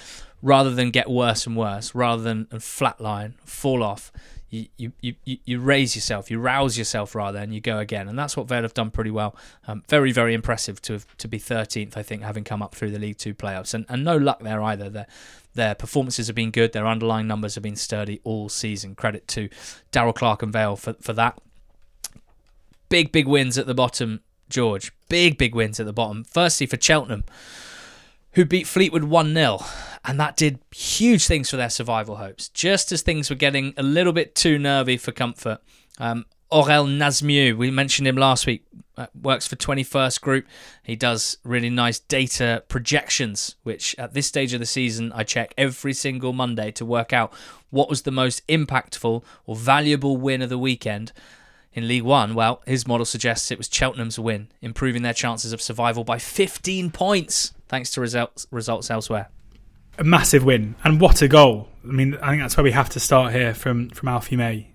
rather 0.47 0.71
than 0.71 0.93
get 0.93 1.11
worse 1.11 1.45
and 1.45 1.57
worse, 1.57 1.93
rather 1.93 2.23
than 2.23 2.47
flatline, 2.47 3.35
fall 3.45 3.83
off. 3.83 4.13
You, 4.49 4.69
you, 4.77 4.93
you, 5.01 5.39
you 5.45 5.59
raise 5.59 5.97
yourself, 5.97 6.31
you 6.31 6.39
rouse 6.39 6.79
yourself 6.79 7.17
rather, 7.17 7.41
and 7.41 7.53
you 7.53 7.61
go 7.61 7.81
again. 7.81 8.09
And 8.09 8.17
that's 8.17 8.37
what 8.37 8.47
Vale 8.47 8.63
have 8.63 8.73
done 8.73 8.93
pretty 8.93 9.11
well. 9.11 9.35
Um, 9.67 9.83
very, 9.89 10.13
very 10.13 10.35
impressive 10.35 10.81
to 10.83 10.93
have, 10.95 11.17
to 11.19 11.27
be 11.27 11.41
13th, 11.41 11.97
I 11.97 12.05
think, 12.05 12.23
having 12.23 12.45
come 12.45 12.63
up 12.63 12.77
through 12.77 12.93
the 12.93 12.99
League 13.01 13.19
Two 13.19 13.35
playoffs. 13.35 13.75
And, 13.75 13.87
and 13.89 14.05
no 14.05 14.17
luck 14.17 14.39
there 14.39 14.63
either. 14.63 14.89
Their, 14.89 15.07
their 15.55 15.75
performances 15.75 16.29
have 16.29 16.37
been 16.37 16.53
good, 16.53 16.73
their 16.73 16.87
underlying 16.87 17.27
numbers 17.27 17.57
have 17.57 17.65
been 17.65 17.75
sturdy 17.75 18.21
all 18.23 18.49
season. 18.49 18.95
Credit 18.95 19.27
to 19.27 19.49
Darrell 19.91 20.13
Clarke 20.13 20.45
and 20.45 20.53
Vale 20.53 20.77
for, 20.77 20.93
for 21.01 21.13
that. 21.15 21.41
Big, 22.89 23.11
big 23.11 23.27
wins 23.27 23.59
at 23.59 23.67
the 23.67 23.75
bottom, 23.75 24.21
George. 24.49 24.93
Big, 25.09 25.39
big 25.39 25.57
wins 25.57 25.81
at 25.81 25.87
the 25.87 25.93
bottom. 25.93 26.23
Firstly, 26.23 26.69
for 26.69 26.81
Cheltenham, 26.81 27.25
who 28.37 28.45
beat 28.45 28.67
Fleetwood 28.67 29.05
1 29.05 29.35
0 29.35 29.59
and 30.05 30.21
that 30.21 30.37
did 30.37 30.61
huge 30.71 31.27
things 31.27 31.51
for 31.51 31.57
their 31.57 31.71
survival 31.71 32.17
hopes. 32.17 32.49
Just 32.51 32.93
as 32.93 33.03
things 33.03 33.29
were 33.29 33.37
getting 33.37 33.73
a 33.77 33.83
little 33.83 34.13
bit 34.13 34.35
too 34.35 34.59
nervy 34.59 34.99
for 34.99 35.11
comfort, 35.11 35.59
um, 35.99 36.27
Aurel 36.53 36.87
Nazmiu, 36.87 37.57
we 37.57 37.71
mentioned 37.71 38.07
him 38.07 38.17
last 38.17 38.47
week, 38.47 38.65
uh, 38.99 39.07
works 39.21 39.47
for 39.47 39.57
21st 39.57 40.21
Group. 40.21 40.47
He 40.83 40.95
does 40.95 41.39
really 41.45 41.71
nice 41.71 41.99
data 41.99 42.63
projections, 42.69 43.57
which 43.65 43.97
at 43.99 44.13
this 44.13 44.27
stage 44.27 44.53
of 44.53 44.61
the 44.61 44.67
season 44.67 45.13
I 45.13 45.25
check 45.25 45.55
every 45.57 45.95
single 45.95 46.35
Monday 46.35 46.71
to 46.73 46.85
work 46.85 47.15
out 47.15 47.33
what 47.71 47.89
was 47.89 48.03
the 48.03 48.13
most 48.13 48.47
impactful 48.49 49.25
or 49.47 49.57
valuable 49.57 50.19
win 50.19 50.43
of 50.43 50.51
the 50.51 50.59
weekend 50.59 51.11
in 51.73 51.89
League 51.89 52.05
One. 52.05 52.35
Well, 52.35 52.63
his 52.67 52.87
model 52.87 53.07
suggests 53.07 53.51
it 53.51 53.59
was 53.59 53.69
Cheltenham's 53.73 54.19
win, 54.19 54.49
improving 54.61 55.03
their 55.03 55.15
chances 55.15 55.53
of 55.55 55.63
survival 55.63 56.05
by 56.05 56.19
15 56.19 56.91
points 56.91 57.53
thanks 57.69 57.91
to 57.93 58.01
results, 58.01 58.47
results 58.51 58.91
elsewhere. 58.91 59.29
A 59.99 60.05
massive 60.05 60.45
win, 60.45 60.75
and 60.85 61.01
what 61.01 61.23
a 61.23 61.29
goal! 61.29 61.69
I 61.83 61.93
mean, 61.93 62.15
I 62.17 62.31
think 62.31 62.43
that's 62.43 62.57
where 62.57 62.65
we 62.65 62.73
have 62.73 62.91
to 62.91 63.01
start 63.01 63.33
here 63.33 63.55
from 63.55 63.89
from 63.91 64.09
Alfie 64.09 64.37
May 64.37 64.69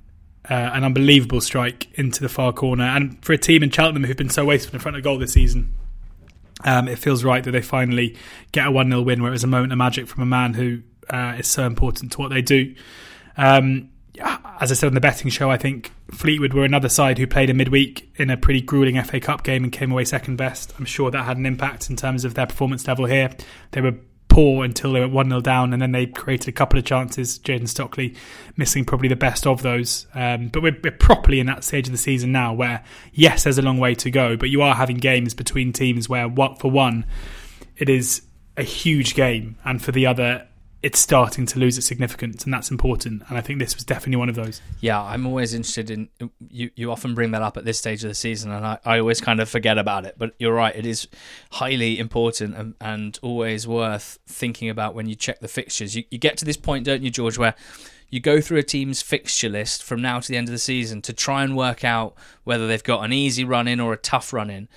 uh, 0.50 0.72
an 0.74 0.84
unbelievable 0.84 1.42
strike 1.42 1.88
into 1.94 2.22
the 2.22 2.30
far 2.30 2.52
corner. 2.52 2.84
And 2.84 3.24
for 3.24 3.34
a 3.34 3.38
team 3.38 3.64
in 3.64 3.70
Cheltenham 3.70 4.04
who've 4.04 4.18
been 4.18 4.30
so 4.30 4.46
wasteful 4.46 4.76
in 4.76 4.82
front 4.82 4.98
of 4.98 5.04
goal 5.04 5.18
this 5.20 5.34
season, 5.34 5.74
um, 6.64 6.88
it 6.88 6.98
feels 6.98 7.24
right 7.24 7.44
that 7.44 7.52
they 7.52 7.62
finally 7.62 8.18
get 8.52 8.68
a 8.68 8.72
1 8.72 8.90
0 8.90 9.02
win 9.02 9.22
where 9.22 9.30
it 9.30 9.34
was 9.34 9.44
a 9.44 9.48
moment 9.48 9.72
of 9.72 9.78
magic 9.78 10.08
from 10.08 10.24
a 10.24 10.28
man 10.28 10.54
who 10.54 10.82
uh, 11.10 11.36
is 11.38 11.48
so 11.48 11.66
important 11.66 12.12
to 12.14 12.20
what 12.20 12.30
they 12.30 12.42
do. 12.42 12.76
Um, 13.38 13.90
as 14.62 14.72
I 14.72 14.76
said 14.76 14.88
on 14.88 14.94
the 14.94 15.02
betting 15.02 15.32
show, 15.32 15.50
I 15.50 15.58
think 15.58 15.92
Fleetwood 16.12 16.54
were 16.54 16.64
another 16.64 16.88
side 16.88 17.18
who 17.18 17.26
played 17.26 17.50
a 17.50 17.54
midweek 17.54 18.12
in 18.18 18.30
a 18.30 18.38
pretty 18.38 18.62
grueling 18.62 19.02
FA 19.02 19.20
Cup 19.20 19.44
game 19.44 19.64
and 19.64 19.74
came 19.74 19.92
away 19.92 20.06
second 20.06 20.36
best. 20.36 20.72
I'm 20.78 20.86
sure 20.86 21.10
that 21.10 21.26
had 21.26 21.38
an 21.38 21.48
impact 21.48 21.90
in 21.90 21.96
terms 21.96 22.24
of 22.24 22.36
their 22.36 22.46
performance 22.46 22.88
level 22.88 23.06
here. 23.06 23.32
They 23.72 23.82
were 23.82 23.96
poor 24.28 24.64
until 24.64 24.94
they 24.94 25.00
went 25.00 25.14
1 25.14 25.30
0 25.30 25.42
down, 25.42 25.74
and 25.74 25.82
then 25.82 25.94
they 25.94 26.06
created 26.06 26.48
a 26.48 26.52
couple 26.52 26.78
of 26.78 26.86
chances. 26.86 27.40
Jayden 27.40 27.68
Stockley 27.68 28.16
missing 28.56 28.86
probably 28.86 29.10
the 29.10 29.16
best 29.16 29.48
of 29.48 29.64
those. 29.64 30.06
Um, 30.14 30.50
but 30.50 30.62
we're, 30.62 30.78
we're, 30.84 30.92
properly 30.92 31.40
in 31.40 31.48
that 31.48 31.64
stage 31.64 31.88
of 31.88 31.92
the 31.92 31.98
season 31.98 32.32
now 32.32 32.54
where, 32.54 32.84
yes, 33.14 33.46
there's 33.46 33.58
a 33.58 33.64
long 33.64 33.80
way 33.80 33.96
to 33.96 34.12
go, 34.12 34.38
but 34.38 34.52
you 34.52 34.62
are 34.62 34.76
having 34.76 34.98
games 34.98 35.34
between 35.34 35.74
teams 35.74 36.08
where, 36.08 36.30
for 36.60 36.70
one, 36.70 37.08
it 37.78 37.90
is 37.90 38.22
a 38.58 38.64
huge 38.64 39.16
game, 39.16 39.56
and 39.66 39.82
for 39.82 39.92
the 39.92 40.06
other, 40.06 40.48
it's 40.84 41.00
starting 41.00 41.46
to 41.46 41.60
lose 41.60 41.78
its 41.78 41.86
significance, 41.86 42.44
and 42.44 42.54
that's 42.54 42.72
important. 42.72 43.22
And 43.30 43.38
I 43.38 43.42
think 43.42 43.60
this 43.60 43.76
was 43.76 43.84
definitely 43.84 44.16
one 44.16 44.30
of 44.30 44.36
those. 44.36 44.62
Yeah, 44.80 45.02
I'm 45.02 45.28
always 45.28 45.54
interested 45.54 45.92
in 45.92 46.10
you. 46.50 46.72
You 46.76 46.92
often 46.92 47.14
bring 47.14 47.32
that 47.32 47.44
up 47.44 47.56
at 47.56 47.66
this 47.66 47.78
stage 47.78 48.04
of 48.04 48.10
the 48.10 48.16
season, 48.16 48.52
and 48.52 48.66
I, 48.66 48.80
I 48.84 49.00
always 49.00 49.22
kind 49.22 49.40
of 49.40 49.48
forget 49.48 49.78
about 49.78 50.06
it. 50.06 50.16
But 50.18 50.34
you're 50.40 50.54
right; 50.54 50.76
it 50.76 50.86
is 50.86 51.08
highly 51.52 52.00
important 52.00 52.56
and, 52.56 52.74
and 52.82 53.20
always 53.22 53.68
worth 53.68 54.18
thinking 54.26 54.70
about 54.70 54.96
when 54.96 55.08
you 55.08 55.16
check 55.16 55.40
the 55.40 55.48
fixtures. 55.48 55.96
You, 55.96 56.04
you 56.10 56.18
get 56.18 56.38
to 56.38 56.46
this 56.46 56.58
point, 56.58 56.86
don't 56.86 57.04
you, 57.04 57.12
George, 57.12 57.38
where 57.38 57.54
you 58.10 58.20
go 58.20 58.42
through 58.42 58.58
a 58.58 58.64
team's 58.64 59.02
fixture 59.02 59.50
list 59.50 59.84
from 59.84 60.02
now 60.02 60.20
to 60.20 60.28
the 60.28 60.38
end 60.38 60.48
of 60.48 60.52
the 60.52 60.60
season 60.60 61.02
to 61.04 61.14
try 61.14 61.44
and 61.44 61.56
work 61.56 61.84
out 61.84 62.16
whether 62.44 62.68
they've 62.68 62.84
got 62.84 63.06
an 63.06 63.14
easy 63.14 63.44
run 63.44 63.68
in 63.68 63.80
or 63.80 63.94
a 63.94 63.98
tough 63.98 64.34
run 64.34 64.50
in. 64.50 64.68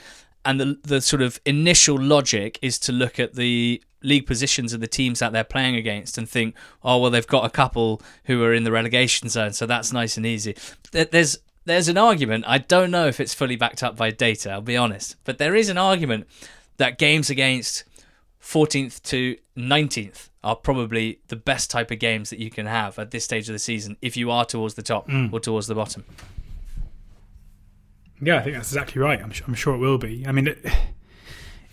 And 0.45 0.61
the 0.61 0.79
the 0.83 1.01
sort 1.01 1.23
of 1.23 1.41
initial 1.47 1.99
logic 1.99 2.59
is 2.61 2.79
to 2.81 2.93
look 2.93 3.19
at 3.19 3.35
the 3.37 3.83
league 4.05 4.27
positions 4.27 4.73
of 4.73 4.81
the 4.81 4.87
teams 4.87 5.19
that 5.19 5.33
they're 5.33 5.43
playing 5.43 5.75
against 5.75 6.19
and 6.19 6.29
think, 6.29 6.55
oh 6.83 6.99
well, 6.99 7.11
they've 7.11 7.27
got 7.27 7.45
a 7.45 7.51
couple 7.51 8.01
who 8.25 8.43
are 8.45 8.55
in 8.55 8.65
the 8.65 8.73
relegation 8.73 9.29
zone, 9.29 9.53
so 9.53 9.67
that's 9.67 9.93
nice 9.93 10.17
and 10.17 10.27
easy. 10.27 10.57
There's 10.93 11.39
there's 11.65 11.89
an 11.89 11.97
argument. 11.97 12.45
I 12.47 12.59
don't 12.59 12.91
know 12.91 13.07
if 13.07 13.21
it's 13.21 13.35
fully 13.35 13.57
backed 13.57 13.83
up 13.83 13.97
by 13.97 14.11
data. 14.11 14.51
I'll 14.51 14.61
be 14.61 14.77
honest, 14.77 15.17
but 15.25 15.39
there 15.39 15.55
is 15.55 15.69
an 15.69 15.79
argument 15.79 16.27
that 16.77 16.99
games 16.99 17.31
against 17.31 17.85
14th 18.43 19.03
to 19.05 19.37
19th 19.57 20.29
are 20.43 20.57
probably 20.57 21.21
the 21.29 21.37
best 21.37 21.71
type 21.71 21.91
of 21.91 21.99
games 21.99 22.29
that 22.31 22.39
you 22.39 22.51
can 22.51 22.67
have 22.67 22.99
at 22.99 23.11
this 23.11 23.25
stage 23.25 23.49
of 23.49 23.55
the 23.55 23.59
season 23.59 23.97
if 24.03 24.17
you 24.17 24.31
are 24.31 24.45
towards 24.45 24.75
the 24.75 24.83
top 24.83 25.09
mm. 25.09 25.33
or 25.33 25.41
towards 25.41 25.67
the 25.67 25.75
bottom. 25.75 26.05
Yeah, 28.21 28.37
I 28.37 28.43
think 28.43 28.57
that's 28.57 28.71
exactly 28.71 29.01
right. 29.01 29.21
I'm 29.23 29.31
sure, 29.31 29.47
I'm 29.47 29.55
sure 29.55 29.75
it 29.75 29.79
will 29.79 29.99
be. 29.99 30.27
I 30.27 30.33
mean, 30.33 30.49
it, 30.49 30.59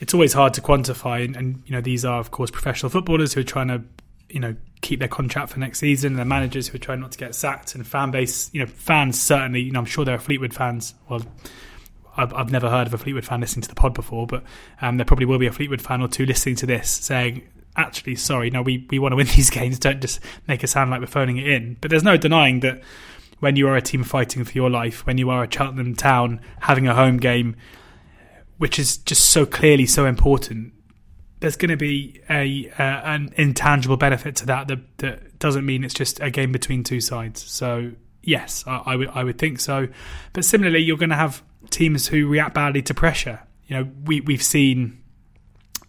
it's 0.02 0.16
always 0.16 0.34
hard 0.34 0.54
to 0.56 0.62
quantify, 0.62 1.24
and, 1.24 1.38
and, 1.38 1.64
you 1.66 1.72
know 1.72 1.80
these 1.80 2.04
are 2.04 2.20
of 2.20 2.32
course 2.32 2.52
professional 2.52 2.89
footballers 2.89 3.34
who 3.34 3.39
are 3.39 3.45
trying 3.45 3.70
to 3.70 3.82
you 4.30 4.39
know 4.39 4.56
keep 4.82 4.99
their 4.99 5.08
contract 5.08 5.52
for 5.52 5.60
next 5.60 5.80
season. 5.80 6.16
They're 6.16 6.26
managers 6.26 6.68
who 6.68 6.76
are 6.76 6.80
trying 6.80 6.99
not 6.99 7.12
to 7.14 7.18
get 7.18 7.36
sacked, 7.36 7.76
and 7.76 7.88
fan 7.88 8.12
base, 8.12 8.49
you 8.54 8.60
know, 8.60 8.66
fans 8.66 9.22
certainly. 9.22 9.62
You 9.62 9.72
know, 9.72 9.80
I'm 9.80 9.86
sure 9.86 10.04
there 10.04 10.16
are 10.16 10.20
Fleetwood 10.20 10.54
fans. 10.54 10.95
Well, 11.08 11.22
I've, 12.18 12.34
I've 12.34 12.52
never 12.52 12.70
heard 12.70 12.88
of 12.88 12.93
a 12.93 12.97
Fleetwood 12.97 13.26
fan 13.26 13.39
listening 13.39 13.62
to 13.62 13.70
the 13.70 13.76
pod 13.76 13.93
before, 13.93 14.28
but 14.28 14.43
um, 14.82 14.97
there 14.97 15.06
probably 15.06 15.26
will 15.26 15.39
be 15.39 15.47
a 15.47 15.52
Fleetwood 15.52 15.82
fan 15.82 16.02
or 16.02 16.08
two 16.08 16.26
listening 16.26 16.56
to 16.58 16.66
this 16.66 16.89
saying, 16.89 17.47
actually, 17.78 18.16
sorry, 18.16 18.49
no, 18.49 18.62
we, 18.62 18.86
we 18.89 18.99
want 18.99 19.14
to 19.14 19.16
win 19.16 19.28
these 19.28 19.49
games. 19.52 19.80
Don't 19.80 20.02
just 20.02 20.20
make 20.47 20.64
it 20.64 20.68
sound 20.68 20.89
like 20.89 20.99
we're 20.99 21.08
phoning 21.08 21.38
it 21.38 21.47
in. 21.47 21.78
But 21.80 21.91
there's 21.91 22.04
no 22.04 22.18
denying 22.18 22.62
that 22.62 22.82
when 23.39 23.56
you 23.56 23.68
are 23.68 23.78
a 23.78 23.82
team 23.82 24.04
fighting 24.04 24.43
for 24.43 24.52
your 24.52 24.70
life, 24.70 25.06
when 25.06 25.18
you 25.18 25.30
are 25.30 25.43
a 25.43 25.52
Cheltenham 25.52 25.95
town 25.95 26.41
having 26.60 26.88
a 26.88 26.95
home 26.95 27.18
game, 27.18 27.56
which 28.62 28.78
is 28.78 28.97
just 28.97 29.32
so 29.32 29.43
clearly 29.43 29.88
so 29.88 30.05
important, 30.05 30.72
there's 31.39 31.55
going 31.55 31.72
to 31.72 31.78
be 31.78 32.22
a 32.30 32.70
uh, 32.78 32.84
an 32.84 33.34
intangible 33.36 33.97
benefit 33.97 34.36
to 34.36 34.45
that, 34.45 34.68
that 34.68 34.97
that 34.99 35.39
doesn't 35.39 35.66
mean 35.66 35.84
it's 35.84 35.95
just 35.95 36.20
a 36.20 36.30
game 36.30 36.51
between 36.51 36.84
two 36.84 37.01
sides. 37.01 37.41
So 37.41 37.93
yes, 38.22 38.64
I, 38.68 38.84
I 38.86 38.95
would 38.97 39.09
I 39.16 39.24
would 39.24 39.39
think 39.39 39.59
so. 39.59 39.88
But 40.34 40.45
similarly, 40.45 40.78
you're 40.78 40.97
going 40.97 41.09
to 41.09 41.16
have 41.16 41.41
teams 41.72 42.05
who 42.05 42.28
react 42.28 42.53
badly 42.53 42.84
to 42.84 42.93
pressure. 42.93 43.39
You 43.66 43.78
know, 43.78 43.89
we 44.05 44.22
we've 44.22 44.43
seen 44.43 45.01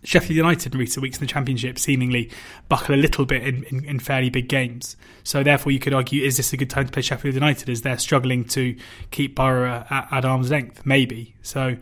Sheffield 0.02 0.38
United 0.38 0.72
in 0.72 0.80
recent 0.80 1.02
weeks 1.02 1.18
in 1.18 1.20
the 1.20 1.30
Championship 1.30 1.78
seemingly 1.78 2.30
buckle 2.70 2.94
a 2.94 2.96
little 2.96 3.26
bit 3.26 3.46
in, 3.46 3.64
in, 3.64 3.84
in, 3.84 3.98
fairly 3.98 4.30
big 4.30 4.48
games. 4.48 4.96
So 5.24 5.42
therefore, 5.42 5.72
you 5.72 5.78
could 5.78 5.92
argue, 5.92 6.24
is 6.24 6.38
this 6.38 6.54
a 6.54 6.56
good 6.56 6.70
time 6.70 6.86
to 6.86 6.92
play 6.92 7.02
Sheffield 7.02 7.34
United 7.34 7.68
as 7.68 7.82
they're 7.82 7.98
struggling 7.98 8.46
to 8.46 8.74
keep 9.10 9.36
Boro 9.36 9.84
at, 9.90 10.08
at 10.10 10.24
arm's 10.24 10.50
length? 10.50 10.86
Maybe. 10.86 11.36
So 11.42 11.76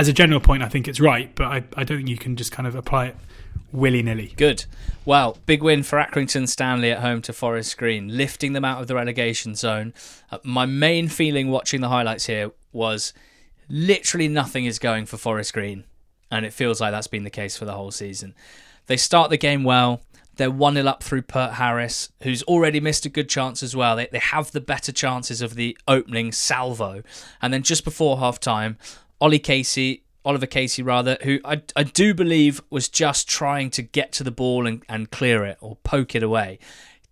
as 0.00 0.08
a 0.08 0.14
general 0.14 0.40
point, 0.40 0.62
I 0.62 0.68
think 0.70 0.88
it's 0.88 0.98
right, 0.98 1.30
but 1.34 1.48
I, 1.48 1.56
I 1.76 1.84
don't 1.84 1.98
think 1.98 2.08
you 2.08 2.16
can 2.16 2.34
just 2.34 2.50
kind 2.50 2.66
of 2.66 2.74
apply 2.74 3.08
it 3.08 3.16
willy 3.70 4.02
nilly. 4.02 4.32
Good. 4.38 4.64
Well, 5.04 5.36
big 5.44 5.62
win 5.62 5.82
for 5.82 5.98
Accrington 5.98 6.48
Stanley 6.48 6.90
at 6.90 7.00
home 7.00 7.20
to 7.20 7.34
Forest 7.34 7.76
Green, 7.76 8.16
lifting 8.16 8.54
them 8.54 8.64
out 8.64 8.80
of 8.80 8.86
the 8.86 8.94
relegation 8.94 9.54
zone. 9.54 9.92
Uh, 10.30 10.38
my 10.42 10.64
main 10.64 11.08
feeling 11.08 11.50
watching 11.50 11.82
the 11.82 11.90
highlights 11.90 12.24
here 12.24 12.50
was 12.72 13.12
literally 13.68 14.26
nothing 14.26 14.64
is 14.64 14.78
going 14.78 15.04
for 15.04 15.18
Forest 15.18 15.52
Green, 15.52 15.84
and 16.30 16.46
it 16.46 16.54
feels 16.54 16.80
like 16.80 16.92
that's 16.92 17.06
been 17.06 17.24
the 17.24 17.28
case 17.28 17.58
for 17.58 17.66
the 17.66 17.74
whole 17.74 17.90
season. 17.90 18.34
They 18.86 18.96
start 18.96 19.28
the 19.28 19.36
game 19.36 19.64
well. 19.64 20.00
They're 20.36 20.50
1 20.50 20.74
0 20.76 20.86
up 20.86 21.02
through 21.02 21.22
Peart-Harris, 21.22 22.10
who's 22.22 22.42
already 22.44 22.80
missed 22.80 23.04
a 23.04 23.10
good 23.10 23.28
chance 23.28 23.62
as 23.62 23.76
well. 23.76 23.96
They, 23.96 24.08
they 24.10 24.18
have 24.18 24.52
the 24.52 24.62
better 24.62 24.92
chances 24.92 25.42
of 25.42 25.56
the 25.56 25.76
opening 25.86 26.32
salvo. 26.32 27.02
And 27.42 27.52
then 27.52 27.62
just 27.62 27.84
before 27.84 28.18
half 28.18 28.40
time, 28.40 28.78
Ollie 29.20 29.38
Casey, 29.38 30.04
Oliver 30.24 30.46
Casey 30.46 30.82
rather, 30.82 31.18
who 31.22 31.38
I, 31.44 31.62
I 31.76 31.82
do 31.82 32.14
believe 32.14 32.60
was 32.70 32.88
just 32.88 33.28
trying 33.28 33.70
to 33.70 33.82
get 33.82 34.12
to 34.12 34.24
the 34.24 34.30
ball 34.30 34.66
and, 34.66 34.82
and 34.88 35.10
clear 35.10 35.44
it 35.44 35.58
or 35.60 35.76
poke 35.82 36.14
it 36.14 36.22
away, 36.22 36.58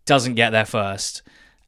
doesn't 0.06 0.34
get 0.34 0.50
there 0.50 0.64
first. 0.64 1.22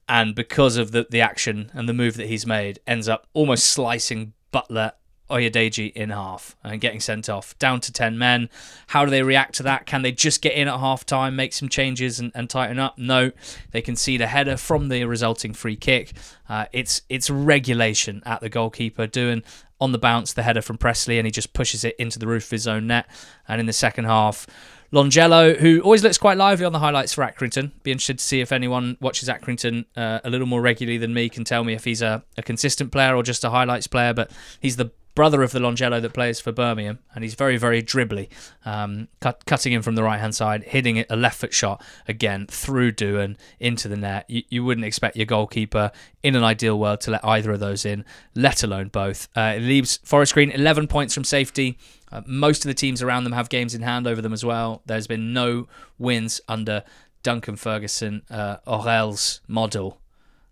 And 0.09 0.35
because 0.35 0.77
of 0.77 0.93
the, 0.93 1.07
the 1.09 1.21
action 1.21 1.71
and 1.73 1.89
the 1.89 1.93
move 1.93 2.17
that 2.17 2.27
he's 2.27 2.47
made, 2.47 2.81
ends 2.87 3.09
up 3.09 3.27
almost 3.33 3.67
slicing 3.67 4.33
Butler 4.51 4.93
Oyedeji 5.31 5.93
in 5.93 6.11
half 6.11 6.57
and 6.63 6.81
getting 6.81 7.01
sent 7.01 7.29
off 7.29 7.59
down 7.59 7.81
to 7.81 7.93
10 7.93 8.19
men. 8.19 8.49
How 8.89 9.05
do 9.05 9.11
they 9.11 9.23
react 9.23 9.55
to 9.57 9.63
that? 9.63 9.87
Can 9.87 10.03
they 10.03 10.13
just 10.13 10.43
get 10.43 10.55
in 10.55 10.69
at 10.69 10.79
half 10.79 11.07
time, 11.07 11.37
make 11.37 11.53
some 11.53 11.69
changes 11.69 12.21
and, 12.21 12.33
and 12.35 12.51
tighten 12.51 12.79
up? 12.79 12.99
No, 12.99 13.33
they 13.71 13.81
concede 13.81 14.21
a 14.21 14.27
header 14.27 14.57
from 14.57 14.89
the 14.89 15.05
resulting 15.05 15.53
free 15.53 15.77
kick. 15.77 16.13
Uh, 16.49 16.67
it's 16.73 17.03
it's 17.09 17.31
regulation 17.31 18.23
at 18.27 18.41
the 18.41 18.49
goalkeeper 18.49 19.07
doing 19.07 19.43
on 19.81 19.93
the 19.93 19.99
bounce 19.99 20.33
the 20.33 20.43
header 20.43 20.61
from 20.61 20.77
Presley, 20.77 21.19
and 21.19 21.27
he 21.27 21.31
just 21.31 21.53
pushes 21.53 21.85
it 21.85 21.97
into 21.99 22.19
the 22.19 22.27
roof 22.27 22.45
of 22.45 22.51
his 22.51 22.69
own 22.69 22.87
net. 22.87 23.07
And 23.49 23.61
in 23.61 23.67
the 23.67 23.73
second 23.73 24.05
half, 24.05 24.47
Longelo, 24.93 25.57
who 25.57 25.81
always 25.81 26.03
looks 26.03 26.19
quite 26.19 26.37
lively 26.37 26.67
on 26.67 26.73
the 26.73 26.81
highlights 26.81 27.15
for 27.15 27.23
Accrington. 27.25 27.71
Be 27.85 27.93
interested 27.93 28.19
to 28.19 28.25
see 28.25 28.41
if 28.41 28.51
anyone 28.51 28.97
watches 29.01 29.29
Accrington 29.29 29.85
uh, 29.97 30.19
a 30.25 30.31
little 30.31 30.49
more 30.49 30.61
regularly 30.61 30.99
than 30.99 31.15
me 31.15 31.29
can 31.29 31.45
tell 31.45 31.63
me 31.63 31.75
if 31.75 31.85
he's 31.85 32.03
a, 32.03 32.25
a 32.37 32.43
consistent 32.43 32.91
player 32.91 33.15
or 33.15 33.23
just 33.23 33.45
a 33.45 33.51
highlights 33.51 33.87
player. 33.87 34.13
But 34.13 34.33
he's 34.61 34.77
the 34.77 34.91
brother 35.15 35.43
of 35.43 35.53
the 35.53 35.59
Longelo 35.59 36.01
that 36.01 36.13
plays 36.13 36.41
for 36.41 36.53
Birmingham, 36.53 37.01
and 37.15 37.25
he's 37.25 37.35
very, 37.35 37.57
very 37.57 37.83
dribbly, 37.83 38.29
um, 38.65 39.09
cut, 39.21 39.45
cutting 39.47 39.73
in 39.73 39.83
from 39.83 39.95
the 39.95 40.03
right 40.03 40.19
hand 40.19 40.35
side, 40.35 40.65
hitting 40.65 40.97
it 40.97 41.07
a 41.11 41.17
left 41.17 41.41
foot 41.41 41.53
shot 41.53 41.83
again 42.07 42.47
through 42.47 42.93
Doohan 42.93 43.37
into 43.59 43.89
the 43.89 43.97
net. 43.97 44.25
You, 44.29 44.43
you, 44.49 44.65
wouldn't 44.65 44.85
expect 44.85 45.17
your 45.17 45.27
goalkeeper 45.27 45.91
in 46.23 46.37
an 46.37 46.45
ideal 46.45 46.79
world 46.79 47.01
to 47.03 47.11
let 47.11 47.25
either 47.25 47.53
of 47.53 47.61
those 47.61 47.85
in, 47.85 48.05
let 48.35 48.63
alone 48.63 48.89
both. 48.89 49.29
Uh, 49.37 49.55
it 49.57 49.61
leaves 49.61 49.99
Forest 50.05 50.35
Green 50.35 50.51
11 50.51 50.87
points 50.87 51.15
from 51.15 51.25
safety. 51.25 51.79
Uh, 52.13 52.23
most 52.27 52.65
of 52.65 52.69
the 52.69 52.75
teams 52.75 53.03
around 53.03 53.25
them 53.25 53.33
have 53.33 53.49
games 53.49 53.75
in 53.75 53.83
hand 53.83 54.07
over 54.07 54.23
them 54.23 54.33
as 54.33 54.45
well. 54.45 54.83
There's 54.87 55.07
been 55.07 55.33
no 55.33 55.69
wins 55.99 56.41
under 56.49 56.85
Duncan 57.23 57.57
Ferguson. 57.57 58.23
Uh, 58.31 58.57
Aurel's 58.67 59.41
model 59.47 60.01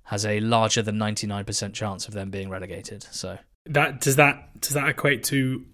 has 0.05 0.25
a 0.25 0.41
larger 0.41 0.83
than 0.83 0.97
99% 0.97 1.75
chance 1.75 2.09
of 2.09 2.15
them 2.15 2.31
being 2.31 2.49
relegated. 2.49 3.03
So 3.11 3.39
that 3.69 4.01
does 4.01 4.17
that 4.17 4.61
does 4.61 4.71
that 4.75 4.89
equate 4.89 5.25
to 5.25 5.65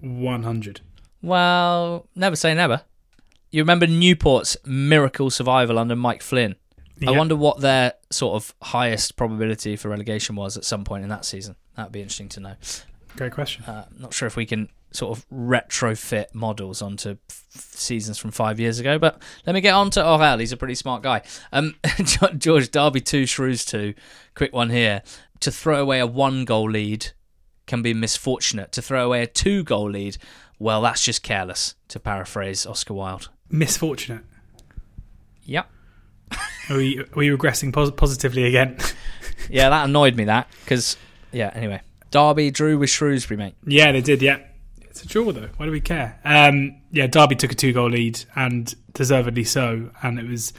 100? 0.00 0.80
Well, 1.22 2.06
never 2.14 2.36
say 2.36 2.54
never. 2.54 2.82
you 3.50 3.62
remember 3.62 3.86
Newport's 3.86 4.56
miracle 4.66 5.30
survival 5.30 5.78
under 5.78 5.96
Mike 5.96 6.22
Flynn. 6.22 6.56
I 7.06 7.10
wonder 7.10 7.36
what 7.36 7.60
their 7.60 7.94
sort 8.10 8.36
of 8.36 8.54
highest 8.62 9.16
probability 9.16 9.76
for 9.76 9.88
relegation 9.88 10.36
was 10.36 10.56
at 10.56 10.64
some 10.64 10.84
point 10.84 11.02
in 11.02 11.10
that 11.10 11.24
season. 11.24 11.56
That'd 11.76 11.92
be 11.92 12.00
interesting 12.00 12.28
to 12.30 12.40
know. 12.40 12.54
Great 13.16 13.32
question. 13.32 13.64
Uh, 13.64 13.86
not 13.98 14.14
sure 14.14 14.26
if 14.26 14.36
we 14.36 14.46
can 14.46 14.68
sort 14.92 15.18
of 15.18 15.26
retrofit 15.28 16.26
models 16.34 16.80
onto 16.80 17.16
f- 17.28 17.44
seasons 17.50 18.16
from 18.16 18.30
five 18.30 18.58
years 18.60 18.78
ago, 18.78 18.98
but 18.98 19.20
let 19.44 19.52
me 19.54 19.60
get 19.60 19.74
on 19.74 19.90
to 19.90 20.00
Aurel. 20.00 20.38
He's 20.40 20.52
a 20.52 20.56
pretty 20.56 20.76
smart 20.76 21.02
guy. 21.02 21.22
Um, 21.52 21.74
George 22.38 22.70
Derby 22.70 23.00
two, 23.00 23.26
Shrews 23.26 23.64
two. 23.64 23.94
Quick 24.34 24.52
one 24.54 24.70
here. 24.70 25.02
To 25.40 25.50
throw 25.50 25.82
away 25.82 25.98
a 25.98 26.06
one 26.06 26.44
goal 26.44 26.70
lead 26.70 27.08
can 27.66 27.82
be 27.82 27.94
misfortunate. 27.94 28.72
To 28.72 28.82
throw 28.82 29.06
away 29.06 29.22
a 29.22 29.26
two 29.26 29.62
goal 29.64 29.90
lead, 29.90 30.16
well, 30.58 30.82
that's 30.82 31.04
just 31.04 31.22
careless. 31.22 31.74
To 31.88 32.00
paraphrase 32.00 32.66
Oscar 32.66 32.94
Wilde. 32.94 33.28
Misfortunate. 33.50 34.22
Yep. 35.44 35.70
Are 36.70 36.76
we, 36.76 36.98
are 37.00 37.06
we 37.14 37.28
regressing 37.28 37.72
pos- 37.72 37.90
positively 37.90 38.44
again? 38.44 38.78
Yeah, 39.50 39.68
that 39.68 39.84
annoyed 39.90 40.16
me. 40.16 40.24
That 40.24 40.48
because 40.64 40.96
yeah. 41.30 41.50
Anyway, 41.54 41.82
Derby 42.10 42.50
drew 42.50 42.78
with 42.78 42.88
Shrewsbury, 42.88 43.36
mate. 43.36 43.54
yeah, 43.66 43.92
they 43.92 44.00
did. 44.00 44.22
Yeah, 44.22 44.38
it's 44.80 45.02
a 45.02 45.06
draw 45.06 45.32
though. 45.32 45.50
Why 45.58 45.66
do 45.66 45.72
we 45.72 45.82
care? 45.82 46.18
Um, 46.24 46.80
yeah, 46.90 47.06
Derby 47.08 47.36
took 47.36 47.52
a 47.52 47.54
two-goal 47.54 47.90
lead 47.90 48.24
and 48.34 48.74
deservedly 48.94 49.44
so, 49.44 49.90
and 50.02 50.18
it 50.18 50.26
was 50.26 50.54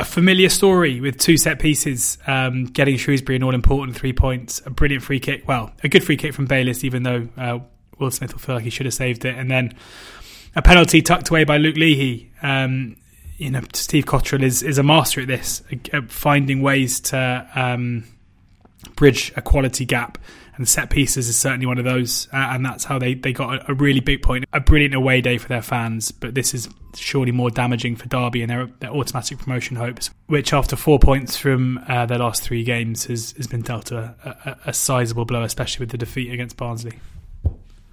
a 0.00 0.04
familiar 0.04 0.48
story 0.48 0.98
with 0.98 1.18
two 1.18 1.36
set 1.36 1.58
pieces, 1.58 2.16
um, 2.26 2.64
getting 2.64 2.96
Shrewsbury 2.96 3.36
an 3.36 3.42
all-important 3.42 3.94
three 3.96 4.14
points, 4.14 4.62
a 4.64 4.70
brilliant 4.70 5.04
free 5.04 5.20
kick. 5.20 5.46
Well, 5.46 5.72
a 5.84 5.88
good 5.88 6.02
free 6.02 6.16
kick 6.16 6.32
from 6.32 6.46
Bayliss, 6.46 6.84
even 6.84 7.02
though 7.02 7.28
uh, 7.36 7.58
Wildsmith 8.00 8.32
will 8.32 8.38
feel 8.38 8.54
like 8.54 8.64
he 8.64 8.70
should 8.70 8.86
have 8.86 8.94
saved 8.94 9.26
it, 9.26 9.36
and 9.36 9.50
then 9.50 9.74
a 10.56 10.62
penalty 10.62 11.02
tucked 11.02 11.28
away 11.28 11.44
by 11.44 11.58
Luke 11.58 11.76
Leahy. 11.76 12.32
Um, 12.40 12.96
you 13.36 13.50
know, 13.50 13.60
Steve 13.74 14.06
Cotterill 14.06 14.42
is 14.42 14.62
is 14.62 14.78
a 14.78 14.82
master 14.82 15.20
at 15.20 15.28
this, 15.28 15.62
at 15.92 16.10
finding 16.10 16.62
ways 16.62 17.00
to 17.00 17.46
um, 17.54 18.04
bridge 18.96 19.32
a 19.36 19.42
quality 19.42 19.84
gap. 19.84 20.16
And 20.60 20.68
set 20.68 20.90
pieces 20.90 21.26
is 21.26 21.38
certainly 21.38 21.64
one 21.64 21.78
of 21.78 21.86
those, 21.86 22.28
uh, 22.34 22.36
and 22.36 22.62
that's 22.66 22.84
how 22.84 22.98
they, 22.98 23.14
they 23.14 23.32
got 23.32 23.54
a, 23.54 23.70
a 23.70 23.74
really 23.74 24.00
big 24.00 24.20
point. 24.20 24.44
A 24.52 24.60
brilliant 24.60 24.94
away 24.94 25.22
day 25.22 25.38
for 25.38 25.48
their 25.48 25.62
fans, 25.62 26.12
but 26.12 26.34
this 26.34 26.52
is 26.52 26.68
surely 26.94 27.32
more 27.32 27.50
damaging 27.50 27.96
for 27.96 28.06
Derby 28.08 28.42
and 28.42 28.50
their, 28.50 28.66
their 28.80 28.90
automatic 28.90 29.38
promotion 29.38 29.76
hopes, 29.76 30.10
which 30.26 30.52
after 30.52 30.76
four 30.76 30.98
points 30.98 31.34
from 31.34 31.82
uh, 31.88 32.04
their 32.04 32.18
last 32.18 32.42
three 32.42 32.62
games 32.62 33.06
has, 33.06 33.32
has 33.38 33.46
been 33.46 33.62
dealt 33.62 33.90
a, 33.90 34.14
a, 34.22 34.68
a 34.68 34.72
sizable 34.74 35.24
blow, 35.24 35.44
especially 35.44 35.82
with 35.82 35.92
the 35.92 35.96
defeat 35.96 36.30
against 36.30 36.58
Barnsley. 36.58 36.98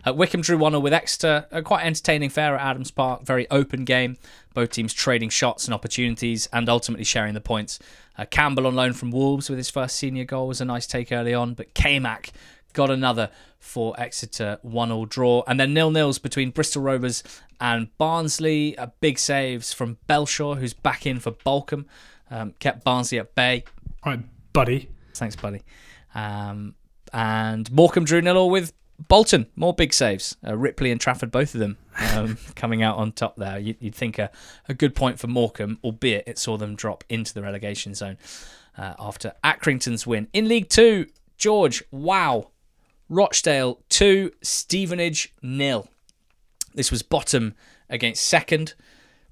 Uh, 0.06 0.14
Wycombe 0.14 0.42
drew 0.42 0.58
1 0.58 0.74
0 0.74 0.82
with 0.82 0.94
Exeter. 0.94 1.46
A 1.52 1.62
quite 1.62 1.86
entertaining 1.86 2.30
fair 2.30 2.56
at 2.56 2.62
Adams 2.62 2.92
Park. 2.92 3.24
Very 3.24 3.50
open 3.50 3.86
game. 3.86 4.18
Both 4.54 4.72
teams 4.72 4.94
trading 4.94 5.30
shots 5.30 5.66
and 5.66 5.74
opportunities 5.74 6.48
and 6.52 6.68
ultimately 6.68 7.06
sharing 7.06 7.34
the 7.34 7.42
points. 7.42 7.80
Uh, 8.18 8.26
Campbell 8.26 8.68
on 8.68 8.76
loan 8.76 8.94
from 8.94 9.12
Wolves 9.12 9.50
with 9.50 9.58
his 9.58 9.70
first 9.70 9.96
senior 9.96 10.26
goal 10.26 10.48
was 10.48 10.60
a 10.60 10.66
nice 10.66 10.88
take 10.88 11.12
early 11.12 11.34
on, 11.34 11.54
but 11.54 11.74
K-Mac 11.74 12.32
got 12.78 12.92
another 12.92 13.32
for 13.60 14.00
Exeter 14.00 14.60
1 14.62 14.90
0 14.90 15.06
draw. 15.06 15.44
And 15.48 15.60
then 15.60 15.74
nil 15.74 15.92
nils 15.92 16.20
between 16.20 16.52
Bristol 16.52 16.84
Rovers 16.84 17.24
and 17.60 17.90
Barnsley. 17.98 18.78
Uh, 18.78 18.88
big 19.02 19.18
saves 19.18 19.74
from 19.74 19.98
Belshaw, 20.08 20.60
who's 20.60 20.74
back 20.74 21.06
in 21.06 21.20
for 21.20 21.32
Balcombe. 21.32 21.86
Um, 22.30 22.54
kept 22.60 22.84
Barnsley 22.84 23.20
at 23.20 23.34
bay. 23.34 23.64
All 24.04 24.14
right, 24.14 24.24
buddy. 24.54 24.90
Thanks, 25.16 25.36
buddy. 25.36 25.64
Um, 26.14 26.76
and 27.12 27.70
Morecambe 27.72 28.06
drew 28.06 28.22
nil 28.22 28.38
all 28.38 28.50
with 28.52 28.74
Bolton. 29.08 29.48
More 29.56 29.74
big 29.74 29.92
saves. 29.92 30.38
Uh, 30.46 30.56
Ripley 30.56 30.92
and 30.92 31.02
Trafford, 31.02 31.32
both 31.32 31.56
of 31.56 31.60
them 31.60 31.78
um, 32.14 32.38
coming 32.56 32.84
out 32.84 32.98
on 32.98 33.12
top 33.12 33.38
there. 33.38 33.58
You, 33.58 33.76
you'd 33.80 33.96
think 33.96 34.20
a, 34.20 34.30
a 34.70 34.76
good 34.76 34.94
point 34.94 35.20
for 35.20 35.28
Morecambe, 35.28 35.80
albeit 35.84 36.28
it 36.28 36.38
saw 36.38 36.58
them 36.58 36.76
drop 36.76 37.04
into 37.10 37.34
the 37.34 37.42
relegation 37.42 37.96
zone 37.96 38.18
uh, 38.78 38.94
after 39.00 39.34
Accrington's 39.44 40.06
win. 40.06 40.28
In 40.32 40.48
League 40.48 40.70
Two, 40.70 41.08
George, 41.38 41.84
wow. 41.92 42.52
Rochdale 43.10 43.80
2, 43.90 44.32
Stevenage 44.42 45.34
nil. 45.42 45.88
This 46.74 46.92
was 46.92 47.02
bottom 47.02 47.56
against 47.90 48.26
second. 48.26 48.74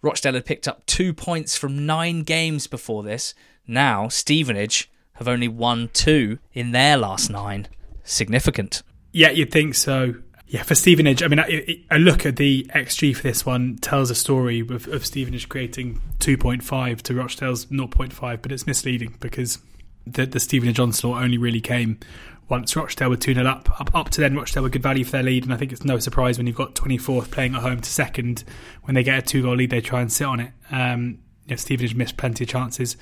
Rochdale 0.02 0.34
had 0.34 0.46
picked 0.46 0.68
up 0.68 0.86
two 0.86 1.14
points 1.14 1.58
from 1.58 1.86
nine 1.86 2.24
games 2.24 2.68
before 2.68 3.04
this. 3.04 3.34
Now, 3.68 4.08
Stevenage 4.08 4.90
have 5.14 5.28
only 5.28 5.48
won 5.48 5.90
two 5.94 6.40
in 6.54 6.72
their 6.72 6.98
last 6.98 7.30
nine. 7.30 7.68
Significant. 8.04 8.84
Yeah, 9.12 9.32
you'd 9.32 9.52
think 9.52 9.76
so. 9.76 10.16
Yeah, 10.48 10.64
for 10.64 10.76
Stevenage, 10.76 11.24
I 11.24 11.28
mean, 11.28 11.40
a, 11.40 11.98
look 11.98 12.26
at 12.26 12.36
the 12.36 12.70
XG 12.76 13.16
for 13.16 13.24
this 13.24 13.46
one 13.46 13.78
tells 13.78 14.12
a 14.12 14.16
story 14.16 14.60
of, 14.60 14.88
of 14.88 15.06
Stevenage 15.06 15.50
creating 15.50 16.00
2.5 16.20 17.02
to 17.02 17.16
Rochdale's 17.16 17.66
0.5, 17.66 18.42
but 18.42 18.52
it's 18.52 18.68
misleading 18.68 19.16
because 19.20 19.58
the, 20.06 20.26
the 20.28 20.40
Stevenage 20.40 20.80
onslaught 20.80 21.24
only 21.24 21.38
really 21.38 21.62
came 21.62 22.00
once 22.48 22.76
Rochdale 22.76 23.10
were 23.10 23.18
2 23.18 23.34
0 23.34 23.46
up. 23.46 23.82
up. 23.82 23.94
Up 23.96 24.10
to 24.12 24.22
then, 24.22 24.36
Rochdale 24.36 24.64
were 24.64 24.70
good 24.70 24.84
value 24.84 25.04
for 25.04 25.12
their 25.12 25.24
lead, 25.24 25.44
and 25.44 25.54
I 25.54 25.58
think 25.58 25.72
it's 25.72 25.84
no 25.84 26.00
surprise 26.00 26.38
when 26.38 26.48
you've 26.48 26.56
got 26.56 26.76
24th 26.76 27.32
playing 27.32 27.56
at 27.56 27.62
home 27.62 27.82
to 27.82 27.90
second. 27.90 28.44
When 28.84 28.96
they 28.96 29.04
get 29.04 29.20
a 29.20 29.22
two 29.22 29.42
goal 29.42 29.56
lead, 29.56 29.70
they 29.70 29.82
try 29.82 30.02
and 30.02 30.12
sit 30.12 30.26
on 30.26 30.40
it. 30.40 30.52
Um, 30.72 31.20
know, 31.48 31.56
Stevenage 31.56 31.96
missed 31.96 32.18
plenty 32.18 32.44
of 32.44 32.50
chances, 32.50 32.98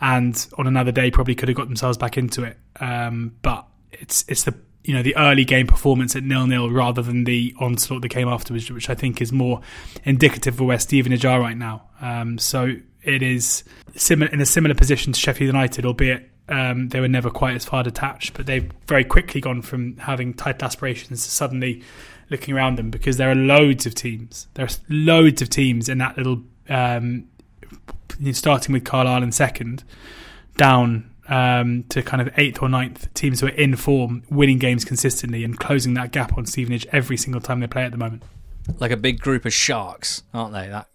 and 0.00 0.46
on 0.58 0.66
another 0.66 0.92
day, 0.92 1.10
probably 1.10 1.34
could 1.34 1.48
have 1.48 1.56
got 1.56 1.66
themselves 1.66 1.98
back 1.98 2.18
into 2.18 2.42
it. 2.44 2.58
Um, 2.80 3.36
but 3.42 3.66
it's 3.92 4.24
it's 4.28 4.44
the 4.44 4.54
you 4.84 4.94
know 4.94 5.02
the 5.02 5.16
early 5.16 5.44
game 5.44 5.66
performance 5.66 6.14
at 6.14 6.22
nil 6.22 6.46
nil 6.46 6.70
rather 6.70 7.02
than 7.02 7.24
the 7.24 7.54
onslaught 7.58 8.02
that 8.02 8.10
came 8.10 8.28
afterwards, 8.28 8.70
which 8.70 8.90
I 8.90 8.94
think 8.94 9.20
is 9.20 9.32
more 9.32 9.60
indicative 10.04 10.54
of 10.54 10.66
where 10.66 10.78
Stevenage 10.78 11.24
are 11.24 11.40
right 11.40 11.56
now. 11.56 11.88
Um, 12.00 12.38
so 12.38 12.74
it 13.02 13.22
is 13.22 13.64
similar 13.94 14.30
in 14.30 14.40
a 14.40 14.46
similar 14.46 14.74
position 14.74 15.12
to 15.12 15.18
Sheffield 15.18 15.48
United, 15.48 15.86
albeit 15.86 16.30
um, 16.48 16.88
they 16.90 17.00
were 17.00 17.08
never 17.08 17.30
quite 17.30 17.56
as 17.56 17.64
far 17.64 17.82
detached, 17.82 18.34
but 18.34 18.46
they've 18.46 18.70
very 18.86 19.04
quickly 19.04 19.40
gone 19.40 19.62
from 19.62 19.96
having 19.98 20.32
title 20.32 20.66
aspirations 20.66 21.24
to 21.24 21.30
suddenly 21.30 21.82
looking 22.30 22.54
around 22.54 22.76
them 22.76 22.90
because 22.90 23.16
there 23.16 23.30
are 23.30 23.34
loads 23.34 23.86
of 23.86 23.94
teams. 23.94 24.46
There 24.54 24.64
are 24.64 24.70
loads 24.88 25.42
of 25.42 25.50
teams 25.50 25.88
in 25.88 25.98
that 25.98 26.16
little, 26.16 26.42
um, 26.68 27.28
starting 28.32 28.72
with 28.72 28.84
Carlisle 28.84 29.22
in 29.22 29.32
second, 29.32 29.82
down 30.56 31.10
um, 31.28 31.84
to 31.88 32.02
kind 32.02 32.20
of 32.20 32.30
eighth 32.38 32.62
or 32.62 32.68
ninth 32.68 33.12
teams 33.14 33.40
who 33.40 33.46
are 33.46 33.50
in 33.50 33.74
form, 33.74 34.22
winning 34.30 34.58
games 34.58 34.84
consistently 34.84 35.42
and 35.42 35.58
closing 35.58 35.94
that 35.94 36.12
gap 36.12 36.38
on 36.38 36.46
Stevenage 36.46 36.86
every 36.92 37.16
single 37.16 37.40
time 37.40 37.60
they 37.60 37.66
play 37.66 37.84
at 37.84 37.90
the 37.90 37.98
moment. 37.98 38.22
Like 38.78 38.90
a 38.90 38.96
big 38.96 39.20
group 39.20 39.44
of 39.44 39.52
sharks, 39.52 40.22
aren't 40.32 40.52
they? 40.52 40.68
That 40.68 40.88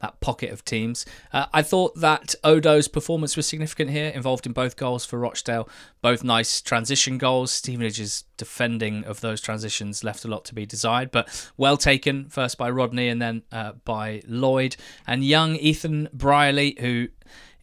that 0.00 0.20
pocket 0.20 0.50
of 0.50 0.64
teams. 0.64 1.04
Uh, 1.32 1.46
I 1.52 1.62
thought 1.62 1.96
that 1.96 2.34
Odoh's 2.44 2.88
performance 2.88 3.36
was 3.36 3.46
significant 3.46 3.90
here, 3.90 4.08
involved 4.08 4.46
in 4.46 4.52
both 4.52 4.76
goals 4.76 5.04
for 5.04 5.18
Rochdale. 5.18 5.68
Both 6.00 6.22
nice 6.22 6.60
transition 6.60 7.18
goals. 7.18 7.50
Stevenage's 7.50 8.24
defending 8.36 9.04
of 9.04 9.20
those 9.20 9.40
transitions 9.40 10.04
left 10.04 10.24
a 10.24 10.28
lot 10.28 10.44
to 10.46 10.54
be 10.54 10.66
desired, 10.66 11.10
but 11.10 11.50
well 11.56 11.76
taken, 11.76 12.28
first 12.28 12.58
by 12.58 12.70
Rodney 12.70 13.08
and 13.08 13.20
then 13.20 13.42
uh, 13.50 13.72
by 13.84 14.22
Lloyd. 14.26 14.76
And 15.06 15.24
young 15.24 15.56
Ethan 15.56 16.08
Brierley, 16.12 16.76
who 16.78 17.08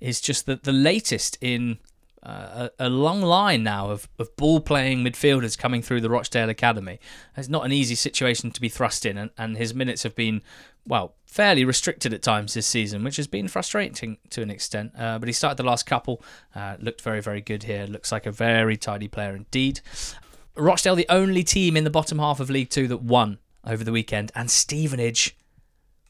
is 0.02 0.20
just 0.20 0.45
the, 0.45 0.57
the 0.57 0.74
latest 0.74 1.38
in 1.41 1.80
uh, 2.26 2.70
a, 2.80 2.88
a, 2.88 2.90
long 2.90 3.22
line 3.22 3.64
now 3.64 3.92
of, 3.92 4.10
of 4.18 4.36
ball 4.36 4.60
playing 4.60 5.04
midfielders 5.04 5.58
coming 5.58 5.82
through 5.82 6.02
the 6.02 6.10
Rochdale 6.10 6.50
Academy. 6.50 7.00
It's 7.38 7.50
not 7.50 7.66
an 7.66 7.72
easy 7.72 7.96
situation 7.96 8.52
to 8.52 8.62
be 8.62 8.70
thrust 8.70 9.06
in, 9.06 9.18
and, 9.18 9.30
and 9.38 9.58
his 9.58 9.76
minutes 9.76 10.04
have 10.04 10.16
been, 10.16 10.42
well, 10.88 11.14
fairly 11.26 11.64
restricted 11.64 12.14
at 12.14 12.24
times 12.24 12.54
this 12.56 12.66
season, 12.66 13.04
which 13.04 13.18
has 13.18 13.28
been 13.28 13.48
frustrating 13.48 14.18
to 14.32 14.42
an 14.42 14.50
extent. 14.50 14.92
Uh, 14.98 15.20
but 15.20 15.28
he 15.28 15.34
started 15.34 15.58
the 15.58 15.70
last 15.70 15.86
couple, 15.86 16.24
uh, 16.56 16.78
looked 16.80 17.02
very, 17.02 17.22
very 17.22 17.42
good 17.42 17.64
here. 17.64 17.86
Looks 17.86 18.12
like 18.12 18.26
a 18.26 18.32
very 18.32 18.76
tidy 18.76 19.08
player 19.08 19.36
indeed. 19.36 19.82
Rochdale, 20.56 20.96
the 20.96 21.06
only 21.10 21.44
team 21.44 21.78
in 21.78 21.84
the 21.84 21.90
bottom 21.90 22.18
half 22.18 22.40
of 22.40 22.50
League 22.50 22.70
Two 22.70 22.88
that 22.88 23.02
won 23.04 23.38
over 23.64 23.84
the 23.84 23.92
weekend, 23.92 24.32
and 24.34 24.50
Stevenage 24.50 25.36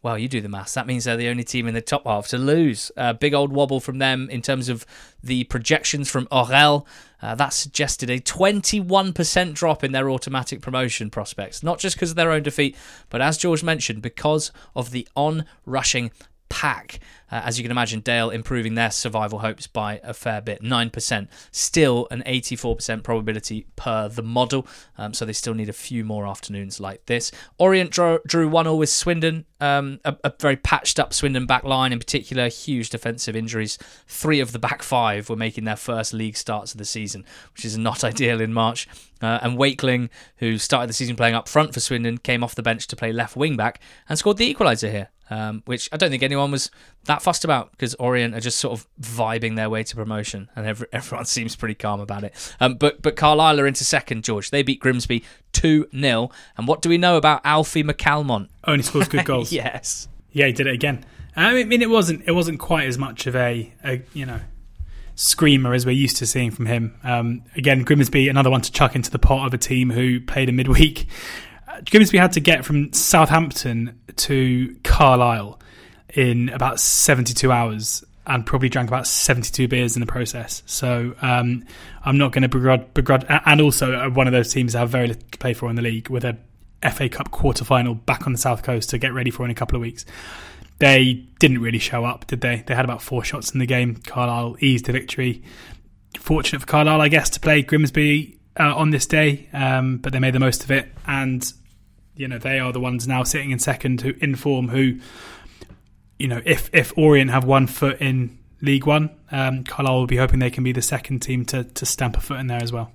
well, 0.06 0.19
you 0.19 0.27
do 0.27 0.40
the 0.40 0.48
maths. 0.48 0.76
That 0.76 0.86
means 0.86 1.06
they're 1.06 1.18
the 1.18 1.30
only 1.30 1.44
team 1.44 1.68
in 1.68 1.73
the 1.73 1.82
top 1.82 2.06
half 2.06 2.27
to 2.27 2.38
lose. 2.38 2.91
A 2.95 3.02
uh, 3.02 3.14
big 3.14 3.34
old 3.34 3.52
wobble 3.52 3.80
from 3.80 3.98
them 3.98 4.30
in 4.30 4.44
terms 4.44 4.69
of 4.69 4.86
the 5.23 5.45
projections 5.45 6.11
from 6.11 6.27
Aurel. 6.27 6.86
Uh, 7.23 7.34
that 7.34 7.53
suggested 7.53 8.11
a 8.11 8.19
21% 8.19 9.53
drop 9.56 9.84
in 9.84 9.94
their 9.94 10.11
automatic 10.11 10.61
promotion 10.61 11.10
prospects, 11.10 11.64
not 11.64 11.80
just 11.80 11.95
because 11.95 12.11
of 12.11 12.18
their 12.18 12.30
own 12.30 12.44
defeat, 12.44 12.77
but 13.10 13.19
as 13.19 13.40
George 13.40 13.64
mentioned, 13.64 14.03
because 14.03 14.52
of 14.76 14.91
the 14.91 15.07
on 15.15 15.44
rushing 15.65 16.11
pack. 16.49 16.99
Uh, 17.31 17.41
as 17.43 17.57
you 17.57 17.64
can 17.64 17.72
imagine, 17.72 17.99
Dale 17.99 18.30
improving 18.30 18.76
their 18.76 18.91
survival 18.91 19.39
hopes 19.39 19.68
by 19.68 19.99
a 20.03 20.14
fair 20.14 20.41
bit, 20.41 20.61
9%. 20.61 21.27
Still 21.52 22.07
an 22.11 22.23
84% 22.26 23.03
probability 23.03 23.68
per 23.76 24.07
the 24.07 24.23
model, 24.23 24.68
um, 24.97 25.14
so 25.14 25.26
they 25.26 25.34
still 25.34 25.53
need 25.53 25.69
a 25.69 25.73
few 25.73 26.03
more 26.03 26.27
afternoons 26.27 26.80
like 26.80 27.06
this. 27.06 27.31
Orient 27.57 27.91
drew, 27.91 28.19
drew 28.27 28.47
1 28.47 28.65
0 28.65 28.76
with 28.76 28.89
Swindon, 28.89 29.45
um, 29.61 29.99
a, 30.03 30.15
a, 30.23 30.34
very 30.39 30.57
patched 30.57 30.99
up 30.99 31.14
Swindon 31.14 31.45
back 31.45 31.64
line 31.64 31.93
in 31.93 31.99
particular, 31.99 32.49
huge 32.49 32.89
defensive 32.89 33.35
injuries. 33.35 33.77
Three 34.07 34.39
of 34.39 34.52
the 34.52 34.60
back 34.60 34.84
five 34.84 35.30
were 35.30 35.35
making 35.35 35.64
their 35.64 35.76
first 35.77 36.14
league 36.14 36.35
starts 36.35 36.73
of 36.73 36.77
the 36.77 36.85
season, 36.85 37.26
which 37.53 37.64
is 37.64 37.77
not 37.77 38.03
ideal 38.03 38.41
in 38.41 38.53
March. 38.53 38.88
Uh, 39.22 39.39
and 39.41 39.57
Wakeling, 39.57 40.10
who 40.38 40.57
started 40.57 40.89
the 40.89 40.93
season 40.93 41.15
playing 41.15 41.35
up 41.35 41.47
front 41.47 41.73
for 41.73 41.80
Swindon, 41.80 42.18
came 42.18 42.43
off 42.43 42.53
the 42.53 42.61
bench 42.61 42.85
to 42.88 42.95
play 42.95 43.11
left 43.11 43.35
wing 43.35 43.56
back 43.56 43.80
and 44.10 44.19
scored 44.19 44.38
the 44.38 44.53
equaliser 44.53 44.91
here, 44.91 45.10
um, 45.30 45.64
which 45.65 45.88
I 45.91 45.97
don't 45.97 46.10
think 46.10 46.22
anyone 46.22 46.52
was 46.52 46.69
that 47.06 47.22
fussed 47.26 47.43
about 47.43 47.72
because 47.72 47.95
Orient 47.95 48.35
are 48.35 48.39
just 48.39 48.60
sort 48.60 48.80
of 48.80 48.88
vibing 49.02 49.56
their 49.56 49.69
way 49.69 49.84
to 49.84 49.95
promotion, 49.95 50.47
and 50.56 50.65
every, 50.65 50.88
everyone 50.93 51.26
seems 51.26 51.56
pretty 51.56 51.73
calm 51.76 51.99
about 51.99 52.23
it. 52.23 52.56
Um, 52.60 52.76
but 52.76 53.02
but 53.02 53.15
Carlisle 53.15 53.60
are 53.60 53.68
into 53.68 53.84
second, 53.84 54.23
George. 54.23 54.52
They 54.52 54.64
beat 54.64 54.80
Grimsby 54.80 55.23
2 55.53 55.89
0. 55.93 56.30
And 56.57 56.68
what 56.68 56.81
do 56.81 56.89
we 56.89 56.97
know 56.97 57.18
about 57.18 57.41
Alfie 57.43 57.84
McCalmont? 57.84 58.49
Only 58.64 58.84
scores 58.84 59.10
good 59.10 59.26
goals. 59.31 59.52
yes. 59.52 60.07
Yeah, 60.31 60.47
he 60.47 60.53
did 60.53 60.68
it 60.68 60.73
again. 60.73 61.03
I 61.35 61.64
mean, 61.64 61.81
it 61.81 61.89
wasn't 61.89 62.23
it 62.27 62.31
wasn't 62.31 62.60
quite 62.60 62.88
as 62.88 62.97
much 62.97 63.27
of 63.27 63.35
a, 63.35 63.73
a 63.84 64.02
you 64.14 64.26
know 64.26 64.39
screamer 65.15 65.73
as 65.73 65.85
we're 65.85 65.91
used 65.93 66.18
to 66.18 66.27
seeing 66.27 66.52
from 66.52 66.68
him. 66.68 66.95
Um, 67.03 67.43
again, 67.56 67.84
Grimsby, 67.84 68.30
another 68.30 68.52
one 68.52 68.61
to 68.61 68.72
chuck 68.72 68.95
into 68.95 69.10
the 69.10 69.19
pot 69.19 69.47
of 69.47 69.53
a 69.53 69.57
team 69.57 69.89
who 69.89 70.22
played 70.22 70.49
a 70.49 70.52
midweek. 70.52 71.07
Uh, 71.68 71.81
Grimsby 71.89 72.18
had 72.18 72.34
to 72.34 72.39
get 72.39 72.64
from 72.64 72.93
Southampton 72.93 73.99
to 74.15 74.76
Carlisle 74.84 75.60
in 76.16 76.50
about 76.50 76.80
72 76.80 77.52
hours 77.52 78.04
and 78.26 78.46
probably 78.46 78.70
drank 78.70 78.90
about 78.90 79.06
72 79.06 79.68
beers 79.68 79.96
in 79.96 80.00
the 80.00 80.08
process. 80.08 80.64
So 80.66 81.14
um, 81.22 81.64
I'm 82.04 82.18
not 82.18 82.32
going 82.32 82.42
to 82.42 82.84
begrudge, 82.94 83.26
and 83.30 83.62
also 83.62 83.94
uh, 83.94 84.10
one 84.10 84.26
of 84.26 84.34
those 84.34 84.52
teams 84.52 84.74
that 84.74 84.80
have 84.80 84.90
very 84.90 85.08
little 85.08 85.22
to 85.30 85.38
play 85.38 85.54
for 85.54 85.70
in 85.70 85.76
the 85.76 85.82
league 85.82 86.10
with 86.10 86.26
a 86.26 86.38
FA 86.92 87.10
Cup 87.10 87.32
quarter 87.32 87.64
final 87.64 87.94
back 87.94 88.26
on 88.26 88.32
the 88.32 88.40
south 88.40 88.64
coast 88.64 88.90
to 88.92 88.98
get 88.98 89.14
ready 89.14 89.30
for 89.30 89.46
in 89.46 89.52
a 89.52 89.56
couple 89.56 89.76
of 89.76 89.82
weeks. 89.82 90.06
They 90.80 91.26
didn't 91.40 91.60
really 91.60 91.80
show 91.80 92.04
up, 92.04 92.28
did 92.28 92.42
they? 92.42 92.64
They 92.66 92.76
had 92.76 92.86
about 92.86 93.02
four 93.02 93.24
shots 93.24 93.52
in 93.52 93.60
the 93.60 93.66
game. 93.66 93.96
Carlisle 93.96 94.58
eased 94.60 94.86
the 94.86 94.92
victory. 94.92 95.44
Fortunate 96.20 96.60
for 96.60 96.66
Carlisle, 96.66 97.02
I 97.02 97.08
guess, 97.08 97.30
to 97.32 97.40
play 97.40 97.62
Grimsby 97.62 98.40
uh, 98.60 98.76
on 98.76 98.90
this 98.90 99.06
day, 99.06 99.48
um, 99.54 99.98
but 99.98 100.14
they 100.14 100.20
made 100.20 100.34
the 100.34 100.40
most 100.40 100.64
of 100.64 100.72
it. 100.72 100.90
And 101.06 101.52
you 102.16 102.28
know 102.28 102.38
they 102.38 102.60
are 102.60 102.72
the 102.72 102.80
ones 102.80 103.08
now 103.08 103.24
sitting 103.24 103.52
in 103.52 103.60
second, 103.60 104.02
who 104.02 104.14
in 104.20 104.36
form. 104.36 104.70
Who, 104.70 105.00
you 106.20 106.28
know, 106.28 106.42
if 106.46 106.70
if 106.74 106.94
Orient 106.98 107.32
have 107.32 107.44
one 107.44 107.68
foot 107.68 108.00
in 108.02 108.38
League 108.62 108.86
One, 108.86 109.10
um, 109.32 109.64
Carlisle 109.64 110.00
will 110.00 110.08
be 110.08 110.18
hoping 110.18 110.40
they 110.40 110.50
can 110.50 110.64
be 110.64 110.72
the 110.72 110.82
second 110.82 111.20
team 111.20 111.46
to 111.46 111.64
to 111.64 111.86
stamp 111.86 112.18
a 112.18 112.22
foot 112.22 112.40
in 112.40 112.48
there 112.48 112.62
as 112.62 112.72
well. 112.72 112.92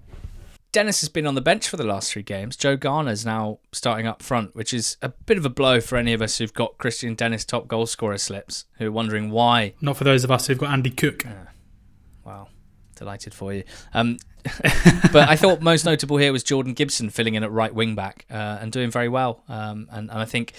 Dennis 0.72 1.00
has 1.00 1.08
been 1.08 1.26
on 1.26 1.34
the 1.34 1.40
bench 1.40 1.68
for 1.68 1.76
the 1.76 1.84
last 1.84 2.12
three 2.12 2.22
games. 2.22 2.56
Joe 2.56 2.76
Garner's 2.76 3.26
now 3.26 3.58
starting 3.72 4.06
up 4.06 4.22
front, 4.22 4.54
which 4.54 4.72
is 4.72 4.96
a 5.02 5.08
bit 5.08 5.36
of 5.36 5.44
a 5.44 5.48
blow 5.48 5.80
for 5.80 5.96
any 5.96 6.12
of 6.12 6.22
us 6.22 6.38
who've 6.38 6.54
got 6.54 6.78
Kristian 6.78 7.16
Dennis 7.16 7.44
top 7.44 7.66
goal 7.66 7.86
scorer 7.86 8.18
slips, 8.18 8.66
who 8.78 8.86
are 8.86 8.92
wondering 8.92 9.30
why. 9.30 9.74
Not 9.80 9.96
for 9.96 10.04
those 10.04 10.22
of 10.22 10.30
us 10.30 10.46
who've 10.46 10.58
got 10.58 10.70
Andy 10.70 10.90
Cook. 10.90 11.26
Uh, 11.26 11.50
wow, 12.24 12.48
delighted 12.94 13.34
for 13.34 13.52
you. 13.52 13.64
Um, 13.92 14.18
but 15.12 15.28
I 15.28 15.34
thought 15.34 15.60
most 15.60 15.84
notable 15.84 16.18
here 16.18 16.32
was 16.32 16.44
Jordan 16.44 16.74
Gibson 16.74 17.10
filling 17.10 17.34
in 17.34 17.42
at 17.42 17.50
right 17.50 17.74
wing 17.74 17.96
back 17.96 18.24
uh, 18.30 18.58
and 18.60 18.70
doing 18.70 18.92
very 18.92 19.08
well. 19.08 19.42
Um, 19.48 19.88
and, 19.90 20.08
and 20.08 20.18
I 20.18 20.24
think 20.24 20.54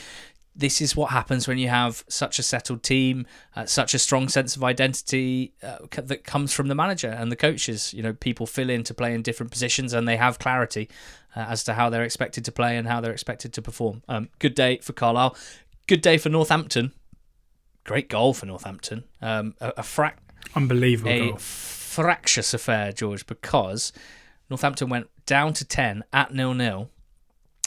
this 0.62 0.80
is 0.80 0.96
what 0.96 1.12
happens 1.12 1.48
when 1.48 1.58
you 1.58 1.68
have 1.68 2.06
such 2.08 2.40
a 2.40 2.44
settled 2.44 2.84
team, 2.84 3.26
uh, 3.56 3.66
such 3.66 3.94
a 3.94 4.00
strong 4.00 4.30
sense 4.30 4.56
of 4.56 4.64
identity 4.64 5.54
uh, 5.62 5.80
c- 5.94 6.02
that 6.04 6.24
comes 6.24 6.54
from 6.54 6.68
the 6.68 6.76
manager 6.76 7.10
and 7.10 7.32
the 7.32 7.36
coaches. 7.36 7.94
You 7.94 8.04
know, 8.04 8.14
people 8.14 8.46
fill 8.46 8.70
in 8.70 8.84
to 8.86 8.94
play 8.94 9.14
in 9.14 9.24
different 9.24 9.52
positions 9.52 9.92
and 9.92 10.08
they 10.08 10.18
have 10.18 10.40
clarity 10.40 10.88
uh, 11.36 11.42
as 11.50 11.64
to 11.66 11.74
how 11.74 11.90
they're 11.90 12.04
expected 12.04 12.46
to 12.46 12.52
play 12.52 12.78
and 12.78 12.88
how 12.88 13.02
they're 13.02 13.12
expected 13.12 13.52
to 13.54 13.62
perform. 13.62 14.04
Um, 14.08 14.30
good 14.40 14.56
day 14.56 14.78
for 14.78 14.94
Carlisle. 14.94 15.36
Good 15.88 16.02
day 16.02 16.18
for 16.18 16.30
Northampton. 16.30 16.94
Great 17.84 18.08
goal 18.08 18.34
for 18.34 18.46
Northampton. 18.46 19.04
Um, 19.22 19.56
a, 19.60 19.70
a 19.70 19.82
frac- 19.82 20.20
unbelievable 20.56 21.12
a 21.12 21.30
goal. 21.30 21.38
fractious 21.38 22.54
affair, 22.54 22.92
George, 22.92 23.26
because 23.26 23.92
Northampton 24.50 24.90
went 24.90 25.08
down 25.26 25.54
to 25.54 25.66
ten 25.66 26.04
at 26.14 26.34
nil 26.34 26.54
nil 26.54 26.90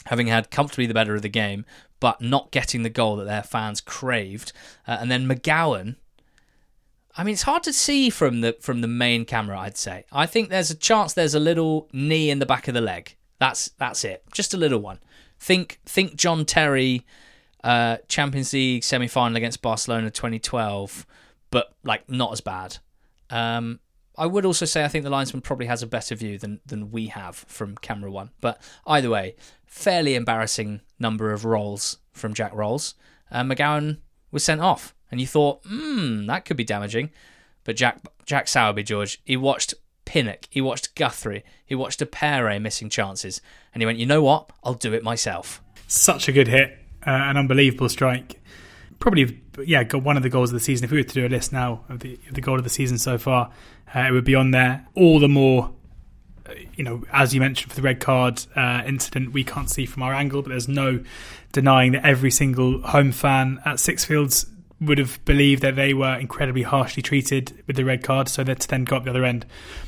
having 0.05 0.27
had 0.27 0.51
comfortably 0.51 0.85
the 0.85 0.93
better 0.93 1.15
of 1.15 1.21
the 1.21 1.29
game, 1.29 1.65
but 1.99 2.21
not 2.21 2.51
getting 2.51 2.83
the 2.83 2.89
goal 2.89 3.15
that 3.17 3.25
their 3.25 3.43
fans 3.43 3.81
craved. 3.81 4.51
Uh, 4.87 4.97
and 4.99 5.09
then 5.09 5.27
McGowan. 5.27 5.95
I 7.17 7.23
mean, 7.23 7.33
it's 7.33 7.43
hard 7.43 7.63
to 7.63 7.73
see 7.73 8.09
from 8.09 8.41
the 8.41 8.57
from 8.59 8.81
the 8.81 8.87
main 8.87 9.25
camera. 9.25 9.59
I'd 9.59 9.77
say. 9.77 10.05
I 10.11 10.25
think 10.25 10.49
there's 10.49 10.71
a 10.71 10.75
chance 10.75 11.13
there's 11.13 11.35
a 11.35 11.39
little 11.39 11.87
knee 11.93 12.29
in 12.29 12.39
the 12.39 12.45
back 12.45 12.67
of 12.67 12.73
the 12.73 12.81
leg. 12.81 13.15
That's 13.39 13.69
that's 13.77 14.03
it. 14.03 14.23
Just 14.33 14.53
a 14.53 14.57
little 14.57 14.79
one. 14.79 14.99
Think 15.39 15.79
think 15.85 16.15
John 16.15 16.45
Terry, 16.45 17.05
uh, 17.63 17.97
Champions 18.07 18.51
League 18.51 18.83
semi 18.83 19.07
final 19.07 19.37
against 19.37 19.61
Barcelona 19.61 20.11
2012, 20.11 21.05
but 21.51 21.73
like 21.83 22.09
not 22.09 22.33
as 22.33 22.41
bad. 22.41 22.77
Um, 23.29 23.79
I 24.17 24.25
would 24.25 24.45
also 24.45 24.65
say 24.65 24.83
I 24.83 24.87
think 24.87 25.03
the 25.03 25.09
linesman 25.09 25.41
probably 25.41 25.65
has 25.65 25.83
a 25.83 25.87
better 25.87 26.15
view 26.15 26.37
than 26.37 26.59
than 26.65 26.91
we 26.91 27.07
have 27.07 27.35
from 27.35 27.75
camera 27.77 28.11
one. 28.11 28.31
But 28.41 28.61
either 28.85 29.09
way, 29.09 29.35
fairly 29.75 30.15
embarrassing 30.15 30.79
number 30.99 31.33
of 31.33 31.43
rolls 31.43 31.97
from 32.13 32.33
Jack 32.33 32.53
Rolls. 32.55 32.95
Uh, 33.29 33.43
McGowan 33.43 33.97
was 34.31 34.41
sent 34.41 34.61
off, 34.61 34.95
and 35.11 35.19
you 35.19 35.27
thought, 35.27 35.59
hmm, 35.67 36.25
that 36.27 36.45
could 36.45 36.55
be 36.55 36.63
damaging. 36.63 37.11
But 37.65 37.75
Jack 37.75 37.99
Jack 38.25 38.47
Sowerby, 38.47 38.83
George, 38.83 39.21
he 39.25 39.35
watched 39.35 39.73
Pinnock, 40.05 40.47
he 40.49 40.61
watched 40.61 40.95
Guthrie, 40.95 41.43
he 41.65 41.75
watched 41.75 41.99
Appéré 41.99 42.59
missing 42.61 42.89
chances, 42.89 43.41
and 43.73 43.81
he 43.81 43.85
went, 43.85 43.99
you 43.99 44.05
know 44.05 44.23
what? 44.23 44.49
I'll 44.63 44.75
do 44.75 44.93
it 44.93 45.03
myself. 45.03 45.61
Such 45.87 46.29
a 46.29 46.31
good 46.31 46.47
hit, 46.47 46.79
uh, 47.05 47.11
an 47.11 47.35
unbelievable 47.35 47.89
strike. 47.89 48.41
Probably, 48.99 49.41
yeah, 49.65 49.83
got 49.83 50.03
one 50.03 50.15
of 50.15 50.23
the 50.23 50.29
goals 50.29 50.51
of 50.51 50.53
the 50.53 50.61
season. 50.61 50.85
If 50.85 50.91
we 50.91 50.97
were 50.97 51.03
to 51.03 51.13
do 51.13 51.27
a 51.27 51.29
list 51.29 51.51
now 51.51 51.83
of 51.89 51.99
the, 51.99 52.17
of 52.29 52.35
the 52.35 52.41
goal 52.41 52.57
of 52.57 52.63
the 52.63 52.69
season 52.69 52.97
so 52.97 53.17
far, 53.17 53.51
uh, 53.93 53.99
it 53.99 54.11
would 54.11 54.23
be 54.23 54.35
on 54.35 54.51
there. 54.51 54.87
All 54.95 55.19
the 55.19 55.27
more 55.27 55.73
you 56.75 56.83
know, 56.83 57.03
as 57.11 57.33
you 57.33 57.39
mentioned 57.39 57.71
for 57.71 57.75
the 57.75 57.81
red 57.81 57.99
card 57.99 58.45
uh, 58.55 58.83
incident, 58.85 59.33
we 59.33 59.43
can't 59.43 59.69
see 59.69 59.85
from 59.85 60.03
our 60.03 60.13
angle, 60.13 60.41
but 60.41 60.49
there's 60.49 60.67
no 60.67 61.03
denying 61.51 61.93
that 61.93 62.05
every 62.05 62.31
single 62.31 62.81
home 62.81 63.11
fan 63.11 63.61
at 63.65 63.75
Sixfields 63.75 64.47
would 64.81 64.97
have 64.97 65.23
believed 65.23 65.61
that 65.61 65.75
they 65.75 65.93
were 65.93 66.15
incredibly 66.15 66.63
harshly 66.63 67.01
treated 67.01 67.63
with 67.65 67.75
the 67.75 67.85
red 67.85 68.03
card, 68.03 68.27
so 68.27 68.43
that 68.43 68.59
to 68.59 68.67
then 68.67 68.83
go 68.83 68.97
up 68.97 69.05
the 69.05 69.09
other 69.09 69.23
end, 69.23 69.45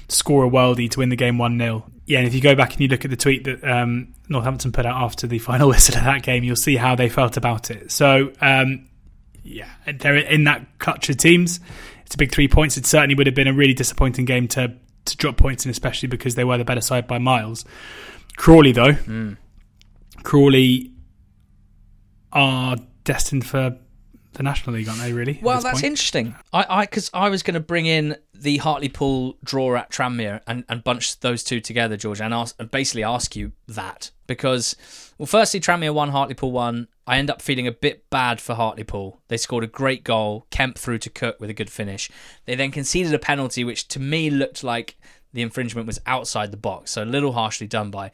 score 0.07 0.45
a 0.45 0.49
worldie 0.49 0.89
to 0.89 0.99
win 0.99 1.09
the 1.09 1.15
game 1.15 1.37
1 1.37 1.57
0. 1.57 1.85
Yeah, 2.05 2.19
and 2.19 2.27
if 2.27 2.33
you 2.33 2.39
go 2.39 2.55
back 2.55 2.71
and 2.71 2.81
you 2.81 2.87
look 2.87 3.03
at 3.03 3.11
the 3.11 3.17
tweet 3.17 3.43
that 3.43 3.63
um, 3.65 4.13
Northampton 4.29 4.71
put 4.71 4.85
out 4.85 5.01
after 5.03 5.27
the 5.27 5.39
final 5.39 5.67
whistle 5.67 5.97
of 5.97 6.05
that 6.05 6.23
game, 6.23 6.43
you'll 6.43 6.55
see 6.55 6.77
how 6.77 6.95
they 6.95 7.09
felt 7.09 7.35
about 7.35 7.69
it. 7.69 7.91
So, 7.91 8.31
um, 8.39 8.87
yeah, 9.43 9.69
they're 9.99 10.17
in 10.17 10.45
that 10.45 10.79
clutch 10.79 11.09
of 11.09 11.17
teams. 11.17 11.59
It's 12.05 12.15
a 12.15 12.17
big 12.17 12.31
three 12.31 12.47
points. 12.47 12.77
It 12.77 12.85
certainly 12.85 13.15
would 13.15 13.27
have 13.27 13.35
been 13.35 13.47
a 13.47 13.53
really 13.53 13.73
disappointing 13.73 14.23
game 14.23 14.47
to 14.49 14.73
to 15.07 15.17
drop 15.17 15.37
points 15.37 15.65
in, 15.65 15.71
especially 15.71 16.07
because 16.07 16.35
they 16.35 16.43
were 16.43 16.57
the 16.57 16.65
better 16.65 16.81
side 16.81 17.07
by 17.07 17.17
miles. 17.17 17.65
Crawley, 18.37 18.71
though, 18.71 18.93
mm. 18.93 19.37
Crawley 20.23 20.91
are 22.31 22.77
destined 23.03 23.45
for 23.45 23.77
the 24.37 24.43
National 24.43 24.75
League, 24.75 24.87
aren't 24.87 25.01
they? 25.01 25.11
Really? 25.11 25.39
Well, 25.41 25.59
that's 25.61 25.81
point? 25.81 25.91
interesting. 25.91 26.35
I, 26.53 26.85
because 26.85 27.09
I, 27.13 27.25
I, 27.25 27.29
was 27.29 27.43
going 27.43 27.55
to 27.55 27.59
bring 27.59 27.87
in 27.87 28.15
the 28.33 28.57
Hartlepool 28.57 29.37
draw 29.43 29.75
at 29.75 29.91
Tranmere 29.91 30.41
and, 30.47 30.63
and 30.69 30.83
bunch 30.83 31.19
those 31.19 31.43
two 31.43 31.59
together, 31.59 31.97
George, 31.97 32.21
and 32.21 32.33
ask 32.33 32.55
and 32.59 32.69
basically 32.69 33.03
ask 33.03 33.35
you 33.35 33.51
that 33.67 34.11
because, 34.27 34.75
well, 35.17 35.25
firstly, 35.25 35.59
Tranmere 35.59 35.93
won, 35.93 36.09
Hartlepool 36.09 36.51
won. 36.51 36.87
I 37.07 37.17
end 37.17 37.29
up 37.29 37.41
feeling 37.41 37.67
a 37.67 37.71
bit 37.71 38.09
bad 38.09 38.39
for 38.39 38.53
Hartlepool. 38.53 39.21
They 39.27 39.37
scored 39.37 39.63
a 39.63 39.67
great 39.67 40.03
goal, 40.03 40.45
Kemp 40.51 40.77
through 40.77 40.99
to 40.99 41.09
Cook 41.09 41.39
with 41.39 41.49
a 41.49 41.53
good 41.53 41.69
finish. 41.69 42.09
They 42.45 42.55
then 42.55 42.71
conceded 42.71 43.13
a 43.13 43.19
penalty, 43.19 43.63
which 43.63 43.87
to 43.89 43.99
me 43.99 44.29
looked 44.29 44.63
like 44.63 44.97
the 45.33 45.41
infringement 45.41 45.87
was 45.87 45.99
outside 46.05 46.51
the 46.51 46.57
box, 46.57 46.91
so 46.91 47.03
a 47.03 47.05
little 47.05 47.33
harshly 47.33 47.67
done 47.67 47.89
by. 47.89 48.11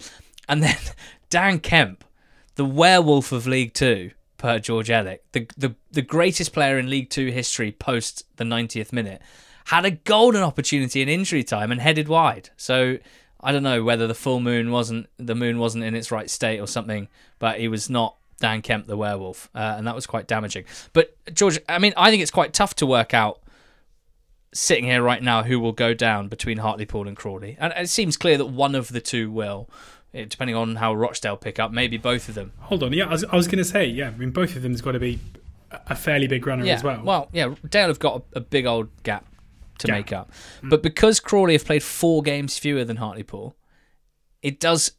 And 0.47 0.63
then 0.63 0.77
Dan 1.29 1.59
Kemp, 1.59 2.05
the 2.55 2.65
werewolf 2.65 3.31
of 3.31 3.45
League 3.45 3.73
Two 3.73 4.11
per 4.44 4.60
George 4.60 4.90
Elek, 4.90 5.20
the, 5.32 5.48
the, 5.56 5.74
the 5.94 6.02
greatest 6.02 6.52
player 6.52 6.78
in 6.78 6.90
League 6.90 7.10
Two 7.10 7.28
history 7.28 7.72
post 7.72 8.26
the 8.36 8.44
90th 8.44 8.91
minute, 8.91 9.22
had 9.68 9.86
a 9.86 9.91
golden 9.91 10.44
opportunity 10.44 11.02
in 11.02 11.07
injury 11.07 11.45
time 11.45 11.72
and 11.72 11.80
headed 11.80 12.10
wide. 12.10 12.49
So 12.57 12.98
I 13.40 13.53
don't 13.53 13.64
know 13.64 13.86
whether 13.86 14.06
the 14.06 14.14
full 14.14 14.41
moon 14.41 14.70
wasn't 14.70 15.07
the 15.15 15.34
moon 15.34 15.60
wasn't 15.60 15.86
in 15.86 15.95
its 15.95 16.11
right 16.11 16.30
state 16.30 16.60
or 16.60 16.68
something, 16.68 17.07
but 17.40 17.57
he 17.57 17.70
was 17.70 17.90
not 17.90 18.18
Dan 18.41 18.61
Kemp 18.61 18.86
the 18.86 18.98
werewolf, 18.98 19.49
uh, 19.56 19.76
and 19.78 19.88
that 19.88 19.95
was 19.95 20.06
quite 20.06 20.28
damaging. 20.28 20.65
But 20.91 21.15
George, 21.34 21.57
I 21.70 21.80
mean, 21.80 21.94
I 21.95 22.11
think 22.11 22.22
it's 22.22 22.30
quite 22.30 22.52
tough 22.52 22.76
to 22.76 22.86
work 22.86 23.14
out 23.14 23.41
sitting 24.53 24.84
here 24.84 25.02
right 25.02 25.24
now 25.24 25.44
who 25.44 25.57
will 25.57 25.72
go 25.72 25.94
down 25.94 26.28
between 26.28 26.57
Hartlepool 26.57 27.07
and 27.07 27.15
Crawley, 27.15 27.56
and 27.61 27.72
it 27.78 27.88
seems 27.88 28.18
clear 28.18 28.38
that 28.38 28.48
one 28.48 28.76
of 28.76 28.90
the 28.90 28.99
two 28.99 29.32
will 29.32 29.70
depending 30.14 30.56
on 30.56 30.76
how 30.76 30.94
Rochdale 30.94 31.38
pick 31.38 31.60
up, 31.60 31.72
maybe 31.72 31.98
both 31.98 32.30
of 32.30 32.35
them. 32.35 32.53
Hold 32.60 32.84
on, 32.84 32.94
yeah, 32.94 33.06
I 33.06 33.11
was, 33.11 33.26
was 33.31 33.48
going 33.48 33.57
to 33.57 33.65
say, 33.65 33.85
yeah, 33.85 34.10
I 34.10 34.11
mean, 34.11 34.31
both 34.31 34.56
of 34.56 34.61
them's 34.61 34.81
got 34.81 34.91
to 34.91 34.99
be 34.99 35.19
a 35.72 35.95
fairly 35.95 36.27
big 36.27 36.45
runner 36.45 36.65
yeah, 36.65 36.76
as 36.76 36.84
well. 36.84 37.02
Well, 37.03 37.30
yeah, 37.34 37.56
Dale 37.68 37.88
have 37.88 37.99
got 37.99 38.23
a, 38.34 38.38
a 38.38 38.41
big 38.41 38.65
old 38.65 38.90
gap 39.03 39.26
to 39.80 39.88
gap. 39.88 39.95
make 39.95 40.14
up, 40.14 40.31
mm. 40.61 40.69
but 40.69 40.84
because 40.84 41.19
Crawley 41.19 41.53
have 41.53 41.65
played 41.65 41.84
four 41.84 42.22
games 42.22 42.57
fewer 42.57 42.85
than 42.85 42.98
Hartlepool, 42.98 43.56
it 44.41 44.60
does 44.60 44.91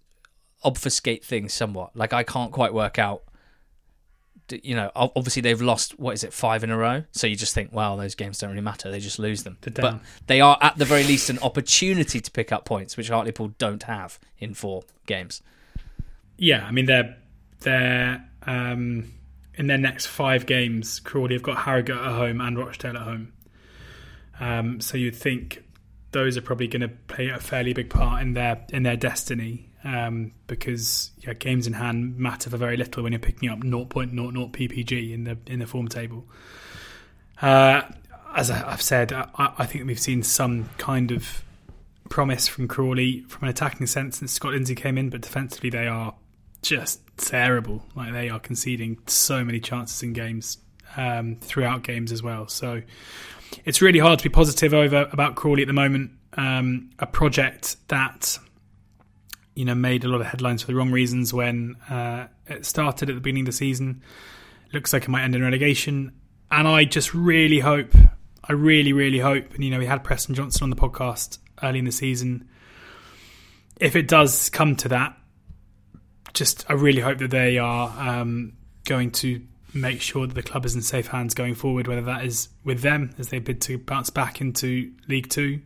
obfuscate 0.65 1.25
things 1.25 1.53
somewhat. 1.53 1.95
Like 1.95 2.13
I 2.13 2.23
can't 2.23 2.51
quite 2.51 2.75
work 2.75 2.99
out 2.99 3.23
you 4.51 4.75
know, 4.75 4.91
obviously 4.95 5.43
they've 5.43 5.61
lost 5.61 5.99
what 5.99 6.15
is 6.15 6.25
it 6.25 6.33
five 6.33 6.65
in 6.65 6.71
a 6.71 6.77
row. 6.77 7.05
So 7.13 7.27
you 7.27 7.37
just 7.37 7.55
think, 7.55 7.71
well, 7.73 7.97
those 7.97 8.15
games 8.15 8.39
don't 8.39 8.51
really 8.51 8.63
matter. 8.63 8.91
They 8.91 9.01
just 9.01 9.19
lose 9.19 9.43
them. 9.43 9.57
But 9.61 10.01
they 10.27 10.41
are 10.41 10.59
at 10.61 10.77
the 10.77 10.85
very 10.85 11.05
least 11.05 11.31
an 11.31 11.39
opportunity 11.41 12.21
to 12.21 12.31
pick 12.31 12.53
up 12.53 12.65
points, 12.65 12.97
which 12.97 13.09
Hartlepool 13.09 13.55
don't 13.59 13.83
have 13.85 14.19
in 14.39 14.55
four 14.55 14.83
games. 15.07 15.43
Yeah, 16.37 16.67
I 16.67 16.73
mean 16.73 16.87
they're 16.87 17.17
they're 17.61 18.25
um, 18.43 19.13
in 19.55 19.67
their 19.67 19.79
next 19.79 20.07
five 20.07 20.47
games. 20.47 21.01
Crawley 21.01 21.35
have 21.35 21.43
got 21.43 21.59
Harrogate 21.59 21.97
at 21.97 22.13
home 22.13 22.41
and 22.41 22.59
Rochdale 22.59 22.97
at 22.97 23.03
home. 23.03 23.33
Um, 24.41 24.81
so 24.81 24.97
you'd 24.97 25.17
think 25.17 25.63
those 26.11 26.37
are 26.37 26.43
probably 26.43 26.67
going 26.67 26.83
to 26.83 26.89
play 26.89 27.29
a 27.29 27.39
fairly 27.39 27.73
big 27.73 27.89
part 27.89 28.21
in 28.23 28.35
their 28.35 28.65
in 28.71 28.83
their 28.83 28.97
destiny 28.97 29.71
um, 29.85 30.33
because 30.47 31.11
yeah, 31.21 31.35
games 31.35 31.67
in 31.67 31.75
hand 31.75 32.19
matter 32.19 32.51
for 32.51 32.57
very 32.57 32.77
little 32.77 33.03
when 33.03 33.13
you're 33.13 33.19
picking 33.19 33.49
up 33.49 33.59
0.00 33.61 33.89
ppg 33.91 35.13
in 35.13 35.25
the 35.25 35.37
in 35.47 35.59
the 35.59 35.67
form 35.67 35.89
table. 35.89 36.25
Uh, 37.43 37.83
as 38.35 38.51
I've 38.51 38.83
said, 38.83 39.13
I, 39.13 39.27
I, 39.37 39.67
think 39.67 39.87
we've 39.87 40.01
seen 40.01 40.23
some 40.23 40.69
kind 40.79 41.13
of 41.13 41.45
promise 42.09 42.49
from 42.49 42.67
Crawley 42.67 43.21
from 43.29 43.45
an 43.45 43.51
attacking 43.51 43.87
sense 43.87 44.19
since 44.19 44.33
Scott 44.33 44.53
Lindsey 44.53 44.75
came 44.75 44.99
in, 44.99 45.11
but 45.11 45.21
defensively 45.21 45.71
they 45.71 45.87
are 45.87 46.15
just 46.63 47.01
terrible. 47.17 47.85
Like 47.95 48.13
they 48.13 48.31
are 48.31 48.41
conceding 48.41 48.99
so 49.07 49.45
many 49.45 49.61
chances 49.61 50.03
in 50.03 50.15
games 50.15 50.59
um, 50.97 51.37
throughout 51.37 51.83
games 51.83 52.11
as 52.11 52.23
well. 52.23 52.49
So 52.49 52.83
it's 53.65 53.81
really 53.83 53.99
hard 53.99 54.19
to 54.19 54.23
be 54.23 54.31
positive 54.31 54.75
over 54.75 55.09
about 55.13 55.37
Crawley 55.37 55.63
at 55.63 55.69
the 55.69 55.75
moment. 55.75 56.13
Um, 56.37 56.91
a 56.99 57.07
project 57.07 57.77
that 57.89 58.39
you 59.55 59.65
know 59.65 59.75
made 59.75 60.05
a 60.05 60.09
lot 60.09 60.21
of 60.21 60.27
headlines 60.27 60.63
for 60.63 60.69
the 60.69 60.75
wrong 60.75 60.91
reasons 60.91 61.33
when 61.33 61.77
uh, 61.89 62.27
it 62.47 62.67
started 62.67 63.09
at 63.09 63.15
the 63.15 63.21
beginning 63.21 63.43
of 63.43 63.47
the 63.47 63.53
season. 63.53 64.03
Looks 64.73 64.93
like 64.93 65.05
it 65.05 65.09
might 65.09 65.23
end 65.23 65.35
in 65.35 65.43
relegation, 65.43 66.13
and 66.51 66.67
I 66.67 66.85
just 66.85 67.15
really 67.15 67.61
hope, 67.61 67.95
I 68.43 68.53
really, 68.53 68.93
really 68.93 69.21
hope, 69.21 69.55
and 69.55 69.65
you 69.65 69.71
know 69.71 69.79
we 69.79 69.87
had 69.87 70.03
Preston 70.03 70.35
Johnson 70.35 70.65
on 70.65 70.71
the 70.71 70.77
podcast 70.77 71.39
early 71.63 71.79
in 71.79 71.85
the 71.85 71.93
season. 71.93 72.49
If 73.81 73.97
it 73.97 74.09
does 74.09 74.51
come 74.51 74.77
to 74.77 74.89
that, 74.89 75.17
just 76.33 76.65
I 76.69 76.75
really 76.75 77.01
hope 77.01 77.19
that 77.19 77.31
they 77.31 77.59
are 77.59 77.93
um, 77.99 78.55
going 78.85 79.11
to 79.13 79.41
make 79.73 80.01
sure 80.01 80.27
that 80.27 80.35
the 80.35 80.43
club 80.43 80.65
is 80.65 80.75
in 80.75 80.83
safe 80.83 81.09
hands 81.09 81.35
going 81.35 81.55
forward, 81.55 81.89
whether 81.89 82.03
that 82.03 82.25
is 82.25 82.49
with 82.65 82.81
them 82.81 83.15
as 83.19 83.29
they 83.29 83.39
bid 83.39 83.61
to 83.63 83.79
bounce 83.79 84.11
back 84.11 84.41
into 84.41 84.93
League 85.09 85.29
Two, 85.29 85.61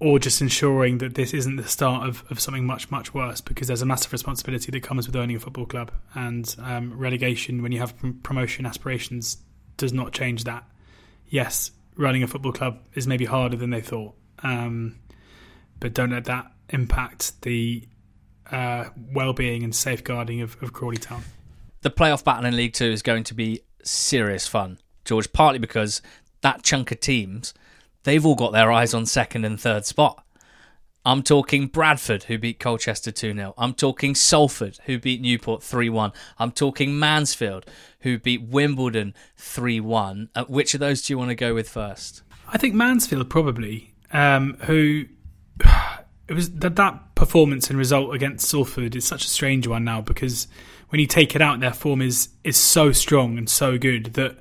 or 0.00 0.18
just 0.18 0.40
ensuring 0.40 0.98
that 0.98 1.14
this 1.14 1.34
isn't 1.34 1.56
the 1.56 1.66
start 1.66 2.08
of, 2.08 2.24
of 2.30 2.38
something 2.38 2.64
much, 2.64 2.90
much 2.90 3.12
worse 3.12 3.40
because 3.40 3.66
there's 3.66 3.82
a 3.82 3.86
massive 3.86 4.12
responsibility 4.12 4.70
that 4.70 4.82
comes 4.82 5.06
with 5.06 5.16
owning 5.16 5.36
a 5.36 5.40
football 5.40 5.66
club. 5.66 5.90
And 6.14 6.54
um, 6.60 6.96
relegation, 6.96 7.62
when 7.62 7.72
you 7.72 7.80
have 7.80 7.94
promotion 8.22 8.64
aspirations, 8.64 9.38
does 9.76 9.92
not 9.92 10.12
change 10.12 10.44
that. 10.44 10.64
Yes, 11.28 11.72
running 11.96 12.22
a 12.22 12.26
football 12.28 12.52
club 12.52 12.78
is 12.94 13.06
maybe 13.06 13.24
harder 13.24 13.56
than 13.56 13.70
they 13.70 13.80
thought, 13.80 14.14
um, 14.42 14.98
but 15.80 15.94
don't 15.94 16.10
let 16.10 16.24
that 16.26 16.52
impact 16.70 17.42
the 17.42 17.86
uh, 18.50 18.84
well-being 19.12 19.62
and 19.62 19.74
safeguarding 19.74 20.40
of, 20.40 20.56
of 20.62 20.72
Crawley 20.72 20.96
Town. 20.96 21.22
The 21.82 21.90
playoff 21.90 22.24
battle 22.24 22.46
in 22.46 22.56
League 22.56 22.72
Two 22.72 22.86
is 22.90 23.02
going 23.02 23.24
to 23.24 23.34
be 23.34 23.60
serious 23.84 24.46
fun, 24.46 24.78
George. 25.04 25.32
Partly 25.32 25.58
because 25.58 26.02
that 26.40 26.62
chunk 26.62 26.90
of 26.90 27.00
teams 27.00 27.52
they've 28.04 28.24
all 28.24 28.34
got 28.34 28.52
their 28.52 28.70
eyes 28.72 28.94
on 28.94 29.06
second 29.06 29.44
and 29.44 29.60
third 29.60 29.86
spot. 29.86 30.24
I'm 31.04 31.22
talking 31.22 31.68
Bradford, 31.68 32.24
who 32.24 32.36
beat 32.36 32.58
Colchester 32.58 33.10
2 33.10 33.32
0. 33.32 33.54
I'm 33.56 33.72
talking 33.72 34.14
Salford, 34.14 34.78
who 34.84 34.98
beat 34.98 35.22
Newport 35.22 35.62
3 35.62 35.88
1. 35.88 36.12
I'm 36.38 36.50
talking 36.50 36.98
Mansfield, 36.98 37.64
who 38.00 38.18
beat 38.18 38.42
Wimbledon 38.42 39.14
3 39.36 39.80
1. 39.80 40.28
Uh, 40.34 40.44
which 40.44 40.74
of 40.74 40.80
those 40.80 41.02
do 41.02 41.12
you 41.12 41.18
want 41.18 41.30
to 41.30 41.34
go 41.34 41.54
with 41.54 41.68
first? 41.68 42.22
I 42.48 42.58
think 42.58 42.74
Mansfield, 42.74 43.30
probably, 43.30 43.94
um, 44.12 44.56
who. 44.62 45.06
It 46.28 46.34
was 46.34 46.50
that, 46.56 46.76
that 46.76 47.14
performance 47.14 47.70
and 47.70 47.78
result 47.78 48.14
against 48.14 48.50
Salford 48.50 48.94
is 48.94 49.06
such 49.06 49.24
a 49.24 49.28
strange 49.30 49.66
one 49.66 49.82
now 49.82 50.02
because 50.02 50.46
when 50.90 51.00
you 51.00 51.06
take 51.06 51.34
it 51.34 51.40
out, 51.40 51.60
their 51.60 51.72
form 51.72 52.02
is 52.02 52.28
is 52.44 52.58
so 52.58 52.92
strong 52.92 53.38
and 53.38 53.48
so 53.48 53.78
good 53.78 54.12
that 54.12 54.36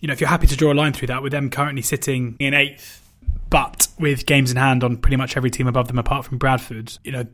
you 0.00 0.06
know, 0.06 0.12
if 0.12 0.20
you're 0.20 0.28
happy 0.28 0.46
to 0.46 0.56
draw 0.56 0.72
a 0.72 0.74
line 0.74 0.92
through 0.92 1.08
that, 1.08 1.22
with 1.22 1.32
them 1.32 1.50
currently 1.50 1.82
sitting 1.82 2.36
in 2.38 2.54
eighth, 2.54 3.02
but 3.50 3.88
with 3.98 4.26
games 4.26 4.50
in 4.50 4.56
hand 4.56 4.82
on 4.82 4.96
pretty 4.96 5.16
much 5.16 5.36
every 5.36 5.50
team 5.50 5.66
above 5.66 5.88
them 5.88 5.98
apart 5.98 6.24
from 6.24 6.38
Bradford, 6.38 6.96
you 7.04 7.12
know, 7.12 7.26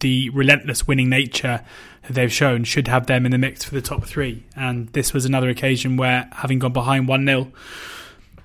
the 0.00 0.30
relentless 0.30 0.86
winning 0.86 1.08
nature 1.08 1.64
that 2.02 2.12
they've 2.12 2.32
shown 2.32 2.64
should 2.64 2.88
have 2.88 3.06
them 3.06 3.24
in 3.24 3.32
the 3.32 3.38
mix 3.38 3.64
for 3.64 3.74
the 3.74 3.80
top 3.80 4.04
three. 4.04 4.44
And 4.56 4.88
this 4.88 5.12
was 5.12 5.24
another 5.24 5.48
occasion 5.48 5.96
where, 5.96 6.28
having 6.32 6.58
gone 6.58 6.72
behind 6.72 7.08
1 7.08 7.26
0, 7.26 7.52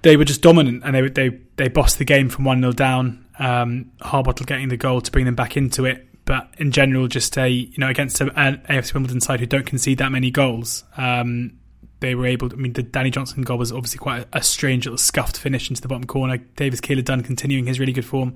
they 0.02 0.16
were 0.16 0.24
just 0.24 0.42
dominant 0.42 0.84
and 0.86 0.96
they 0.96 1.10
they 1.10 1.40
they 1.58 1.68
bossed 1.68 1.98
the 1.98 2.06
game 2.06 2.30
from 2.30 2.46
1 2.46 2.62
0 2.62 2.72
down. 2.74 3.26
Um, 3.38 3.92
Harbottle 4.02 4.46
getting 4.46 4.70
the 4.70 4.78
goal 4.78 5.02
to 5.02 5.12
bring 5.12 5.26
them 5.26 5.36
back 5.36 5.58
into 5.58 5.86
it. 5.86 6.08
But 6.26 6.54
in 6.58 6.72
general, 6.72 7.08
just 7.08 7.38
a 7.38 7.50
you 7.50 7.78
know 7.78 7.90
against 7.90 8.22
an 8.22 8.30
AFC 8.30 8.94
Wimbledon 8.94 9.20
side 9.20 9.40
who 9.40 9.46
don't 9.46 9.66
concede 9.66 9.98
that 9.98 10.12
many 10.12 10.32
goals, 10.32 10.84
um, 10.96 11.59
they 12.00 12.16
were 12.16 12.26
able 12.26 12.50
to, 12.50 12.56
I 12.56 12.60
mean, 12.60 12.74
the 12.74 12.84
Danny 12.84 13.10
Johnson 13.10 13.44
goal 13.44 13.58
was 13.58 13.72
obviously 13.72 13.98
quite 13.98 14.28
a, 14.34 14.38
a 14.38 14.44
strange 14.44 14.86
little 14.86 14.98
scuffed 14.98 15.38
finish 15.38 15.70
into 15.70 15.82
the 15.82 15.88
bottom 15.88 16.06
corner. 16.06 16.38
Davis 16.38 16.80
Keillor-Dunn 16.80 17.24
continuing 17.24 17.66
his 17.66 17.80
really 17.80 17.94
good 17.94 18.06
form. 18.06 18.36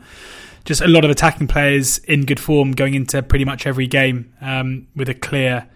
Just 0.66 0.82
a 0.82 0.88
lot 0.88 1.06
of 1.06 1.12
attacking 1.12 1.48
players 1.48 1.98
in 2.00 2.26
good 2.26 2.40
form 2.40 2.72
going 2.72 2.94
into 2.94 3.22
pretty 3.22 3.46
much 3.46 3.66
every 3.66 3.88
game 3.88 4.34
um, 4.42 4.88
with 4.96 5.10
a 5.10 5.14
clear, 5.14 5.68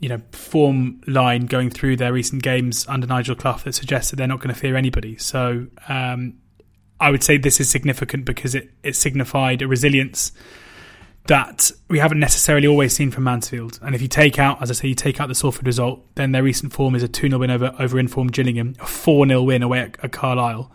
you 0.00 0.08
know, 0.08 0.20
form 0.32 1.00
line 1.06 1.46
going 1.46 1.70
through 1.70 1.96
their 1.96 2.12
recent 2.12 2.42
games 2.42 2.86
under 2.88 3.06
Nigel 3.06 3.34
Clough 3.34 3.58
that 3.64 3.74
suggests 3.74 4.10
that 4.10 4.16
they're 4.16 4.26
not 4.26 4.38
going 4.38 4.54
to 4.54 4.60
fear 4.60 4.76
anybody. 4.76 5.16
So 5.16 5.66
um, 5.88 6.34
I 7.00 7.10
would 7.10 7.24
say 7.24 7.36
this 7.36 7.60
is 7.60 7.68
significant 7.68 8.24
because 8.24 8.54
it, 8.54 8.70
it 8.84 8.94
signified 8.94 9.62
a 9.62 9.68
resilience 9.68 10.30
that 11.26 11.70
we 11.88 11.98
haven't 11.98 12.18
necessarily 12.18 12.66
always 12.66 12.94
seen 12.94 13.10
from 13.10 13.24
Mansfield. 13.24 13.78
And 13.82 13.94
if 13.94 14.02
you 14.02 14.08
take 14.08 14.38
out, 14.38 14.60
as 14.60 14.70
I 14.70 14.74
say, 14.74 14.88
you 14.88 14.94
take 14.94 15.20
out 15.20 15.28
the 15.28 15.34
Salford 15.34 15.66
result, 15.66 16.04
then 16.16 16.32
their 16.32 16.42
recent 16.42 16.72
form 16.72 16.94
is 16.94 17.02
a 17.02 17.08
2 17.08 17.28
0 17.28 17.38
win 17.38 17.50
over, 17.50 17.74
over 17.78 17.98
informed 17.98 18.32
Gillingham, 18.32 18.74
a 18.80 18.86
4 18.86 19.26
0 19.26 19.42
win 19.42 19.62
away 19.62 19.80
at, 19.80 20.04
at 20.04 20.12
Carlisle, 20.12 20.70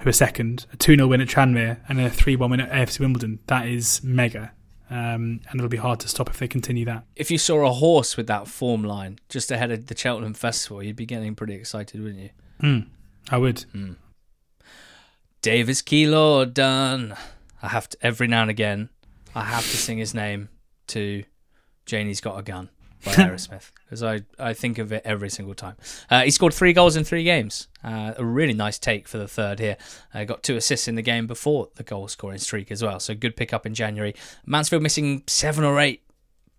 who 0.00 0.08
are 0.08 0.12
second, 0.12 0.66
a 0.72 0.76
2 0.76 0.96
0 0.96 1.08
win 1.08 1.20
at 1.20 1.28
Tranmere, 1.28 1.78
and 1.88 2.00
a 2.00 2.10
3 2.10 2.36
1 2.36 2.50
win 2.50 2.60
at 2.60 2.70
AFC 2.70 3.00
Wimbledon. 3.00 3.38
That 3.46 3.68
is 3.68 4.02
mega. 4.02 4.52
Um, 4.90 5.40
and 5.48 5.54
it'll 5.54 5.68
be 5.68 5.78
hard 5.78 6.00
to 6.00 6.08
stop 6.08 6.28
if 6.28 6.38
they 6.38 6.46
continue 6.46 6.84
that. 6.84 7.04
If 7.16 7.30
you 7.30 7.38
saw 7.38 7.66
a 7.66 7.72
horse 7.72 8.16
with 8.16 8.26
that 8.26 8.48
form 8.48 8.84
line 8.84 9.18
just 9.28 9.50
ahead 9.50 9.70
of 9.70 9.86
the 9.86 9.96
Cheltenham 9.96 10.34
Festival, 10.34 10.82
you'd 10.82 10.96
be 10.96 11.06
getting 11.06 11.34
pretty 11.34 11.54
excited, 11.54 12.02
wouldn't 12.02 12.20
you? 12.20 12.30
Mm, 12.62 12.86
I 13.30 13.38
would. 13.38 13.64
Mm. 13.74 13.96
Davis 15.40 15.82
Keillor-Dunn. 15.82 17.16
I 17.62 17.68
have 17.68 17.88
to 17.88 17.98
every 18.02 18.28
now 18.28 18.42
and 18.42 18.50
again 18.50 18.90
I 19.34 19.44
have 19.44 19.68
to 19.70 19.76
sing 19.76 19.98
his 19.98 20.14
name 20.14 20.48
to 20.88 21.24
Janie's 21.86 22.20
Got 22.20 22.38
a 22.38 22.42
Gun 22.42 22.70
by 23.04 23.12
Aerosmith 23.12 23.72
because 23.84 24.02
I, 24.02 24.22
I 24.38 24.52
think 24.54 24.78
of 24.78 24.92
it 24.92 25.02
every 25.04 25.28
single 25.28 25.54
time. 25.54 25.76
Uh, 26.10 26.22
he 26.22 26.30
scored 26.30 26.54
three 26.54 26.72
goals 26.72 26.96
in 26.96 27.04
three 27.04 27.24
games. 27.24 27.68
Uh, 27.82 28.14
a 28.16 28.24
really 28.24 28.54
nice 28.54 28.78
take 28.78 29.08
for 29.08 29.18
the 29.18 29.28
third 29.28 29.58
here. 29.58 29.76
Uh, 30.12 30.24
got 30.24 30.42
two 30.42 30.56
assists 30.56 30.88
in 30.88 30.94
the 30.94 31.02
game 31.02 31.26
before 31.26 31.68
the 31.74 31.82
goal 31.82 32.08
scoring 32.08 32.38
streak 32.38 32.70
as 32.70 32.82
well. 32.82 33.00
So 33.00 33.14
good 33.14 33.36
pickup 33.36 33.66
in 33.66 33.74
January. 33.74 34.14
Mansfield 34.46 34.82
missing 34.82 35.22
seven 35.26 35.64
or 35.64 35.80
eight 35.80 36.02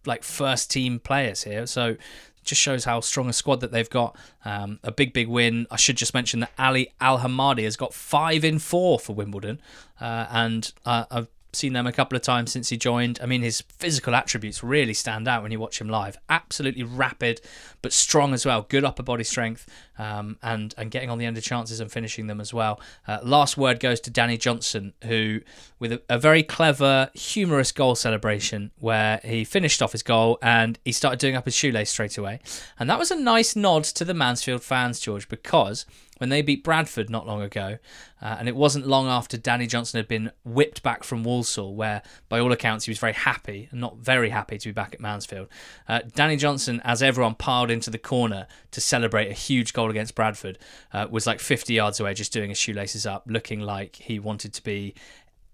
like 0.05 0.23
first 0.23 0.69
team 0.69 0.99
players 0.99 1.43
here. 1.43 1.65
So 1.65 1.97
just 2.43 2.61
shows 2.61 2.85
how 2.85 2.99
strong 2.99 3.27
a 3.27 3.33
squad 3.33 3.59
that 3.61 3.71
they've 3.71 3.89
got. 3.89 4.15
Um, 4.45 4.79
a 4.83 4.91
big, 4.91 5.13
big 5.13 5.27
win. 5.27 5.65
I 5.71 5.77
should 5.77 5.97
just 5.97 6.13
mention 6.13 6.41
that 6.41 6.51
Ali 6.57 6.93
Al 7.01 7.19
Hamadi 7.19 7.63
has 7.63 7.75
got 7.75 7.93
five 7.93 8.45
in 8.45 8.59
four 8.59 8.99
for 8.99 9.13
Wimbledon, 9.13 9.59
uh, 9.99 10.27
and 10.29 10.71
uh, 10.85 11.05
I've 11.09 11.27
seen 11.55 11.73
them 11.73 11.87
a 11.87 11.91
couple 11.91 12.15
of 12.15 12.21
times 12.21 12.51
since 12.51 12.69
he 12.69 12.77
joined. 12.77 13.19
I 13.21 13.25
mean, 13.25 13.41
his 13.41 13.61
physical 13.61 14.13
attributes 14.15 14.63
really 14.63 14.93
stand 14.93 15.27
out 15.27 15.43
when 15.43 15.51
you 15.51 15.59
watch 15.59 15.79
him 15.79 15.89
live. 15.89 16.17
Absolutely 16.29 16.83
rapid, 16.83 17.41
but 17.81 17.93
strong 17.93 18.33
as 18.33 18.45
well. 18.45 18.63
Good 18.63 18.83
upper 18.83 19.03
body 19.03 19.23
strength, 19.23 19.67
um, 19.97 20.37
and 20.43 20.73
and 20.77 20.91
getting 20.91 21.09
on 21.09 21.17
the 21.17 21.25
end 21.25 21.37
of 21.37 21.43
chances 21.43 21.79
and 21.79 21.91
finishing 21.91 22.27
them 22.27 22.41
as 22.41 22.53
well. 22.53 22.79
Uh, 23.07 23.19
last 23.23 23.57
word 23.57 23.79
goes 23.79 23.99
to 24.01 24.11
Danny 24.11 24.37
Johnson, 24.37 24.93
who 25.03 25.41
with 25.79 25.93
a, 25.93 26.01
a, 26.09 26.19
very 26.19 26.43
clever, 26.43 27.09
humorous 27.13 27.71
goal 27.71 27.95
celebration 27.95 28.71
where 28.79 29.19
he 29.23 29.43
finished 29.43 29.81
off 29.81 29.91
his 29.91 30.03
goal 30.03 30.37
and 30.41 30.79
he 30.85 30.91
started 30.91 31.19
doing 31.19 31.35
up 31.35 31.45
his 31.45 31.55
shoelace 31.55 31.89
straight 31.89 32.17
away, 32.17 32.39
and 32.79 32.89
that 32.89 32.99
was 32.99 33.11
a 33.11 33.15
nice 33.15 33.55
nod 33.55 33.83
to 33.83 34.05
the 34.05 34.13
Mansfield 34.13 34.63
fans, 34.63 34.99
George, 34.99 35.29
because 35.29 35.85
when 36.17 36.29
they 36.29 36.41
beat 36.41 36.63
Bradford 36.63 37.09
not 37.09 37.27
long 37.27 37.41
ago, 37.41 37.77
uh, 38.21 38.35
and 38.39 38.47
it 38.47 38.55
wasn't 38.55 38.87
long 38.87 39.07
after 39.07 39.37
Danny 39.37 39.67
Johnson 39.67 39.97
had 39.97 40.07
been 40.07 40.31
whipped 40.43 40.81
back 40.81 41.03
from 41.03 41.23
Walsall, 41.23 41.75
where 41.75 42.01
by 42.29 42.39
all 42.39 42.51
accounts 42.51 42.85
he 42.85 42.91
was 42.91 42.99
very 42.99 43.13
happy 43.13 43.67
and 43.71 43.81
not 43.81 43.97
very 43.97 44.29
happy 44.29 44.57
to 44.57 44.69
be 44.69 44.73
back 44.73 44.93
at 44.93 45.01
Mansfield. 45.01 45.47
Uh, 45.87 46.01
Danny 46.15 46.37
Johnson, 46.37 46.81
as 46.83 47.03
everyone 47.03 47.35
piled 47.35 47.69
into 47.69 47.89
the 47.89 47.97
corner 47.97 48.47
to 48.71 48.81
celebrate 48.81 49.29
a 49.29 49.33
huge 49.33 49.73
goal 49.73 49.89
against 49.89 50.15
Bradford, 50.15 50.57
uh, 50.93 51.07
was 51.09 51.27
like 51.27 51.39
50 51.39 51.73
yards 51.73 51.99
away, 51.99 52.13
just 52.13 52.31
doing 52.31 52.49
his 52.49 52.57
shoelaces 52.57 53.05
up, 53.05 53.23
looking 53.27 53.59
like 53.59 53.97
he 53.97 54.17
wanted 54.19 54.53
to 54.53 54.63
be 54.63 54.95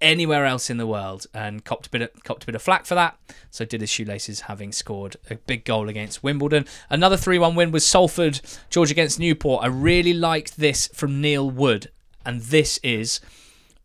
anywhere 0.01 0.45
else 0.45 0.69
in 0.69 0.77
the 0.77 0.87
world 0.87 1.27
and 1.33 1.63
copped 1.63 1.87
a 1.87 1.89
bit 1.89 2.01
of, 2.01 2.23
copped 2.23 2.43
a 2.43 2.45
bit 2.45 2.55
of 2.55 2.61
flack 2.61 2.85
for 2.85 2.95
that. 2.95 3.17
So 3.49 3.65
did 3.65 3.81
his 3.81 3.89
shoelaces, 3.89 4.41
having 4.41 4.71
scored 4.71 5.15
a 5.29 5.35
big 5.35 5.63
goal 5.63 5.89
against 5.89 6.23
Wimbledon. 6.23 6.65
Another 6.89 7.15
3-1 7.15 7.55
win 7.55 7.71
was 7.71 7.85
Salford, 7.85 8.41
George 8.69 8.91
against 8.91 9.19
Newport. 9.19 9.63
I 9.63 9.67
really 9.67 10.13
liked 10.13 10.57
this 10.57 10.87
from 10.87 11.21
Neil 11.21 11.49
Wood, 11.49 11.91
and 12.25 12.41
this 12.41 12.79
is 12.83 13.19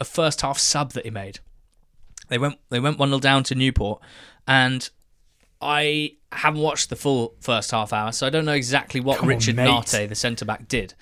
a 0.00 0.04
first 0.04 0.40
half 0.40 0.58
sub 0.58 0.92
that 0.92 1.04
he 1.04 1.10
made. 1.10 1.40
They 2.28 2.38
went 2.38 2.58
they 2.70 2.80
went 2.80 2.98
one 2.98 3.10
0 3.10 3.20
down 3.20 3.44
to 3.44 3.54
Newport, 3.54 4.00
and 4.48 4.88
I 5.60 6.16
haven't 6.32 6.60
watched 6.60 6.90
the 6.90 6.96
full 6.96 7.34
first 7.40 7.70
half 7.70 7.92
hour, 7.92 8.12
so 8.12 8.26
I 8.26 8.30
don't 8.30 8.44
know 8.44 8.52
exactly 8.52 9.00
what 9.00 9.18
Come 9.18 9.28
Richard 9.28 9.56
mate. 9.56 9.68
Narte, 9.68 10.08
the 10.08 10.14
centre 10.14 10.44
back, 10.44 10.68
did. 10.68 10.94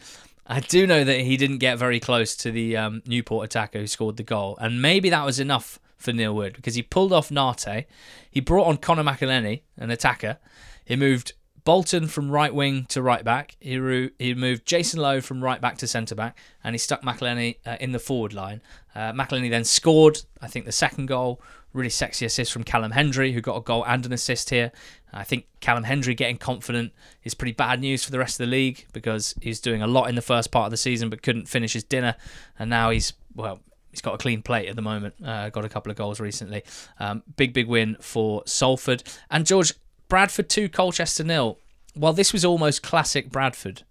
I 0.47 0.61
do 0.61 0.87
know 0.87 1.05
that 1.05 1.21
he 1.21 1.37
didn't 1.37 1.59
get 1.59 1.79
very 1.79 2.01
close 2.01 2.37
to 2.37 2.51
the 2.51 2.77
um, 2.77 3.03
Newport 3.07 3.47
attacker 3.47 3.79
who 3.79 3.87
scored 3.87 4.17
the 4.17 4.23
goal, 4.23 4.57
and 4.61 4.83
maybe 4.83 5.11
that 5.11 5.25
was 5.25 5.41
enough 5.41 5.79
for 5.97 6.13
Neil 6.13 6.35
Wood 6.35 6.55
because 6.55 6.75
he 6.75 6.83
pulled 6.83 7.13
off 7.13 7.31
Narte, 7.31 7.87
he 8.31 8.41
brought 8.41 8.67
on 8.67 8.77
Conor 8.77 9.05
McAleny, 9.05 9.63
an 9.79 9.91
attacker, 9.91 10.39
he 10.85 10.97
moved 10.97 11.33
Bolton 11.65 12.09
from 12.09 12.31
right 12.31 12.55
wing 12.55 12.85
to 12.91 13.01
right 13.01 13.25
back, 13.25 13.57
he, 13.59 13.79
ru- 13.79 14.11
he 14.19 14.35
moved 14.35 14.67
Jason 14.67 15.01
Lowe 15.01 15.23
from 15.23 15.43
right 15.43 15.63
back 15.63 15.79
to 15.79 15.87
centre 15.87 16.15
back, 16.15 16.37
and 16.63 16.75
he 16.75 16.79
stuck 16.79 17.03
McAleny 17.03 17.57
uh, 17.65 17.79
in 17.81 17.93
the 17.93 17.99
forward 17.99 18.35
line. 18.35 18.61
Uh, 18.95 19.13
McAleny 19.13 19.49
then 19.49 19.65
scored, 19.65 20.21
I 20.43 20.47
think, 20.47 20.67
the 20.67 20.73
second 20.73 21.07
goal. 21.07 21.41
Really 21.75 21.91
sexy 21.91 22.25
assist 22.25 22.53
from 22.53 22.65
Callum 22.65 22.93
Hendry, 22.93 23.33
who 23.33 23.43
got 23.43 23.57
a 23.57 23.61
goal 23.61 23.85
and 23.85 24.07
an 24.07 24.13
assist 24.13 24.49
here. 24.49 24.73
I 25.13 25.25
think 25.25 25.47
Callum 25.61 25.85
Hendry 25.85 26.15
getting 26.15 26.39
confident 26.39 26.93
is 27.23 27.35
pretty 27.35 27.53
bad 27.53 27.81
news 27.81 28.03
for 28.03 28.11
the 28.11 28.19
rest 28.19 28.41
of 28.41 28.47
the 28.47 28.51
league 28.51 28.87
because 28.93 29.35
he's 29.43 29.61
doing 29.61 29.83
a 29.83 29.87
lot 29.87 30.09
in 30.09 30.15
the 30.15 30.23
first 30.23 30.51
part 30.51 30.67
of 30.67 30.71
the 30.71 30.77
season 30.77 31.11
but 31.11 31.23
couldn't 31.23 31.49
finish 31.49 31.73
his 31.73 31.85
dinner, 31.85 32.17
and 32.59 32.71
now 32.71 32.91
he's 32.91 33.13
well. 33.35 33.61
He's 33.91 34.01
got 34.01 34.15
a 34.15 34.19
clean 34.19 34.43
plate 34.43 34.69
at 34.69 34.75
the 34.75 34.83
moment. 34.83 35.15
Uh, 35.25 35.51
got 35.51 35.65
a 35.65 35.69
couple 35.69 35.93
of 35.93 35.97
goals 35.97 36.19
recently. 36.19 36.65
Um, 36.99 37.23
big, 37.37 37.53
big 37.53 37.69
win 37.69 37.97
for 38.01 38.43
Salford. 38.45 39.05
And 39.31 39.47
George, 39.47 39.73
Bradford 40.09 40.49
2, 40.49 40.69
Colchester 40.69 41.23
nil. 41.23 41.59
Well, 41.95 42.13
this 42.13 42.33
was 42.33 42.45
almost 42.45 42.83
classic 42.83 43.31
Bradford, 43.31 43.85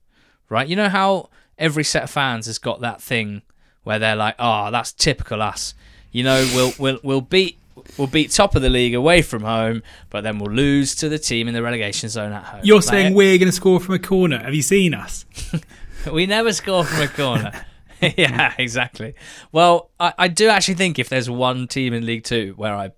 right? 0.50 0.68
You 0.68 0.76
know 0.76 0.90
how 0.90 1.30
every 1.58 1.86
set 1.86 2.04
of 2.04 2.10
fans 2.10 2.48
has 2.48 2.58
got 2.58 2.82
that 2.82 3.02
thing 3.02 3.44
where 3.84 3.98
they're 3.98 4.16
like, 4.16 4.36
"Oh, 4.40 4.72
that's 4.72 4.92
typical 4.92 5.42
us." 5.42 5.74
You 6.12 6.24
know, 6.24 6.46
we'll 6.54 6.74
we'll 6.78 7.00
we'll 7.02 7.22
beat 7.22 7.58
we'll 7.98 8.08
beat 8.08 8.32
top 8.32 8.56
of 8.56 8.62
the 8.62 8.70
league 8.70 8.94
away 8.96 9.22
from 9.22 9.44
home, 9.44 9.84
but 10.10 10.22
then 10.22 10.40
we'll 10.40 10.52
lose 10.54 10.96
to 10.96 11.10
the 11.10 11.20
team 11.20 11.48
in 11.48 11.54
the 11.54 11.62
relegation 11.64 12.10
zone 12.10 12.32
at 12.32 12.44
home. 12.44 12.62
You're 12.64 12.78
Like, 12.78 12.84
saying 12.86 13.14
we're 13.14 13.38
going 13.38 13.48
to 13.50 13.52
score 13.54 13.80
from 13.80 13.96
a 13.96 14.00
corner. 14.00 14.40
Have 14.40 14.54
you 14.54 14.62
seen 14.62 14.94
us? 14.94 15.26
we 16.12 16.26
never 16.26 16.54
score 16.54 16.84
from 16.84 17.02
a 17.02 17.08
corner. 17.08 17.66
yeah, 18.18 18.54
exactly. 18.58 19.16
Well, 19.52 19.92
I, 20.00 20.14
I 20.18 20.28
do 20.28 20.50
actually 20.50 20.76
think 20.76 21.00
if 21.00 21.10
there's 21.10 21.30
one 21.30 21.68
team 21.68 21.94
in 21.94 22.06
League 22.06 22.24
Two 22.24 22.54
where 22.58 22.76
I 22.76 22.92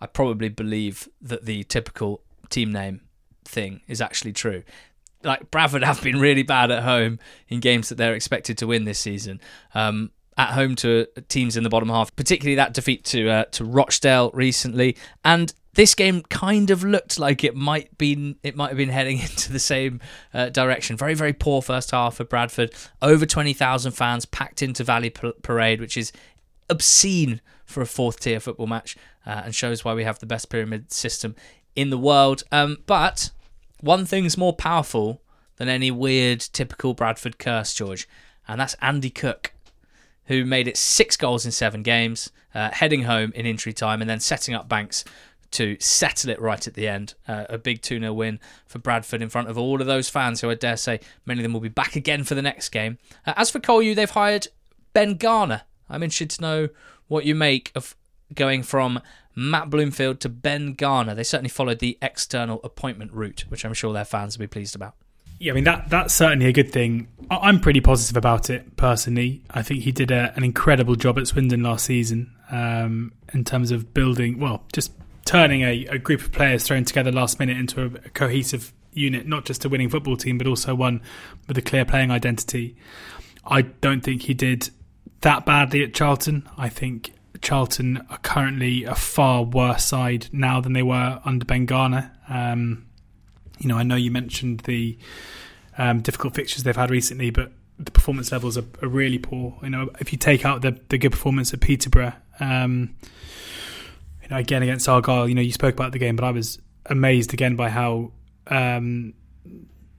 I 0.00 0.06
probably 0.06 0.48
believe 0.48 1.08
that 1.20 1.44
the 1.44 1.64
typical 1.64 2.22
team 2.50 2.72
name 2.72 3.02
thing 3.44 3.80
is 3.88 4.00
actually 4.00 4.32
true. 4.32 4.62
Like 5.24 5.50
Bradford 5.50 5.84
have 5.84 6.02
been 6.02 6.18
really 6.18 6.42
bad 6.42 6.70
at 6.70 6.82
home 6.82 7.18
in 7.48 7.60
games 7.60 7.88
that 7.88 7.96
they're 7.96 8.14
expected 8.14 8.58
to 8.58 8.66
win 8.66 8.84
this 8.84 8.98
season. 8.98 9.40
Um, 9.74 10.10
at 10.36 10.50
home 10.50 10.74
to 10.76 11.06
teams 11.28 11.56
in 11.56 11.62
the 11.62 11.68
bottom 11.68 11.88
half, 11.88 12.14
particularly 12.16 12.56
that 12.56 12.72
defeat 12.74 13.04
to 13.06 13.28
uh, 13.28 13.44
to 13.46 13.64
Rochdale 13.64 14.30
recently, 14.32 14.96
and 15.24 15.52
this 15.74 15.94
game 15.94 16.22
kind 16.22 16.70
of 16.70 16.84
looked 16.84 17.18
like 17.18 17.44
it 17.44 17.54
might 17.54 17.96
be 17.98 18.36
it 18.42 18.56
might 18.56 18.68
have 18.68 18.76
been 18.76 18.88
heading 18.88 19.18
into 19.20 19.52
the 19.52 19.58
same 19.58 20.00
uh, 20.32 20.48
direction. 20.48 20.96
Very 20.96 21.14
very 21.14 21.32
poor 21.32 21.62
first 21.62 21.90
half 21.90 22.16
for 22.16 22.24
Bradford. 22.24 22.72
Over 23.00 23.26
twenty 23.26 23.52
thousand 23.52 23.92
fans 23.92 24.24
packed 24.24 24.62
into 24.62 24.84
Valley 24.84 25.10
Parade, 25.10 25.80
which 25.80 25.96
is 25.96 26.12
obscene 26.70 27.40
for 27.64 27.82
a 27.82 27.86
fourth 27.86 28.20
tier 28.20 28.40
football 28.40 28.66
match, 28.66 28.96
uh, 29.26 29.42
and 29.44 29.54
shows 29.54 29.84
why 29.84 29.94
we 29.94 30.04
have 30.04 30.18
the 30.18 30.26
best 30.26 30.48
pyramid 30.50 30.92
system 30.92 31.34
in 31.74 31.90
the 31.90 31.98
world. 31.98 32.44
Um, 32.52 32.78
but 32.86 33.30
one 33.80 34.04
thing's 34.04 34.38
more 34.38 34.52
powerful 34.52 35.22
than 35.56 35.68
any 35.68 35.90
weird 35.90 36.40
typical 36.40 36.94
Bradford 36.94 37.38
curse, 37.38 37.74
George, 37.74 38.08
and 38.48 38.60
that's 38.60 38.76
Andy 38.80 39.10
Cook 39.10 39.52
who 40.26 40.44
made 40.44 40.68
it 40.68 40.76
six 40.76 41.16
goals 41.16 41.44
in 41.44 41.52
seven 41.52 41.82
games, 41.82 42.30
uh, 42.54 42.70
heading 42.72 43.04
home 43.04 43.32
in 43.34 43.46
injury 43.46 43.72
time, 43.72 44.00
and 44.00 44.08
then 44.08 44.20
setting 44.20 44.54
up 44.54 44.68
Banks 44.68 45.04
to 45.52 45.76
settle 45.78 46.30
it 46.30 46.40
right 46.40 46.66
at 46.66 46.74
the 46.74 46.88
end. 46.88 47.14
Uh, 47.28 47.44
a 47.48 47.58
big 47.58 47.82
2 47.82 48.00
0 48.00 48.12
win 48.12 48.40
for 48.66 48.78
Bradford 48.78 49.22
in 49.22 49.28
front 49.28 49.48
of 49.48 49.56
all 49.56 49.80
of 49.80 49.86
those 49.86 50.08
fans 50.08 50.40
who 50.40 50.50
I 50.50 50.54
dare 50.54 50.76
say 50.76 51.00
many 51.26 51.40
of 51.40 51.42
them 51.42 51.52
will 51.52 51.60
be 51.60 51.68
back 51.68 51.94
again 51.94 52.24
for 52.24 52.34
the 52.34 52.42
next 52.42 52.70
game. 52.70 52.98
Uh, 53.26 53.34
as 53.36 53.50
for 53.50 53.60
Colu, 53.60 53.94
they've 53.94 54.10
hired 54.10 54.48
Ben 54.92 55.16
Garner. 55.16 55.62
I'm 55.88 56.02
interested 56.02 56.30
to 56.30 56.42
know 56.42 56.68
what 57.08 57.24
you 57.24 57.34
make 57.34 57.70
of 57.74 57.94
going 58.34 58.62
from 58.62 59.00
Matt 59.34 59.70
Bloomfield 59.70 60.20
to 60.20 60.28
Ben 60.28 60.74
Garner. 60.74 61.14
They 61.14 61.22
certainly 61.22 61.50
followed 61.50 61.78
the 61.78 61.98
external 62.00 62.60
appointment 62.64 63.12
route, 63.12 63.44
which 63.48 63.64
I'm 63.64 63.74
sure 63.74 63.92
their 63.92 64.04
fans 64.04 64.36
will 64.36 64.44
be 64.44 64.48
pleased 64.48 64.74
about. 64.74 64.94
Yeah, 65.42 65.50
I 65.50 65.54
mean 65.56 65.64
that 65.64 65.90
that's 65.90 66.14
certainly 66.14 66.46
a 66.46 66.52
good 66.52 66.70
thing. 66.70 67.08
I'm 67.28 67.58
pretty 67.58 67.80
positive 67.80 68.16
about 68.16 68.48
it 68.48 68.76
personally. 68.76 69.42
I 69.50 69.62
think 69.62 69.82
he 69.82 69.90
did 69.90 70.12
a, 70.12 70.32
an 70.36 70.44
incredible 70.44 70.94
job 70.94 71.18
at 71.18 71.26
Swindon 71.26 71.64
last 71.64 71.84
season 71.84 72.32
um, 72.52 73.12
in 73.34 73.42
terms 73.42 73.72
of 73.72 73.92
building, 73.92 74.38
well, 74.38 74.62
just 74.72 74.92
turning 75.24 75.62
a, 75.62 75.86
a 75.86 75.98
group 75.98 76.20
of 76.20 76.30
players 76.30 76.62
thrown 76.62 76.84
together 76.84 77.10
last 77.10 77.40
minute 77.40 77.56
into 77.56 77.82
a, 77.82 77.86
a 77.86 78.10
cohesive 78.10 78.72
unit, 78.92 79.26
not 79.26 79.44
just 79.44 79.64
a 79.64 79.68
winning 79.68 79.88
football 79.88 80.16
team, 80.16 80.38
but 80.38 80.46
also 80.46 80.76
one 80.76 81.00
with 81.48 81.58
a 81.58 81.62
clear 81.62 81.84
playing 81.84 82.12
identity. 82.12 82.76
I 83.44 83.62
don't 83.62 84.02
think 84.02 84.22
he 84.22 84.34
did 84.34 84.70
that 85.22 85.44
badly 85.44 85.82
at 85.82 85.92
Charlton. 85.92 86.48
I 86.56 86.68
think 86.68 87.14
Charlton 87.40 88.06
are 88.10 88.18
currently 88.18 88.84
a 88.84 88.94
far 88.94 89.42
worse 89.42 89.84
side 89.84 90.28
now 90.30 90.60
than 90.60 90.72
they 90.72 90.84
were 90.84 91.20
under 91.24 91.44
Ben 91.44 91.66
Garner. 91.66 92.12
Um, 92.28 92.86
you 93.62 93.68
know, 93.68 93.78
I 93.78 93.84
know 93.84 93.94
you 93.94 94.10
mentioned 94.10 94.60
the 94.60 94.98
um, 95.78 96.00
difficult 96.00 96.34
fixtures 96.34 96.64
they've 96.64 96.76
had 96.76 96.90
recently, 96.90 97.30
but 97.30 97.52
the 97.78 97.92
performance 97.92 98.32
levels 98.32 98.58
are, 98.58 98.64
are 98.82 98.88
really 98.88 99.18
poor. 99.18 99.56
You 99.62 99.70
know, 99.70 99.90
if 100.00 100.12
you 100.12 100.18
take 100.18 100.44
out 100.44 100.62
the, 100.62 100.78
the 100.88 100.98
good 100.98 101.12
performance 101.12 101.54
at 101.54 101.60
Peterborough, 101.60 102.12
um, 102.40 102.96
you 104.22 104.28
know, 104.28 104.36
again 104.36 104.62
against 104.62 104.88
Argyle, 104.88 105.28
you 105.28 105.34
know, 105.34 105.40
you 105.40 105.52
spoke 105.52 105.74
about 105.74 105.92
the 105.92 105.98
game, 106.00 106.16
but 106.16 106.24
I 106.24 106.32
was 106.32 106.58
amazed 106.86 107.32
again 107.32 107.54
by 107.54 107.68
how 107.68 108.10
um, 108.48 109.14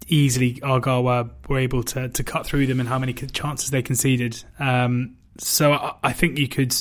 easily 0.07 0.61
Argyle 0.61 1.03
were, 1.03 1.29
were 1.47 1.59
able 1.59 1.83
to, 1.83 2.09
to 2.09 2.23
cut 2.23 2.45
through 2.45 2.67
them 2.67 2.81
and 2.81 2.89
how 2.89 2.99
many 2.99 3.13
chances 3.13 3.71
they 3.71 3.81
conceded. 3.81 4.43
Um, 4.59 5.15
so 5.37 5.71
I, 5.71 5.95
I 6.03 6.11
think 6.11 6.37
you 6.37 6.49
could, 6.49 6.75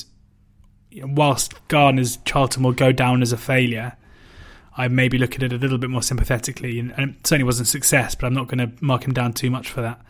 whilst 1.01 1.53
Garner's 1.69 2.17
Charlton 2.25 2.63
will 2.63 2.73
go 2.73 2.91
down 2.91 3.21
as 3.21 3.31
a 3.31 3.37
failure, 3.37 3.95
I 4.75 4.87
maybe 4.87 5.17
look 5.17 5.35
at 5.35 5.43
it 5.43 5.53
a 5.53 5.57
little 5.57 5.77
bit 5.77 5.89
more 5.89 6.01
sympathetically, 6.01 6.79
and, 6.79 6.93
and 6.97 7.11
it 7.11 7.27
certainly 7.27 7.45
wasn't 7.45 7.67
a 7.67 7.71
success, 7.71 8.15
but 8.15 8.25
I'm 8.25 8.33
not 8.33 8.47
going 8.47 8.57
to 8.57 8.71
mark 8.83 9.03
him 9.05 9.13
down 9.13 9.33
too 9.33 9.51
much 9.51 9.69
for 9.69 9.81
that. 9.81 10.01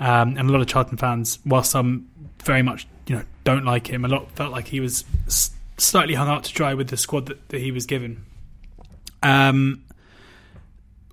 Um, 0.00 0.36
and 0.36 0.48
a 0.48 0.52
lot 0.52 0.60
of 0.60 0.66
Charlton 0.66 0.96
fans, 0.96 1.38
while 1.44 1.62
some 1.62 2.08
very 2.44 2.62
much 2.62 2.86
you 3.06 3.16
know 3.16 3.24
don't 3.44 3.64
like 3.64 3.88
him, 3.88 4.04
a 4.04 4.08
lot 4.08 4.30
felt 4.32 4.52
like 4.52 4.68
he 4.68 4.80
was 4.80 5.04
slightly 5.76 6.14
hung 6.14 6.28
out 6.28 6.44
to 6.44 6.52
dry 6.52 6.74
with 6.74 6.88
the 6.88 6.96
squad 6.96 7.26
that, 7.26 7.48
that 7.48 7.60
he 7.60 7.72
was 7.72 7.86
given. 7.86 8.24
Um, 9.22 9.84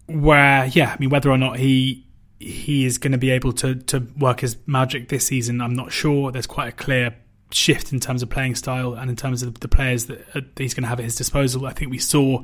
where 0.07 0.65
yeah, 0.67 0.93
I 0.93 0.99
mean 0.99 1.09
whether 1.09 1.31
or 1.31 1.37
not 1.37 1.57
he 1.57 2.05
he 2.39 2.85
is 2.85 2.97
going 2.97 3.11
to 3.11 3.17
be 3.17 3.31
able 3.31 3.53
to 3.53 3.75
to 3.75 4.07
work 4.17 4.41
his 4.41 4.57
magic 4.67 5.09
this 5.09 5.27
season, 5.27 5.61
I'm 5.61 5.73
not 5.73 5.91
sure. 5.91 6.31
There's 6.31 6.47
quite 6.47 6.69
a 6.69 6.71
clear 6.71 7.15
shift 7.55 7.93
in 7.93 7.99
terms 7.99 8.21
of 8.21 8.29
playing 8.29 8.55
style 8.55 8.93
and 8.93 9.09
in 9.09 9.15
terms 9.15 9.41
of 9.41 9.59
the 9.61 9.67
players 9.67 10.05
that, 10.07 10.25
uh, 10.35 10.41
he's 10.57 10.73
going 10.73 10.83
to 10.83 10.89
have 10.89 10.99
at 10.99 11.05
his 11.05 11.15
disposal. 11.15 11.65
I 11.65 11.73
think 11.73 11.91
we 11.91 11.99
saw 11.99 12.43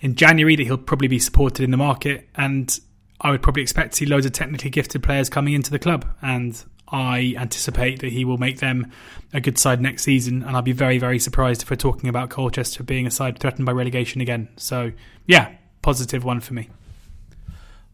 in 0.00 0.14
January 0.14 0.56
that 0.56 0.64
he'll 0.64 0.78
probably 0.78 1.08
be 1.08 1.18
supported 1.18 1.62
in 1.62 1.70
the 1.70 1.76
market, 1.76 2.28
and 2.34 2.78
I 3.20 3.30
would 3.30 3.42
probably 3.42 3.62
expect 3.62 3.92
to 3.92 3.96
see 3.98 4.06
loads 4.06 4.26
of 4.26 4.32
technically 4.32 4.70
gifted 4.70 5.02
players 5.02 5.28
coming 5.28 5.54
into 5.54 5.70
the 5.70 5.78
club. 5.78 6.06
And 6.22 6.62
I 6.88 7.34
anticipate 7.36 8.00
that 8.00 8.10
he 8.10 8.24
will 8.24 8.38
make 8.38 8.60
them 8.60 8.90
a 9.32 9.40
good 9.40 9.58
side 9.58 9.80
next 9.80 10.02
season. 10.02 10.42
And 10.42 10.56
I'll 10.56 10.62
be 10.62 10.72
very, 10.72 10.98
very 10.98 11.18
surprised 11.18 11.62
if 11.62 11.70
we're 11.70 11.76
talking 11.76 12.08
about 12.08 12.30
Colchester 12.30 12.82
being 12.82 13.06
a 13.06 13.10
side 13.10 13.38
threatened 13.38 13.66
by 13.66 13.72
relegation 13.72 14.20
again. 14.20 14.48
So, 14.56 14.92
yeah, 15.26 15.54
positive 15.82 16.24
one 16.24 16.40
for 16.40 16.54
me. 16.54 16.70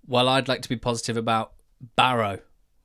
Well, 0.07 0.29
I'd 0.29 0.49
like 0.49 0.63
to 0.63 0.69
be 0.69 0.77
positive 0.77 1.17
about 1.17 1.53
Barrow 1.97 2.39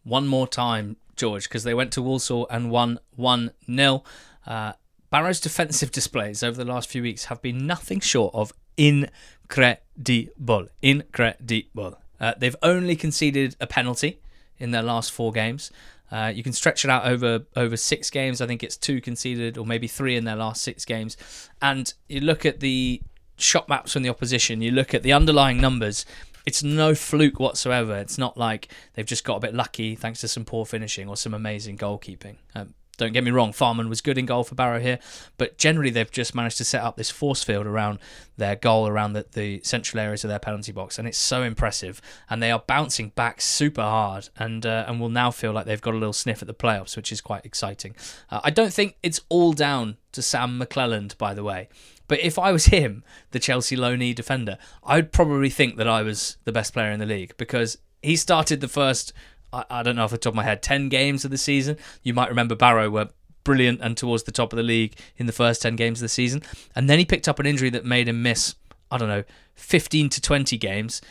one 0.04 0.28
more 0.28 0.48
time, 0.48 0.98
George, 1.16 1.48
because 1.48 1.64
they 1.64 1.74
went 1.74 1.92
to 1.94 2.02
Walsall 2.02 2.48
and 2.50 2.72
won 2.72 3.00
1 3.16 3.52
0. 3.68 4.04
Uh, 4.46 4.74
Barrow's 5.10 5.40
defensive 5.40 5.92
displays 5.92 6.42
over 6.42 6.58
the 6.58 6.70
last 6.70 6.90
few 6.90 7.02
weeks 7.02 7.26
have 7.26 7.42
been 7.42 7.68
nothing 7.68 8.00
short 8.00 8.34
of 8.34 8.54
incredible. 8.78 10.68
Incredible. 10.82 12.00
Uh, 12.20 12.34
they've 12.38 12.56
only 12.64 12.96
conceded 12.96 13.56
a 13.60 13.68
penalty 13.68 14.22
in 14.58 14.72
their 14.72 14.84
last 14.84 15.12
four 15.12 15.32
games. 15.32 15.72
Uh, 16.12 16.32
you 16.34 16.44
can 16.44 16.54
stretch 16.54 16.84
it 16.84 16.92
out 16.92 17.06
over 17.06 17.46
over 17.56 17.78
six 17.78 18.10
games. 18.10 18.42
I 18.42 18.48
think 18.48 18.64
it's 18.64 18.78
two 18.78 19.02
conceded, 19.02 19.58
or 19.58 19.66
maybe 19.66 19.88
three 19.88 20.16
in 20.18 20.26
their 20.26 20.36
last 20.36 20.62
six 20.62 20.86
games. 20.86 21.18
And 21.62 21.94
you 22.10 22.20
look 22.20 22.46
at 22.46 22.60
the 22.60 23.02
shot 23.38 23.70
maps 23.70 23.94
from 23.94 24.04
the 24.04 24.10
opposition. 24.10 24.62
You 24.62 24.72
look 24.72 24.94
at 24.94 25.04
the 25.04 25.14
underlying 25.14 25.60
numbers. 25.60 26.06
It's 26.46 26.64
no 26.64 26.96
fluke 26.96 27.40
whatsoever. 27.40 27.98
It's 27.98 28.18
not 28.18 28.38
like 28.38 28.70
they've 28.94 29.06
just 29.06 29.24
got 29.24 29.38
a 29.38 29.40
bit 29.40 29.54
lucky 29.54 29.96
thanks 29.96 30.22
to 30.22 30.28
some 30.28 30.46
poor 30.46 30.66
finishing 30.66 31.08
or 31.08 31.18
some 31.18 31.34
amazing 31.34 31.78
goalkeeping. 31.78 32.38
Um, 32.56 32.74
Don't 32.98 33.14
get 33.14 33.24
me 33.24 33.32
wrong, 33.32 33.52
Farman 33.52 33.90
was 33.90 34.02
good 34.02 34.18
in 34.18 34.26
goal 34.26 34.44
for 34.44 34.56
Barrow 34.56 34.80
here, 34.80 35.00
but 35.38 35.58
generally 35.58 35.90
they've 35.90 36.12
just 36.12 36.36
managed 36.36 36.58
to 36.58 36.64
set 36.64 36.84
up 36.84 36.98
this 36.98 37.10
force 37.10 37.44
field 37.44 37.66
around 37.66 38.00
their 38.38 38.56
goal, 38.56 38.88
around 38.88 39.14
the, 39.14 39.26
the 39.32 39.62
central 39.64 40.00
areas 40.00 40.24
of 40.24 40.30
their 40.30 40.40
penalty 40.40 40.72
box, 40.72 41.00
and 41.00 41.08
it's 41.08 41.18
so 41.18 41.42
impressive. 41.44 42.02
And 42.30 42.44
they 42.44 42.52
are 42.52 42.64
bouncing 42.66 43.10
back 43.10 43.42
super 43.42 43.82
hard, 43.82 44.30
and 44.38 44.66
uh, 44.66 44.86
and 44.88 45.00
will 45.00 45.10
now 45.10 45.32
feel 45.32 45.52
like 45.52 45.66
they've 45.66 45.82
got 45.82 45.94
a 45.94 45.98
little 45.98 46.14
sniff 46.14 46.42
at 46.42 46.48
the 46.48 46.54
playoffs, 46.54 46.96
which 46.96 47.12
is 47.12 47.22
quite 47.22 47.46
exciting. 47.46 47.96
Uh, 48.30 48.42
I 48.44 48.50
don't 48.50 48.74
think 48.74 48.98
it's 49.02 49.22
all 49.30 49.54
down 49.54 49.98
to 50.12 50.22
Sam 50.22 50.60
McClelland, 50.60 51.18
by 51.18 51.34
the 51.34 51.44
way. 51.44 51.70
But 52.08 52.20
if 52.20 52.38
I 52.38 52.52
was 52.52 52.66
him, 52.66 53.04
the 53.32 53.40
Chelsea 53.40 53.78
loanee 53.78 54.14
defender, 54.14 54.58
I'd 54.84 55.14
probably 55.14 55.50
think 55.50 55.78
that 55.78 55.88
I 55.88 56.02
was 56.02 56.36
the 56.44 56.52
best 56.52 56.74
player 56.74 56.92
in 56.92 57.00
the 57.00 57.06
league 57.06 57.36
because 57.38 57.78
he 58.02 58.16
started 58.16 58.60
the 58.60 58.68
first 58.68 59.14
I, 59.54 59.66
I 59.70 59.84
don't 59.84 59.96
know 59.96 60.04
off 60.04 60.12
the 60.12 60.18
top 60.18 60.32
of 60.32 60.36
my 60.36 60.44
head, 60.44 60.62
10 60.62 60.90
games 60.90 61.26
of 61.26 61.32
the 61.32 61.38
season. 61.38 61.78
You 62.04 62.14
might 62.14 62.30
remember 62.30 62.56
Barrow 62.56 62.90
were 62.90 63.10
brilliant 63.44 63.82
and 63.82 63.98
towards 63.98 64.24
the 64.24 64.32
top 64.32 64.54
of 64.54 64.58
the 64.58 64.64
league 64.64 64.96
in 65.18 65.26
the 65.26 65.32
first 65.32 65.62
10 65.62 65.76
games 65.76 66.00
of 66.00 66.06
the 66.06 66.10
season. 66.10 66.42
And 66.76 66.90
then 66.90 67.00
he 67.00 67.06
picked 67.06 67.28
up 67.28 67.40
an 67.40 67.46
injury 67.46 67.70
that 67.72 67.86
made 67.86 68.08
him 68.08 68.22
miss, 68.22 68.56
I 68.90 68.98
don't 68.98 69.10
know, 69.10 69.24
15 69.56 70.10
to 70.10 70.22
20 70.22 70.58
games. 70.58 71.02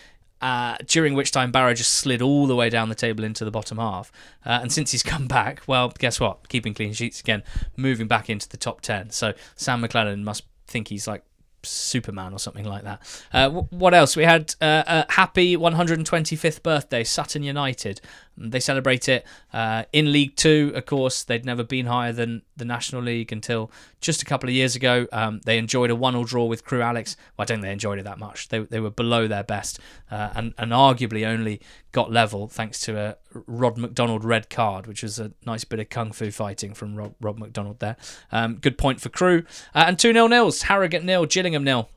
Uh, 0.40 0.74
during 0.86 1.12
which 1.12 1.32
time 1.32 1.52
Barrow 1.52 1.74
just 1.74 1.92
slid 1.92 2.22
all 2.22 2.46
the 2.46 2.56
way 2.56 2.70
down 2.70 2.88
the 2.88 2.94
table 2.94 3.24
into 3.24 3.44
the 3.44 3.50
bottom 3.50 3.76
half. 3.76 4.10
Uh, 4.46 4.60
and 4.62 4.72
since 4.72 4.90
he's 4.90 5.02
come 5.04 5.26
back, 5.26 5.62
well, 5.66 5.92
guess 5.98 6.18
what? 6.18 6.48
Keeping 6.48 6.72
clean 6.72 6.94
sheets 6.94 7.20
again, 7.20 7.42
moving 7.76 8.08
back 8.08 8.30
into 8.30 8.48
the 8.48 8.56
top 8.56 8.80
10. 8.80 9.10
So 9.10 9.34
Sam 9.54 9.82
McClelland 9.82 10.22
must 10.22 10.44
think 10.66 10.88
he's 10.88 11.06
like 11.06 11.24
Superman 11.62 12.32
or 12.32 12.38
something 12.38 12.64
like 12.64 12.84
that. 12.84 13.02
Uh, 13.32 13.50
what 13.50 13.94
else? 13.94 14.16
We 14.16 14.24
had 14.24 14.54
uh, 14.60 14.82
a 14.86 15.12
happy 15.12 15.56
125th 15.56 16.62
birthday, 16.62 17.04
Sutton 17.04 17.42
United. 17.42 18.00
They 18.40 18.60
celebrate 18.60 19.08
it 19.08 19.26
uh, 19.52 19.84
in 19.92 20.12
League 20.12 20.36
Two. 20.36 20.72
Of 20.74 20.86
course, 20.86 21.22
they'd 21.22 21.44
never 21.44 21.62
been 21.62 21.86
higher 21.86 22.12
than 22.12 22.42
the 22.56 22.64
National 22.64 23.02
League 23.02 23.32
until 23.32 23.70
just 24.00 24.22
a 24.22 24.24
couple 24.24 24.48
of 24.48 24.54
years 24.54 24.74
ago. 24.76 25.06
Um, 25.12 25.40
they 25.44 25.58
enjoyed 25.58 25.90
a 25.90 25.94
one-all 25.96 26.24
draw 26.24 26.44
with 26.46 26.64
Crewe 26.64 26.82
Alex. 26.82 27.16
Well, 27.36 27.42
I 27.42 27.46
don't 27.46 27.56
think 27.56 27.64
they 27.64 27.72
enjoyed 27.72 27.98
it 27.98 28.04
that 28.04 28.18
much. 28.18 28.48
They, 28.48 28.60
they 28.60 28.80
were 28.80 28.90
below 28.90 29.28
their 29.28 29.44
best 29.44 29.78
uh, 30.10 30.30
and, 30.34 30.54
and 30.58 30.72
arguably 30.72 31.26
only 31.26 31.60
got 31.92 32.10
level 32.10 32.48
thanks 32.48 32.80
to 32.80 32.98
a 32.98 33.16
Rod 33.46 33.76
McDonald 33.76 34.24
red 34.24 34.48
card, 34.48 34.86
which 34.86 35.02
was 35.02 35.18
a 35.18 35.32
nice 35.44 35.64
bit 35.64 35.80
of 35.80 35.88
kung 35.90 36.12
fu 36.12 36.30
fighting 36.30 36.72
from 36.74 36.96
Rob, 36.96 37.14
Rob 37.20 37.38
McDonald 37.38 37.80
there. 37.80 37.96
Um, 38.32 38.56
good 38.56 38.78
point 38.78 39.00
for 39.00 39.08
Crewe 39.08 39.44
Uh, 39.74 39.84
and 39.86 39.98
2 39.98 40.12
nil 40.12 40.28
nils. 40.28 40.62
Harrogate 40.62 41.04
nil, 41.04 41.26
Gillingham 41.26 41.64
nil. 41.64 41.88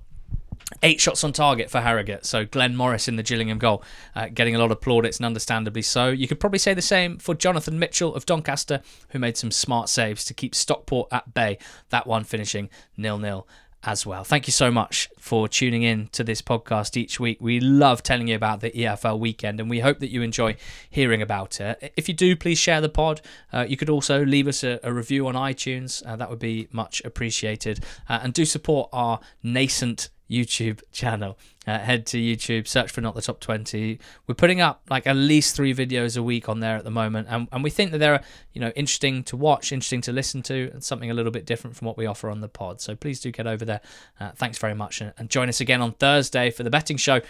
Eight 0.82 1.00
shots 1.00 1.24
on 1.24 1.34
target 1.34 1.70
for 1.70 1.82
Harrogate. 1.82 2.26
So 2.26 2.46
Glenn 2.46 2.76
Morris 2.76 3.08
in 3.08 3.16
the 3.16 3.24
Gillingham 3.24 3.60
goal, 3.60 3.84
uh, 4.16 4.30
getting 4.34 4.56
a 4.56 4.60
lot 4.60 4.72
of 4.72 4.82
plaudits 4.82 5.18
and 5.18 5.26
understandably 5.26 5.82
so. 5.82 6.10
You 6.10 6.28
could 6.28 6.40
probably 6.40 6.60
say 6.60 6.74
the 6.74 6.82
same 6.82 7.18
for 7.18 7.36
Jonathan 7.36 7.78
Mitchell 7.80 8.16
of 8.16 8.26
Doncaster, 8.26 8.82
who 9.10 9.20
made 9.20 9.38
some 9.38 9.52
smart 9.52 9.90
saves 9.90 10.26
to 10.26 10.34
keep 10.34 10.56
Stockport 10.56 11.10
at 11.12 11.34
bay. 11.34 11.58
That 11.90 12.08
one 12.08 12.24
finishing 12.24 12.70
nil 12.98 13.18
nil 13.18 13.48
as 13.86 14.06
well. 14.06 14.24
Thank 14.24 14.48
you 14.48 14.52
so 14.52 14.72
much 14.72 15.10
for 15.20 15.48
tuning 15.48 15.84
in 15.84 16.08
to 16.14 16.24
this 16.24 16.42
podcast 16.42 16.96
each 16.96 17.20
week. 17.20 17.40
We 17.42 17.60
love 17.60 18.02
telling 18.02 18.30
you 18.30 18.36
about 18.36 18.62
the 18.62 18.72
EFL 18.72 19.20
weekend 19.20 19.60
and 19.60 19.70
we 19.70 19.82
hope 19.82 20.00
that 20.00 20.10
you 20.10 20.22
enjoy 20.22 20.56
hearing 20.90 21.22
about 21.22 21.60
it. 21.60 21.94
If 21.98 22.08
you 22.08 22.14
do, 22.14 22.36
please 22.36 22.58
share 22.58 22.80
the 22.80 22.90
pod. 22.90 23.22
Uh, 23.52 23.66
you 23.68 23.76
could 23.76 23.90
also 23.90 24.24
leave 24.24 24.48
us 24.48 24.64
a, 24.64 24.80
a 24.84 24.94
review 24.94 25.28
on 25.28 25.36
iTunes, 25.36 26.06
uh, 26.06 26.16
that 26.16 26.30
would 26.30 26.40
be 26.40 26.68
much 26.72 27.02
appreciated. 27.04 27.84
Uh, 28.08 28.20
and 28.24 28.34
do 28.34 28.46
support 28.46 28.90
our 28.94 29.20
nascent 29.42 30.10
YouTube 30.30 30.82
channel. 30.92 31.38
Uh, 31.66 31.80
head 31.80 32.06
to 32.08 32.18
YouTube, 32.18 32.68
search 32.68 32.92
for 32.92 33.02
Not 33.02 33.16
the 33.16 33.22
Top 33.22 33.40
20. 33.40 34.00
We're 34.28 34.36
putting 34.36 34.60
up 34.60 34.82
like 34.90 35.08
at 35.08 35.16
least 35.16 35.56
three 35.56 35.74
videos 35.74 36.18
a 36.18 36.24
week 36.24 36.50
on 36.50 36.60
there 36.60 36.76
at 36.76 36.84
the 36.84 36.92
moment, 36.92 37.28
and, 37.30 37.48
and 37.52 37.64
we 37.64 37.70
think 37.70 37.92
that 37.92 38.00
they're 38.00 38.22
you 38.52 38.60
know 38.60 38.72
interesting 38.76 39.24
to 39.26 39.38
watch, 39.38 39.72
interesting 39.72 40.02
to 40.02 40.12
listen 40.12 40.42
to, 40.44 40.70
and 40.74 40.84
something 40.84 41.10
a 41.10 41.14
little 41.14 41.32
bit 41.32 41.46
different 41.46 41.76
from 41.76 41.88
what 41.88 41.98
we 41.98 42.06
offer 42.06 42.30
on 42.30 42.42
the 42.42 42.50
pod. 42.50 42.82
So 42.82 42.96
please 42.96 43.22
do 43.22 43.32
get 43.32 43.48
over 43.48 43.64
there. 43.64 43.82
Uh, 44.20 44.32
thanks 44.32 44.58
very 44.58 44.76
much, 44.76 45.00
and, 45.00 45.14
and 45.18 45.30
join 45.30 45.48
us 45.48 45.62
again 45.62 45.82
on 45.82 45.94
Thursday 45.94 46.52
for 46.52 46.64
the 46.64 46.70
betting 46.70 46.98
show. 46.98 47.22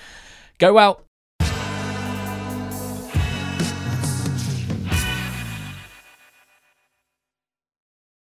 Go 0.57 0.77
out, 0.77 1.05